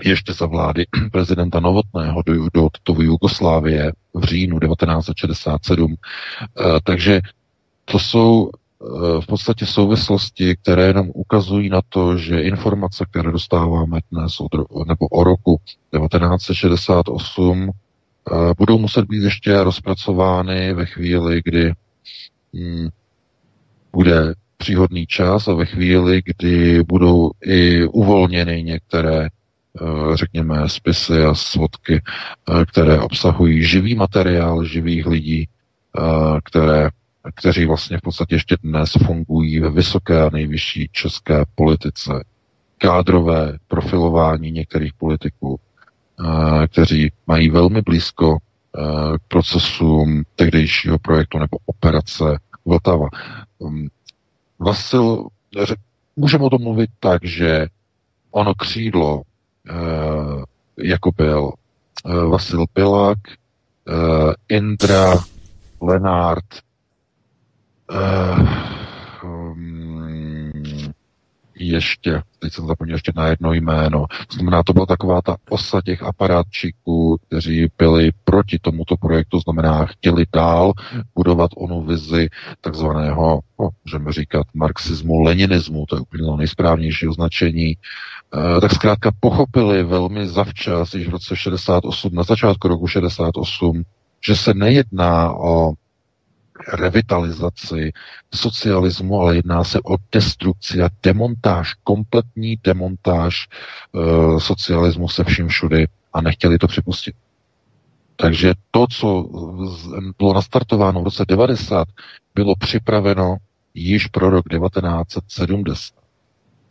ještě 0.00 0.32
za 0.32 0.46
vlády 0.46 0.86
prezidenta 1.12 1.60
Novotného 1.60 2.22
do, 2.26 2.34
do 2.54 2.68
Titovu 2.72 3.02
Jugoslávie 3.02 3.92
v 4.14 4.24
říjnu 4.24 4.58
1967. 4.60 5.94
Eh, 5.94 6.62
takže 6.84 7.20
to 7.84 7.98
jsou 7.98 8.50
eh, 8.50 9.20
v 9.20 9.26
podstatě 9.26 9.66
souvislosti, 9.66 10.56
které 10.56 10.86
jenom 10.86 11.10
ukazují 11.14 11.68
na 11.68 11.80
to, 11.88 12.16
že 12.18 12.40
informace, 12.40 13.04
které 13.10 13.32
dostáváme 13.32 14.00
dnes 14.12 14.40
od, 14.40 14.54
nebo 14.88 15.06
o 15.06 15.24
roku 15.24 15.60
1968, 15.96 17.70
eh, 17.70 18.54
budou 18.58 18.78
muset 18.78 19.04
být 19.04 19.22
ještě 19.22 19.64
rozpracovány 19.64 20.74
ve 20.74 20.86
chvíli, 20.86 21.42
kdy 21.44 21.72
hm, 22.54 22.88
bude 23.92 24.34
příhodný 24.56 25.06
čas 25.06 25.48
a 25.48 25.54
ve 25.54 25.66
chvíli, 25.66 26.22
kdy 26.24 26.84
budou 26.84 27.30
i 27.44 27.84
uvolněny 27.86 28.62
některé 28.62 29.28
řekněme, 30.14 30.68
spisy 30.68 31.24
a 31.24 31.34
svodky, 31.34 32.02
eh, 32.02 32.64
které 32.64 33.00
obsahují 33.00 33.64
živý 33.64 33.94
materiál 33.94 34.64
živých 34.64 35.06
lidí, 35.06 35.48
eh, 35.48 36.00
které, 36.44 36.90
kteří 37.34 37.66
vlastně 37.66 37.98
v 37.98 38.00
podstatě 38.00 38.34
ještě 38.34 38.56
dnes 38.62 38.92
fungují 38.92 39.60
ve 39.60 39.70
vysoké 39.70 40.22
a 40.22 40.30
nejvyšší 40.30 40.88
české 40.92 41.44
politice. 41.54 42.24
Kádrové 42.78 43.58
profilování 43.68 44.50
některých 44.50 44.94
politiků, 44.94 45.60
kteří 46.68 47.12
mají 47.26 47.50
velmi 47.50 47.82
blízko 47.82 48.38
k 49.18 49.28
procesům 49.28 50.22
tehdejšího 50.36 50.98
projektu 50.98 51.38
nebo 51.38 51.58
operace 51.66 52.24
Vltava. 52.64 53.08
Hm, 53.62 53.88
Vasil, 54.58 55.28
můžeme 56.16 56.44
o 56.44 56.50
tom 56.50 56.62
mluvit 56.62 56.90
tak, 57.00 57.24
že 57.24 57.66
ono 58.30 58.54
křídlo 58.54 59.22
Eh, 59.22 59.27
jako 60.78 61.10
byl 61.16 61.52
eh, 62.06 62.24
Vasil 62.24 62.64
Pilak, 62.72 63.18
eh, 63.28 64.34
Indra 64.48 65.14
Lenard, 65.80 66.44
um, 69.24 70.92
ještě, 71.60 72.22
teď 72.38 72.52
jsem 72.52 72.66
zapomněl 72.66 72.94
ještě 72.94 73.12
na 73.16 73.26
jedno 73.26 73.52
jméno, 73.52 74.06
to 74.26 74.34
znamená, 74.34 74.62
to 74.62 74.72
byla 74.72 74.86
taková 74.86 75.22
ta 75.22 75.36
osa 75.48 75.80
těch 75.84 76.02
aparátčíků, 76.02 77.18
kteří 77.26 77.68
byli 77.78 78.10
proti 78.24 78.58
tomuto 78.62 78.96
projektu, 78.96 79.40
znamená, 79.40 79.86
chtěli 79.86 80.24
dál 80.32 80.72
budovat 81.14 81.50
onu 81.56 81.82
vizi 81.82 82.28
takzvaného, 82.60 83.40
no, 83.60 83.68
můžeme 83.84 84.12
říkat, 84.12 84.46
marxismu, 84.54 85.20
leninismu, 85.22 85.86
to 85.88 85.96
je 85.96 86.00
úplně 86.00 86.36
nejsprávnější 86.36 87.08
označení, 87.08 87.76
Eh, 87.76 88.17
tak 88.60 88.72
zkrátka 88.74 89.10
pochopili 89.20 89.82
velmi 89.82 90.28
zavčas, 90.28 90.94
již 90.94 91.06
v 91.08 91.10
roce 91.10 91.36
68, 91.36 92.14
na 92.14 92.22
začátku 92.22 92.68
roku 92.68 92.86
68, 92.86 93.82
že 94.26 94.36
se 94.36 94.54
nejedná 94.54 95.34
o 95.34 95.72
revitalizaci 96.72 97.92
socialismu, 98.34 99.20
ale 99.20 99.36
jedná 99.36 99.64
se 99.64 99.78
o 99.80 99.96
destrukci 100.12 100.82
a 100.82 100.88
demontáž, 101.02 101.74
kompletní 101.74 102.56
demontáž 102.64 103.46
e, 103.46 104.40
socialismu 104.40 105.08
se 105.08 105.24
vším 105.24 105.48
všudy 105.48 105.86
a 106.12 106.20
nechtěli 106.20 106.58
to 106.58 106.66
připustit. 106.66 107.14
Takže 108.16 108.54
to, 108.70 108.86
co 108.86 109.28
bylo 110.18 110.34
nastartováno 110.34 111.00
v 111.00 111.04
roce 111.04 111.24
90, 111.28 111.88
bylo 112.34 112.54
připraveno 112.56 113.36
již 113.74 114.06
pro 114.06 114.30
rok 114.30 114.44
1970. 114.48 115.97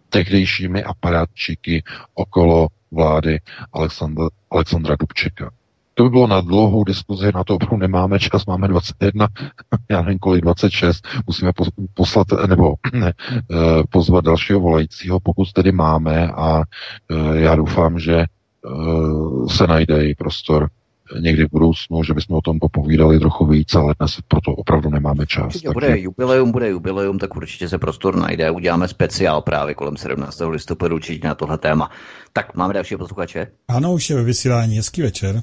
tehdejšími 0.09 0.84
aparátčiky 0.84 1.84
okolo 2.13 2.67
vlády 2.91 3.39
Alexandra, 3.73 4.27
Alexandra 4.51 4.95
Dubčeka. 4.99 5.51
To 5.97 6.03
by 6.03 6.09
bylo 6.09 6.27
na 6.27 6.41
dlouhou 6.41 6.84
diskuzi, 6.84 7.31
na 7.35 7.43
to 7.43 7.55
opravdu 7.55 7.77
nemáme 7.77 8.19
čas, 8.19 8.45
máme 8.45 8.67
21, 8.67 9.27
já 9.89 10.01
nevím 10.01 10.19
kolik, 10.19 10.41
26, 10.41 11.07
musíme 11.27 11.51
poslat, 11.93 12.27
nebo 12.47 12.73
ne, 12.93 13.13
eh, 13.51 13.55
pozvat 13.89 14.25
dalšího 14.25 14.59
volajícího, 14.59 15.19
pokud 15.19 15.53
tedy 15.53 15.71
máme 15.71 16.27
a 16.27 16.61
eh, 16.61 17.39
já 17.39 17.55
doufám, 17.55 17.99
že 17.99 18.15
eh, 18.15 18.27
se 19.49 19.67
najde 19.67 20.05
i 20.05 20.15
prostor 20.15 20.69
někdy 21.19 21.45
v 21.45 21.51
budoucnu, 21.51 22.03
že 22.03 22.13
bychom 22.13 22.38
o 22.38 22.41
tom 22.41 22.59
popovídali 22.59 23.19
trochu 23.19 23.45
víc, 23.45 23.75
ale 23.75 23.93
dnes 23.99 24.17
proto 24.27 24.51
opravdu 24.51 24.89
nemáme 24.89 25.25
čas. 25.25 25.45
Určitě 25.45 25.67
takže... 25.67 25.73
bude 25.73 25.99
jubileum, 25.99 26.51
bude 26.51 26.69
jubileum, 26.69 27.19
tak 27.19 27.35
určitě 27.35 27.69
se 27.69 27.77
prostor 27.77 28.15
najde. 28.15 28.51
Uděláme 28.51 28.88
speciál 28.88 29.41
právě 29.41 29.75
kolem 29.75 29.97
17. 29.97 30.41
listopadu 30.49 30.95
určitě 30.95 31.27
na 31.27 31.35
tohle 31.35 31.57
téma. 31.57 31.89
Tak 32.34 32.55
máme 32.55 32.73
další 32.73 32.95
posluchače. 32.95 33.47
Ano, 33.67 33.93
už 33.93 34.09
je 34.09 34.15
ve 34.15 34.23
vysílání. 34.23 34.75
Hezký 34.75 35.01
večer. 35.01 35.41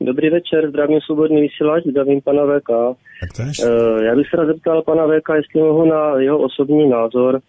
Dobrý 0.00 0.30
večer, 0.30 0.68
zdravím 0.68 1.00
svobodný 1.00 1.40
vysílač, 1.40 1.84
zdravím 1.84 2.20
pana 2.20 2.42
VK. 2.42 2.68
Tak 3.20 3.32
tež. 3.36 3.58
Uh, 3.58 4.02
já 4.02 4.16
bych 4.16 4.26
se 4.30 4.36
rád 4.36 4.46
zeptal 4.46 4.82
pana 4.82 5.06
VK, 5.06 5.28
jestli 5.36 5.60
mohu 5.60 5.84
na 5.84 6.18
jeho 6.18 6.38
osobní 6.38 6.88
názor, 6.88 7.40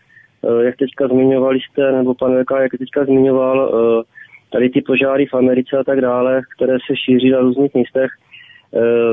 uh, 0.42 0.60
jak 0.62 0.76
teďka 0.76 1.08
zmiňovali 1.08 1.60
jste, 1.60 1.92
nebo 1.92 2.14
pan 2.14 2.44
VK, 2.44 2.52
jak 2.62 2.72
teďka 2.80 3.06
zmiňoval, 3.06 3.58
uh, 3.58 4.04
tady 4.52 4.70
ty 4.70 4.82
požáry 4.82 5.26
v 5.26 5.34
Americe 5.34 5.78
a 5.78 5.84
tak 5.84 6.02
dále, 6.02 6.42
které 6.56 6.78
se 6.88 6.96
šíří 6.96 7.30
na 7.30 7.40
různých 7.40 7.74
místech. 7.74 8.12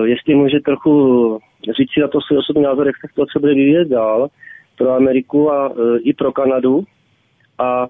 Jestli 0.05 0.35
může 0.35 0.61
trochu 0.61 1.39
říct 1.79 1.93
si 1.95 2.01
na 2.01 2.09
to 2.09 2.21
svůj 2.21 2.39
osobní 2.39 2.63
názor, 2.63 2.87
jak 2.87 2.97
se 2.97 3.09
to 3.33 3.41
bude 3.41 3.55
vyvíjet 3.55 3.89
dál 3.89 4.29
pro 4.79 4.91
Ameriku 4.91 5.53
a 5.53 5.73
i 5.99 6.13
pro 6.13 6.33
Kanadu. 6.33 6.85
A 7.59 7.87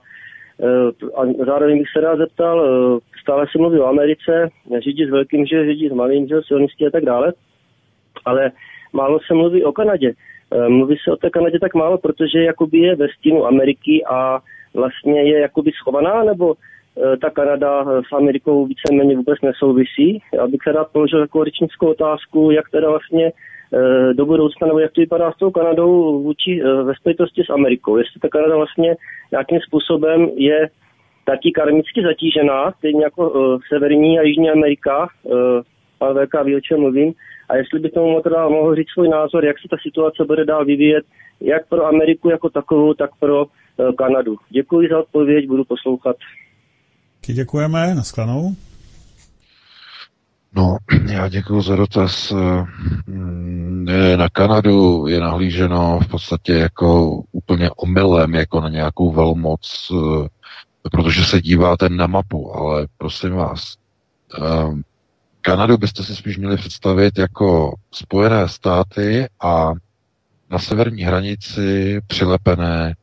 a 1.16 1.44
zároveň 1.46 1.78
bych 1.78 1.88
se 1.92 2.00
rád 2.00 2.16
zeptal, 2.16 2.58
stále 3.20 3.46
se 3.52 3.58
mluví 3.58 3.78
o 3.78 3.86
Americe, 3.86 4.48
řídí 4.78 5.06
s 5.06 5.10
velkým, 5.10 5.46
že 5.46 5.66
řídí 5.66 5.88
s 5.88 5.92
malým, 5.92 6.28
že 6.28 6.34
silnistí 6.46 6.86
a 6.86 6.90
tak 6.90 7.04
dále, 7.04 7.32
ale 8.24 8.50
málo 8.92 9.18
se 9.26 9.34
mluví 9.34 9.64
o 9.64 9.72
Kanadě. 9.72 10.12
Mluví 10.68 10.96
se 11.04 11.12
o 11.12 11.16
té 11.16 11.30
Kanadě 11.30 11.58
tak 11.58 11.74
málo, 11.74 11.98
protože 11.98 12.42
jakoby 12.42 12.78
je 12.78 12.96
ve 12.96 13.08
stínu 13.08 13.46
Ameriky 13.46 14.04
a 14.10 14.40
vlastně 14.74 15.22
je 15.22 15.40
jakoby 15.40 15.70
schovaná, 15.72 16.24
nebo 16.24 16.54
ta 17.22 17.30
Kanada 17.30 17.80
eh, 17.82 18.02
s 18.08 18.12
Amerikou 18.12 18.66
víceméně 18.66 19.16
vůbec 19.16 19.40
nesouvisí. 19.42 20.22
Já 20.34 20.46
bych 20.46 20.66
rád 20.66 20.88
položil 20.92 21.20
takovou 21.20 21.44
řečnickou 21.44 21.86
otázku, 21.86 22.50
jak 22.50 22.70
teda 22.70 22.90
vlastně 22.90 23.26
eh, 23.26 24.14
do 24.14 24.26
budoucna, 24.26 24.66
nebo 24.66 24.78
jak 24.78 24.92
to 24.92 25.00
vypadá 25.00 25.32
s 25.32 25.36
tou 25.36 25.50
Kanadou 25.50 26.22
vůči, 26.22 26.62
ve 26.82 26.94
spojitosti 26.94 27.42
s 27.44 27.50
Amerikou. 27.50 27.96
Jestli 27.96 28.20
ta 28.20 28.28
Kanada 28.28 28.56
vlastně 28.56 28.96
nějakým 29.32 29.60
způsobem 29.60 30.30
je 30.36 30.68
taky 31.26 31.52
karmicky 31.52 32.02
zatížená, 32.02 32.72
stejně 32.78 33.04
jako 33.04 33.30
uh, 33.30 33.60
Severní 33.68 34.18
a 34.18 34.22
Jižní 34.22 34.50
Amerika, 34.50 35.08
uh, 35.22 35.32
pan 35.98 36.14
VK 36.14 36.44
ví, 36.44 36.56
o 36.56 36.60
čem 36.60 36.80
mluvím, 36.80 37.12
a 37.48 37.56
jestli 37.56 37.78
by 37.80 37.90
tomu 37.90 38.20
teda 38.20 38.48
mohl 38.48 38.74
říct 38.74 38.90
svůj 38.90 39.08
názor, 39.08 39.44
jak 39.44 39.58
se 39.58 39.68
ta 39.70 39.76
situace 39.82 40.24
bude 40.24 40.44
dál 40.44 40.64
vyvíjet, 40.64 41.04
jak 41.40 41.68
pro 41.68 41.86
Ameriku 41.86 42.30
jako 42.30 42.50
takovou, 42.50 42.94
tak 42.94 43.10
pro 43.20 43.44
uh, 43.44 43.92
Kanadu. 43.98 44.36
Děkuji 44.50 44.88
za 44.88 44.98
odpověď, 44.98 45.46
budu 45.48 45.64
poslouchat. 45.64 46.16
Taky 47.26 47.34
děkujeme, 47.34 47.94
nasklanou. 47.94 48.56
No, 50.54 50.76
já 51.06 51.28
děkuji 51.28 51.62
za 51.62 51.76
dotaz. 51.76 52.32
Na 54.16 54.28
Kanadu 54.32 55.06
je 55.06 55.20
nahlíženo 55.20 56.00
v 56.00 56.08
podstatě 56.08 56.52
jako 56.52 57.20
úplně 57.32 57.70
omylem, 57.70 58.34
jako 58.34 58.60
na 58.60 58.68
nějakou 58.68 59.12
velmoc, 59.12 59.92
protože 60.92 61.24
se 61.24 61.40
díváte 61.40 61.88
na 61.88 62.06
mapu, 62.06 62.56
ale 62.56 62.86
prosím 62.98 63.32
vás, 63.32 63.74
Kanadu 65.40 65.78
byste 65.78 66.04
si 66.04 66.16
spíš 66.16 66.38
měli 66.38 66.56
představit 66.56 67.18
jako 67.18 67.74
Spojené 67.90 68.48
státy 68.48 69.26
a 69.40 69.72
na 70.50 70.58
severní 70.58 71.02
hranici 71.02 72.00
přilepené 72.06 72.94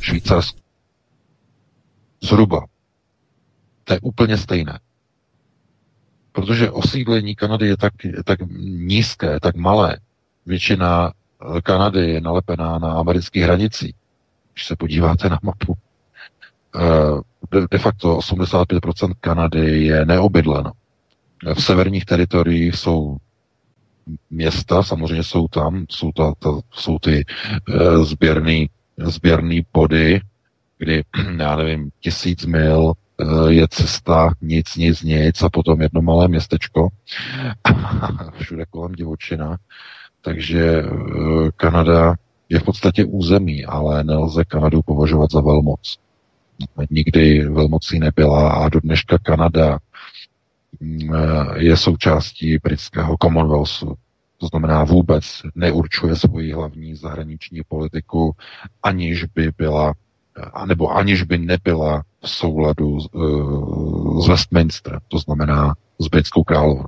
Švýcarsko. 0.00 0.58
Zhruba. 2.22 2.66
To 3.90 3.94
je 3.94 4.00
úplně 4.00 4.36
stejné. 4.36 4.78
Protože 6.32 6.70
osídlení 6.70 7.34
Kanady 7.34 7.66
je 7.66 7.76
tak, 7.76 7.92
tak 8.24 8.38
nízké, 8.62 9.40
tak 9.40 9.56
malé. 9.56 9.96
Většina 10.46 11.12
eh, 11.12 11.60
Kanady 11.60 12.10
je 12.10 12.20
nalepená 12.20 12.78
na 12.78 12.92
amerických 12.92 13.42
hranicích. 13.42 13.94
Když 14.54 14.66
se 14.66 14.76
podíváte 14.76 15.28
na 15.28 15.38
mapu, 15.42 15.74
eh, 16.76 17.66
de, 17.70 17.78
facto 17.78 18.16
85% 18.18 19.12
Kanady 19.20 19.84
je 19.84 20.04
neobydleno. 20.04 20.72
V 21.54 21.62
severních 21.62 22.04
teritoriích 22.04 22.74
jsou 22.74 23.16
města, 24.30 24.82
samozřejmě 24.82 25.24
jsou 25.24 25.48
tam, 25.48 25.86
jsou, 25.88 26.12
ta, 26.12 26.32
ta, 26.38 26.50
jsou 26.72 26.98
ty 26.98 27.24
e, 27.68 28.04
sběrný, 28.04 28.70
sběrný 28.96 29.66
body, 29.72 30.20
kdy, 30.78 31.04
já 31.38 31.56
nevím, 31.56 31.90
tisíc 32.00 32.46
mil 32.46 32.94
Eh, 32.94 33.09
je 33.48 33.68
cesta 33.68 34.32
nic, 34.40 34.76
nic, 34.76 35.02
nic 35.02 35.42
a 35.42 35.48
potom 35.48 35.80
jedno 35.80 36.02
malé 36.02 36.28
městečko. 36.28 36.88
Všude 38.38 38.64
kolem 38.70 38.92
divočina. 38.92 39.56
Takže 40.20 40.82
eh, 40.82 40.86
Kanada 41.56 42.14
je 42.48 42.58
v 42.58 42.62
podstatě 42.62 43.04
území, 43.04 43.64
ale 43.64 44.04
nelze 44.04 44.44
Kanadu 44.44 44.82
považovat 44.82 45.30
za 45.32 45.40
velmoc. 45.40 45.98
Nikdy 46.90 47.48
velmocí 47.48 47.98
nebyla 47.98 48.52
a 48.52 48.68
do 48.68 48.80
dneška 48.80 49.18
Kanada 49.18 49.78
mm, 50.80 51.14
eh, 51.14 51.64
je 51.64 51.76
součástí 51.76 52.58
britského 52.62 53.16
Commonwealthu. 53.22 53.94
To 54.38 54.46
znamená 54.46 54.84
vůbec 54.84 55.24
neurčuje 55.54 56.16
svoji 56.16 56.52
hlavní 56.52 56.94
zahraniční 56.94 57.60
politiku, 57.68 58.32
aniž 58.82 59.24
by 59.24 59.52
byla, 59.58 59.94
anebo 60.52 60.90
aniž 60.96 61.22
by 61.22 61.38
nebyla 61.38 62.02
v 62.22 62.30
souladu 62.30 62.88
uh, 62.88 64.24
s 64.24 64.28
Westminsterem, 64.28 65.00
to 65.08 65.18
znamená 65.18 65.74
s 65.98 66.08
britskou 66.08 66.44
královnou. 66.44 66.86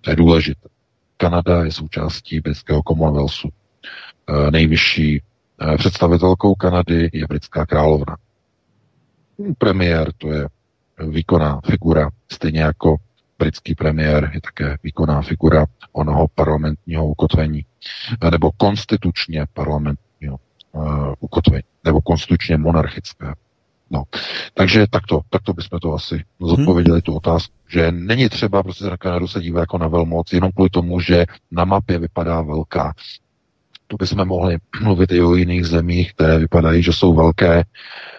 To 0.00 0.10
je 0.10 0.16
důležité. 0.16 0.68
Kanada 1.16 1.64
je 1.64 1.72
součástí 1.72 2.40
britského 2.40 2.82
Commonwealthu. 2.82 3.48
Uh, 4.28 4.50
nejvyšší 4.50 5.20
uh, 5.20 5.76
představitelkou 5.76 6.54
Kanady 6.54 7.10
je 7.12 7.26
britská 7.28 7.66
královna. 7.66 8.16
Premiér 9.58 10.12
to 10.18 10.32
je 10.32 10.48
výkonná 11.08 11.60
figura, 11.66 12.10
stejně 12.32 12.60
jako 12.60 12.96
britský 13.38 13.74
premiér 13.74 14.30
je 14.34 14.40
také 14.40 14.76
výkonná 14.82 15.22
figura 15.22 15.66
onoho 15.92 16.28
parlamentního 16.34 17.06
ukotvení, 17.06 17.64
nebo 18.30 18.50
konstitučně 18.56 19.46
parlamentního 19.52 20.07
uh, 20.72 21.14
ukotvení, 21.20 21.62
nebo 21.84 22.00
konstitučně 22.00 22.56
monarchické. 22.56 23.34
No. 23.90 24.02
Takže 24.54 24.86
takto, 24.90 25.20
takto 25.30 25.52
bychom 25.52 25.78
to 25.80 25.94
asi 25.94 26.24
zodpověděli 26.40 26.96
hmm. 26.96 27.02
tu 27.02 27.16
otázku, 27.16 27.54
že 27.68 27.92
není 27.92 28.28
třeba 28.28 28.62
prostě 28.62 28.84
na 28.84 28.96
Kanadu 28.96 29.28
se 29.28 29.40
dívat 29.40 29.60
jako 29.60 29.78
na 29.78 29.88
velmoc, 29.88 30.32
jenom 30.32 30.50
kvůli 30.52 30.70
tomu, 30.70 31.00
že 31.00 31.26
na 31.50 31.64
mapě 31.64 31.98
vypadá 31.98 32.42
velká. 32.42 32.92
To 33.86 33.96
bychom 33.96 34.28
mohli 34.28 34.56
mluvit 34.82 35.12
i 35.12 35.22
o 35.22 35.34
jiných 35.34 35.66
zemích, 35.66 36.14
které 36.14 36.38
vypadají, 36.38 36.82
že 36.82 36.92
jsou 36.92 37.14
velké 37.14 37.64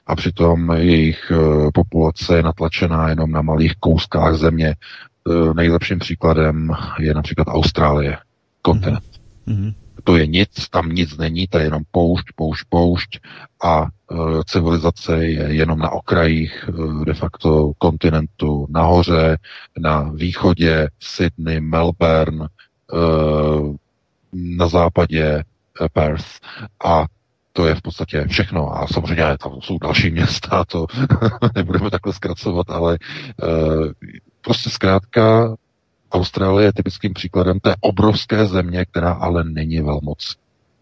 a 0.07 0.15
přitom 0.15 0.71
jejich 0.71 1.31
uh, 1.31 1.69
populace 1.73 2.37
je 2.37 2.43
natlačená 2.43 3.09
jenom 3.09 3.31
na 3.31 3.41
malých 3.41 3.75
kouskách 3.79 4.35
země. 4.35 4.75
Uh, 5.23 5.53
nejlepším 5.53 5.99
příkladem 5.99 6.71
je 6.99 7.13
například 7.13 7.47
Austrálie, 7.47 8.17
kontinent. 8.61 9.03
Hmm 9.47 9.73
to 10.03 10.17
je 10.17 10.27
nic, 10.27 10.69
tam 10.69 10.89
nic 10.89 11.17
není, 11.17 11.47
to 11.47 11.57
je 11.57 11.63
jenom 11.63 11.83
poušť, 11.91 12.25
poušť, 12.35 12.65
poušť 12.69 13.19
a 13.63 13.85
e, 13.85 13.87
civilizace 14.45 15.25
je 15.25 15.45
jenom 15.55 15.79
na 15.79 15.89
okrajích 15.89 16.69
e, 16.69 17.05
de 17.05 17.13
facto 17.13 17.71
kontinentu, 17.77 18.67
nahoře, 18.69 19.37
na 19.77 20.11
východě 20.15 20.89
Sydney, 20.99 21.59
Melbourne, 21.61 22.45
e, 22.45 22.49
na 24.33 24.67
západě 24.67 25.23
e, 25.25 25.43
Perth 25.93 26.39
a 26.85 27.05
to 27.53 27.65
je 27.65 27.75
v 27.75 27.81
podstatě 27.81 28.25
všechno. 28.27 28.77
A 28.77 28.87
samozřejmě 28.87 29.37
tam 29.43 29.61
jsou 29.61 29.77
další 29.77 30.11
města, 30.11 30.65
to 30.65 30.85
nebudeme 31.55 31.89
takhle 31.89 32.13
zkracovat, 32.13 32.69
ale 32.69 32.93
e, 32.93 32.97
prostě 34.41 34.69
zkrátka 34.69 35.55
Austrálie 36.11 36.67
je 36.67 36.73
typickým 36.73 37.13
příkladem 37.13 37.59
té 37.59 37.75
obrovské 37.81 38.45
země, 38.45 38.85
která 38.85 39.11
ale 39.11 39.43
není 39.43 39.81
velmoc. 39.81 40.35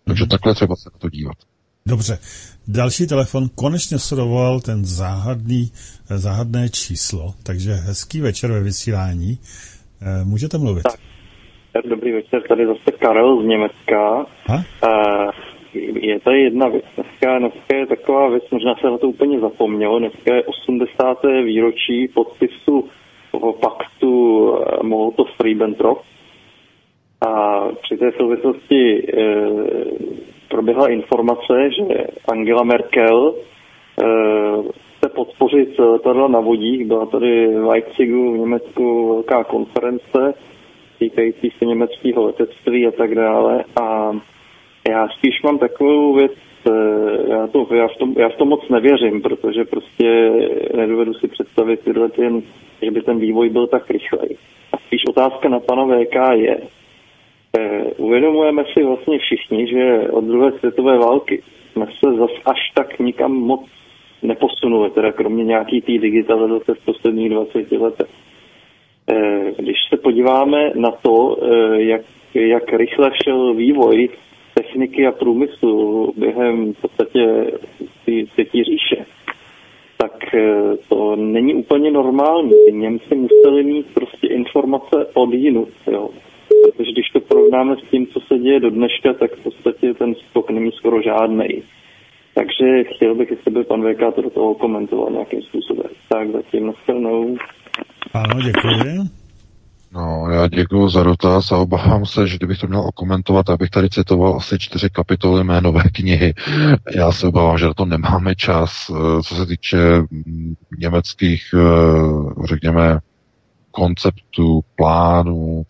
Takže 0.05 0.23
mm-hmm. 0.23 0.27
takhle 0.27 0.55
třeba 0.55 0.75
se 0.75 0.89
na 0.93 0.99
to 0.99 1.09
dívat. 1.09 1.37
Dobře. 1.85 2.19
Další 2.67 3.07
telefon 3.07 3.49
konečně 3.55 3.99
sledoval 3.99 4.59
ten 4.59 4.85
záhadný, 4.85 5.71
záhadné 6.05 6.69
číslo, 6.69 7.33
takže 7.43 7.71
hezký 7.71 8.21
večer 8.21 8.51
ve 8.51 8.63
vysílání. 8.63 9.37
Eh, 10.01 10.25
můžete 10.25 10.57
mluvit. 10.57 10.83
Tak. 10.83 10.99
Dobrý 11.89 12.11
večer, 12.11 12.41
tady 12.49 12.65
zase 12.65 12.91
Karel 12.99 13.41
z 13.43 13.45
Německa. 13.45 14.25
Ha? 14.45 14.63
Uh, 14.83 15.31
je 16.01 16.19
tady 16.19 16.41
jedna 16.41 16.67
věc. 16.67 16.85
Dneska, 16.95 17.39
dneska 17.39 17.75
je 17.75 17.87
taková 17.87 18.29
věc, 18.29 18.43
možná 18.51 18.75
se 18.75 18.87
na 18.87 18.97
to 18.97 19.07
úplně 19.07 19.39
zapomnělo, 19.39 19.99
dneska 19.99 20.35
je 20.35 20.43
80. 20.43 21.17
výročí 21.45 22.07
podpisu 22.13 22.89
toho 23.31 23.53
paktu 23.53 24.53
eh, 24.55 24.83
Molotov-Ribbentrop 24.83 25.97
a 27.27 27.61
při 27.81 27.97
té 27.97 28.11
souvislosti 28.11 28.99
e, 28.99 29.25
proběhla 30.49 30.87
informace, 30.87 31.71
že 31.71 32.07
Angela 32.31 32.63
Merkel 32.63 33.35
e, 33.35 35.09
podpořit 35.09 35.79
letadla 35.79 36.27
na 36.27 36.39
vodík. 36.39 36.87
Byla 36.87 37.05
tady 37.05 37.47
v 37.47 37.67
Leipzigu 37.67 38.33
v 38.33 38.37
Německu 38.37 39.13
velká 39.13 39.43
konference 39.43 40.33
týkající 40.99 41.49
se 41.57 41.65
německého 41.65 42.25
letectví 42.25 42.87
a 42.87 42.91
tak 42.91 43.15
dále. 43.15 43.63
A 43.81 44.11
já 44.89 45.07
spíš 45.07 45.41
mám 45.41 45.57
takovou 45.57 46.13
věc, 46.13 46.31
já, 47.29 47.47
to, 47.47 47.67
já, 47.75 47.87
v 47.87 47.97
tom, 47.97 48.13
já 48.17 48.29
v 48.29 48.35
tom 48.35 48.47
moc 48.49 48.69
nevěřím, 48.69 49.21
protože 49.21 49.65
prostě 49.65 50.31
nedovedu 50.75 51.13
si 51.13 51.27
představit 51.27 51.79
tyhle 51.79 52.09
ten, 52.09 52.41
že 52.81 52.91
by 52.91 53.01
ten 53.01 53.19
vývoj 53.19 53.49
byl 53.49 53.67
tak 53.67 53.89
rychlej. 53.89 54.37
A 54.73 54.77
spíš 54.77 55.01
otázka 55.09 55.49
na 55.49 55.59
pana 55.59 55.85
VK 55.85 56.33
je, 56.33 56.57
eh, 57.57 57.83
uvědomujeme 57.97 58.63
si 58.73 58.83
vlastně 58.83 59.19
všichni, 59.19 59.67
že 59.67 60.07
od 60.11 60.23
druhé 60.23 60.51
světové 60.51 60.97
války 60.97 61.43
jsme 61.71 61.85
se 61.85 62.17
zas 62.17 62.31
až 62.45 62.59
tak 62.73 62.99
nikam 62.99 63.31
moc 63.31 63.69
neposunuli, 64.21 64.89
teda 64.89 65.11
kromě 65.11 65.43
nějaký 65.43 65.81
té 65.81 65.97
digitalizace 65.97 66.73
v 66.73 66.85
posledních 66.85 67.29
20 67.29 67.71
letech. 67.71 68.09
Eh, 69.09 69.51
když 69.57 69.77
se 69.89 69.97
podíváme 69.97 70.71
na 70.75 70.91
to, 70.91 71.37
jak, 71.75 72.01
jak 72.33 72.73
rychle 72.73 73.11
šel 73.23 73.53
vývoj 73.53 74.09
techniky 74.53 75.07
a 75.07 75.11
průmyslu 75.11 76.13
během 76.17 76.73
v 76.73 76.81
podstatě 76.81 77.51
třetí 78.33 78.63
říše, 78.63 79.05
tak 79.97 80.33
eh, 80.33 80.77
to 80.89 81.15
není 81.15 81.53
úplně 81.55 81.91
normální. 81.91 82.51
Němci 82.71 83.15
museli 83.15 83.63
mít 83.63 83.85
prostě 83.93 84.27
informace 84.27 85.05
od 85.13 85.33
jinut, 85.33 85.69
jo. 85.91 86.09
Protože 86.63 86.91
když 86.91 87.09
to 87.13 87.19
porovnáme 87.19 87.75
s 87.75 87.89
tím, 87.89 88.07
co 88.07 88.19
se 88.19 88.39
děje 88.39 88.59
do 88.59 88.69
dneška, 88.69 89.13
tak 89.13 89.31
v 89.35 89.43
podstatě 89.43 89.93
ten 89.93 90.15
skok 90.15 90.49
není 90.49 90.71
skoro 90.71 91.01
žádný. 91.01 91.63
Takže 92.33 92.83
chtěl 92.83 93.15
bych, 93.15 93.31
jestli 93.31 93.51
by 93.51 93.63
pan 93.63 93.93
VK 93.93 94.15
to 94.15 94.21
do 94.21 94.29
toho 94.29 94.55
komentoval 94.55 95.11
nějakým 95.11 95.41
způsobem. 95.41 95.91
Tak 96.09 96.31
zatím 96.31 96.67
nashledanou. 96.67 97.37
Ano, 98.13 98.41
děkuji. 98.41 99.16
No, 99.97 100.29
já 100.29 100.47
děkuji 100.47 100.89
za 100.89 101.03
dotaz 101.03 101.51
a 101.51 101.57
obávám 101.57 102.05
se, 102.05 102.27
že 102.27 102.37
kdybych 102.37 102.59
to 102.59 102.67
měl 102.67 102.79
okomentovat, 102.79 103.49
abych 103.49 103.69
tady 103.69 103.89
citoval 103.89 104.37
asi 104.37 104.59
čtyři 104.59 104.89
kapitoly 104.89 105.43
mé 105.43 105.61
nové 105.61 105.83
knihy. 105.83 106.33
Já 106.95 107.11
se 107.11 107.27
obávám, 107.27 107.57
že 107.57 107.65
na 107.65 107.73
to 107.73 107.85
nemáme 107.85 108.35
čas. 108.35 108.91
Eh, 108.91 109.23
co 109.23 109.35
se 109.35 109.45
týče 109.45 109.77
mm, 110.11 110.55
německých, 110.79 111.43
eh, 111.53 112.45
řekněme, 112.47 112.99
konceptů, 113.71 114.61
plánů, 114.75 115.63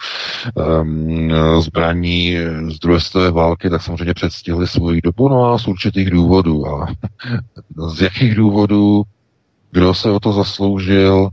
um, 0.81 1.31
zbraní 1.59 2.35
z 2.67 2.79
druhé 2.79 2.99
světové 2.99 3.31
války, 3.31 3.69
tak 3.69 3.81
samozřejmě 3.81 4.13
předstihli 4.13 4.67
svoji 4.67 5.01
dobu, 5.01 5.29
no 5.29 5.53
a 5.53 5.57
z 5.57 5.67
určitých 5.67 6.09
důvodů. 6.09 6.67
A 6.67 6.87
z 7.95 8.01
jakých 8.01 8.35
důvodů, 8.35 9.03
kdo 9.71 9.93
se 9.93 10.11
o 10.11 10.19
to 10.19 10.33
zasloužil, 10.33 11.19
uh, 11.19 11.29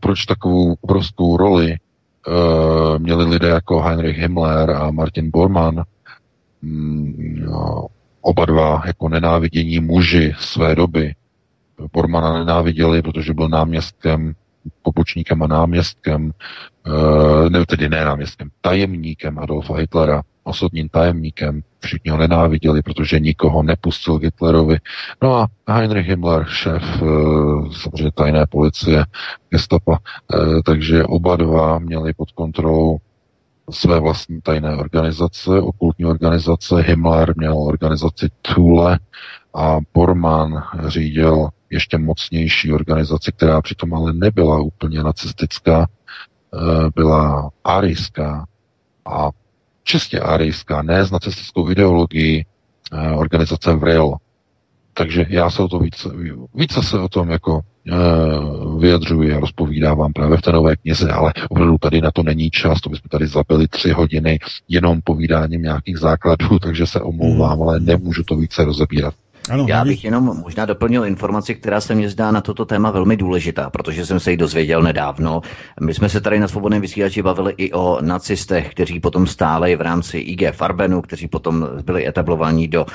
proč 0.00 0.24
takovou 0.24 0.74
obrovskou 0.80 1.36
roli 1.36 1.76
uh, 2.26 2.98
měli 2.98 3.24
lidé 3.24 3.48
jako 3.48 3.80
Heinrich 3.80 4.18
Himmler 4.18 4.70
a 4.70 4.90
Martin 4.90 5.30
Bormann, 5.30 5.82
mm, 6.62 7.46
oba 8.20 8.44
dva 8.44 8.82
jako 8.86 9.08
nenávidění 9.08 9.80
muži 9.80 10.34
své 10.38 10.74
doby. 10.74 11.14
Bormana 11.92 12.38
nenáviděli, 12.38 13.02
protože 13.02 13.34
byl 13.34 13.48
náměstkem, 13.48 14.32
pobočníkem 14.82 15.42
a 15.42 15.46
náměstkem, 15.46 16.32
uh, 16.86 17.48
ne, 17.48 17.66
tedy 17.66 17.88
ne 17.88 18.04
náměstkem, 18.04 18.48
tajemníkem 18.60 19.38
Adolfa 19.38 19.74
Hitlera 19.76 20.22
osobním 20.44 20.88
tajemníkem. 20.88 21.62
Všichni 21.80 22.10
ho 22.10 22.16
nenáviděli, 22.16 22.82
protože 22.82 23.20
nikoho 23.20 23.62
nepustil 23.62 24.18
Hitlerovi. 24.18 24.76
No 25.22 25.34
a 25.34 25.48
Heinrich 25.68 26.06
Himmler, 26.06 26.44
šéf 26.44 26.82
eh, 26.82 27.06
samozřejmě 27.82 28.12
tajné 28.14 28.46
policie, 28.46 29.04
gestapa, 29.50 29.98
eh, 29.98 30.62
takže 30.64 31.04
oba 31.04 31.36
dva 31.36 31.78
měli 31.78 32.14
pod 32.14 32.30
kontrolou 32.32 32.98
své 33.70 34.00
vlastní 34.00 34.40
tajné 34.40 34.76
organizace, 34.76 35.60
okultní 35.60 36.04
organizace. 36.04 36.82
Himmler 36.82 37.36
měl 37.36 37.58
organizaci 37.58 38.28
Thule 38.42 38.98
a 39.54 39.76
Bormann 39.94 40.62
řídil 40.86 41.48
ještě 41.70 41.98
mocnější 41.98 42.72
organizaci, 42.72 43.32
která 43.32 43.62
přitom 43.62 43.94
ale 43.94 44.12
nebyla 44.12 44.60
úplně 44.60 45.02
nacistická, 45.02 45.86
eh, 45.86 46.90
byla 46.94 47.50
arijská 47.64 48.46
a 49.06 49.30
čistě 49.84 50.20
arijská, 50.20 50.82
ne 50.82 51.04
s 51.04 51.10
nacistickou 51.10 51.70
ideologií 51.70 52.44
eh, 52.92 53.10
organizace 53.10 53.74
VRIL. 53.74 54.16
Takže 54.94 55.26
já 55.28 55.50
se 55.50 55.62
o 55.62 55.68
to 55.68 55.78
více, 55.78 56.08
více 56.54 56.82
se 56.82 56.98
o 56.98 57.08
tom 57.08 57.30
jako 57.30 57.60
e, 57.88 57.94
vyjadřuji 58.78 59.34
a 59.34 59.40
rozpovídávám 59.40 60.12
právě 60.12 60.36
v 60.36 60.42
té 60.42 60.52
nové 60.52 60.76
knize, 60.76 61.10
ale 61.10 61.32
opravdu 61.48 61.78
tady 61.78 62.00
na 62.00 62.10
to 62.10 62.22
není 62.22 62.50
čas, 62.50 62.80
to 62.80 62.90
bychom 62.90 63.08
tady 63.08 63.26
zabili 63.26 63.68
tři 63.68 63.90
hodiny 63.90 64.38
jenom 64.68 65.00
povídáním 65.04 65.62
nějakých 65.62 65.98
základů, 65.98 66.58
takže 66.62 66.86
se 66.86 67.00
omlouvám, 67.00 67.58
hmm. 67.58 67.62
ale 67.62 67.80
nemůžu 67.80 68.22
to 68.22 68.36
více 68.36 68.64
rozebírat. 68.64 69.14
Ano, 69.50 69.66
Já 69.68 69.84
bych 69.84 70.04
jenom 70.04 70.24
možná 70.24 70.66
doplnil 70.66 71.04
informaci, 71.04 71.54
která 71.54 71.80
se 71.80 71.94
mi 71.94 72.08
zdá 72.08 72.30
na 72.30 72.40
toto 72.40 72.64
téma 72.64 72.90
velmi 72.90 73.16
důležitá, 73.16 73.70
protože 73.70 74.06
jsem 74.06 74.20
se 74.20 74.30
ji 74.30 74.36
dozvěděl 74.36 74.82
nedávno. 74.82 75.40
My 75.80 75.94
jsme 75.94 76.08
se 76.08 76.20
tady 76.20 76.40
na 76.40 76.48
svobodném 76.48 76.80
vysílači 76.80 77.22
bavili 77.22 77.54
i 77.56 77.72
o 77.72 77.98
nacistech, 78.00 78.70
kteří 78.70 79.00
potom 79.00 79.26
stáli 79.26 79.76
v 79.76 79.80
rámci 79.80 80.18
IG 80.18 80.52
Farbenu, 80.52 81.02
kteří 81.02 81.28
potom 81.28 81.68
byli 81.84 82.08
etablovaní 82.08 82.68
do 82.68 82.84
uh, 82.84 82.92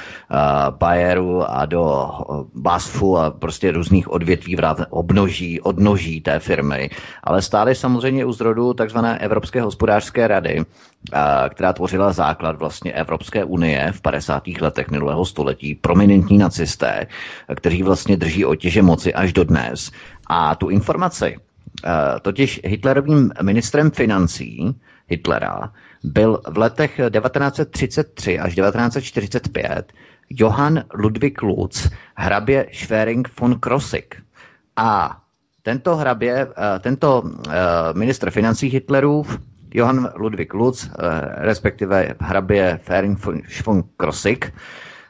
Bayeru 0.78 1.52
a 1.52 1.66
do 1.66 2.10
uh, 2.30 2.44
BASFu 2.54 3.18
a 3.18 3.32
prostě 3.32 3.72
různých 3.72 4.12
odvětví 4.12 4.56
v 4.56 4.86
obnoží, 4.90 5.62
odnoží 5.62 6.22
té 6.22 6.40
firmy. 6.40 6.90
Ale 7.24 7.42
stáli 7.42 7.76
samozřejmě 7.76 8.26
u 8.26 8.32
zrodu 8.32 8.74
takzvané 8.74 9.20
Evropské 9.20 9.62
hospodářské 9.62 10.28
rady, 10.28 10.66
která 11.50 11.74
tvořila 11.74 12.12
základ 12.12 12.60
vlastně 12.60 12.94
Evropské 12.94 13.44
unie 13.44 13.92
v 13.92 14.02
50. 14.02 14.44
letech 14.62 14.92
minulého 14.92 15.26
století, 15.26 15.76
prominentní 15.76 16.37
nacisté, 16.38 17.08
kteří 17.56 17.84
vlastně 17.84 18.18
drží 18.18 18.46
otěže 18.46 18.82
moci 18.82 19.14
až 19.14 19.34
do 19.34 19.44
dnes. 19.44 19.92
A 20.28 20.56
tu 20.56 20.70
informaci, 20.70 21.36
totiž 22.22 22.62
Hitlerovým 22.66 23.32
ministrem 23.42 23.92
financí 23.92 24.76
Hitlera 25.08 25.72
byl 26.04 26.42
v 26.48 26.58
letech 26.58 26.92
1933 26.96 28.40
až 28.40 28.56
1945 28.56 29.94
Johann 30.30 30.84
Ludwig 30.94 31.42
Lutz, 31.42 31.88
hrabě 32.16 32.68
Schwering 32.74 33.40
von 33.40 33.60
Krosigk. 33.60 34.16
A 34.76 35.18
tento 35.64 35.96
hrabě, 35.96 36.48
tento 36.82 37.24
ministr 37.94 38.32
financí 38.32 38.68
Hitlerův 38.68 39.40
Johann 39.74 40.10
Ludwig 40.16 40.54
Lutz, 40.54 40.86
eh, 40.86 40.90
respektive 41.36 42.14
hrabě 42.20 42.80
Fering 42.84 43.20
von 43.66 43.84
Krosigk, 43.98 44.54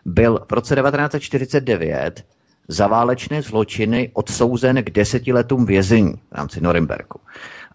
byl 0.07 0.39
v 0.49 0.53
roce 0.53 0.75
1949 0.75 2.23
za 2.67 2.87
válečné 2.87 3.41
zločiny 3.41 4.11
odsouzen 4.13 4.83
k 4.83 4.89
deseti 4.89 5.33
letům 5.33 5.65
vězení 5.65 6.13
v 6.31 6.35
rámci 6.35 6.61
Norimberku. 6.61 7.19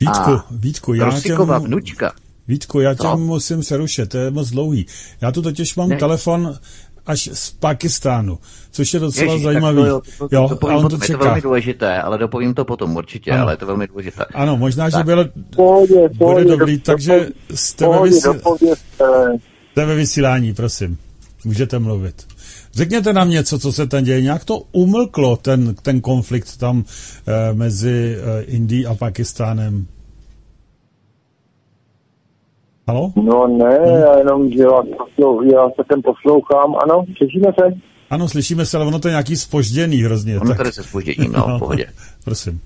Vítku, 0.00 0.40
Vítku, 0.50 0.94
já 0.94 1.20
těm, 1.20 1.36
vnučka. 1.36 2.12
Vítku, 2.48 2.80
já 2.80 2.94
tě 2.94 3.06
no. 3.06 3.16
musím 3.16 3.60
přerušit, 3.60 4.09
to 4.09 4.18
je 4.18 4.30
moc 4.30 4.50
dlouhý. 4.50 4.86
Já 5.20 5.32
tu 5.32 5.42
totiž 5.42 5.76
mám 5.76 5.88
ne. 5.88 5.96
telefon 5.96 6.54
až 7.06 7.30
z 7.32 7.50
Pakistánu, 7.50 8.38
což 8.70 8.94
je 8.94 9.00
docela 9.00 9.32
Ježiš, 9.32 9.44
zajímavý. 9.44 9.82
To, 9.84 10.00
to, 10.18 10.28
to, 10.28 10.36
jo, 10.36 10.56
to 10.60 10.68
a 10.68 10.76
on 10.76 10.88
to 10.88 10.98
čeká. 10.98 11.12
Je 11.12 11.18
to 11.18 11.24
velmi 11.24 11.40
důležité, 11.40 12.02
ale 12.02 12.18
dopovím 12.18 12.54
to 12.54 12.64
potom 12.64 12.96
určitě, 12.96 13.30
ano. 13.30 13.42
ale 13.42 13.52
je 13.52 13.56
to 13.56 13.66
velmi 13.66 13.86
důležité. 13.86 14.24
Ano, 14.34 14.56
možná, 14.56 14.90
tak. 14.90 15.00
že 15.00 15.04
bylo, 15.04 15.24
pohodě, 15.56 15.94
pohodě, 16.18 16.44
bude 16.44 16.44
dobrý, 16.44 16.76
do, 16.76 16.82
takže 16.82 17.28
ve 17.48 17.56
jste 17.56 17.86
ve 19.74 19.94
vysílání, 19.94 20.54
prosím. 20.54 20.98
Můžete 21.44 21.78
mluvit. 21.78 22.27
Řekněte 22.73 23.12
nám 23.12 23.31
něco, 23.31 23.59
co 23.59 23.73
se 23.73 23.86
tam 23.86 24.05
děje. 24.05 24.23
Nějak 24.23 24.44
to 24.44 24.62
umlklo, 24.73 25.36
ten, 25.36 25.74
ten 25.74 26.01
konflikt 26.01 26.56
tam 26.56 26.85
eh, 26.85 27.55
mezi 27.55 28.16
eh, 28.16 28.43
Indií 28.43 28.86
a 28.86 28.94
Pakistánem. 28.94 29.86
Halo? 32.89 33.12
No 33.16 33.47
ne, 33.47 33.78
hmm. 33.78 34.01
já 34.01 34.19
jenom, 34.19 34.51
že 34.51 34.62
já, 34.62 34.82
já 35.52 35.70
se 35.70 35.82
ten 35.89 36.02
poslouchám. 36.05 36.74
Ano, 36.82 37.05
slyšíme 37.16 37.48
se? 37.60 37.81
Ano, 38.10 38.28
slyšíme 38.28 38.66
se, 38.66 38.77
ale 38.77 38.86
ono 38.86 38.98
to 38.98 39.09
je 39.09 39.12
nějaký 39.12 39.36
spožděný 39.36 40.02
hrozně. 40.02 40.40
Ono 40.40 40.48
tak... 40.48 40.56
tady 40.56 40.73
se 40.73 40.82
spožděním, 40.82 41.32
no, 41.32 41.56
v 41.56 41.59
pohodě. 41.59 41.86
Prosím. 42.24 42.60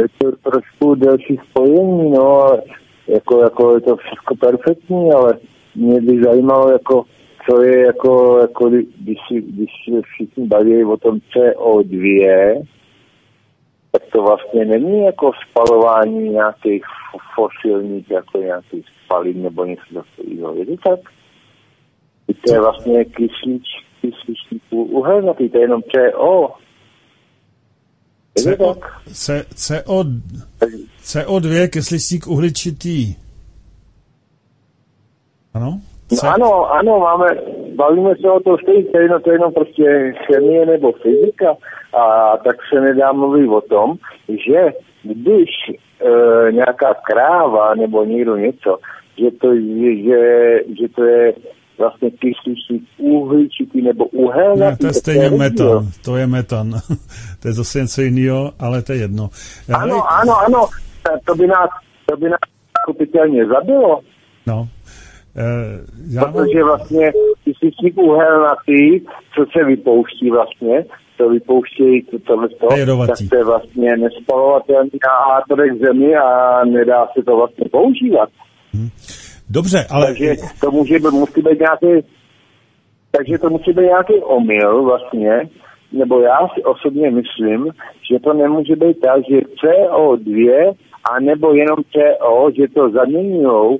Je 0.00 0.06
to 0.18 0.50
trošku 0.50 0.94
delší 0.94 1.38
spojení, 1.50 2.10
no, 2.10 2.26
ale 2.26 2.62
jako, 3.08 3.42
jako 3.42 3.74
je 3.74 3.80
to 3.80 3.96
všechno 3.96 4.36
perfektní, 4.40 5.12
ale 5.12 5.34
mě 5.74 6.00
by 6.00 6.24
zajímalo, 6.24 6.70
jako 6.70 7.04
co 7.46 7.62
je 7.62 7.86
jako, 7.86 8.38
jako 8.40 8.70
když, 8.70 9.18
si, 9.28 9.40
když 9.40 9.70
si 9.84 10.02
všichni 10.02 10.46
baví 10.46 10.84
o 10.84 10.96
tom 10.96 11.18
CO2, 11.18 12.66
tak 13.92 14.02
to 14.12 14.22
vlastně 14.22 14.64
není 14.64 15.04
jako 15.04 15.32
spalování 15.50 16.28
nějakých 16.28 16.82
fosilních, 17.34 18.10
jako 18.10 18.38
nějakých 18.38 18.84
spalin 19.04 19.42
nebo 19.42 19.64
něco 19.64 19.82
takového. 19.94 20.54
Je 20.54 20.66
to 20.66 20.76
tak? 20.88 21.00
To 22.46 22.52
je 22.52 22.60
vlastně 22.60 23.04
kyslíč, 23.04 23.66
kysličník 24.00 24.62
uhelnatý, 24.70 25.48
to 25.48 25.58
je 25.58 25.64
jenom 25.64 25.82
CO. 25.82 26.54
Je 28.38 28.56
to 28.56 28.56
CO, 28.56 28.74
tak? 28.74 29.02
C, 29.12 29.46
CO, 29.54 30.04
CO2, 31.02 31.68
kysličník 31.68 32.26
uhličitý. 32.26 33.14
Ano? 35.54 35.80
No 36.10 36.30
ano, 36.30 36.72
ano, 36.72 36.98
máme, 36.98 37.26
bavíme 37.74 38.14
se 38.20 38.30
o 38.30 38.40
to 38.40 38.56
stejně, 38.62 38.84
to 38.84 38.98
je 38.98 39.04
jenom, 39.04 39.22
to 39.22 39.30
je 39.30 39.34
jenom 39.34 39.52
prostě 39.52 40.12
chemie 40.26 40.66
nebo 40.66 40.92
fyzika 40.92 41.56
a 41.92 42.36
tak 42.36 42.56
se 42.72 42.80
nedá 42.80 43.12
mluvit 43.12 43.48
o 43.48 43.60
tom, 43.60 43.94
že 44.28 44.72
když 45.02 45.48
e, 45.68 46.52
nějaká 46.52 46.94
kráva 46.94 47.74
nebo 47.74 48.04
někdo 48.04 48.36
něco, 48.36 48.78
že 49.18 49.30
to 49.40 49.52
je, 49.52 50.02
že, 50.02 50.18
že 50.80 50.88
to 50.88 51.04
je 51.04 51.32
vlastně 51.78 52.10
kysličník 52.10 52.88
uhličitý 52.98 53.82
nebo 53.82 54.04
uhelnatý. 54.04 54.60
Ne, 54.60 54.76
to 54.76 54.86
je 54.86 54.92
stejně 54.92 55.30
metan. 55.30 55.88
To 56.04 56.16
je 56.16 56.26
metan. 56.26 56.70
to 57.42 57.48
je 57.48 57.54
zase 57.54 57.80
něco 57.80 58.02
jiného, 58.02 58.52
ale 58.58 58.82
to 58.82 58.92
je 58.92 58.98
jedno. 58.98 59.28
Ano, 59.74 60.12
ano, 60.12 60.36
ano, 60.46 60.68
to 61.24 61.34
by 61.34 61.46
nás, 61.46 61.70
to 62.06 62.16
by 62.16 62.28
nás 62.28 62.40
kupitelně 62.86 63.46
zabilo. 63.46 64.00
No. 64.46 64.68
Eh, 65.36 65.80
já 66.10 66.20
mám, 66.20 66.32
Protože 66.32 66.64
vlastně 66.64 67.12
kysličník 67.44 67.98
uhelnatý, 67.98 69.00
co 69.34 69.44
se 69.52 69.64
vypouští 69.64 70.30
vlastně, 70.30 70.84
to 71.16 71.28
vypouštějí 71.28 72.02
to, 72.02 72.18
tohle 72.18 72.48
to, 72.48 72.66
tak 73.06 73.18
to 73.30 73.36
je 73.36 73.44
vlastně 73.44 73.96
nespalovatelný 73.96 74.90
átorek 75.36 75.72
zemi 75.86 76.16
a 76.16 76.60
nedá 76.64 77.06
se 77.16 77.22
to 77.22 77.36
vlastně 77.36 77.64
používat. 77.72 78.28
dobře, 79.50 79.86
ale 79.90 80.06
Takže 80.06 80.34
to 80.60 80.70
může 80.70 80.94
být, 80.94 81.12
musí 81.12 81.42
být 81.42 81.60
nějaký, 81.60 82.06
takže 83.10 83.38
to 83.38 83.50
musí 83.50 83.72
být 83.72 83.82
nějaký 83.82 84.14
omyl 84.14 84.82
vlastně, 84.84 85.48
nebo 85.92 86.20
já 86.20 86.38
si 86.54 86.62
osobně 86.62 87.10
myslím, 87.10 87.68
že 88.12 88.18
to 88.24 88.32
nemůže 88.32 88.76
být 88.76 89.00
tak, 89.00 89.20
že 89.30 89.36
CO2 89.38 90.72
a 91.04 91.20
nebo 91.20 91.52
jenom 91.54 91.76
CO, 91.92 92.50
že 92.56 92.68
to 92.74 92.90
zaměňují 92.90 93.78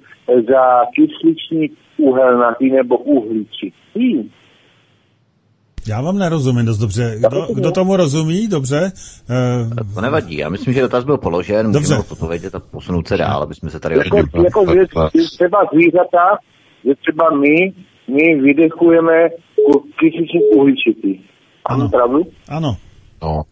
za 0.49 0.63
kysličník 0.97 1.73
uhelnatý 1.99 2.71
nebo 2.71 2.99
uhličitý. 2.99 4.31
já 5.89 6.01
vám 6.03 6.19
nerozumím 6.19 6.67
dost 6.67 6.79
dobře. 6.79 7.17
Kdo, 7.29 7.47
kdo 7.55 7.71
tomu 7.73 7.97
rozumí? 7.97 8.49
Dobře. 8.49 8.93
Eh, 9.31 9.85
To 9.95 10.01
nevadí, 10.01 10.37
já 10.37 10.49
myslím, 10.49 10.75
že 10.75 10.81
dotaz 10.81 11.05
byl 11.05 11.19
položen, 11.19 11.73
Dobře. 11.73 11.79
můžeme 11.95 11.99
odpovědět 12.11 12.55
a 12.55 12.61
posunout 12.61 13.09
se 13.09 13.17
dál, 13.17 13.43
aby 13.43 13.55
jsme 13.55 13.71
se 13.71 13.81
tady 13.81 13.95
Jako, 13.99 14.17
oddělili. 14.17 14.45
jako 14.45 14.67
že, 14.73 14.81
že 15.21 15.29
třeba 15.37 15.59
zvířata, 15.75 16.39
že 16.85 16.93
třeba 16.95 17.31
my, 17.31 17.73
my 18.15 18.41
vydechujeme 18.43 19.29
kysličník 20.01 20.43
uhličitý. 20.57 21.21
Ano. 21.65 21.89
pravdu? 21.89 22.23
Ano. 22.49 22.77
No, 23.23 23.43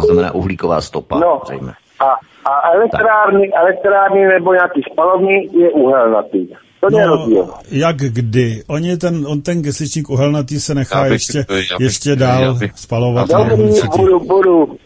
To 0.00 0.06
znamená 0.06 0.34
uhlíková 0.34 0.80
stopa, 0.80 1.18
No. 1.18 1.40
zřejmě. 1.46 1.72
A, 2.00 2.04
a 2.50 2.70
elektrárny, 2.74 3.52
elektrárny 3.54 4.26
nebo 4.26 4.52
nějaký 4.54 4.82
spalovny 4.92 5.48
je 5.52 5.70
uhelnatý. 5.70 6.48
To 6.80 6.98
je 6.98 7.06
rozdíl. 7.06 7.48
jak 7.70 7.96
kdy? 7.96 8.62
Oni 8.68 8.96
ten, 8.96 9.26
on 9.28 9.42
ten 9.42 9.62
kysličník 9.62 10.10
uhelnatý 10.10 10.60
se 10.60 10.74
nechá 10.74 10.98
Já 10.98 11.04
bych- 11.04 11.12
ještě, 11.12 11.38
já 11.38 11.44
bych- 11.78 11.80
ještě 11.80 12.10
já 12.10 12.16
dál 12.16 12.54
bych- 12.54 12.72
spalovat. 12.78 13.28
Dobrý, 13.28 13.62
určitě. 13.64 13.88
budu, 13.98 14.20
budu, 14.20 14.76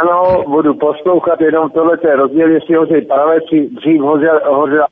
ano, 0.00 0.44
budu 0.48 0.74
poslouchat, 0.74 1.40
jenom 1.40 1.70
tohle 1.70 1.98
je 2.04 2.16
rozdíl, 2.16 2.50
jestli 2.50 2.74
hoří 2.74 3.06
parametři, 3.08 3.68
dřív 3.80 4.00
hořel, 4.00 4.40
hořel 4.50 4.84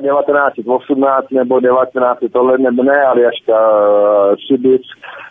1918 0.00 1.30
nebo 1.30 1.60
19, 1.60 2.18
tohle 2.32 2.58
nebo 2.58 2.82
ne, 2.82 3.02
ale 3.02 3.20
až 3.26 3.38
ta 3.46 3.58
uh, 3.70 4.34
Sibiř, 4.48 4.80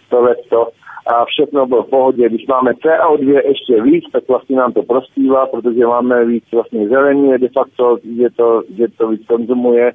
tohle 0.09 0.35
to. 0.49 0.67
A 1.11 1.25
všechno 1.25 1.65
bylo 1.65 1.83
v 1.83 1.89
pohodě. 1.89 2.29
Když 2.29 2.47
máme 2.47 2.71
CO2 2.71 3.41
ještě 3.47 3.81
víc, 3.83 4.03
tak 4.11 4.23
vlastně 4.27 4.55
nám 4.55 4.73
to 4.73 4.83
prospívá, 4.83 5.45
protože 5.45 5.85
máme 5.85 6.25
víc 6.25 6.43
vlastně 6.53 6.89
zelení, 6.89 7.37
de 7.37 7.49
facto, 7.57 7.97
že 8.19 8.27
to, 8.35 8.63
že 8.77 8.85
to 8.97 9.07
víc 9.07 9.21
konzumuje. 9.27 9.91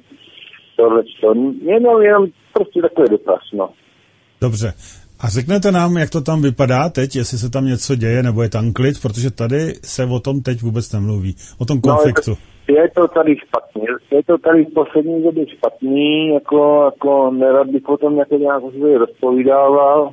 Tohle 0.75 1.03
to. 1.21 1.33
Jenom, 1.61 2.01
jenom 2.01 2.25
prostě 2.53 2.81
takový 2.81 3.09
dotaz, 3.09 3.39
no. 3.53 3.69
Dobře. 4.41 4.73
A 5.19 5.29
řeknete 5.29 5.71
nám, 5.71 5.97
jak 5.97 6.09
to 6.09 6.21
tam 6.21 6.41
vypadá 6.41 6.89
teď, 6.89 7.15
jestli 7.15 7.37
se 7.37 7.49
tam 7.51 7.65
něco 7.65 7.95
děje, 7.95 8.23
nebo 8.23 8.43
je 8.43 8.49
tam 8.49 8.73
klid, 8.73 9.01
protože 9.01 9.31
tady 9.31 9.73
se 9.83 10.05
o 10.05 10.19
tom 10.19 10.41
teď 10.41 10.61
vůbec 10.61 10.93
nemluví, 10.93 11.35
o 11.59 11.65
tom 11.65 11.81
konfliktu. 11.81 12.31
No, 12.31 12.75
je, 12.75 12.89
to, 12.95 13.01
je 13.01 13.07
tady 13.07 13.35
špatně. 13.47 13.87
Je 14.11 14.23
to 14.23 14.37
tady 14.37 14.65
v 14.65 14.73
poslední 14.73 15.23
době 15.23 15.45
špatný, 15.57 16.33
jako, 16.33 16.83
jako 16.85 17.31
nerad 17.31 17.67
bych 17.67 17.89
o 17.89 17.97
tom 17.97 18.17
jako 18.17 18.35
nějak 18.35 18.63
rozpovídával. 18.97 20.11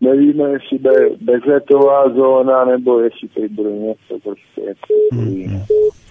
Nevíme, 0.00 0.44
jestli 0.50 0.78
bude 0.78 1.08
bezletová 1.20 2.08
zóna, 2.14 2.64
nebo 2.64 3.00
jestli 3.00 3.28
tady 3.28 3.48
bude 3.48 3.70
něco 3.70 4.14
prostě. 4.24 4.74
Hmm. 5.12 5.60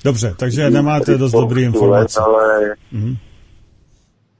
Dobře, 0.06 0.34
takže 0.40 0.70
nemáte 0.70 1.18
dost 1.18 1.32
dobrý 1.32 1.64
informace. 1.64 2.20
Ale 2.26 2.76
Mhm. 2.92 3.16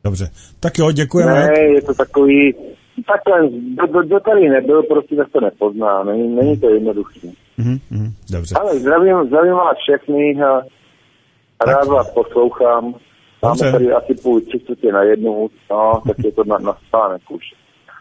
Dobře. 0.04 0.30
Tak 0.60 0.78
jo, 0.78 0.92
děkujeme. 0.92 1.34
ne, 1.48 1.60
je 1.60 1.82
to 1.82 1.94
takový, 1.94 2.54
takhle, 3.08 3.50
kdo, 3.88 4.04
kdo, 4.04 4.20
tady 4.20 4.50
nebyl, 4.50 4.84
prostě 4.84 5.16
tak 5.16 5.28
to 5.32 5.42
nepozná. 5.42 6.04
Není, 6.04 6.36
není 6.36 6.60
to 6.60 6.70
jednoduché. 6.70 7.20
Mhm, 7.58 7.78
mhm, 7.92 8.12
Dobře. 8.32 8.56
Ale 8.60 8.80
zdravím, 8.80 9.16
zdravím 9.28 9.54
vás 9.54 9.78
všechny 9.78 10.42
a 10.44 10.62
rád 11.66 11.88
vás 11.88 12.12
poslouchám. 12.14 12.84
Máme 13.44 13.56
Dobře. 13.56 13.72
tady 13.72 13.92
asi 13.92 14.14
půl 14.24 14.42
tři 14.42 14.60
čtvrtě 14.60 14.92
na 14.92 15.04
jednu, 15.04 15.50
no, 15.72 16.02
tak 16.08 16.18
je 16.26 16.32
to 16.32 16.44
na, 16.44 16.58
na 16.58 16.74
spánek 16.88 17.22
už. 17.32 17.44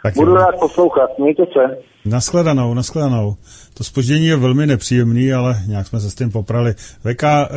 Tak 0.05 0.15
Budu 0.15 0.31
jo. 0.31 0.37
rád 0.37 0.55
poslouchat, 0.61 1.19
mějte 1.19 1.43
se. 1.43 1.79
Naschledanou, 2.05 2.75
naschledanou. 2.75 3.37
To 3.75 3.85
spoždění 3.85 4.27
je 4.27 4.37
velmi 4.37 4.67
nepříjemný, 4.67 5.33
ale 5.33 5.55
nějak 5.67 5.87
jsme 5.87 6.01
se 6.01 6.11
s 6.11 6.15
tím 6.15 6.31
poprali. 6.31 6.75
Veka, 7.05 7.49
uh, 7.51 7.57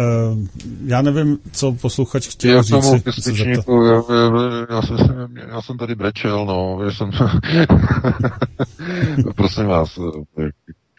já 0.86 1.02
nevím, 1.02 1.38
co 1.52 1.72
posluchač 1.82 2.28
chtěl 2.28 2.56
Já 2.56 2.62
říct. 2.62 2.72
tomu 2.72 3.02
kysličníku, 3.02 3.84
já, 3.84 3.94
já, 3.94 4.76
já, 4.76 4.82
jsem, 4.82 4.98
já 5.50 5.62
jsem 5.62 5.78
tady 5.78 5.96
brečel, 5.96 6.46
no, 6.46 6.80
já 6.84 6.92
jsem, 6.92 7.12
prosím 9.36 9.66
vás, 9.66 10.00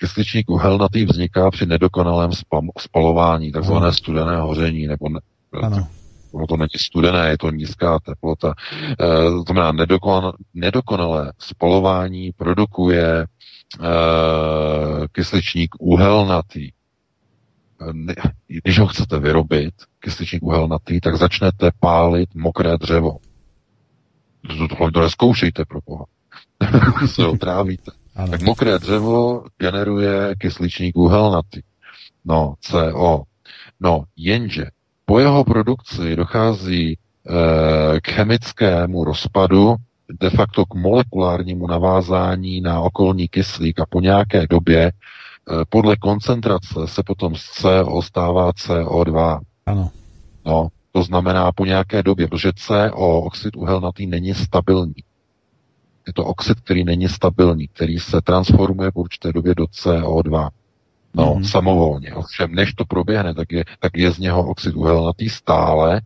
kysličník 0.00 0.50
uhelnatý 0.50 1.04
vzniká 1.04 1.50
při 1.50 1.66
nedokonalém 1.66 2.32
spam, 2.32 2.68
spalování, 2.78 3.52
takzvané 3.52 3.92
studené 3.92 4.36
hoření, 4.36 4.86
nebo 4.86 5.08
ne, 5.08 5.20
Ano. 5.62 5.86
Ono 6.32 6.46
to 6.46 6.56
není 6.56 6.68
studené, 6.76 7.28
je 7.28 7.38
to 7.38 7.50
nízká 7.50 7.98
teplota. 7.98 8.54
E, 8.90 8.96
to 9.30 9.42
znamená, 9.42 9.72
nedokon, 9.72 10.32
nedokonalé 10.54 11.32
spalování 11.38 12.32
produkuje 12.32 13.20
e, 13.20 13.26
kysličník 15.12 15.74
uhelnatý. 15.78 16.68
E, 16.68 16.72
ne, 17.92 18.14
když 18.48 18.78
ho 18.78 18.86
chcete 18.86 19.18
vyrobit, 19.18 19.74
kysličník 19.98 20.42
uhelnatý, 20.42 21.00
tak 21.00 21.16
začnete 21.16 21.70
pálit 21.80 22.34
mokré 22.34 22.78
dřevo. 22.78 23.16
To, 24.48 24.68
to, 24.68 24.90
to 24.90 25.00
neskoušejte 25.00 25.64
pro 25.64 25.80
boha. 25.86 26.04
se 27.06 27.26
otrávíte. 27.26 27.90
Ano. 28.16 28.30
Tak 28.30 28.42
mokré 28.42 28.78
dřevo 28.78 29.44
generuje 29.58 30.34
kysličník 30.38 30.96
uhelnatý. 30.96 31.60
No, 32.24 32.54
CO. 32.60 33.22
No, 33.80 34.04
jenže 34.16 34.66
po 35.08 35.18
jeho 35.18 35.44
produkci 35.44 36.16
dochází 36.16 36.92
e, 36.92 36.96
k 38.00 38.08
chemickému 38.08 39.04
rozpadu, 39.04 39.76
de 40.20 40.30
facto 40.30 40.66
k 40.66 40.74
molekulárnímu 40.74 41.66
navázání 41.66 42.60
na 42.60 42.80
okolní 42.80 43.28
kyslík 43.28 43.80
a 43.80 43.86
po 43.88 44.00
nějaké 44.00 44.46
době 44.46 44.80
e, 44.86 44.92
podle 45.68 45.96
koncentrace 45.96 46.80
se 46.84 47.02
potom 47.02 47.34
z 47.34 47.42
CO 47.42 48.02
stává 48.02 48.50
CO2. 48.50 49.40
Ano. 49.66 49.90
No, 50.46 50.68
to 50.92 51.02
znamená 51.02 51.52
po 51.52 51.64
nějaké 51.64 52.02
době, 52.02 52.28
protože 52.28 52.52
CO, 52.56 53.20
oxid 53.20 53.56
uhelnatý, 53.56 54.06
není 54.06 54.34
stabilní. 54.34 55.02
Je 56.06 56.12
to 56.12 56.24
oxid, 56.24 56.60
který 56.60 56.84
není 56.84 57.08
stabilní, 57.08 57.68
který 57.68 57.98
se 57.98 58.20
transformuje 58.20 58.92
po 58.92 59.00
určité 59.00 59.32
době 59.32 59.54
do 59.54 59.64
CO2. 59.64 60.48
No, 61.14 61.24
Mhm. 61.24 61.38
mm. 61.38 61.44
samovolně. 61.44 62.14
Ovšem, 62.14 62.54
než 62.54 62.74
to 62.74 62.84
proběhne, 62.84 63.34
tak 63.34 63.52
je, 63.52 63.64
tak 63.78 63.96
je 63.96 64.10
z 64.12 64.18
něho 64.18 64.46
oxid 64.46 64.74
uhelnatý 64.74 65.28
stále 65.30 66.00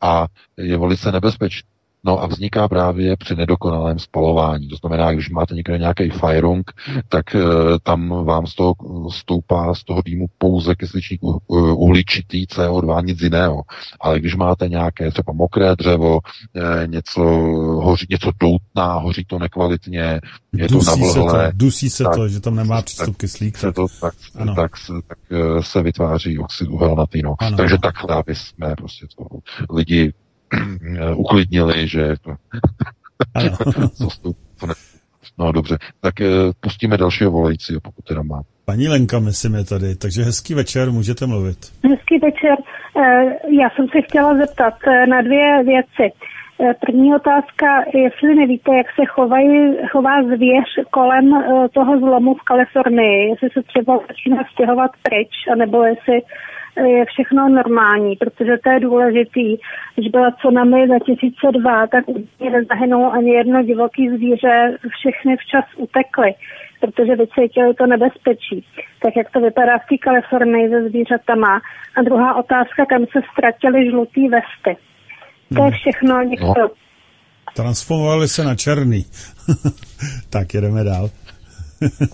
a 0.00 0.26
je 0.56 0.78
velice 0.78 1.12
nebezpečný. 1.12 1.68
No 2.06 2.22
a 2.22 2.26
vzniká 2.26 2.68
právě 2.68 3.16
při 3.16 3.36
nedokonalém 3.36 3.98
spalování. 3.98 4.68
To 4.68 4.76
znamená, 4.76 5.12
když 5.12 5.30
máte 5.30 5.54
někde 5.54 5.78
nějaký 5.78 6.10
firung, 6.10 6.70
tak 7.08 7.34
e, 7.34 7.40
tam 7.82 8.24
vám 8.24 8.46
z 8.46 8.54
toho 8.54 8.74
stoupá 9.10 9.74
z 9.74 9.84
toho 9.84 10.02
dýmu 10.02 10.26
pouze 10.38 10.74
kysličník 10.74 11.20
uhličitý 11.48 12.46
CO2, 12.46 13.04
nic 13.04 13.20
jiného. 13.20 13.62
Ale 14.00 14.20
když 14.20 14.36
máte 14.36 14.68
nějaké 14.68 15.10
třeba 15.10 15.32
mokré 15.32 15.76
dřevo, 15.76 16.18
e, 16.54 16.86
něco, 16.86 17.20
hoří, 17.82 18.06
něco 18.10 18.30
doutná, 18.40 18.94
hoří 18.94 19.24
to 19.24 19.38
nekvalitně, 19.38 20.20
je 20.52 20.68
dusí 20.68 20.84
to 20.84 20.90
navlhlé. 20.90 21.46
Se 21.46 21.52
to, 21.52 21.56
dusí 21.56 21.90
se 21.90 22.04
tak, 22.04 22.14
to, 22.14 22.28
že 22.28 22.40
tam 22.40 22.54
nemá 22.54 22.82
přístup 22.82 23.16
kyslík. 23.16 23.56
Se 23.58 23.72
to, 23.72 23.86
tak, 24.00 24.14
ano. 24.34 24.54
tak, 24.54 24.70
tak 25.08 25.18
se 25.60 25.82
vytváří 25.82 26.38
oxid 26.38 26.68
uhelnatý. 26.68 27.22
No. 27.22 27.34
Takže 27.56 27.78
takhle, 27.78 28.16
aby 28.16 28.34
jsme 28.34 28.74
prostě 28.76 29.06
to 29.16 29.24
lidi 29.74 30.12
uklidnili, 31.16 31.88
že 31.88 32.14
to... 32.22 32.30
no 35.38 35.52
dobře, 35.52 35.78
tak 36.00 36.14
pustíme 36.60 36.96
dalšího 36.96 37.30
volajícího, 37.30 37.80
pokud 37.80 38.04
teda 38.04 38.22
má. 38.22 38.42
Paní 38.64 38.88
Lenka, 38.88 39.18
myslím, 39.18 39.54
je 39.54 39.64
tady, 39.64 39.96
takže 39.96 40.22
hezký 40.22 40.54
večer, 40.54 40.90
můžete 40.90 41.26
mluvit. 41.26 41.58
Hezký 41.90 42.18
večer. 42.18 42.56
Já 43.60 43.70
jsem 43.70 43.86
se 43.88 44.02
chtěla 44.08 44.38
zeptat 44.38 44.74
na 45.08 45.22
dvě 45.22 45.64
věci. 45.64 46.12
První 46.86 47.14
otázka, 47.14 47.66
jestli 47.94 48.34
nevíte, 48.34 48.76
jak 48.76 48.86
se 48.86 49.06
chovají, 49.06 49.76
chová 49.92 50.22
zvěř 50.22 50.68
kolem 50.90 51.30
toho 51.72 51.98
zlomu 51.98 52.34
v 52.34 52.42
Kalifornii, 52.42 53.30
jestli 53.30 53.48
se 53.50 53.62
třeba 53.62 53.98
začíná 54.08 54.44
stěhovat 54.52 54.90
pryč, 55.02 55.34
anebo 55.52 55.84
jestli 55.84 56.20
je 56.84 57.04
všechno 57.04 57.48
normální, 57.48 58.16
protože 58.16 58.52
to 58.64 58.70
je 58.70 58.80
důležitý. 58.80 59.56
Když 59.94 60.10
byla 60.10 60.30
tsunami 60.30 60.86
2002, 60.86 61.86
tak 61.86 62.04
nezahynulo 62.52 63.12
ani 63.12 63.30
jedno 63.30 63.62
divoký 63.62 64.08
zvíře, 64.08 64.78
všechny 64.98 65.36
včas 65.36 65.64
utekly, 65.76 66.34
protože 66.80 67.16
vycítili 67.16 67.74
to 67.74 67.86
nebezpečí. 67.86 68.66
Tak 69.02 69.16
jak 69.16 69.30
to 69.30 69.40
vypadá 69.40 69.78
v 69.78 69.88
té 69.88 69.98
Kalifornii 69.98 70.68
se 70.68 70.88
zvířatama. 70.88 71.60
A 71.96 72.02
druhá 72.02 72.34
otázka, 72.34 72.86
kam 72.86 73.02
se 73.12 73.20
ztratily 73.32 73.90
žlutý 73.90 74.28
vesty. 74.28 74.82
To 75.56 75.64
je 75.64 75.70
všechno, 75.70 76.24
děkuji. 76.24 76.54
No. 76.58 76.68
Transformovali 77.56 78.28
se 78.28 78.44
na 78.44 78.54
černý. 78.54 79.04
tak 80.30 80.54
jedeme 80.54 80.84
dál. 80.84 81.10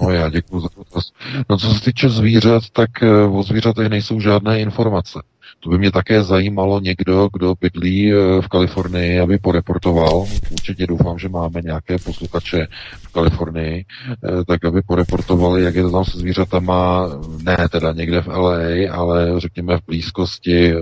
No 0.02 0.10
já 0.10 0.28
děkuji 0.28 0.60
za 0.60 0.68
dotaz. 0.76 1.12
No 1.50 1.58
co 1.58 1.74
se 1.74 1.80
týče 1.80 2.08
zvířat, 2.08 2.62
tak 2.72 3.02
eh, 3.02 3.22
o 3.22 3.42
zvířatech 3.42 3.88
nejsou 3.88 4.20
žádné 4.20 4.60
informace. 4.60 5.22
To 5.60 5.70
by 5.70 5.78
mě 5.78 5.92
také 5.92 6.22
zajímalo 6.22 6.80
někdo, 6.80 7.28
kdo 7.32 7.54
bydlí 7.60 8.12
eh, 8.12 8.16
v 8.42 8.48
Kalifornii, 8.48 9.20
aby 9.20 9.38
poreportoval. 9.38 10.26
Určitě 10.50 10.86
doufám, 10.86 11.18
že 11.18 11.28
máme 11.28 11.62
nějaké 11.62 11.98
posluchače 11.98 12.66
v 13.02 13.11
Kalifornii, 13.12 13.84
eh, 14.10 14.44
tak 14.44 14.64
aby 14.64 14.82
poreportovali, 14.82 15.62
jak 15.62 15.74
je 15.74 15.82
to 15.82 15.90
tam 15.90 16.05
se 16.05 16.18
zvířatama, 16.18 17.09
ne 17.43 17.56
teda 17.70 17.93
někde 17.93 18.22
v 18.22 18.28
LA, 18.28 18.93
ale 18.93 19.40
řekněme 19.40 19.78
v 19.78 19.86
blízkosti 19.86 20.72
eh, 20.72 20.78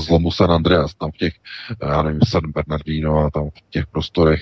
zlomu 0.00 0.30
San 0.30 0.52
Andreas, 0.52 0.94
tam 0.94 1.10
v 1.10 1.16
těch, 1.16 1.32
já 1.82 2.02
nevím, 2.02 2.20
San 2.28 2.52
Bernardino 2.54 3.18
a 3.18 3.30
tam 3.30 3.50
v 3.50 3.70
těch 3.70 3.86
prostorech, 3.86 4.40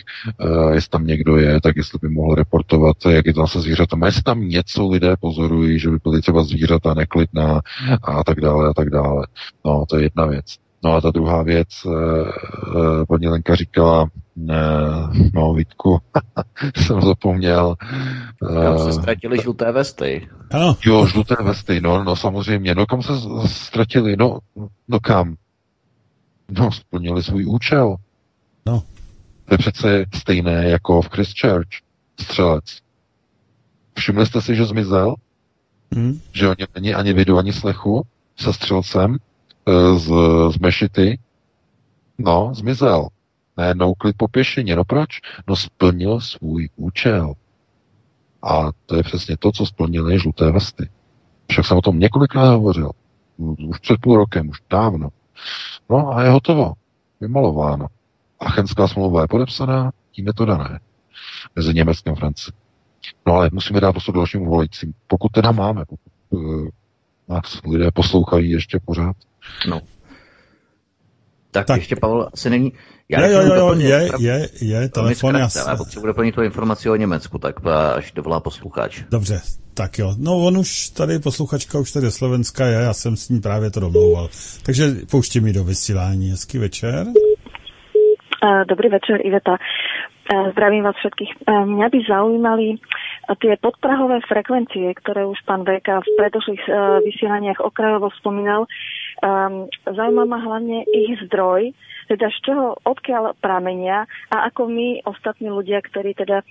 jestli 0.72 0.90
tam 0.90 1.06
někdo 1.06 1.36
je, 1.36 1.60
tak 1.60 1.76
jestli 1.76 1.98
by 2.02 2.08
mohl 2.08 2.34
reportovat, 2.34 2.96
jak 3.08 3.26
je 3.26 3.34
tam 3.34 3.46
se 3.46 3.60
zvířatama, 3.60 4.06
jestli 4.06 4.22
tam 4.22 4.48
něco 4.48 4.88
lidé 4.88 5.14
pozorují, 5.20 5.78
že 5.78 5.90
by 5.90 5.98
byly 6.02 6.20
třeba 6.20 6.44
zvířata 6.44 6.94
neklidná 6.94 7.60
a 8.02 8.24
tak 8.24 8.40
dále 8.40 8.68
a 8.68 8.72
tak 8.74 8.90
dále. 8.90 9.26
No, 9.64 9.84
to 9.88 9.96
je 9.96 10.02
jedna 10.02 10.26
věc. 10.26 10.61
No 10.84 10.92
a 10.92 11.00
ta 11.00 11.10
druhá 11.10 11.42
věc, 11.42 11.68
eh, 11.86 11.90
eh, 11.90 13.06
paní 13.08 13.28
Lenka 13.28 13.54
říkala, 13.54 14.10
eh, 14.50 14.54
no 15.34 15.54
Vítku, 15.54 15.98
jsem 16.76 17.02
zapomněl. 17.02 17.74
Kam 18.62 18.78
se 18.78 18.92
ztratili 18.92 19.38
žluté 19.42 19.72
vesty? 19.72 20.28
Ano. 20.50 20.76
Jo, 20.86 21.06
žluté 21.06 21.34
vesty, 21.42 21.80
no, 21.80 22.04
no 22.04 22.16
samozřejmě. 22.16 22.74
No 22.74 22.86
kam 22.86 23.02
se 23.02 23.12
ztratili? 23.46 24.16
No, 24.16 24.38
no 24.88 25.00
kam? 25.00 25.36
No, 26.50 26.72
splnili 26.72 27.22
svůj 27.22 27.46
účel. 27.46 27.96
No. 28.66 28.82
To 29.44 29.54
je 29.54 29.58
přece 29.58 30.04
stejné 30.14 30.68
jako 30.68 31.02
v 31.02 31.08
Christchurch, 31.08 31.68
střelec. 32.20 32.64
Všimli 33.94 34.26
jste 34.26 34.40
si, 34.40 34.56
že 34.56 34.64
zmizel? 34.64 35.14
Hmm. 35.94 36.20
Že 36.32 36.48
on 36.48 36.56
není 36.74 36.94
ani 36.94 37.12
vidu, 37.12 37.38
ani 37.38 37.52
slechu? 37.52 38.06
se 38.36 38.52
střelcem 38.52 39.16
z, 39.96 40.08
z 40.50 40.58
mešity, 40.58 41.18
no, 42.18 42.52
zmizel. 42.54 43.08
Najednou 43.56 43.94
klid 43.94 44.16
po 44.16 44.28
pěšině. 44.28 44.76
No 44.76 44.84
proč? 44.84 45.20
No 45.46 45.56
splnil 45.56 46.20
svůj 46.20 46.68
účel. 46.76 47.34
A 48.42 48.68
to 48.86 48.96
je 48.96 49.02
přesně 49.02 49.36
to, 49.36 49.52
co 49.52 49.66
splnili 49.66 50.18
žluté 50.18 50.50
vesty. 50.50 50.90
Však 51.50 51.66
jsem 51.66 51.76
o 51.76 51.82
tom 51.82 51.98
několikrát 51.98 52.50
hovořil. 52.50 52.90
Už 53.68 53.78
před 53.78 54.00
půl 54.00 54.16
rokem, 54.16 54.48
už 54.48 54.62
dávno. 54.70 55.08
No 55.90 56.08
a 56.08 56.22
je 56.22 56.30
hotovo. 56.30 56.72
Vymalováno. 57.20 57.86
Achenská 58.40 58.88
smlouva 58.88 59.22
je 59.22 59.28
podepsaná, 59.28 59.92
tím 60.10 60.26
je 60.26 60.34
to 60.34 60.44
dané. 60.44 60.80
Mezi 61.56 61.74
Německem 61.74 62.12
a 62.12 62.16
Francií. 62.16 62.54
No 63.26 63.34
ale 63.34 63.50
musíme 63.52 63.80
dát 63.80 63.92
prostor 63.92 64.14
dalšímu 64.14 64.50
volajícím. 64.50 64.94
Pokud 65.06 65.32
teda 65.32 65.52
máme, 65.52 65.84
pokud 65.84 66.12
uh, 66.30 66.68
nás 67.28 67.60
lidé 67.64 67.90
poslouchají 67.90 68.50
ještě 68.50 68.80
pořád. 68.84 69.16
No. 69.68 69.80
Tak, 71.50 71.66
tak. 71.66 71.76
ještě, 71.76 71.96
Pavel, 71.96 72.28
asi 72.32 72.50
není... 72.50 72.72
Já 73.08 73.26
jo, 73.26 73.32
jo, 73.32 73.42
jo, 73.42 73.54
doplnit, 73.54 73.84
je, 73.84 74.08
je, 74.18 74.48
je, 74.60 74.88
telefon 74.88 75.36
je 75.36 75.48
Já 75.56 75.76
potřebuji 75.76 76.06
doplnit 76.06 76.34
tu 76.34 76.42
informaci 76.42 76.90
o 76.90 76.96
Německu, 76.96 77.38
tak 77.38 77.66
až 77.96 78.12
dovolá 78.12 78.40
posluchač. 78.40 79.02
Dobře, 79.10 79.40
tak 79.74 79.98
jo. 79.98 80.14
No 80.18 80.36
on 80.36 80.58
už 80.58 80.88
tady, 80.88 81.18
posluchačka 81.18 81.78
už 81.78 81.92
tady 81.92 82.10
Slovenska 82.10 82.66
je, 82.66 82.74
já 82.74 82.92
jsem 82.92 83.16
s 83.16 83.28
ní 83.28 83.40
právě 83.40 83.70
to 83.70 83.80
domlouval. 83.80 84.28
Takže 84.66 84.86
pouští 85.10 85.40
mi 85.40 85.52
do 85.52 85.64
vysílání. 85.64 86.30
Hezký 86.30 86.58
večer. 86.58 87.06
Dobrý 88.68 88.88
večer, 88.88 89.26
Iveta. 89.26 89.56
Zdravím 90.52 90.84
vás 90.84 90.96
všetkých. 90.96 91.28
Mňa 91.48 91.88
by 91.92 91.98
zaujímali 92.08 92.78
tie 93.42 93.54
podprahové 93.60 94.22
frekvencie, 94.24 94.94
ktoré 94.94 95.26
už 95.26 95.36
pán 95.44 95.66
VK 95.66 96.00
v 96.00 96.08
predošlých 96.16 96.62
vysielaniach 97.04 97.60
okrajovo 97.60 98.08
spomínal, 98.16 98.64
um, 99.22 99.70
zaujíma 99.86 100.24
ma 100.26 100.38
hlavne 100.42 100.84
ich 100.84 101.16
zdroj, 101.26 101.72
teda 102.10 102.28
z 102.28 102.38
čoho, 102.44 102.76
odkiaľ 102.84 103.38
pramenia 103.38 104.04
a 104.28 104.50
ako 104.50 104.68
my, 104.68 105.06
ostatní 105.06 105.48
ľudia, 105.48 105.80
ktorí 105.80 106.12
teda 106.18 106.42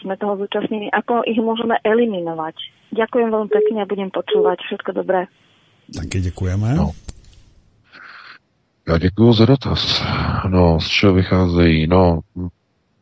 sme 0.00 0.16
toho 0.16 0.38
zúčastnení, 0.38 0.88
ako 0.94 1.26
ich 1.26 1.38
môžeme 1.42 1.76
eliminovať. 1.82 2.56
Ďakujem 2.94 3.28
veľmi 3.30 3.50
pekne 3.50 3.78
a 3.82 3.90
budem 3.90 4.10
počúvať. 4.10 4.58
Všetko 4.66 4.90
dobré. 4.92 5.26
Taky 5.94 6.20
děkujeme. 6.20 6.74
No. 6.74 6.90
Já 8.88 8.98
děkuji 8.98 9.32
za 9.32 9.46
dotaz. 9.46 10.02
No, 10.48 10.80
z 10.80 10.88
čeho 10.88 11.12
vycházejí? 11.12 11.86
No, 11.86 12.20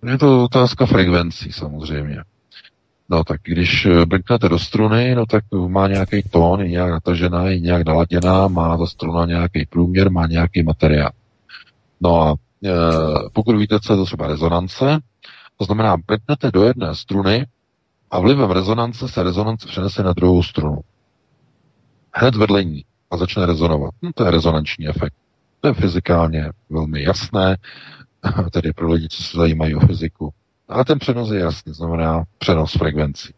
je 0.07 0.19
to 0.19 0.45
otázka 0.45 0.87
frekvencí 0.87 1.53
samozřejmě. 1.53 2.38
No 3.11 3.25
tak 3.25 3.41
když 3.43 3.87
eh, 3.87 4.07
brknete 4.07 4.49
do 4.49 4.59
struny, 4.59 5.15
no 5.15 5.27
tak 5.27 5.45
má 5.69 5.89
nějaký 5.89 6.23
tón, 6.23 6.61
je 6.61 6.69
nějak 6.69 6.91
natažená, 6.91 7.45
je 7.49 7.61
nějak 7.61 7.87
naladěná, 7.87 8.49
má 8.49 8.77
ta 8.77 8.87
struna 8.87 9.27
nějaký 9.27 9.67
průměr, 9.67 10.11
má 10.11 10.27
nějaký 10.27 10.63
materiál. 10.63 11.11
No 12.01 12.23
a 12.23 12.35
e, 12.65 12.71
pokud 13.33 13.57
víte, 13.57 13.81
co 13.81 13.93
je 13.93 13.97
to 13.97 14.05
třeba 14.05 14.27
rezonance, 14.27 14.99
to 15.57 15.65
znamená, 15.65 15.97
brknete 15.97 16.51
do 16.51 16.65
jedné 16.65 16.95
struny 16.95 17.47
a 18.11 18.21
vlivem 18.21 18.51
rezonance 18.51 19.09
se 19.09 19.23
rezonance 19.23 19.67
přenese 19.69 20.03
na 20.03 20.13
druhou 20.13 20.43
strunu. 20.43 20.81
Hned 22.13 22.35
vedle 22.35 22.65
ní 22.65 22.85
a 23.11 23.17
začne 23.17 23.47
rezonovat. 23.47 23.95
No, 24.03 24.11
to 24.15 24.25
je 24.25 24.31
rezonanční 24.31 24.89
efekt. 24.89 25.15
To 25.61 25.69
je 25.69 25.75
fyzikálně 25.75 26.51
velmi 26.71 27.03
jasné, 27.03 27.57
tedy 28.53 28.73
pro 28.73 28.93
lidi, 28.93 29.09
co 29.09 29.23
se 29.23 29.37
zajímají 29.39 29.75
o 29.75 29.81
fyziku. 29.81 30.33
Ale 30.69 30.85
ten 30.85 30.99
přenos 30.99 31.31
je 31.31 31.41
jasný, 31.41 31.73
znamená 31.75 32.25
přenos 32.39 32.73
frekvencí. 32.73 33.35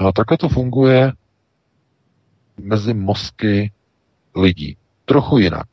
No 0.00 0.06
a 0.06 0.12
takhle 0.12 0.38
to 0.38 0.48
funguje 0.48 1.12
mezi 2.60 2.94
mozky 2.94 3.72
lidí. 4.36 4.76
Trochu 5.04 5.38
jinak. 5.38 5.66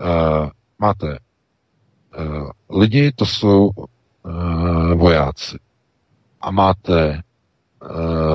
Uh, 0.00 0.50
máte 0.78 1.18
uh, 2.18 2.50
lidi, 2.80 3.12
to 3.12 3.26
jsou 3.26 3.70
uh, 3.70 4.94
vojáci. 4.94 5.58
A 6.40 6.50
máte 6.50 7.22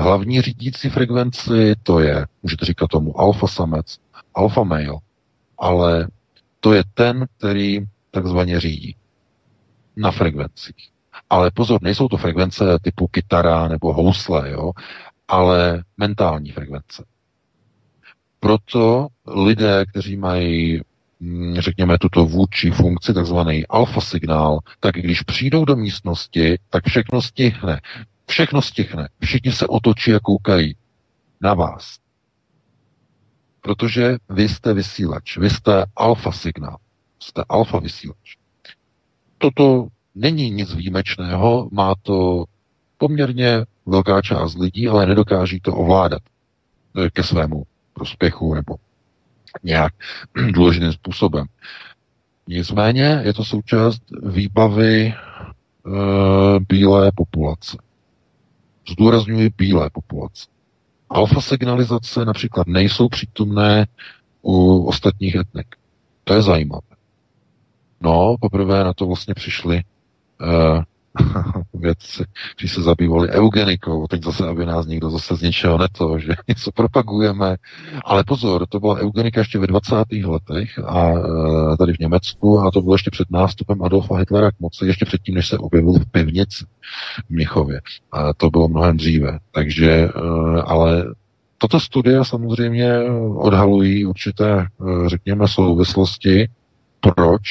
hlavní 0.00 0.40
řídící 0.42 0.90
frekvenci, 0.90 1.74
to 1.82 2.00
je, 2.00 2.26
můžete 2.42 2.64
říkat 2.64 2.86
tomu 2.90 3.20
alfa 3.20 3.46
samec, 3.46 3.98
alfa 4.34 4.64
male, 4.64 4.98
ale 5.58 6.08
to 6.60 6.72
je 6.72 6.84
ten, 6.94 7.26
který 7.38 7.80
takzvaně 8.10 8.60
řídí 8.60 8.96
na 9.96 10.10
frekvencích. 10.10 10.90
Ale 11.30 11.50
pozor, 11.50 11.82
nejsou 11.82 12.08
to 12.08 12.16
frekvence 12.16 12.78
typu 12.82 13.06
kytara 13.06 13.68
nebo 13.68 13.92
housle, 13.92 14.50
jo, 14.50 14.72
ale 15.28 15.84
mentální 15.96 16.52
frekvence. 16.52 17.04
Proto 18.40 19.08
lidé, 19.26 19.84
kteří 19.86 20.16
mají 20.16 20.80
mm, 21.20 21.60
řekněme, 21.60 21.98
tuto 21.98 22.24
vůdčí 22.24 22.70
funkci, 22.70 23.14
takzvaný 23.14 23.66
alfa 23.66 24.00
signál, 24.00 24.58
tak 24.80 24.94
když 24.94 25.22
přijdou 25.22 25.64
do 25.64 25.76
místnosti, 25.76 26.58
tak 26.70 26.84
všechno 26.86 27.22
stihne. 27.22 27.80
Všechno 28.28 28.62
stihne. 28.62 29.08
Všichni 29.20 29.52
se 29.52 29.66
otočí 29.66 30.14
a 30.14 30.20
koukají 30.20 30.76
na 31.40 31.54
vás. 31.54 31.98
Protože 33.60 34.16
vy 34.28 34.48
jste 34.48 34.74
vysílač, 34.74 35.36
vy 35.36 35.50
jste 35.50 35.84
alfa 35.96 36.32
signál, 36.32 36.76
jste 37.22 37.44
alfa 37.48 37.78
vysílač. 37.78 38.36
Toto 39.38 39.88
není 40.16 40.50
nic 40.50 40.74
výjimečného, 40.74 41.68
má 41.72 41.94
to 42.02 42.44
poměrně 42.98 43.64
velká 43.86 44.22
část 44.22 44.58
lidí, 44.58 44.88
ale 44.88 45.06
nedokáží 45.06 45.60
to 45.60 45.74
ovládat 45.74 46.22
ke 47.12 47.22
svému 47.22 47.62
prospěchu 47.92 48.54
nebo 48.54 48.76
nějak 49.62 49.94
důležitým 50.52 50.92
způsobem. 50.92 51.46
Nicméně 52.48 53.20
je 53.24 53.34
to 53.34 53.44
součást 53.44 54.02
výbavy 54.22 55.06
e, 55.06 55.14
bílé 56.68 57.12
populace. 57.14 57.76
Zdůrazňuji 58.92 59.50
bílé 59.58 59.90
populace. 59.90 60.46
Alfa 61.10 61.40
signalizace 61.40 62.24
například 62.24 62.66
nejsou 62.66 63.08
přítomné 63.08 63.86
u 64.42 64.84
ostatních 64.84 65.34
etnik. 65.34 65.76
To 66.24 66.34
je 66.34 66.42
zajímavé. 66.42 66.86
No, 68.00 68.36
poprvé 68.40 68.84
na 68.84 68.92
to 68.92 69.06
vlastně 69.06 69.34
přišli 69.34 69.82
vědci, 71.74 72.24
kteří 72.56 72.68
se 72.68 72.82
zabývali 72.82 73.28
eugenikou, 73.28 74.06
teď 74.06 74.24
zase, 74.24 74.48
aby 74.48 74.66
nás 74.66 74.86
někdo 74.86 75.10
zase 75.10 75.36
z 75.36 75.42
něčeho 75.42 75.78
neto, 75.78 76.18
že 76.18 76.32
něco 76.48 76.72
propagujeme. 76.72 77.56
Ale 78.04 78.24
pozor, 78.24 78.66
to 78.66 78.80
byla 78.80 78.96
eugenika 78.96 79.40
ještě 79.40 79.58
ve 79.58 79.66
20. 79.66 79.94
letech 80.24 80.78
a 80.78 81.10
e, 81.10 81.76
tady 81.76 81.92
v 81.92 81.98
Německu 81.98 82.60
a 82.60 82.70
to 82.70 82.82
bylo 82.82 82.94
ještě 82.94 83.10
před 83.10 83.30
nástupem 83.30 83.82
Adolfa 83.82 84.16
Hitlera 84.16 84.50
k 84.50 84.60
moci, 84.60 84.86
ještě 84.86 85.04
předtím, 85.04 85.34
než 85.34 85.48
se 85.48 85.58
objevil 85.58 85.92
v 85.92 86.10
pivnici 86.10 86.64
v 87.26 87.30
Měchově. 87.30 87.80
A 88.12 88.34
to 88.34 88.50
bylo 88.50 88.68
mnohem 88.68 88.96
dříve. 88.96 89.38
Takže, 89.52 89.90
e, 89.90 90.10
ale 90.62 91.04
Toto 91.58 91.80
studia 91.80 92.24
samozřejmě 92.24 92.92
odhalují 93.36 94.06
určité, 94.06 94.66
řekněme, 95.06 95.48
souvislosti, 95.48 96.48
proč 97.00 97.42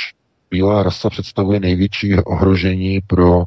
bílá 0.51 0.83
rasa 0.83 1.09
představuje 1.09 1.59
největší 1.59 2.15
ohrožení 2.15 3.01
pro 3.07 3.37
uh, 3.37 3.45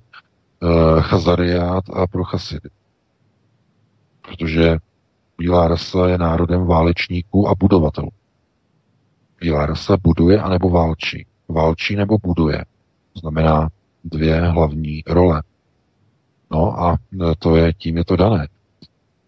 Chazariát 1.00 1.84
a 1.92 2.06
pro 2.06 2.24
Chasidy. 2.24 2.68
Protože 4.22 4.76
bílá 5.38 5.68
rasa 5.68 6.08
je 6.08 6.18
národem 6.18 6.66
válečníků 6.66 7.48
a 7.48 7.54
budovatelů. 7.54 8.10
Bílá 9.40 9.66
rasa 9.66 9.96
buduje 10.02 10.40
anebo 10.40 10.70
válčí. 10.70 11.26
Válčí 11.48 11.96
nebo 11.96 12.18
buduje. 12.18 12.64
To 13.12 13.20
znamená 13.20 13.68
dvě 14.04 14.40
hlavní 14.40 15.02
role. 15.06 15.42
No 16.50 16.80
a 16.82 16.92
e, 16.92 17.34
to 17.38 17.56
je, 17.56 17.72
tím 17.74 17.96
je 17.96 18.04
to 18.04 18.16
dané. 18.16 18.48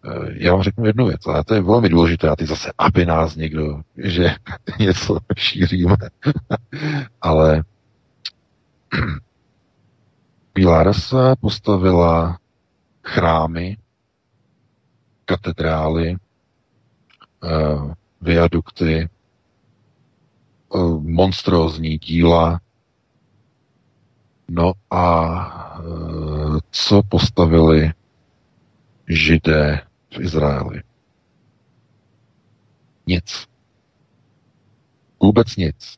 E, 0.05 0.43
já 0.43 0.51
vám 0.53 0.63
řeknu 0.63 0.85
jednu 0.85 1.07
věc, 1.07 1.27
a 1.27 1.43
to 1.43 1.53
je 1.53 1.61
velmi 1.61 1.89
důležité, 1.89 2.29
a 2.29 2.35
ty 2.35 2.45
zase, 2.45 2.71
aby 2.77 3.05
nás 3.05 3.35
někdo, 3.35 3.81
že 3.97 4.35
něco 4.79 5.17
šíříme. 5.37 5.97
Ale 7.21 7.63
Bílá 10.55 10.83
rasa 10.83 11.35
postavila 11.35 12.37
chrámy, 13.03 13.77
katedrály, 15.25 16.15
eh, 17.43 17.93
viadukty, 18.21 19.09
eh, 20.75 20.77
monstrózní 20.99 21.97
díla. 21.97 22.59
No 24.49 24.73
a 24.91 25.03
eh, 25.79 26.59
co 26.71 27.01
postavili 27.09 27.91
židé 29.07 29.81
v 30.11 30.19
Izraeli? 30.19 30.83
Nic. 33.07 33.47
Vůbec 35.19 35.55
nic. 35.55 35.97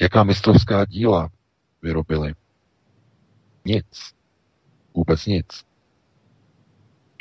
Jaká 0.00 0.24
mistrovská 0.24 0.84
díla 0.84 1.28
vyrobili. 1.82 2.34
Nic. 3.64 4.14
Vůbec 4.94 5.26
nic. 5.26 5.64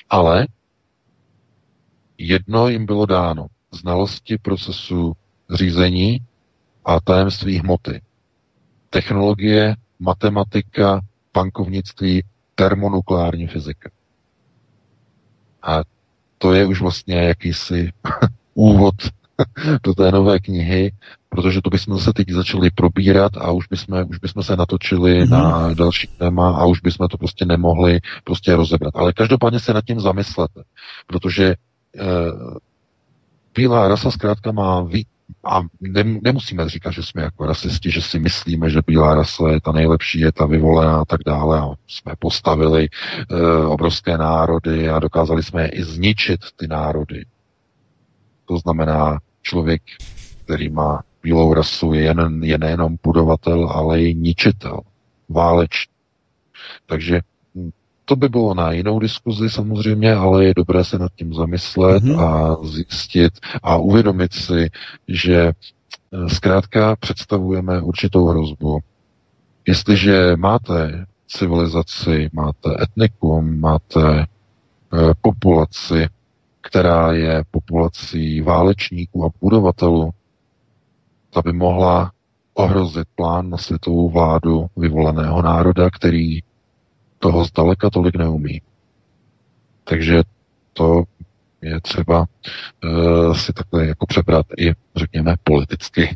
Ale 0.09 0.47
jedno 2.17 2.67
jim 2.67 2.85
bylo 2.85 3.05
dáno. 3.05 3.47
Znalosti 3.71 4.37
procesu 4.37 5.13
řízení 5.53 6.27
a 6.85 6.99
tajemství 6.99 7.57
hmoty. 7.59 8.01
Technologie, 8.89 9.75
matematika, 9.99 11.01
bankovnictví, 11.33 12.23
termonukleární 12.55 13.47
fyzika. 13.47 13.89
A 15.65 15.81
to 16.37 16.53
je 16.53 16.65
už 16.65 16.81
vlastně 16.81 17.15
jakýsi 17.15 17.91
úvod 18.53 18.95
do 19.83 19.93
té 19.93 20.11
nové 20.11 20.39
knihy, 20.39 20.91
protože 21.29 21.61
to 21.61 21.69
bychom 21.69 21.99
se 21.99 22.13
teď 22.13 22.29
začali 22.29 22.69
probírat 22.69 23.37
a 23.37 23.51
už 23.51 23.67
bychom, 23.67 24.05
už 24.09 24.19
bychom 24.19 24.43
se 24.43 24.55
natočili 24.55 25.23
mm-hmm. 25.23 25.29
na 25.29 25.73
další 25.73 26.07
téma 26.07 26.57
a 26.57 26.65
už 26.65 26.81
bychom 26.81 27.07
to 27.07 27.17
prostě 27.17 27.45
nemohli 27.45 27.99
prostě 28.23 28.55
rozebrat. 28.55 28.95
Ale 28.95 29.13
každopádně 29.13 29.59
se 29.59 29.73
nad 29.73 29.85
tím 29.85 29.99
zamyslete, 29.99 30.63
protože 31.07 31.45
e, 31.45 31.55
bílá 33.55 33.87
rasa 33.87 34.11
zkrátka 34.11 34.51
má 34.51 34.81
ví, 34.81 35.05
a 35.43 35.61
nemusíme 36.23 36.69
říkat, 36.69 36.91
že 36.91 37.03
jsme 37.03 37.21
jako 37.21 37.45
rasisti, 37.45 37.91
že 37.91 38.01
si 38.01 38.19
myslíme, 38.19 38.69
že 38.69 38.81
bílá 38.87 39.15
rasa 39.15 39.49
je 39.49 39.61
ta 39.61 39.71
nejlepší, 39.71 40.19
je 40.19 40.31
ta 40.31 40.45
vyvolená 40.45 41.01
a 41.01 41.05
tak 41.05 41.19
dále. 41.25 41.59
A 41.59 41.67
jsme 41.87 42.13
postavili 42.19 42.87
e, 42.87 43.65
obrovské 43.65 44.17
národy 44.17 44.89
a 44.89 44.99
dokázali 44.99 45.43
jsme 45.43 45.61
je 45.61 45.67
i 45.69 45.83
zničit, 45.83 46.39
ty 46.55 46.67
národy. 46.67 47.25
To 48.45 48.57
znamená, 48.57 49.19
člověk, 49.41 49.81
který 50.43 50.69
má 50.69 51.03
bílou 51.23 51.53
rasu, 51.53 51.93
je, 51.93 52.01
jen, 52.01 52.43
je 52.43 52.57
nejenom 52.57 52.97
budovatel, 53.03 53.69
ale 53.69 54.01
i 54.01 54.15
ničitel, 54.15 54.79
válečný. 55.29 55.93
Takže 56.85 57.21
to 58.05 58.15
by 58.15 58.29
bylo 58.29 58.53
na 58.53 58.71
jinou 58.71 58.99
diskuzi 58.99 59.49
samozřejmě, 59.49 60.13
ale 60.13 60.45
je 60.45 60.53
dobré 60.55 60.83
se 60.83 60.99
nad 60.99 61.11
tím 61.15 61.33
zamyslet 61.33 62.03
mm-hmm. 62.03 62.19
a 62.19 62.57
zjistit 62.63 63.33
a 63.63 63.77
uvědomit 63.77 64.33
si, 64.33 64.69
že 65.07 65.35
eh, 65.35 66.29
zkrátka 66.29 66.95
představujeme 66.95 67.81
určitou 67.81 68.27
hrozbu. 68.27 68.79
Jestliže 69.67 70.35
máte 70.35 71.05
civilizaci, 71.27 72.29
máte 72.33 72.69
etnikum, 72.81 73.59
máte 73.59 74.19
e, 74.19 74.25
populaci, 75.21 76.07
která 76.61 77.13
je 77.13 77.43
populací 77.51 78.41
válečníků 78.41 79.25
a 79.25 79.29
budovatelů, 79.41 80.09
ta 81.29 81.41
by 81.41 81.53
mohla 81.53 82.11
ohrozit 82.53 83.07
plán 83.15 83.49
na 83.49 83.57
světovou 83.57 84.09
vládu 84.09 84.65
vyvoleného 84.77 85.41
národa, 85.41 85.89
který 85.89 86.39
toho 87.25 87.43
zdaleka 87.43 87.89
tolik 87.89 88.15
neumí. 88.15 88.61
Takže 89.83 90.21
to 90.73 91.03
je 91.61 91.81
třeba 91.81 92.19
uh, 92.19 93.33
si 93.33 93.53
takhle 93.53 93.87
jako 93.87 94.05
přebrat 94.05 94.45
i, 94.57 94.71
řekněme, 94.95 95.35
politicky. 95.43 96.09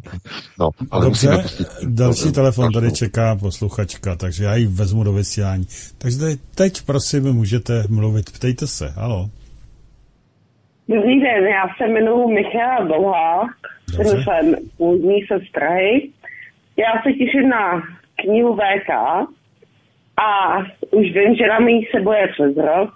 no, 0.60 0.68
ale 0.90 1.04
Dobře, 1.04 1.28
pustit, 1.42 1.68
další 1.84 2.32
telefon 2.32 2.72
tady 2.72 2.92
čeká 2.92 3.36
posluchačka, 3.36 4.16
takže 4.16 4.44
já 4.44 4.54
ji 4.54 4.66
vezmu 4.66 5.04
do 5.04 5.12
vysílání. 5.12 5.66
Takže 5.98 6.18
teď, 6.54 6.82
prosím, 6.82 7.32
můžete 7.32 7.82
mluvit. 7.88 8.32
Ptejte 8.32 8.66
se, 8.66 8.88
halo. 8.88 9.30
Dobrý 10.88 11.20
den, 11.20 11.44
já 11.44 11.64
se 11.78 11.88
jmenuji 11.88 12.34
Michala 12.34 12.84
Dlouhá, 12.84 13.48
jsem 13.96 14.54
původní 14.76 15.20
se 15.26 15.46
Strahy. 15.48 16.10
Já 16.76 17.02
se 17.02 17.12
těším 17.12 17.48
na 17.48 17.82
knihu 18.16 18.56
VK 18.56 18.90
a 20.16 20.58
už 20.90 21.06
vím, 21.14 21.34
že 21.34 21.46
na 21.46 21.58
mě 21.58 21.80
se 21.90 22.00
boje 22.00 22.28
přes 22.28 22.56
rok. 22.56 22.90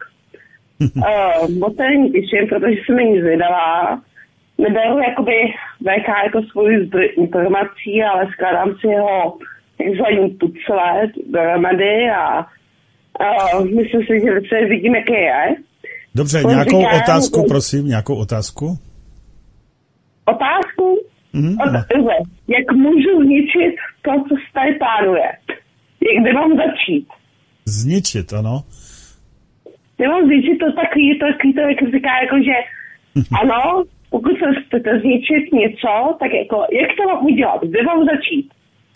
uh, 0.81 1.51
moc 1.59 1.77
se 1.77 1.83
není 1.83 2.13
těším, 2.13 2.49
protože 2.49 2.77
jsem 2.87 2.97
není 2.97 3.21
zvědavá. 3.21 4.01
Neberu 4.59 4.99
jakoby 4.99 5.33
VK 5.81 6.09
jako 6.25 6.43
svůj 6.43 6.87
zdroj 6.87 7.13
informací, 7.17 8.03
ale 8.03 8.27
skládám 8.33 8.75
si 8.81 8.87
jeho 8.87 9.39
takzvaný 9.79 10.35
tuclet 10.35 11.11
dohromady 11.31 12.11
a 12.11 12.47
uh, 13.59 13.65
myslím 13.65 14.03
si, 14.03 14.21
že 14.21 14.49
se 14.49 14.67
vidím, 14.67 14.95
jaký 14.95 15.13
je. 15.13 15.55
Dobře, 16.15 16.43
Konříkám, 16.43 16.81
nějakou 16.81 16.97
otázku, 17.03 17.45
prosím, 17.49 17.87
nějakou 17.87 18.17
otázku? 18.17 18.79
Otázku? 20.25 20.99
Mm-hmm. 21.35 21.57
Od, 21.63 22.27
jak 22.49 22.73
můžu 22.73 23.25
zničit 23.25 23.75
to, 24.03 24.11
co 24.11 24.35
se 24.35 24.53
tady 24.55 24.73
plánuje? 24.73 25.33
Kde 26.21 26.33
mám 26.33 26.57
začít? 26.57 27.07
Zničit, 27.65 28.33
ano. 28.33 28.65
Nemám 29.99 30.27
zničit 30.27 30.59
to 30.59 30.73
takový, 30.73 31.19
to, 31.19 31.27
takový 31.27 31.55
to, 31.55 31.61
jak 31.61 31.95
říká, 31.95 32.13
jako 32.23 32.37
že 32.49 32.57
ano, 33.43 33.85
pokud 34.11 34.33
se 34.39 34.47
chcete 34.61 35.01
zničit 35.01 35.53
něco, 35.53 35.93
tak 36.21 36.31
jako, 36.43 36.57
jak 36.81 36.91
to 36.97 37.03
mám 37.09 37.25
udělat? 37.25 37.61
Kde 37.63 37.83
mám 37.83 38.07
začít? 38.13 38.47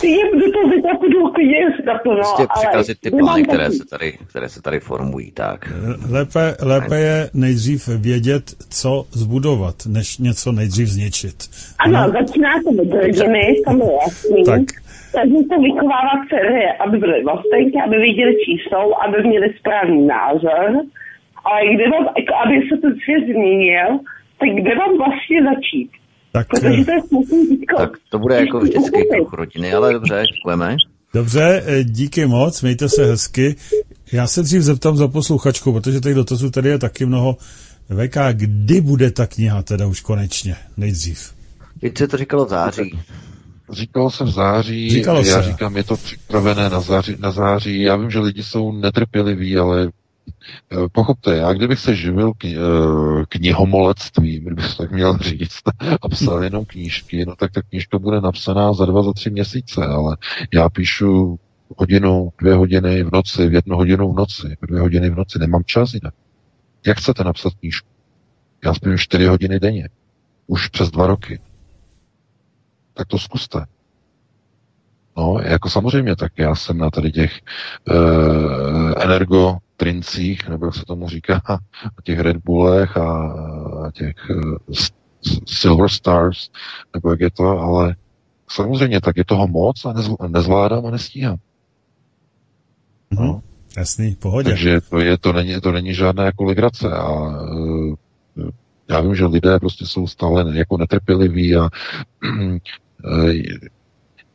Já 0.02 0.38
do 0.40 0.52
toho 0.52 0.68
vytakudu 0.68 1.30
klidně 1.30 1.58
naplno, 1.86 2.16
Prostě 2.16 2.46
ale 2.50 2.64
překazit 2.66 2.98
ty 3.00 3.10
kde 3.10 3.22
mám 3.22 3.26
plány, 3.26 3.42
které 3.42 3.70
se, 3.70 3.84
tady, 3.90 4.18
které 4.28 4.48
se 4.48 4.62
tady 4.62 4.80
formují, 4.80 5.30
tak. 5.30 5.72
Lépe, 6.10 6.56
lépe 6.62 7.00
je 7.00 7.30
nejdřív 7.34 7.88
vědět, 7.88 8.42
co 8.70 9.06
zbudovat, 9.10 9.74
než 9.86 10.18
něco 10.18 10.52
nejdřív 10.52 10.88
zničit. 10.88 11.34
Ano, 11.78 12.12
začíná 12.12 12.50
to 12.64 12.98
rodiny, 12.98 13.62
to 13.66 13.72
je 13.72 13.92
jasný. 14.04 14.44
Tak. 14.44 14.83
Takže 15.14 15.38
to 15.50 15.56
vychovávat 15.68 16.20
dcery, 16.28 16.64
aby 16.84 16.98
byly 16.98 17.24
vlastenky, 17.24 17.76
aby 17.86 17.96
věděli, 18.06 18.32
čí 18.44 18.52
jsou, 18.62 18.86
aby 19.04 19.28
měli 19.28 19.48
správný 19.58 20.06
názor. 20.06 20.70
Ale 21.44 21.60
kde 21.74 21.84
mám, 21.88 22.04
jako, 22.20 22.32
aby 22.42 22.54
se 22.68 22.74
ten 22.82 22.92
svět 23.04 23.24
změnil, 23.32 23.88
tak 24.38 24.48
kde 24.58 24.72
mám 24.74 24.92
vlastně 25.02 25.38
začít? 25.50 25.90
Tak, 26.32 26.46
Protože 26.48 26.84
to 26.84 26.92
je. 26.92 27.78
Tak 27.78 27.90
to 28.08 28.18
bude 28.18 28.34
jako 28.36 28.58
vždycky 28.58 29.08
kruh 29.14 29.32
rodiny, 29.32 29.72
ale 29.74 29.92
dobře, 29.92 30.22
děkujeme. 30.36 30.76
Dobře, 31.14 31.62
eh, 31.66 31.84
díky 31.84 32.26
moc, 32.26 32.62
mějte 32.62 32.88
se 32.88 33.04
hezky. 33.04 33.54
Já 34.12 34.26
se 34.26 34.42
dřív 34.42 34.62
zeptám 34.62 34.96
za 34.96 35.08
posluchačku, 35.08 35.72
protože 35.72 36.00
těch 36.00 36.14
dotazů 36.14 36.50
tady 36.50 36.68
je 36.68 36.78
taky 36.78 37.06
mnoho. 37.06 37.36
VK, 37.88 38.16
kdy 38.32 38.80
bude 38.80 39.10
ta 39.10 39.26
kniha 39.26 39.62
teda 39.62 39.86
už 39.86 40.00
konečně, 40.00 40.56
nejdřív? 40.76 41.34
Teď 41.80 41.98
se 41.98 42.08
to 42.08 42.16
říkalo 42.16 42.46
v 42.46 42.48
září. 42.48 42.98
Říkalo 43.72 44.10
se 44.10 44.24
v 44.24 44.28
září, 44.30 44.90
Říkalo 44.90 45.18
já 45.24 45.42
se. 45.42 45.42
říkám, 45.42 45.76
je 45.76 45.84
to 45.84 45.96
připravené 45.96 46.70
na 46.70 46.80
září, 46.80 47.16
na 47.18 47.30
září. 47.30 47.80
Já 47.82 47.96
vím, 47.96 48.10
že 48.10 48.18
lidi 48.18 48.42
jsou 48.42 48.72
netrpěliví, 48.72 49.56
ale 49.56 49.90
eh, 50.72 50.76
pochopte, 50.92 51.36
já 51.36 51.52
kdybych 51.52 51.78
se 51.78 51.96
živil 51.96 52.30
kni- 52.30 52.56
eh, 52.58 53.24
knihomolectvím, 53.28 54.44
kdybych 54.44 54.68
to 54.76 54.82
tak 54.82 54.92
měl 54.92 55.18
říct, 55.20 55.62
a 56.02 56.08
psal 56.08 56.44
jenom 56.44 56.64
knížky, 56.64 57.24
no 57.26 57.36
tak 57.36 57.52
ta 57.52 57.62
knížka 57.62 57.98
bude 57.98 58.20
napsaná 58.20 58.72
za 58.72 58.86
dva, 58.86 59.02
za 59.02 59.12
tři 59.12 59.30
měsíce, 59.30 59.86
ale 59.86 60.16
já 60.54 60.68
píšu 60.68 61.38
hodinu, 61.76 62.28
dvě 62.40 62.54
hodiny 62.54 63.02
v 63.02 63.12
noci, 63.12 63.48
v 63.48 63.54
jednu 63.54 63.76
hodinu 63.76 64.12
v 64.12 64.16
noci, 64.16 64.56
v 64.62 64.66
dvě 64.66 64.80
hodiny 64.80 65.10
v 65.10 65.14
noci, 65.16 65.38
nemám 65.38 65.62
čas 65.66 65.94
jinak. 65.94 66.14
Jak 66.86 66.98
chcete 66.98 67.24
napsat 67.24 67.52
knížku? 67.60 67.88
Já 68.64 68.74
spím 68.74 68.98
čtyři 68.98 69.26
hodiny 69.26 69.60
denně. 69.60 69.88
Už 70.46 70.68
přes 70.68 70.90
dva 70.90 71.06
roky. 71.06 71.40
Tak 72.94 73.06
to 73.08 73.18
zkuste. 73.18 73.66
No, 75.16 75.38
jako 75.42 75.70
samozřejmě, 75.70 76.16
tak 76.16 76.32
já 76.38 76.54
jsem 76.54 76.78
na 76.78 76.90
tady 76.90 77.12
těch 77.12 77.40
uh, 77.90 78.92
energotrincích, 78.96 80.48
nebo 80.48 80.66
jak 80.66 80.74
se 80.74 80.84
tomu 80.84 81.08
říká, 81.08 81.42
těch 82.02 82.20
Red 82.20 82.36
Bullech 82.36 82.96
a, 82.96 83.32
a 83.86 83.90
těch 83.90 84.14
uh, 84.30 84.74
Silver 85.46 85.88
Stars, 85.88 86.50
nebo 86.94 87.10
jak 87.10 87.20
je 87.20 87.30
to, 87.30 87.58
ale 87.58 87.96
samozřejmě, 88.50 89.00
tak 89.00 89.16
je 89.16 89.24
toho 89.24 89.48
moc 89.48 89.84
a 89.84 89.92
nezv- 89.92 90.28
nezvládám 90.28 90.86
a 90.86 90.90
nestíhám. 90.90 91.36
No. 93.10 93.42
Jasný, 93.76 94.16
pohodě. 94.18 94.50
Takže 94.50 94.80
to, 94.80 94.98
je, 94.98 95.18
to, 95.18 95.32
není, 95.32 95.60
to 95.60 95.72
není 95.72 95.94
žádná 95.94 96.24
jako 96.24 96.44
legrace 96.44 96.90
a 96.90 97.12
uh, 97.12 97.94
já 98.88 99.00
vím, 99.00 99.14
že 99.14 99.26
lidé 99.26 99.58
prostě 99.58 99.86
jsou 99.86 100.06
stále 100.06 100.58
jako 100.58 100.76
netrpěliví 100.76 101.56
a 101.56 101.68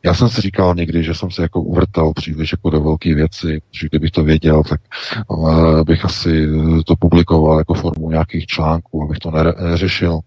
já 0.04 0.14
jsem 0.14 0.28
si 0.28 0.40
říkal 0.40 0.74
někdy, 0.74 1.02
že 1.02 1.14
jsem 1.14 1.30
se 1.30 1.42
jako 1.42 1.62
uvrtal 1.62 2.12
příliš 2.12 2.52
jako 2.52 2.70
do 2.70 2.80
velké 2.80 3.14
věci, 3.14 3.62
že 3.70 3.88
kdybych 3.88 4.10
to 4.10 4.24
věděl, 4.24 4.62
tak 4.62 4.80
uh, 5.28 5.82
bych 5.82 6.04
asi 6.04 6.48
to 6.86 6.96
publikoval 6.96 7.58
jako 7.58 7.74
formu 7.74 8.10
nějakých 8.10 8.46
článků, 8.46 9.04
abych 9.04 9.18
to 9.18 9.30
neřešil 9.70 10.20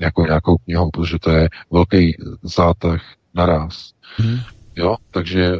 jako 0.00 0.22
nějakou 0.22 0.56
knihu, 0.56 0.90
protože 0.90 1.18
to 1.18 1.30
je 1.30 1.48
velký 1.70 2.16
zátah 2.42 3.02
naraz. 3.34 3.92
Hmm. 4.16 4.38
Jo, 4.76 4.96
takže 5.10 5.44
eh, 5.44 5.58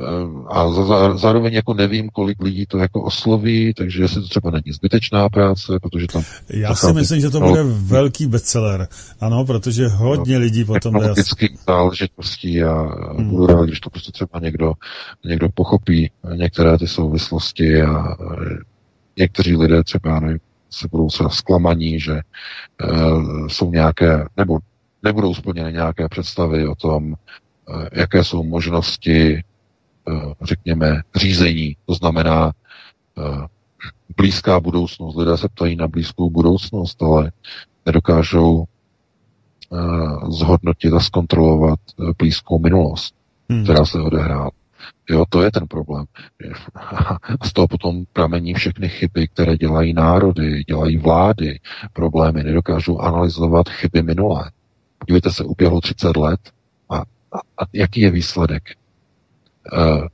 a 0.49 0.73
za, 0.73 0.85
za, 0.85 1.17
zároveň 1.17 1.53
jako 1.53 1.75
nevím, 1.75 2.09
kolik 2.09 2.43
lidí 2.43 2.67
to 2.67 2.79
jako 2.79 3.03
osloví, 3.03 3.75
takže 3.75 4.03
jestli 4.03 4.23
to 4.23 4.29
třeba 4.29 4.51
není 4.51 4.73
zbytečná 4.73 5.29
práce, 5.29 5.79
protože 5.83 6.07
tam... 6.07 6.23
Já 6.51 6.75
si 6.75 6.93
myslím, 6.93 7.21
že 7.21 7.31
to 7.31 7.41
bude 7.41 7.63
velký 7.63 8.27
bestseller. 8.27 8.89
Ano, 9.21 9.45
protože 9.45 9.89
hodně 9.89 10.39
lidí 10.39 10.65
potom 10.65 10.93
technologických 10.93 11.59
záležitostí 11.67 12.63
a 12.63 12.73
hmm. 12.73 13.31
budu 13.31 13.47
rád, 13.47 13.65
když 13.65 13.81
to 13.81 13.91
prostě 13.91 14.13
třeba 14.13 14.41
někdo, 14.41 14.73
někdo 15.25 15.49
pochopí 15.55 16.11
některé 16.35 16.79
ty 16.79 16.89
souvislosti 16.89 17.83
a 17.83 18.17
někteří 19.19 19.57
lidé 19.57 19.85
třeba, 19.85 20.21
nevím, 20.21 20.39
se 20.71 20.89
budou 20.91 21.09
třeba 21.09 21.31
zklamaní, 21.31 22.01
že 22.01 22.21
uh, 22.85 23.49
jsou 23.49 23.71
nějaké, 23.71 24.25
nebo 24.37 24.59
nebudou 25.03 25.35
splněny 25.35 25.73
nějaké 25.73 26.09
představy 26.09 26.69
o 26.69 26.75
tom, 26.75 27.15
jaké 27.93 28.25
jsou 28.25 28.45
možnosti, 28.45 29.43
uh, 30.09 30.33
řekněme, 30.43 31.03
řízení. 31.15 31.77
To 31.87 31.95
znamená 31.95 32.53
uh, 33.15 33.47
blízká 34.17 34.61
budoucnost. 34.61 35.17
Lidé 35.17 35.37
se 35.37 35.49
ptají 35.49 35.77
na 35.77 35.89
blízkou 35.89 36.31
budoucnost, 36.31 37.03
ale 37.03 37.33
nedokážou 37.87 38.65
zhodnotit 40.31 40.93
a 40.93 41.01
zkontrolovat 41.01 41.79
blízkou 42.19 42.59
minulost, 42.59 43.15
hmm. 43.51 43.65
která 43.65 43.85
se 43.85 44.01
odehrála. 44.01 44.51
Jo, 45.11 45.25
to 45.29 45.43
je 45.43 45.51
ten 45.51 45.67
problém. 45.67 46.05
Z 47.45 47.53
toho 47.53 47.69
potom 47.69 48.05
pramení 48.13 48.55
všechny 48.55 48.89
chyby, 48.89 49.29
které 49.29 49.57
dělají 49.57 49.95
národy, 49.95 50.65
dělají 50.65 50.97
vlády, 50.97 51.61
problémy, 51.93 52.43
nedokážou 52.45 52.99
analyzovat 52.99 53.69
chyby 53.69 54.03
minulé. 54.03 54.51
Podívejte 54.99 55.31
se, 55.31 55.45
uběhlo 55.45 55.81
30 55.81 56.17
let 56.17 56.41
a, 57.35 57.63
jaký 57.73 58.01
je 58.01 58.11
výsledek? 58.11 58.63
Uh, 59.73 60.07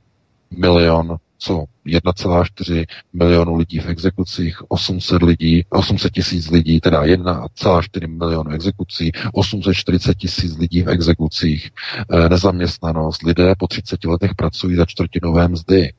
milion, 0.51 1.17
co? 1.37 1.65
1,4 1.85 2.85
milionu 3.13 3.55
lidí 3.55 3.79
v 3.79 3.85
exekucích, 3.85 4.61
800 4.67 5.21
lidí, 5.23 5.65
800 5.69 6.11
tisíc 6.11 6.49
lidí, 6.49 6.79
teda 6.79 7.03
1,4 7.03 8.17
milionu 8.17 8.51
exekucí, 8.51 9.11
840 9.33 10.13
tisíc 10.17 10.57
lidí 10.57 10.81
v 10.81 10.89
exekucích, 10.89 11.71
e, 12.09 12.29
nezaměstnanost, 12.29 13.23
lidé 13.23 13.53
po 13.57 13.67
30 13.67 14.03
letech 14.03 14.35
pracují 14.35 14.75
za 14.75 14.85
čtvrtinové 14.85 15.47
mzdy. 15.47 15.93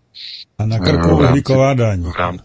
A 0.59 0.67
na 0.67 0.79
krku 0.79 1.17
v 1.17 1.21
rámci- 1.21 1.25
uhlíková 1.25 1.75
daň. 1.75 2.03
V 2.03 2.17
rámci, 2.17 2.45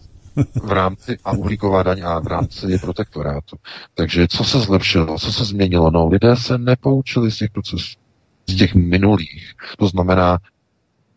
v 0.62 0.72
rámci 0.72 1.18
a 1.24 1.32
uhlíková 1.32 1.82
daň 1.82 2.02
a 2.04 2.18
v 2.18 2.26
rámci 2.26 2.78
protektorátu. 2.78 3.56
Takže 3.94 4.28
co 4.28 4.44
se 4.44 4.60
zlepšilo, 4.60 5.18
co 5.18 5.32
se 5.32 5.44
změnilo? 5.44 5.90
No, 5.90 6.08
lidé 6.08 6.36
se 6.36 6.58
nepoučili 6.58 7.30
z 7.30 7.36
těch 7.36 7.50
procesů, 7.50 7.96
z 8.48 8.56
těch 8.56 8.74
minulých. 8.74 9.52
To 9.78 9.88
znamená, 9.88 10.38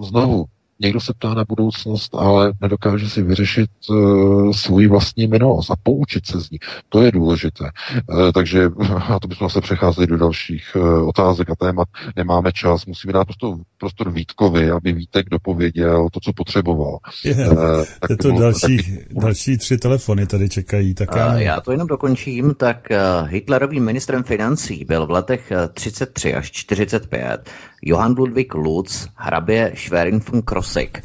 znovu, 0.01 0.45
někdo 0.81 0.99
se 0.99 1.13
ptá 1.13 1.33
na 1.33 1.43
budoucnost, 1.49 2.15
ale 2.15 2.53
nedokáže 2.61 3.09
si 3.09 3.21
vyřešit 3.21 3.69
uh, 3.89 4.51
svůj 4.51 4.87
vlastní 4.87 5.27
minulost 5.27 5.71
a 5.71 5.75
poučit 5.83 6.25
se 6.25 6.39
z 6.41 6.49
ní. 6.51 6.59
To 6.89 7.01
je 7.01 7.11
důležité. 7.11 7.63
Uh, 8.09 8.31
takže 8.31 8.69
a 9.09 9.19
to 9.19 9.27
bychom 9.27 9.49
se 9.49 9.61
přecházeli 9.61 10.07
do 10.07 10.17
dalších 10.17 10.63
uh, 10.75 11.07
otázek 11.09 11.49
a 11.49 11.55
témat. 11.55 11.87
Nemáme 12.15 12.51
čas, 12.51 12.85
musíme 12.85 13.13
dát 13.13 13.25
prostor, 13.25 13.57
prostor 13.77 14.11
Vítkovi, 14.11 14.71
aby 14.71 14.91
Vítek 14.93 15.29
dopověděl 15.29 16.07
to, 16.11 16.19
co 16.19 16.33
potřeboval. 16.33 16.97
Je, 17.23 17.35
Eh, 17.51 17.85
tak 17.99 18.09
je 18.09 18.17
to 18.17 18.27
bylo- 18.27 18.39
další, 18.41 18.99
další 19.11 19.57
tři 19.57 19.77
telefony 19.77 20.27
tady 20.27 20.49
čekají. 20.49 20.93
Tak 20.93 21.09
já, 21.15 21.31
A 21.31 21.35
já 21.37 21.61
to 21.61 21.71
jenom 21.71 21.87
dokončím, 21.87 22.53
tak 22.57 22.87
Hitlerovým 23.27 23.85
ministrem 23.85 24.23
financí 24.23 24.85
byl 24.85 25.07
v 25.07 25.11
letech 25.11 25.51
eh, 25.51 25.67
33 25.67 26.33
až 26.33 26.51
45 26.51 27.49
Johann 27.81 28.15
Ludwig 28.17 28.53
Lutz, 28.53 29.07
hrabě 29.15 29.73
Schwerin 29.75 30.19
von 30.19 30.41
Krosigk. 30.41 31.01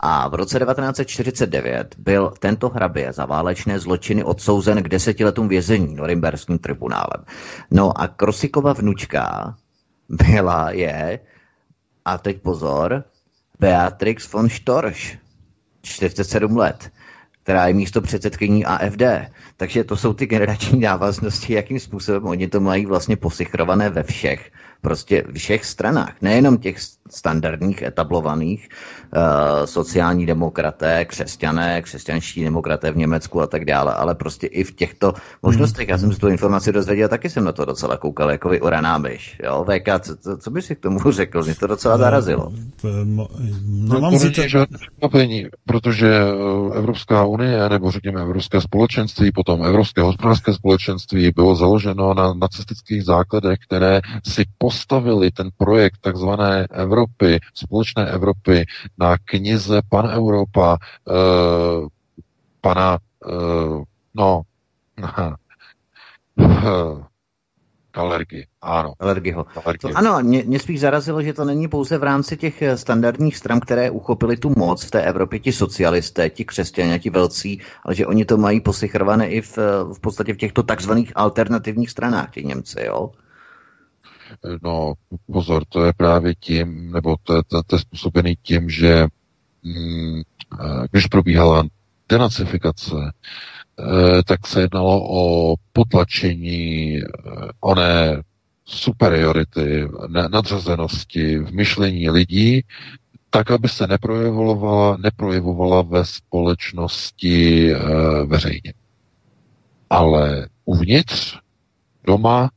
A 0.00 0.28
v 0.28 0.34
roce 0.34 0.58
1949 0.58 1.94
byl 1.98 2.32
tento 2.38 2.68
hrabě 2.68 3.12
za 3.12 3.24
válečné 3.26 3.78
zločiny 3.78 4.24
odsouzen 4.24 4.82
k 4.82 4.88
deseti 4.88 5.24
letům 5.24 5.48
vězení 5.48 5.94
Norimberským 5.94 6.58
tribunálem. 6.58 7.24
No 7.70 8.00
a 8.00 8.08
Krosikova 8.08 8.72
vnučka 8.72 9.54
byla 10.08 10.70
je, 10.70 11.18
a 12.04 12.18
teď 12.18 12.42
pozor, 12.42 13.04
Beatrix 13.60 14.32
von 14.32 14.48
Storch, 14.48 14.96
47 15.82 16.56
let, 16.56 16.90
která 17.42 17.66
je 17.66 17.74
místo 17.74 18.00
předsedkyní 18.00 18.64
AFD. 18.64 19.02
Takže 19.56 19.84
to 19.84 19.96
jsou 19.96 20.12
ty 20.12 20.26
generační 20.26 20.80
návaznosti, 20.80 21.52
jakým 21.52 21.80
způsobem 21.80 22.26
oni 22.26 22.48
to 22.48 22.60
mají 22.60 22.86
vlastně 22.86 23.16
posichrované 23.16 23.90
ve 23.90 24.02
všech 24.02 24.50
prostě 24.80 25.24
všech 25.34 25.64
stranách, 25.64 26.14
nejenom 26.22 26.58
těch 26.58 26.76
standardních, 27.10 27.82
etablovaných, 27.82 28.68
uh, 29.16 29.22
sociální 29.64 30.26
demokraté, 30.26 31.04
křesťané, 31.04 31.82
křesťanští 31.82 32.44
demokraté 32.44 32.92
v 32.92 32.96
Německu 32.96 33.40
a 33.40 33.46
tak 33.46 33.64
dále, 33.64 33.94
ale 33.94 34.14
prostě 34.14 34.46
i 34.46 34.64
v 34.64 34.74
těchto 34.74 35.14
možnostech. 35.42 35.88
Já 35.88 35.98
jsem 35.98 36.12
si 36.12 36.18
tu 36.18 36.28
informaci 36.28 36.72
dozvěděl, 36.72 37.08
taky 37.08 37.30
jsem 37.30 37.44
na 37.44 37.52
to 37.52 37.64
docela 37.64 37.96
koukal, 37.96 38.30
jako 38.30 38.48
vy 38.48 38.60
uranámeš. 38.60 39.38
Jo, 39.44 39.64
VK, 39.68 39.88
co, 40.00 40.16
co, 40.16 40.36
co 40.36 40.50
bys 40.50 40.66
si 40.66 40.76
k 40.76 40.80
tomu 40.80 40.98
řekl? 41.12 41.42
Mě 41.42 41.54
to 41.54 41.66
docela 41.66 41.98
zarazilo. 41.98 42.52
No, 43.04 43.28
Nemám 43.64 44.18
si 44.18 44.30
to... 44.30 44.48
žádné 44.48 44.78
překvapení, 44.78 45.46
protože 45.66 46.08
eh, 46.08 46.78
Evropská 46.78 47.24
unie, 47.24 47.68
nebo 47.68 47.90
řekněme 47.90 48.20
Evropské 48.22 48.60
společenství, 48.60 49.32
potom 49.32 49.64
Evropské 49.64 50.02
hospodářské 50.02 50.54
společenství 50.54 51.30
bylo 51.36 51.56
založeno 51.56 52.14
na 52.14 52.34
nacistických 52.34 53.04
základech, 53.04 53.58
které 53.66 54.00
si 54.26 54.44
postavili 54.58 55.30
ten 55.30 55.50
projekt 55.56 55.98
takzvané 56.00 56.66
Evropy, 57.00 57.40
společné 57.54 58.06
Evropy 58.06 58.64
na 58.98 59.16
knize 59.18 59.80
Pan 59.88 60.06
Europa, 60.06 60.78
eh, 61.08 61.86
pana, 62.60 62.98
eh, 63.26 63.84
no, 64.14 64.42
Alergy, 67.94 68.46
ano. 68.62 68.94
Alergiho. 69.00 69.46
To, 69.80 69.88
ano, 69.94 70.18
mě, 70.22 70.44
mě 70.46 70.58
spíš 70.58 70.80
zarazilo, 70.80 71.22
že 71.22 71.32
to 71.32 71.44
není 71.44 71.68
pouze 71.68 71.98
v 71.98 72.02
rámci 72.02 72.36
těch 72.36 72.62
eh, 72.62 72.76
standardních 72.76 73.36
stran, 73.36 73.60
které 73.60 73.90
uchopili 73.90 74.36
tu 74.36 74.52
moc 74.56 74.84
v 74.84 74.90
té 74.90 75.02
Evropě, 75.02 75.38
ti 75.38 75.52
socialisté, 75.52 76.30
ti 76.30 76.44
křesťané, 76.44 76.98
ti 76.98 77.10
velcí, 77.10 77.60
ale 77.82 77.94
že 77.94 78.06
oni 78.06 78.24
to 78.24 78.36
mají 78.36 78.60
posichrované 78.60 79.28
i 79.28 79.40
v, 79.40 79.58
v 79.94 80.00
podstatě 80.00 80.34
v 80.34 80.36
těchto 80.36 80.62
takzvaných 80.62 81.12
alternativních 81.14 81.90
stranách, 81.90 82.30
ti 82.30 82.44
Němci, 82.44 82.80
jo? 82.86 83.10
No, 84.62 84.94
pozor, 85.32 85.64
to 85.68 85.84
je 85.84 85.92
právě 85.92 86.34
tím, 86.34 86.92
nebo 86.92 87.16
to, 87.22 87.42
to, 87.42 87.62
to 87.62 87.76
je 87.76 87.80
způsobený 87.80 88.34
tím, 88.42 88.70
že 88.70 89.06
mm, 89.62 90.20
eh, 90.20 90.86
když 90.90 91.06
probíhala 91.06 91.64
denacifikace, 92.08 92.94
Eh, 93.80 94.22
tak 94.22 94.46
se 94.46 94.60
jednalo 94.60 95.02
o 95.10 95.54
potlačení 95.72 96.98
eh, 96.98 97.04
oné 97.60 98.22
superiority, 98.64 99.88
nadřazenosti 100.28 101.38
v 101.38 101.52
myšlení 101.52 102.10
lidí, 102.10 102.64
tak, 103.30 103.50
aby 103.50 103.68
se 103.68 103.86
neprojevovala, 103.86 104.96
neprojevovala 104.96 105.82
ve 105.82 106.04
společnosti 106.04 107.72
veřejně. 108.26 108.72
Ale 109.90 110.48
uvnitř, 110.64 111.36
doma, 112.04 112.50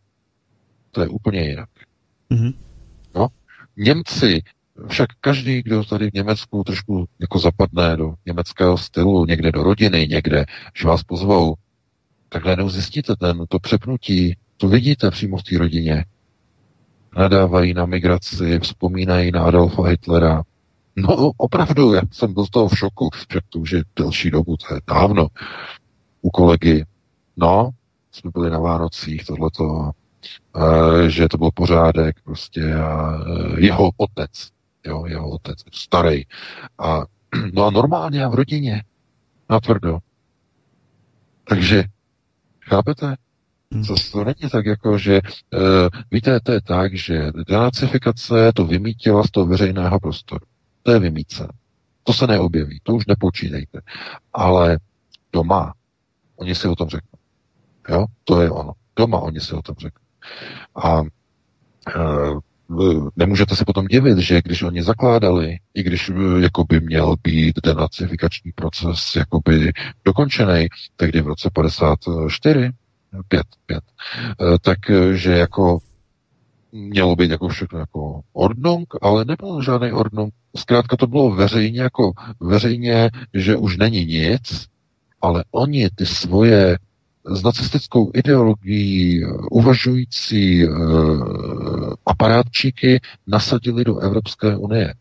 to 0.93 1.01
je 1.01 1.07
úplně 1.07 1.41
jinak. 1.41 1.69
Mm-hmm. 2.31 2.53
No, 3.15 3.27
Němci 3.77 4.41
však 4.87 5.09
každý, 5.21 5.61
kdo 5.61 5.83
tady 5.83 6.09
v 6.09 6.13
Německu 6.13 6.63
trošku 6.63 7.05
jako 7.19 7.39
zapadne 7.39 7.97
do 7.97 8.13
německého 8.25 8.77
stylu, 8.77 9.25
někde 9.25 9.51
do 9.51 9.63
rodiny, 9.63 10.07
někde, 10.07 10.45
že 10.75 10.87
vás 10.87 11.03
pozvou, 11.03 11.55
tak 12.29 12.45
najednou 12.45 12.69
zjistíte 12.69 13.15
ten, 13.15 13.45
to 13.49 13.59
přepnutí, 13.59 14.37
to 14.57 14.67
vidíte 14.67 15.11
přímo 15.11 15.37
v 15.37 15.43
té 15.43 15.57
rodině. 15.57 16.05
Nadávají 17.17 17.73
na 17.73 17.85
migraci, 17.85 18.59
vzpomínají 18.59 19.31
na 19.31 19.43
Adolfa 19.43 19.83
Hitlera. 19.83 20.43
No 20.95 21.31
opravdu, 21.37 21.93
já 21.93 22.01
jsem 22.11 22.33
byl 22.33 22.45
z 22.45 22.49
toho 22.49 22.67
v 22.67 22.77
šoku, 22.77 23.09
že 23.33 23.39
to 23.49 23.59
už 23.59 23.71
je 23.71 23.83
delší 23.95 24.31
dobu, 24.31 24.57
to 24.57 24.75
je 24.75 24.81
dávno. 24.87 25.27
U 26.21 26.29
kolegy, 26.29 26.85
no, 27.37 27.69
jsme 28.11 28.31
byli 28.33 28.49
na 28.49 28.59
Vánocích, 28.59 29.25
tohleto, 29.25 29.91
že 31.07 31.27
to 31.29 31.37
byl 31.37 31.49
pořádek 31.53 32.15
prostě 32.23 32.73
a 32.75 33.13
e, 33.13 33.61
jeho 33.61 33.91
otec 33.97 34.53
jo, 34.85 35.05
jeho 35.05 35.29
otec, 35.29 35.59
starý. 35.73 36.23
A, 36.79 37.01
no 37.53 37.65
a 37.65 37.69
normálně 37.69 38.23
a 38.23 38.29
v 38.29 38.33
rodině, 38.33 38.83
natvrdo. 39.49 39.99
Takže, 41.47 41.83
chápete? 42.61 43.15
To, 43.87 43.95
to 44.11 44.23
není 44.23 44.49
tak, 44.51 44.65
jako, 44.65 44.97
že 44.97 45.21
uh, 45.21 45.59
víte, 46.11 46.39
to 46.39 46.51
je 46.51 46.61
tak, 46.61 46.95
že 46.95 47.31
denacifikace 47.47 48.51
to 48.55 48.65
vymítila 48.65 49.23
z 49.23 49.31
toho 49.31 49.45
veřejného 49.45 49.99
prostoru. 49.99 50.45
To 50.83 50.91
je 50.91 50.99
vymíce. 50.99 51.47
To 52.03 52.13
se 52.13 52.27
neobjeví, 52.27 52.79
to 52.83 52.93
už 52.93 53.05
nepočítejte. 53.05 53.81
Ale 54.33 54.77
doma, 55.33 55.73
oni 56.35 56.55
si 56.55 56.67
o 56.67 56.75
tom 56.75 56.89
řeknou. 56.89 57.19
Jo, 57.89 58.05
to 58.23 58.41
je 58.41 58.51
ono. 58.51 58.73
Doma 58.95 59.19
oni 59.19 59.39
si 59.39 59.53
o 59.53 59.61
tom 59.61 59.75
řeknou. 59.79 60.02
A 60.75 61.01
uh, 61.01 62.39
nemůžete 63.15 63.55
se 63.55 63.65
potom 63.65 63.85
divit, 63.85 64.17
že 64.17 64.41
když 64.41 64.63
oni 64.63 64.83
zakládali, 64.83 65.57
i 65.73 65.83
když 65.83 66.09
eh, 66.09 66.13
jako 66.39 66.63
by 66.63 66.79
měl 66.79 67.15
být 67.23 67.55
denacifikační 67.63 68.51
proces 68.51 69.15
jakoby 69.15 69.71
dokončený, 70.05 70.67
tehdy 70.95 71.21
v 71.21 71.27
roce 71.27 71.49
54, 71.53 72.71
5, 73.27 73.43
5, 73.65 73.83
takže 74.61 75.31
jako 75.31 75.79
mělo 76.71 77.15
být 77.15 77.31
jako 77.31 77.47
všechno 77.47 77.79
jako 77.79 78.21
ordnung, 78.33 78.87
ale 79.01 79.25
nebyl 79.25 79.61
žádný 79.61 79.91
ordnung. 79.91 80.33
Zkrátka 80.55 80.97
to 80.97 81.07
bylo 81.07 81.31
veřejně 81.31 81.81
jako 81.81 82.11
veřejně, 82.39 83.09
že 83.33 83.55
už 83.55 83.77
není 83.77 84.05
nic, 84.05 84.67
ale 85.21 85.43
oni 85.51 85.89
ty 85.95 86.05
svoje 86.05 86.77
s 87.25 87.43
nacistickou 87.43 88.11
ideologií 88.13 89.25
uvažující 89.51 90.67
uh, 90.67 91.93
aparátčíky 92.05 93.01
nasadili 93.27 93.83
do 93.83 93.99
Evropské 93.99 94.57
unie. 94.57 94.93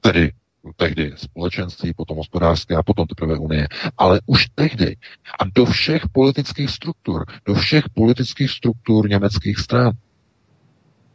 Tedy 0.00 0.32
tehdy 0.76 1.12
společenství, 1.16 1.94
potom 1.94 2.16
hospodářské 2.16 2.76
a 2.76 2.82
potom 2.82 3.06
teprve 3.06 3.38
unie. 3.38 3.68
Ale 3.98 4.20
už 4.26 4.46
tehdy 4.54 4.96
a 5.40 5.44
do 5.54 5.66
všech 5.66 6.02
politických 6.12 6.70
struktur, 6.70 7.24
do 7.46 7.54
všech 7.54 7.84
politických 7.94 8.50
struktur 8.50 9.08
německých 9.08 9.58
stran. 9.58 9.92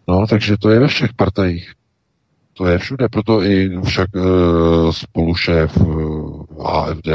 No, 0.07 0.27
takže 0.27 0.57
to 0.57 0.69
je 0.69 0.79
ve 0.79 0.87
všech 0.87 1.13
partajích. 1.13 1.73
To 2.53 2.67
je 2.67 2.77
všude, 2.77 3.09
proto 3.09 3.43
i 3.43 3.81
však 3.83 4.09
e, 4.15 4.19
spolušéf 4.93 5.77
e, 5.77 5.83
AFD 6.63 7.07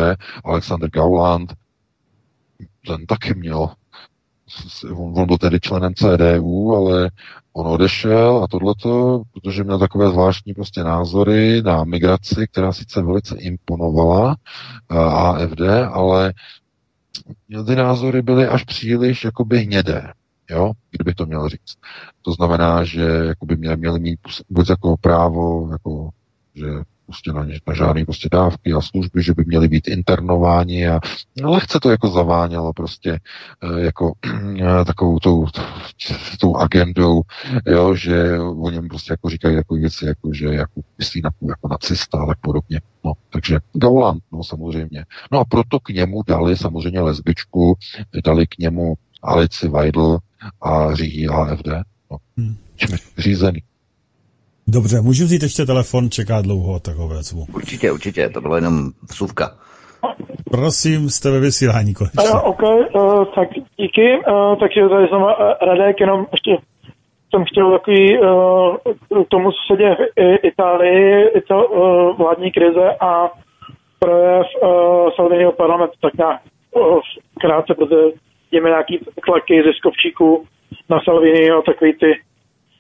Alexander 0.45 0.91
Gauland 0.91 1.55
ten 2.89 3.07
taky 3.07 3.35
měl, 3.35 3.71
on, 4.97 5.21
on 5.21 5.27
byl 5.27 5.39
tedy 5.39 5.61
členem 5.61 5.95
CDU, 5.95 6.75
ale 6.75 7.11
on 7.53 7.67
odešel 7.67 8.45
a 8.45 8.49
tohleto, 8.49 9.23
protože 9.33 9.65
měl 9.65 9.79
takové 9.79 10.11
zvláštní 10.11 10.55
prostě 10.55 10.85
názory 10.85 11.63
na 11.63 11.85
migraci, 11.85 12.47
která 12.51 12.73
sice 12.73 13.03
velice 13.03 13.37
imponovala 13.39 14.37
eh, 14.91 14.97
AFD, 14.99 15.61
ale 15.93 16.33
ty 17.67 17.77
názory 17.77 18.23
byly 18.23 18.47
až 18.47 18.65
příliš 18.65 19.25
jakoby 19.25 19.59
hnědé, 19.59 20.13
jo, 20.51 20.73
kdybych 20.91 21.15
to 21.15 21.27
měl 21.27 21.49
říct. 21.49 21.75
To 22.23 22.33
znamená, 22.33 22.85
že 22.85 23.03
jakoby 23.03 23.57
měli, 23.57 23.77
měli 23.77 24.01
mít 24.01 24.21
buď 24.51 24.71
jako 24.71 24.97
právo, 25.01 25.69
jako, 25.73 26.09
že 26.55 26.67
prostě 27.09 27.33
na, 27.33 27.47
na 27.69 27.75
žádné 27.75 28.05
prostě 28.05 28.29
dávky 28.33 28.73
a 28.73 28.81
služby, 28.81 29.23
že 29.23 29.35
by 29.35 29.45
měly 29.47 29.69
být 29.69 29.89
internováni 29.89 30.89
a 30.89 31.01
lehce 31.43 31.81
to 31.81 31.91
jako 31.91 32.09
zavánělo 32.09 32.73
prostě 32.73 33.21
eh, 33.63 33.81
jako 33.81 34.13
eh, 34.61 34.85
takovou 34.85 35.19
tou, 35.19 35.47
tou 36.41 36.57
agendou, 36.57 37.23
jo, 37.67 37.95
že 37.95 38.39
o 38.39 38.71
něm 38.71 38.89
prostě 38.89 39.13
jako 39.13 39.31
říkají 39.31 39.57
takové 39.57 39.81
věci, 39.81 40.07
jako 40.07 40.33
že 40.33 40.47
jako 40.47 40.81
myslí 40.99 41.21
na, 41.25 41.31
jako 41.49 41.69
nacista, 41.69 42.19
ale 42.19 42.35
podobně. 42.41 42.81
No, 43.05 43.13
takže 43.31 43.59
Gauland, 43.73 44.23
no 44.33 44.45
samozřejmě. 44.45 45.05
No 45.33 45.39
a 45.39 45.45
proto 45.45 45.81
k 45.81 45.89
němu 45.89 46.23
dali 46.27 46.57
samozřejmě 46.57 47.01
lesbičku, 47.01 47.77
dali 48.25 48.47
k 48.47 48.59
němu 48.59 48.95
Alici 49.23 49.69
Weidl 49.69 50.19
a 50.63 50.95
řídí 50.95 51.29
AFD. 51.29 51.69
No, 52.11 52.17
hmm. 52.37 52.57
řízený. 53.19 53.63
Dobře, 54.69 55.01
můžu 55.01 55.25
vzít 55.25 55.43
ještě 55.43 55.65
telefon, 55.65 56.11
čeká 56.11 56.41
dlouho, 56.41 56.81
tak 56.81 56.97
ho 56.97 57.09
vezmu. 57.09 57.47
Určitě, 57.55 57.93
určitě, 57.93 58.29
to 58.29 58.41
bylo 58.41 58.55
jenom 58.55 58.75
vsuvka. 59.11 59.51
Prosím, 60.51 61.11
jste 61.11 61.31
ve 61.31 61.41
vysílání 61.41 61.95
konečně. 61.95 62.31
Uh, 62.31 62.49
OK, 62.49 62.63
uh, 62.63 63.25
tak 63.35 63.49
díky. 63.77 64.07
Uh, 64.17 64.59
takže 64.61 64.81
tady 64.89 65.09
jsem 65.09 65.23
uh, 65.23 65.31
Radek, 65.69 66.01
jenom 66.01 66.27
ještě 66.33 66.51
jsem 67.31 67.45
chtěl 67.45 67.73
takový 67.79 68.19
uh, 68.19 69.25
tomu, 69.29 69.51
co 69.53 69.59
se 69.67 69.77
děje 69.77 69.95
v 69.95 70.45
Itálii, 70.47 71.29
i 71.39 71.41
to 71.41 71.69
uh, 71.69 72.17
vládní 72.19 72.53
krize 72.53 72.87
a 73.01 73.31
projev 73.99 74.47
uh, 74.63 74.69
Salviniho 75.17 75.53
parlamentu, 75.53 75.95
tak 76.03 76.15
nějak 76.15 76.41
uh, 76.75 77.01
krátce, 77.41 77.75
protože 77.75 78.01
jdeme 78.53 78.69
nějaký 78.69 78.99
tlaky 79.27 79.63
ziskovčíků 79.67 80.45
na 80.89 80.99
Salviniho, 81.05 81.63
takový 81.63 81.93
ty 81.93 82.11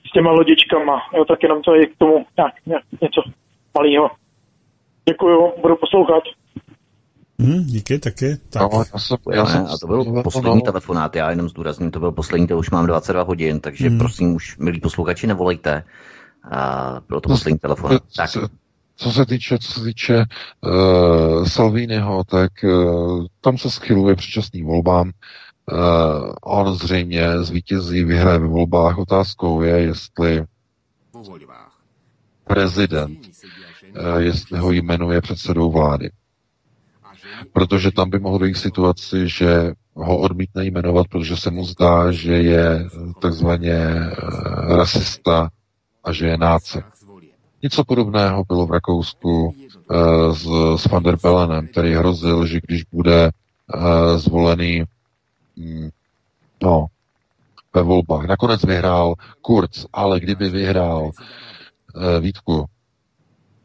s 0.09 0.13
těma 0.13 0.31
lodičkama. 0.31 1.01
Jo, 1.17 1.25
tak 1.25 1.43
jenom 1.43 1.63
to 1.63 1.75
je 1.75 1.87
k 1.87 1.97
tomu 1.99 2.27
nějak, 2.37 2.55
nějak 2.67 2.85
něco 3.03 3.21
malého. 3.75 4.11
Děkuju, 5.09 5.53
budu 5.63 5.77
poslouchat. 5.77 6.23
Hmm, 7.41 7.65
díky, 7.65 7.99
taky. 7.99 8.37
Tak. 8.51 8.63
No, 8.63 8.85
já 8.93 8.99
jsem, 8.99 9.17
já 9.33 9.47
jsem, 9.47 9.67
a 9.67 9.79
to 9.81 9.87
byl 9.87 10.23
poslední 10.23 10.55
no. 10.55 10.61
telefonát, 10.61 11.17
já 11.17 11.31
jenom 11.31 11.49
zdůrazním, 11.49 11.91
to 11.91 12.01
byl 12.01 12.13
poslední, 12.13 12.47
to 12.47 12.59
už 12.59 12.71
mám 12.71 12.87
22 12.87 13.23
hodin, 13.23 13.61
takže 13.61 13.89
hmm. 13.89 13.99
prosím 13.99 14.35
už, 14.35 14.59
milí 14.59 14.81
posluchači, 14.81 15.27
nevolejte. 15.27 15.85
A 16.51 17.01
bylo 17.09 17.21
to 17.21 17.29
poslední 17.29 17.59
telefon. 17.59 17.99
Tak. 18.17 18.31
Co 18.97 19.13
se 19.13 19.27
týče, 19.27 19.59
co 19.59 19.73
se 19.73 19.85
týče 19.85 20.25
uh, 20.61 21.45
Salviniho, 21.45 22.25
tak 22.25 22.51
uh, 22.65 23.27
tam 23.41 23.59
se 23.59 23.71
schyluje 23.71 24.15
předčasným 24.15 24.67
volbám. 24.67 25.07
Uh, 25.07 25.13
on 26.43 26.75
zřejmě 26.75 27.43
zvítězí, 27.43 28.05
vyhraje 28.05 28.39
ve 28.39 28.47
volbách. 28.47 28.99
Otázkou 28.99 29.63
je, 29.63 29.81
jestli 29.81 30.45
prezident, 32.45 33.19
uh, 33.21 34.19
jestli 34.19 34.59
ho 34.59 34.73
jmenuje 34.73 35.21
předsedou 35.21 35.71
vlády. 35.71 36.11
Protože 37.53 37.91
tam 37.91 38.11
by 38.11 38.19
mohlo 38.19 38.39
dojít 38.39 38.57
situaci, 38.57 39.29
že 39.29 39.73
ho 39.95 40.19
odmítne 40.19 40.65
jmenovat, 40.65 41.09
protože 41.09 41.37
se 41.37 41.51
mu 41.51 41.65
zdá, 41.65 42.13
že 42.13 42.33
je 42.33 42.89
takzvaně 43.21 43.79
uh, 43.89 44.77
rasista 44.77 45.49
a 46.05 46.13
že 46.13 46.27
je 46.27 46.37
náce. 46.39 46.83
Něco 47.63 47.85
podobného 47.85 48.45
bylo 48.49 48.67
v 48.67 48.71
Rakousku 48.71 49.47
uh, 49.47 50.35
s, 50.35 50.47
s 50.83 50.87
Van 50.87 51.03
der 51.03 51.17
Belenem, 51.23 51.69
který 51.69 51.95
hrozil, 51.95 52.47
že 52.47 52.61
když 52.67 52.85
bude 52.85 53.31
uh, 53.75 54.17
zvolený 54.17 54.85
no, 56.63 56.87
ve 57.75 57.83
volbách. 57.83 58.27
Nakonec 58.27 58.65
vyhrál 58.65 59.15
Kurz, 59.43 59.87
ale 59.93 60.21
kdyby 60.21 60.49
vyhrál 60.49 61.03
uh, 61.05 62.21
Vítku 62.21 62.65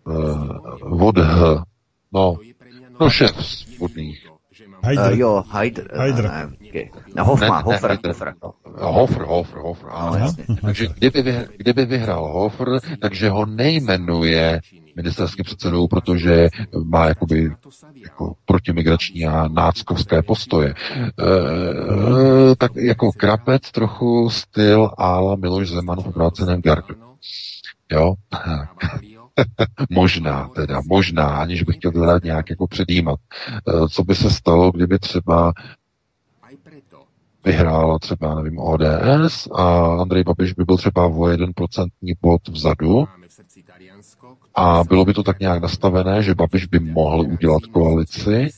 uh, 0.03 0.57
Vodh, 0.97 1.63
no, 2.11 2.37
no 2.99 3.09
šéf 3.09 3.35
vodných, 3.79 4.27
Heidr. 4.83 5.11
Uh, 5.11 5.19
jo, 5.19 5.43
Heidr. 5.51 5.97
Heidr. 5.97 6.25
Uh, 6.25 6.67
okay. 6.69 6.89
No, 7.15 7.25
Hofma, 7.25 7.59
Hofer, 7.59 7.99
Hofer. 8.05 8.33
Hofer, 8.77 9.21
Hofer, 9.21 9.59
Hofer, 9.59 9.89
ano. 9.93 10.33
No, 10.49 10.55
takže 10.61 10.87
kdyby, 10.95 11.21
vyhr, 11.21 11.47
kdyby 11.57 11.85
vyhrál 11.85 12.27
Hofer, 12.27 12.67
takže 13.01 13.29
ho 13.29 13.45
nejmenuje 13.45 14.59
ministerským 14.95 15.45
předsedou, 15.45 15.87
protože 15.87 16.49
má 16.83 17.07
jakoby 17.07 17.51
jako 18.03 18.33
protimigrační 18.45 19.25
a 19.25 19.47
náckovské 19.47 20.21
postoje. 20.21 20.69
E, 20.69 22.55
tak 22.55 22.71
jako 22.75 23.11
krapec 23.11 23.71
trochu 23.71 24.29
styl 24.29 24.89
ála 24.97 25.35
Miloš 25.35 25.69
Zeman 25.69 26.01
v 26.01 26.07
obráceném 26.07 26.61
gardu. 26.61 26.95
Jo? 27.91 28.13
možná, 29.89 30.49
teda, 30.55 30.81
možná, 30.85 31.27
aniž 31.27 31.63
bych 31.63 31.75
chtěl 31.75 31.91
teda 31.91 32.19
nějak 32.23 32.49
jako 32.49 32.67
předjímat. 32.67 33.19
Eh, 33.67 33.89
co 33.89 34.03
by 34.03 34.15
se 34.15 34.29
stalo, 34.29 34.71
kdyby 34.71 34.99
třeba 34.99 35.53
vyhrála 37.45 37.99
třeba, 37.99 38.35
nevím, 38.35 38.59
ODS 38.59 39.47
a 39.55 39.95
Andrej 40.01 40.23
Babiš 40.23 40.53
by 40.53 40.63
byl 40.63 40.77
třeba 40.77 41.07
o 41.07 41.27
jeden 41.27 41.53
procentní 41.55 42.13
bod 42.21 42.47
vzadu 42.47 43.07
a 44.55 44.83
bylo 44.83 45.05
by 45.05 45.13
to 45.13 45.23
tak 45.23 45.39
nějak 45.39 45.61
nastavené, 45.61 46.23
že 46.23 46.35
Babiš 46.35 46.65
by 46.65 46.79
mohl 46.79 47.21
udělat 47.21 47.65
koalici 47.65 48.49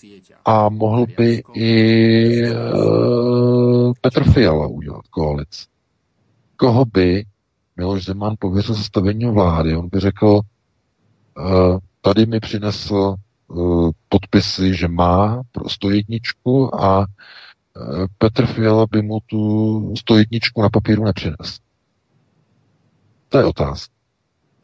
a 0.46 0.70
mohl 0.70 1.06
by 1.18 1.44
i 1.54 2.52
uh, 2.52 3.94
Petr 4.02 4.32
Fiala 4.32 4.68
udělat 4.68 5.08
koalici. 5.10 5.66
Koho 6.58 6.86
by 6.86 7.26
Miloš 7.78 8.06
Zeman 8.06 8.36
pověřil 8.40 8.76
sestavením 8.76 9.32
vlády? 9.32 9.76
On 9.76 9.90
by 9.92 10.00
řekl, 10.00 10.40
tady 12.02 12.26
mi 12.26 12.40
přinesl 12.40 13.16
eh, 13.16 13.56
podpisy, 14.10 14.76
že 14.76 14.88
má 14.88 15.42
pro 15.52 15.70
101 15.70 16.18
a 16.80 17.06
eh, 17.06 18.06
Petr 18.18 18.46
Fiala 18.46 18.86
by 18.92 19.02
mu 19.02 19.20
tu 19.26 19.94
101 19.98 20.40
na 20.58 20.70
papíru 20.70 21.04
nepřinesl. 21.04 21.60
To 23.30 23.38
je 23.38 23.44
otázka. 23.44 23.94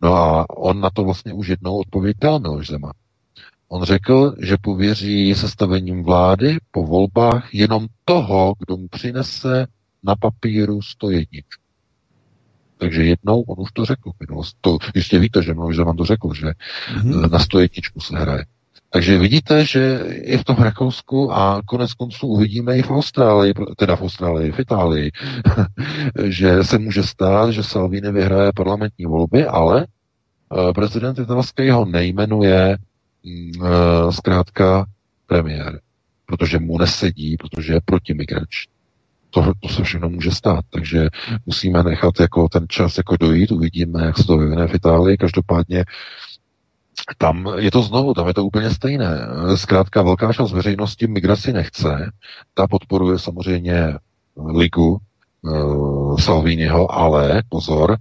No 0.02 0.16
a 0.16 0.50
on 0.50 0.80
na 0.80 0.90
to 0.90 1.04
vlastně 1.04 1.34
už 1.34 1.48
jednou 1.48 1.80
odpověď 1.80 2.18
dal 2.22 2.40
Miloš 2.40 2.68
Zeman. 2.68 2.94
On 3.68 3.84
řekl, 3.84 4.36
že 4.40 4.58
pověří 4.62 5.36
sestavením 5.36 6.04
vlády 6.04 6.58
po 6.72 6.84
volbách 6.84 7.54
jenom 7.54 7.88
toho, 8.06 8.54
kdo 8.60 8.78
mu 8.78 8.88
přinese 8.88 9.68
na 10.04 10.16
papíru 10.16 10.82
101. 10.82 11.26
Takže 12.82 13.04
jednou 13.04 13.42
on 13.42 13.56
už 13.60 13.72
to 13.72 13.86
řekl 13.86 14.12
minulost. 14.20 14.58
To 14.62 14.78
jistě 14.96 15.20
víte, 15.20 15.44
že 15.44 15.54
Miloš 15.54 15.76
Zeman 15.76 15.98
to 15.98 16.06
řekl, 16.06 16.34
že 16.34 16.48
mm-hmm. 16.48 17.32
na 17.32 17.40
stojetničku 17.40 18.00
se 18.00 18.18
hraje. 18.18 18.46
Takže 18.90 19.18
vidíte, 19.18 19.66
že 19.66 20.00
i 20.12 20.38
v 20.38 20.44
tom 20.44 20.56
Rakousku 20.56 21.34
a 21.34 21.62
konec 21.66 21.94
konců 21.94 22.28
uvidíme 22.28 22.78
i 22.78 22.82
v 22.82 22.92
Austrálii, 22.92 23.54
teda 23.78 23.96
v 23.96 24.02
Austrálii, 24.02 24.52
v 24.52 24.60
Itálii, 24.60 25.12
že 26.26 26.64
se 26.64 26.78
může 26.78 27.04
stát, 27.04 27.52
že 27.52 27.64
Salvini 27.64 28.12
vyhraje 28.12 28.52
parlamentní 28.56 29.06
volby, 29.06 29.46
ale 29.46 29.86
eh, 29.86 30.74
prezident 30.74 31.20
italský 31.20 31.70
ho 31.70 31.86
nejmenuje 31.86 32.78
mm, 33.24 33.52
eh, 33.66 34.12
zkrátka 34.12 34.86
premiér, 35.28 35.80
protože 36.26 36.60
mu 36.60 36.78
nesedí, 36.78 37.38
protože 37.38 37.74
je 37.74 37.82
protimigrační 37.86 38.81
to, 39.32 39.54
to 39.60 39.70
se 39.70 39.84
všechno 39.84 40.10
může 40.10 40.32
stát, 40.32 40.66
takže 40.70 41.10
musíme 41.46 41.84
nechat 41.84 42.20
jako 42.20 42.50
ten 42.50 42.66
čas 42.68 42.98
jako 42.98 43.18
dojít, 43.18 43.52
uvidíme, 43.52 44.06
jak 44.06 44.18
se 44.18 44.24
to 44.24 44.38
vyvine 44.38 44.68
v 44.68 44.76
Itálii, 44.76 45.18
každopádně 45.18 45.86
tam 47.18 47.54
je 47.58 47.72
to 47.72 47.82
znovu, 47.82 48.14
tam 48.14 48.28
je 48.28 48.34
to 48.34 48.46
úplně 48.46 48.70
stejné. 48.70 49.28
Zkrátka 49.56 50.02
velká 50.02 50.34
část 50.34 50.52
veřejnosti 50.52 51.08
migraci 51.08 51.54
nechce, 51.54 52.12
ta 52.54 52.68
podporuje 52.68 53.20
samozřejmě 53.20 53.98
ligu 54.56 54.98
uh, 55.42 56.18
Salviniho, 56.18 56.92
ale 56.92 57.44
pozor, 57.50 57.98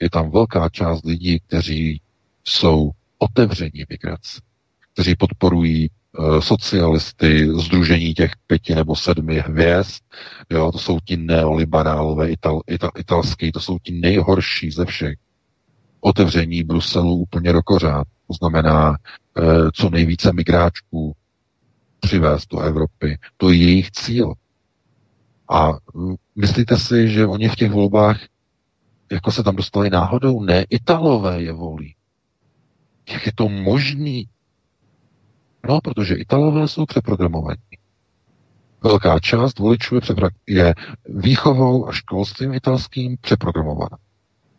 je 0.00 0.10
tam 0.10 0.30
velká 0.30 0.68
část 0.68 1.04
lidí, 1.04 1.40
kteří 1.46 2.00
jsou 2.44 2.90
otevření 3.18 3.84
migraci, 3.88 4.40
kteří 4.92 5.14
podporují 5.16 5.90
socialisty, 6.40 7.48
združení 7.60 8.14
těch 8.14 8.30
pěti 8.46 8.74
nebo 8.74 8.96
sedmi 8.96 9.38
hvězd, 9.38 10.02
jo, 10.50 10.72
to 10.72 10.78
jsou 10.78 10.98
ti 11.04 11.16
neoliberálové 11.16 12.30
ital, 12.30 12.60
ital, 12.66 12.90
italský, 12.98 13.52
to 13.52 13.60
jsou 13.60 13.78
ti 13.78 13.92
nejhorší 13.92 14.70
ze 14.70 14.84
všech. 14.84 15.18
Otevření 16.00 16.62
Bruselu 16.62 17.14
úplně 17.14 17.52
rokořád, 17.52 18.06
to 18.26 18.34
znamená 18.34 18.92
e, 18.92 19.42
co 19.74 19.90
nejvíce 19.90 20.32
migráčků 20.32 21.16
přivést 22.00 22.46
do 22.46 22.60
Evropy. 22.60 23.18
To 23.36 23.50
je 23.50 23.56
jejich 23.56 23.90
cíl. 23.90 24.32
A 25.50 25.72
hm, 25.72 26.14
myslíte 26.36 26.78
si, 26.78 27.08
že 27.08 27.26
oni 27.26 27.48
v 27.48 27.56
těch 27.56 27.70
volbách 27.70 28.20
jako 29.12 29.32
se 29.32 29.42
tam 29.42 29.56
dostali 29.56 29.90
náhodou? 29.90 30.42
Ne, 30.42 30.64
Italové 30.70 31.42
je 31.42 31.52
volí. 31.52 31.94
Jak 33.12 33.26
je 33.26 33.32
to 33.34 33.48
možný? 33.48 34.28
No, 35.68 35.80
protože 35.80 36.14
Italové 36.14 36.68
jsou 36.68 36.86
přeprogramovaní. 36.86 37.62
Velká 38.82 39.18
část 39.18 39.58
voličů 39.58 39.98
je, 40.46 40.74
výchovou 41.08 41.88
a 41.88 41.92
školstvím 41.92 42.54
italským 42.54 43.16
přeprogramovaná. 43.20 43.98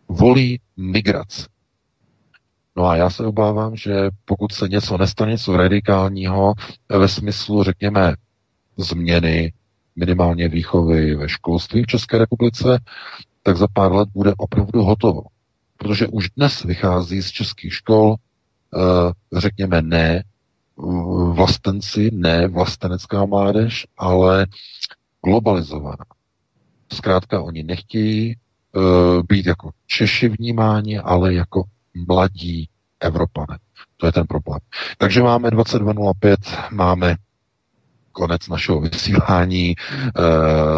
Volí 0.08 0.60
migraci. 0.78 1.46
No 2.76 2.86
a 2.86 2.96
já 2.96 3.10
se 3.10 3.26
obávám, 3.26 3.76
že 3.76 4.10
pokud 4.26 4.52
se 4.52 4.68
něco 4.68 4.98
nestane, 4.98 5.32
něco 5.32 5.58
radikálního 5.58 6.54
ve 6.90 7.08
smyslu, 7.08 7.64
řekněme, 7.64 8.16
změny 8.78 9.54
minimálně 9.96 10.48
výchovy 10.50 11.16
ve 11.16 11.30
školství 11.30 11.84
v 11.84 11.88
České 11.88 12.18
republice, 12.18 12.80
tak 13.44 13.58
za 13.58 13.68
pár 13.74 13.92
let 13.92 14.10
bude 14.14 14.34
opravdu 14.38 14.84
hotovo. 14.84 15.22
Protože 15.78 16.08
už 16.08 16.30
dnes 16.38 16.64
vychází 16.64 17.22
z 17.22 17.32
českých 17.32 17.74
škol, 17.74 18.16
eh, 18.16 19.40
řekněme, 19.40 19.82
ne 19.82 20.24
vlastenci, 21.34 22.10
ne 22.14 22.48
vlastenecká 22.48 23.26
mládež, 23.26 23.88
ale 23.98 24.48
globalizovaná. 25.26 26.06
Zkrátka 26.94 27.42
oni 27.42 27.64
nechtějí 27.64 28.36
uh, 28.36 28.84
být 29.30 29.46
jako 29.46 29.70
Češi 29.88 30.30
vnímáni, 30.30 31.00
ale 31.00 31.34
jako 31.34 31.64
mladí 32.08 32.70
Evropané. 33.00 33.58
To 33.98 34.06
je 34.06 34.12
ten 34.12 34.28
problém. 34.28 34.60
Takže 34.98 35.24
máme 35.24 35.50
22.05, 35.50 36.36
máme 36.72 37.16
konec 38.14 38.48
našeho 38.48 38.80
vysílání. 38.82 39.76
Eh, 39.76 40.22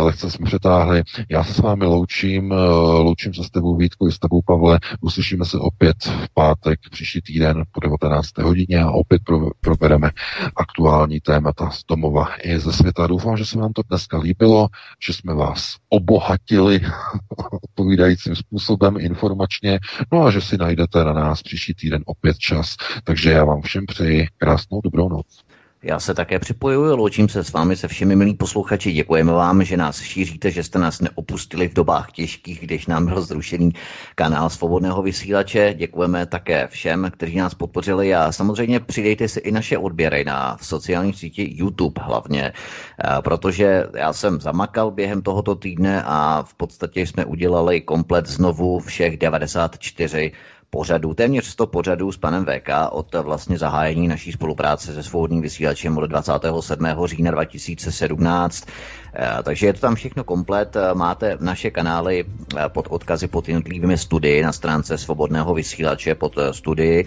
lehce 0.02 0.32
jsme 0.32 0.46
přetáhli. 0.46 1.04
Já 1.30 1.44
se 1.44 1.54
s 1.54 1.60
vámi 1.60 1.86
loučím, 1.86 2.52
eh, 2.52 2.56
loučím 3.00 3.34
se 3.34 3.44
s 3.44 3.50
tebou 3.50 3.76
Vítku 3.76 4.08
i 4.08 4.12
s 4.12 4.20
tebou 4.20 4.42
Pavle. 4.42 4.80
Uslyšíme 5.02 5.46
se 5.46 5.58
opět 5.58 5.96
v 6.06 6.30
pátek 6.34 6.80
příští 6.92 7.22
týden 7.22 7.64
po 7.72 7.80
19. 7.80 8.42
hodině 8.42 8.82
a 8.82 8.92
opět 8.92 9.22
pro, 9.24 9.50
probereme 9.62 10.12
aktuální 10.56 11.20
témata 11.20 11.70
z 11.70 11.82
domova 11.90 12.28
i 12.44 12.60
ze 12.60 12.74
světa. 12.74 13.08
Doufám, 13.08 13.38
že 13.38 13.46
se 13.46 13.60
vám 13.60 13.74
to 13.74 13.82
dneska 13.90 14.18
líbilo, 14.18 14.68
že 15.06 15.14
jsme 15.14 15.34
vás 15.34 15.76
obohatili 15.90 16.82
odpovídajícím 17.64 18.36
způsobem 18.36 18.98
informačně, 19.00 19.80
no 20.12 20.24
a 20.24 20.32
že 20.32 20.42
si 20.42 20.58
najdete 20.58 21.04
na 21.04 21.14
nás 21.14 21.44
příští 21.44 21.74
týden 21.74 22.02
opět 22.06 22.38
čas. 22.38 22.76
Takže 23.04 23.32
já 23.32 23.46
vám 23.46 23.62
všem 23.62 23.86
přeji 23.86 24.28
krásnou 24.38 24.82
dobrou 24.82 25.10
noc. 25.10 25.45
Já 25.88 26.00
se 26.00 26.14
také 26.14 26.40
připojuji, 26.40 26.92
loučím 26.92 27.30
se 27.30 27.44
s 27.44 27.54
vámi 27.54 27.76
se 27.76 27.88
všemi 27.88 28.16
milí 28.16 28.34
posluchači. 28.34 28.92
Děkujeme 28.92 29.32
vám, 29.32 29.64
že 29.64 29.78
nás 29.78 30.02
šíříte, 30.02 30.52
že 30.52 30.64
jste 30.64 30.80
nás 30.80 31.02
neopustili 31.02 31.68
v 31.68 31.74
dobách 31.74 32.12
těžkých, 32.12 32.60
když 32.60 32.88
nám 32.88 33.06
byl 33.06 33.22
zrušený 33.22 33.72
kanál 34.16 34.50
svobodného 34.50 35.02
vysílače. 35.02 35.74
Děkujeme 35.78 36.26
také 36.26 36.68
všem, 36.68 37.12
kteří 37.12 37.38
nás 37.38 37.54
podpořili 37.54 38.16
a 38.16 38.32
samozřejmě 38.32 38.80
přidejte 38.80 39.28
si 39.28 39.40
i 39.40 39.52
naše 39.52 39.78
odběry 39.78 40.26
na 40.26 40.58
sociální 40.62 41.14
síti 41.14 41.54
YouTube 41.56 42.02
hlavně, 42.02 42.54
eh, 42.54 43.22
protože 43.22 43.84
já 43.96 44.14
jsem 44.14 44.42
zamakal 44.42 44.92
během 44.92 45.22
tohoto 45.22 45.56
týdne 45.56 46.04
a 46.06 46.44
v 46.44 46.54
podstatě 46.54 47.02
jsme 47.02 47.26
udělali 47.26 47.82
komplet 47.82 48.28
znovu 48.28 48.80
všech 48.80 49.18
94 49.18 50.32
pořadů, 50.76 51.14
téměř 51.14 51.46
100 51.46 51.68
pořadů 51.68 52.12
s 52.12 52.18
panem 52.18 52.46
VK 52.46 52.70
od 52.92 53.16
vlastně 53.16 53.58
zahájení 53.58 54.08
naší 54.08 54.32
spolupráce 54.32 54.94
se 54.94 55.04
svobodným 55.04 55.42
vysílačem 55.42 55.98
od 55.98 56.06
27. 56.06 56.86
října 57.06 57.32
2017. 57.32 58.68
Eh, 59.16 59.44
takže 59.44 59.66
je 59.66 59.74
to 59.74 59.80
tam 59.80 59.96
všechno 59.96 60.24
komplet. 60.24 60.76
Eh, 60.76 60.94
máte 60.94 61.38
naše 61.40 61.72
kanály 61.72 62.26
eh, 62.28 62.70
pod 62.70 62.88
odkazy 62.90 63.28
pod 63.28 63.48
jednotlivými 63.48 63.98
studii 63.98 64.44
na 64.44 64.52
stránce 64.52 64.98
svobodného 64.98 65.54
vysílače 65.54 66.16
pod 66.16 66.36
studii. 66.52 67.06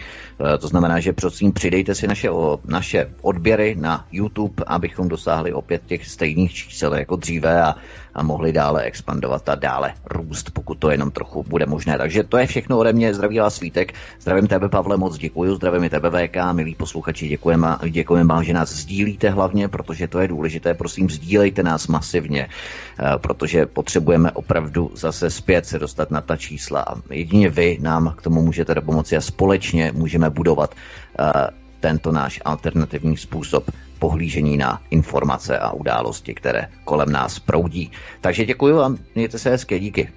To 0.60 0.68
znamená, 0.68 1.00
že 1.00 1.12
prosím 1.12 1.52
přidejte 1.52 1.94
si 1.94 2.08
naše, 2.08 2.30
naše 2.64 3.10
odběry 3.20 3.76
na 3.78 4.06
YouTube, 4.12 4.64
abychom 4.66 5.08
dosáhli 5.08 5.52
opět 5.52 5.82
těch 5.86 6.08
stejných 6.08 6.54
čísel 6.54 6.94
jako 6.94 7.16
dříve 7.16 7.62
a, 7.62 7.74
a 8.18 8.22
mohli 8.22 8.52
dále 8.52 8.82
expandovat 8.82 9.48
a 9.48 9.54
dále 9.54 9.94
růst, 10.10 10.50
pokud 10.50 10.78
to 10.78 10.90
jenom 10.90 11.10
trochu 11.10 11.44
bude 11.48 11.66
možné. 11.66 11.98
Takže 11.98 12.22
to 12.22 12.38
je 12.38 12.46
všechno 12.46 12.78
ode 12.78 12.92
mě. 12.92 13.14
Zdraví 13.14 13.38
vás 13.38 13.54
Svítek. 13.54 13.94
Zdravím 14.20 14.46
tebe, 14.46 14.68
Pavle, 14.68 14.96
moc 14.96 15.18
děkuji. 15.18 15.54
Zdravím 15.54 15.84
i 15.84 15.90
tebe, 15.90 16.10
VK. 16.10 16.36
Milí 16.52 16.74
posluchači, 16.74 17.28
děkujeme, 17.28 17.76
děkujeme 17.90 18.34
vám, 18.34 18.44
že 18.44 18.52
nás 18.52 18.72
sdílíte 18.72 19.30
hlavně, 19.30 19.68
protože 19.68 20.08
to 20.08 20.18
je 20.18 20.28
důležité. 20.28 20.74
Prosím, 20.74 21.10
sdílejte 21.10 21.62
nás 21.62 21.86
masivně, 21.86 22.48
eh, 22.48 23.18
protože 23.18 23.66
potřebujeme 23.66 24.32
opravdu 24.32 24.90
zase 24.94 25.30
zpět 25.30 25.66
se 25.66 25.78
dostat 25.78 26.10
na 26.10 26.20
ta 26.20 26.36
čísla. 26.36 26.80
A 26.80 26.94
jedině 27.10 27.50
vy 27.50 27.78
nám 27.80 28.14
k 28.16 28.22
tomu 28.22 28.42
můžete 28.42 28.74
pomoci 28.80 29.16
a 29.16 29.20
společně 29.20 29.92
můžeme 29.94 30.30
budovat 30.30 30.74
eh, 30.74 31.32
tento 31.80 32.12
náš 32.12 32.40
alternativní 32.44 33.16
způsob 33.16 33.70
pohlížení 33.98 34.56
na 34.56 34.82
informace 34.90 35.58
a 35.58 35.72
události, 35.72 36.34
které 36.34 36.68
kolem 36.84 37.12
nás 37.12 37.38
proudí. 37.38 37.90
Takže 38.20 38.44
děkuji 38.44 38.80
a 38.80 38.94
mějte 39.14 39.38
se 39.38 39.50
hezké, 39.50 39.78
díky. 39.78 40.08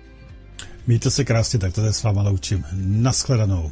Mějte 0.87 1.11
se 1.11 1.25
krásně, 1.25 1.59
tak 1.59 1.73
to 1.73 1.81
se 1.81 1.93
s 1.93 2.03
váma 2.03 2.21
loučím. 2.21 2.65
Naschledanou. 2.85 3.71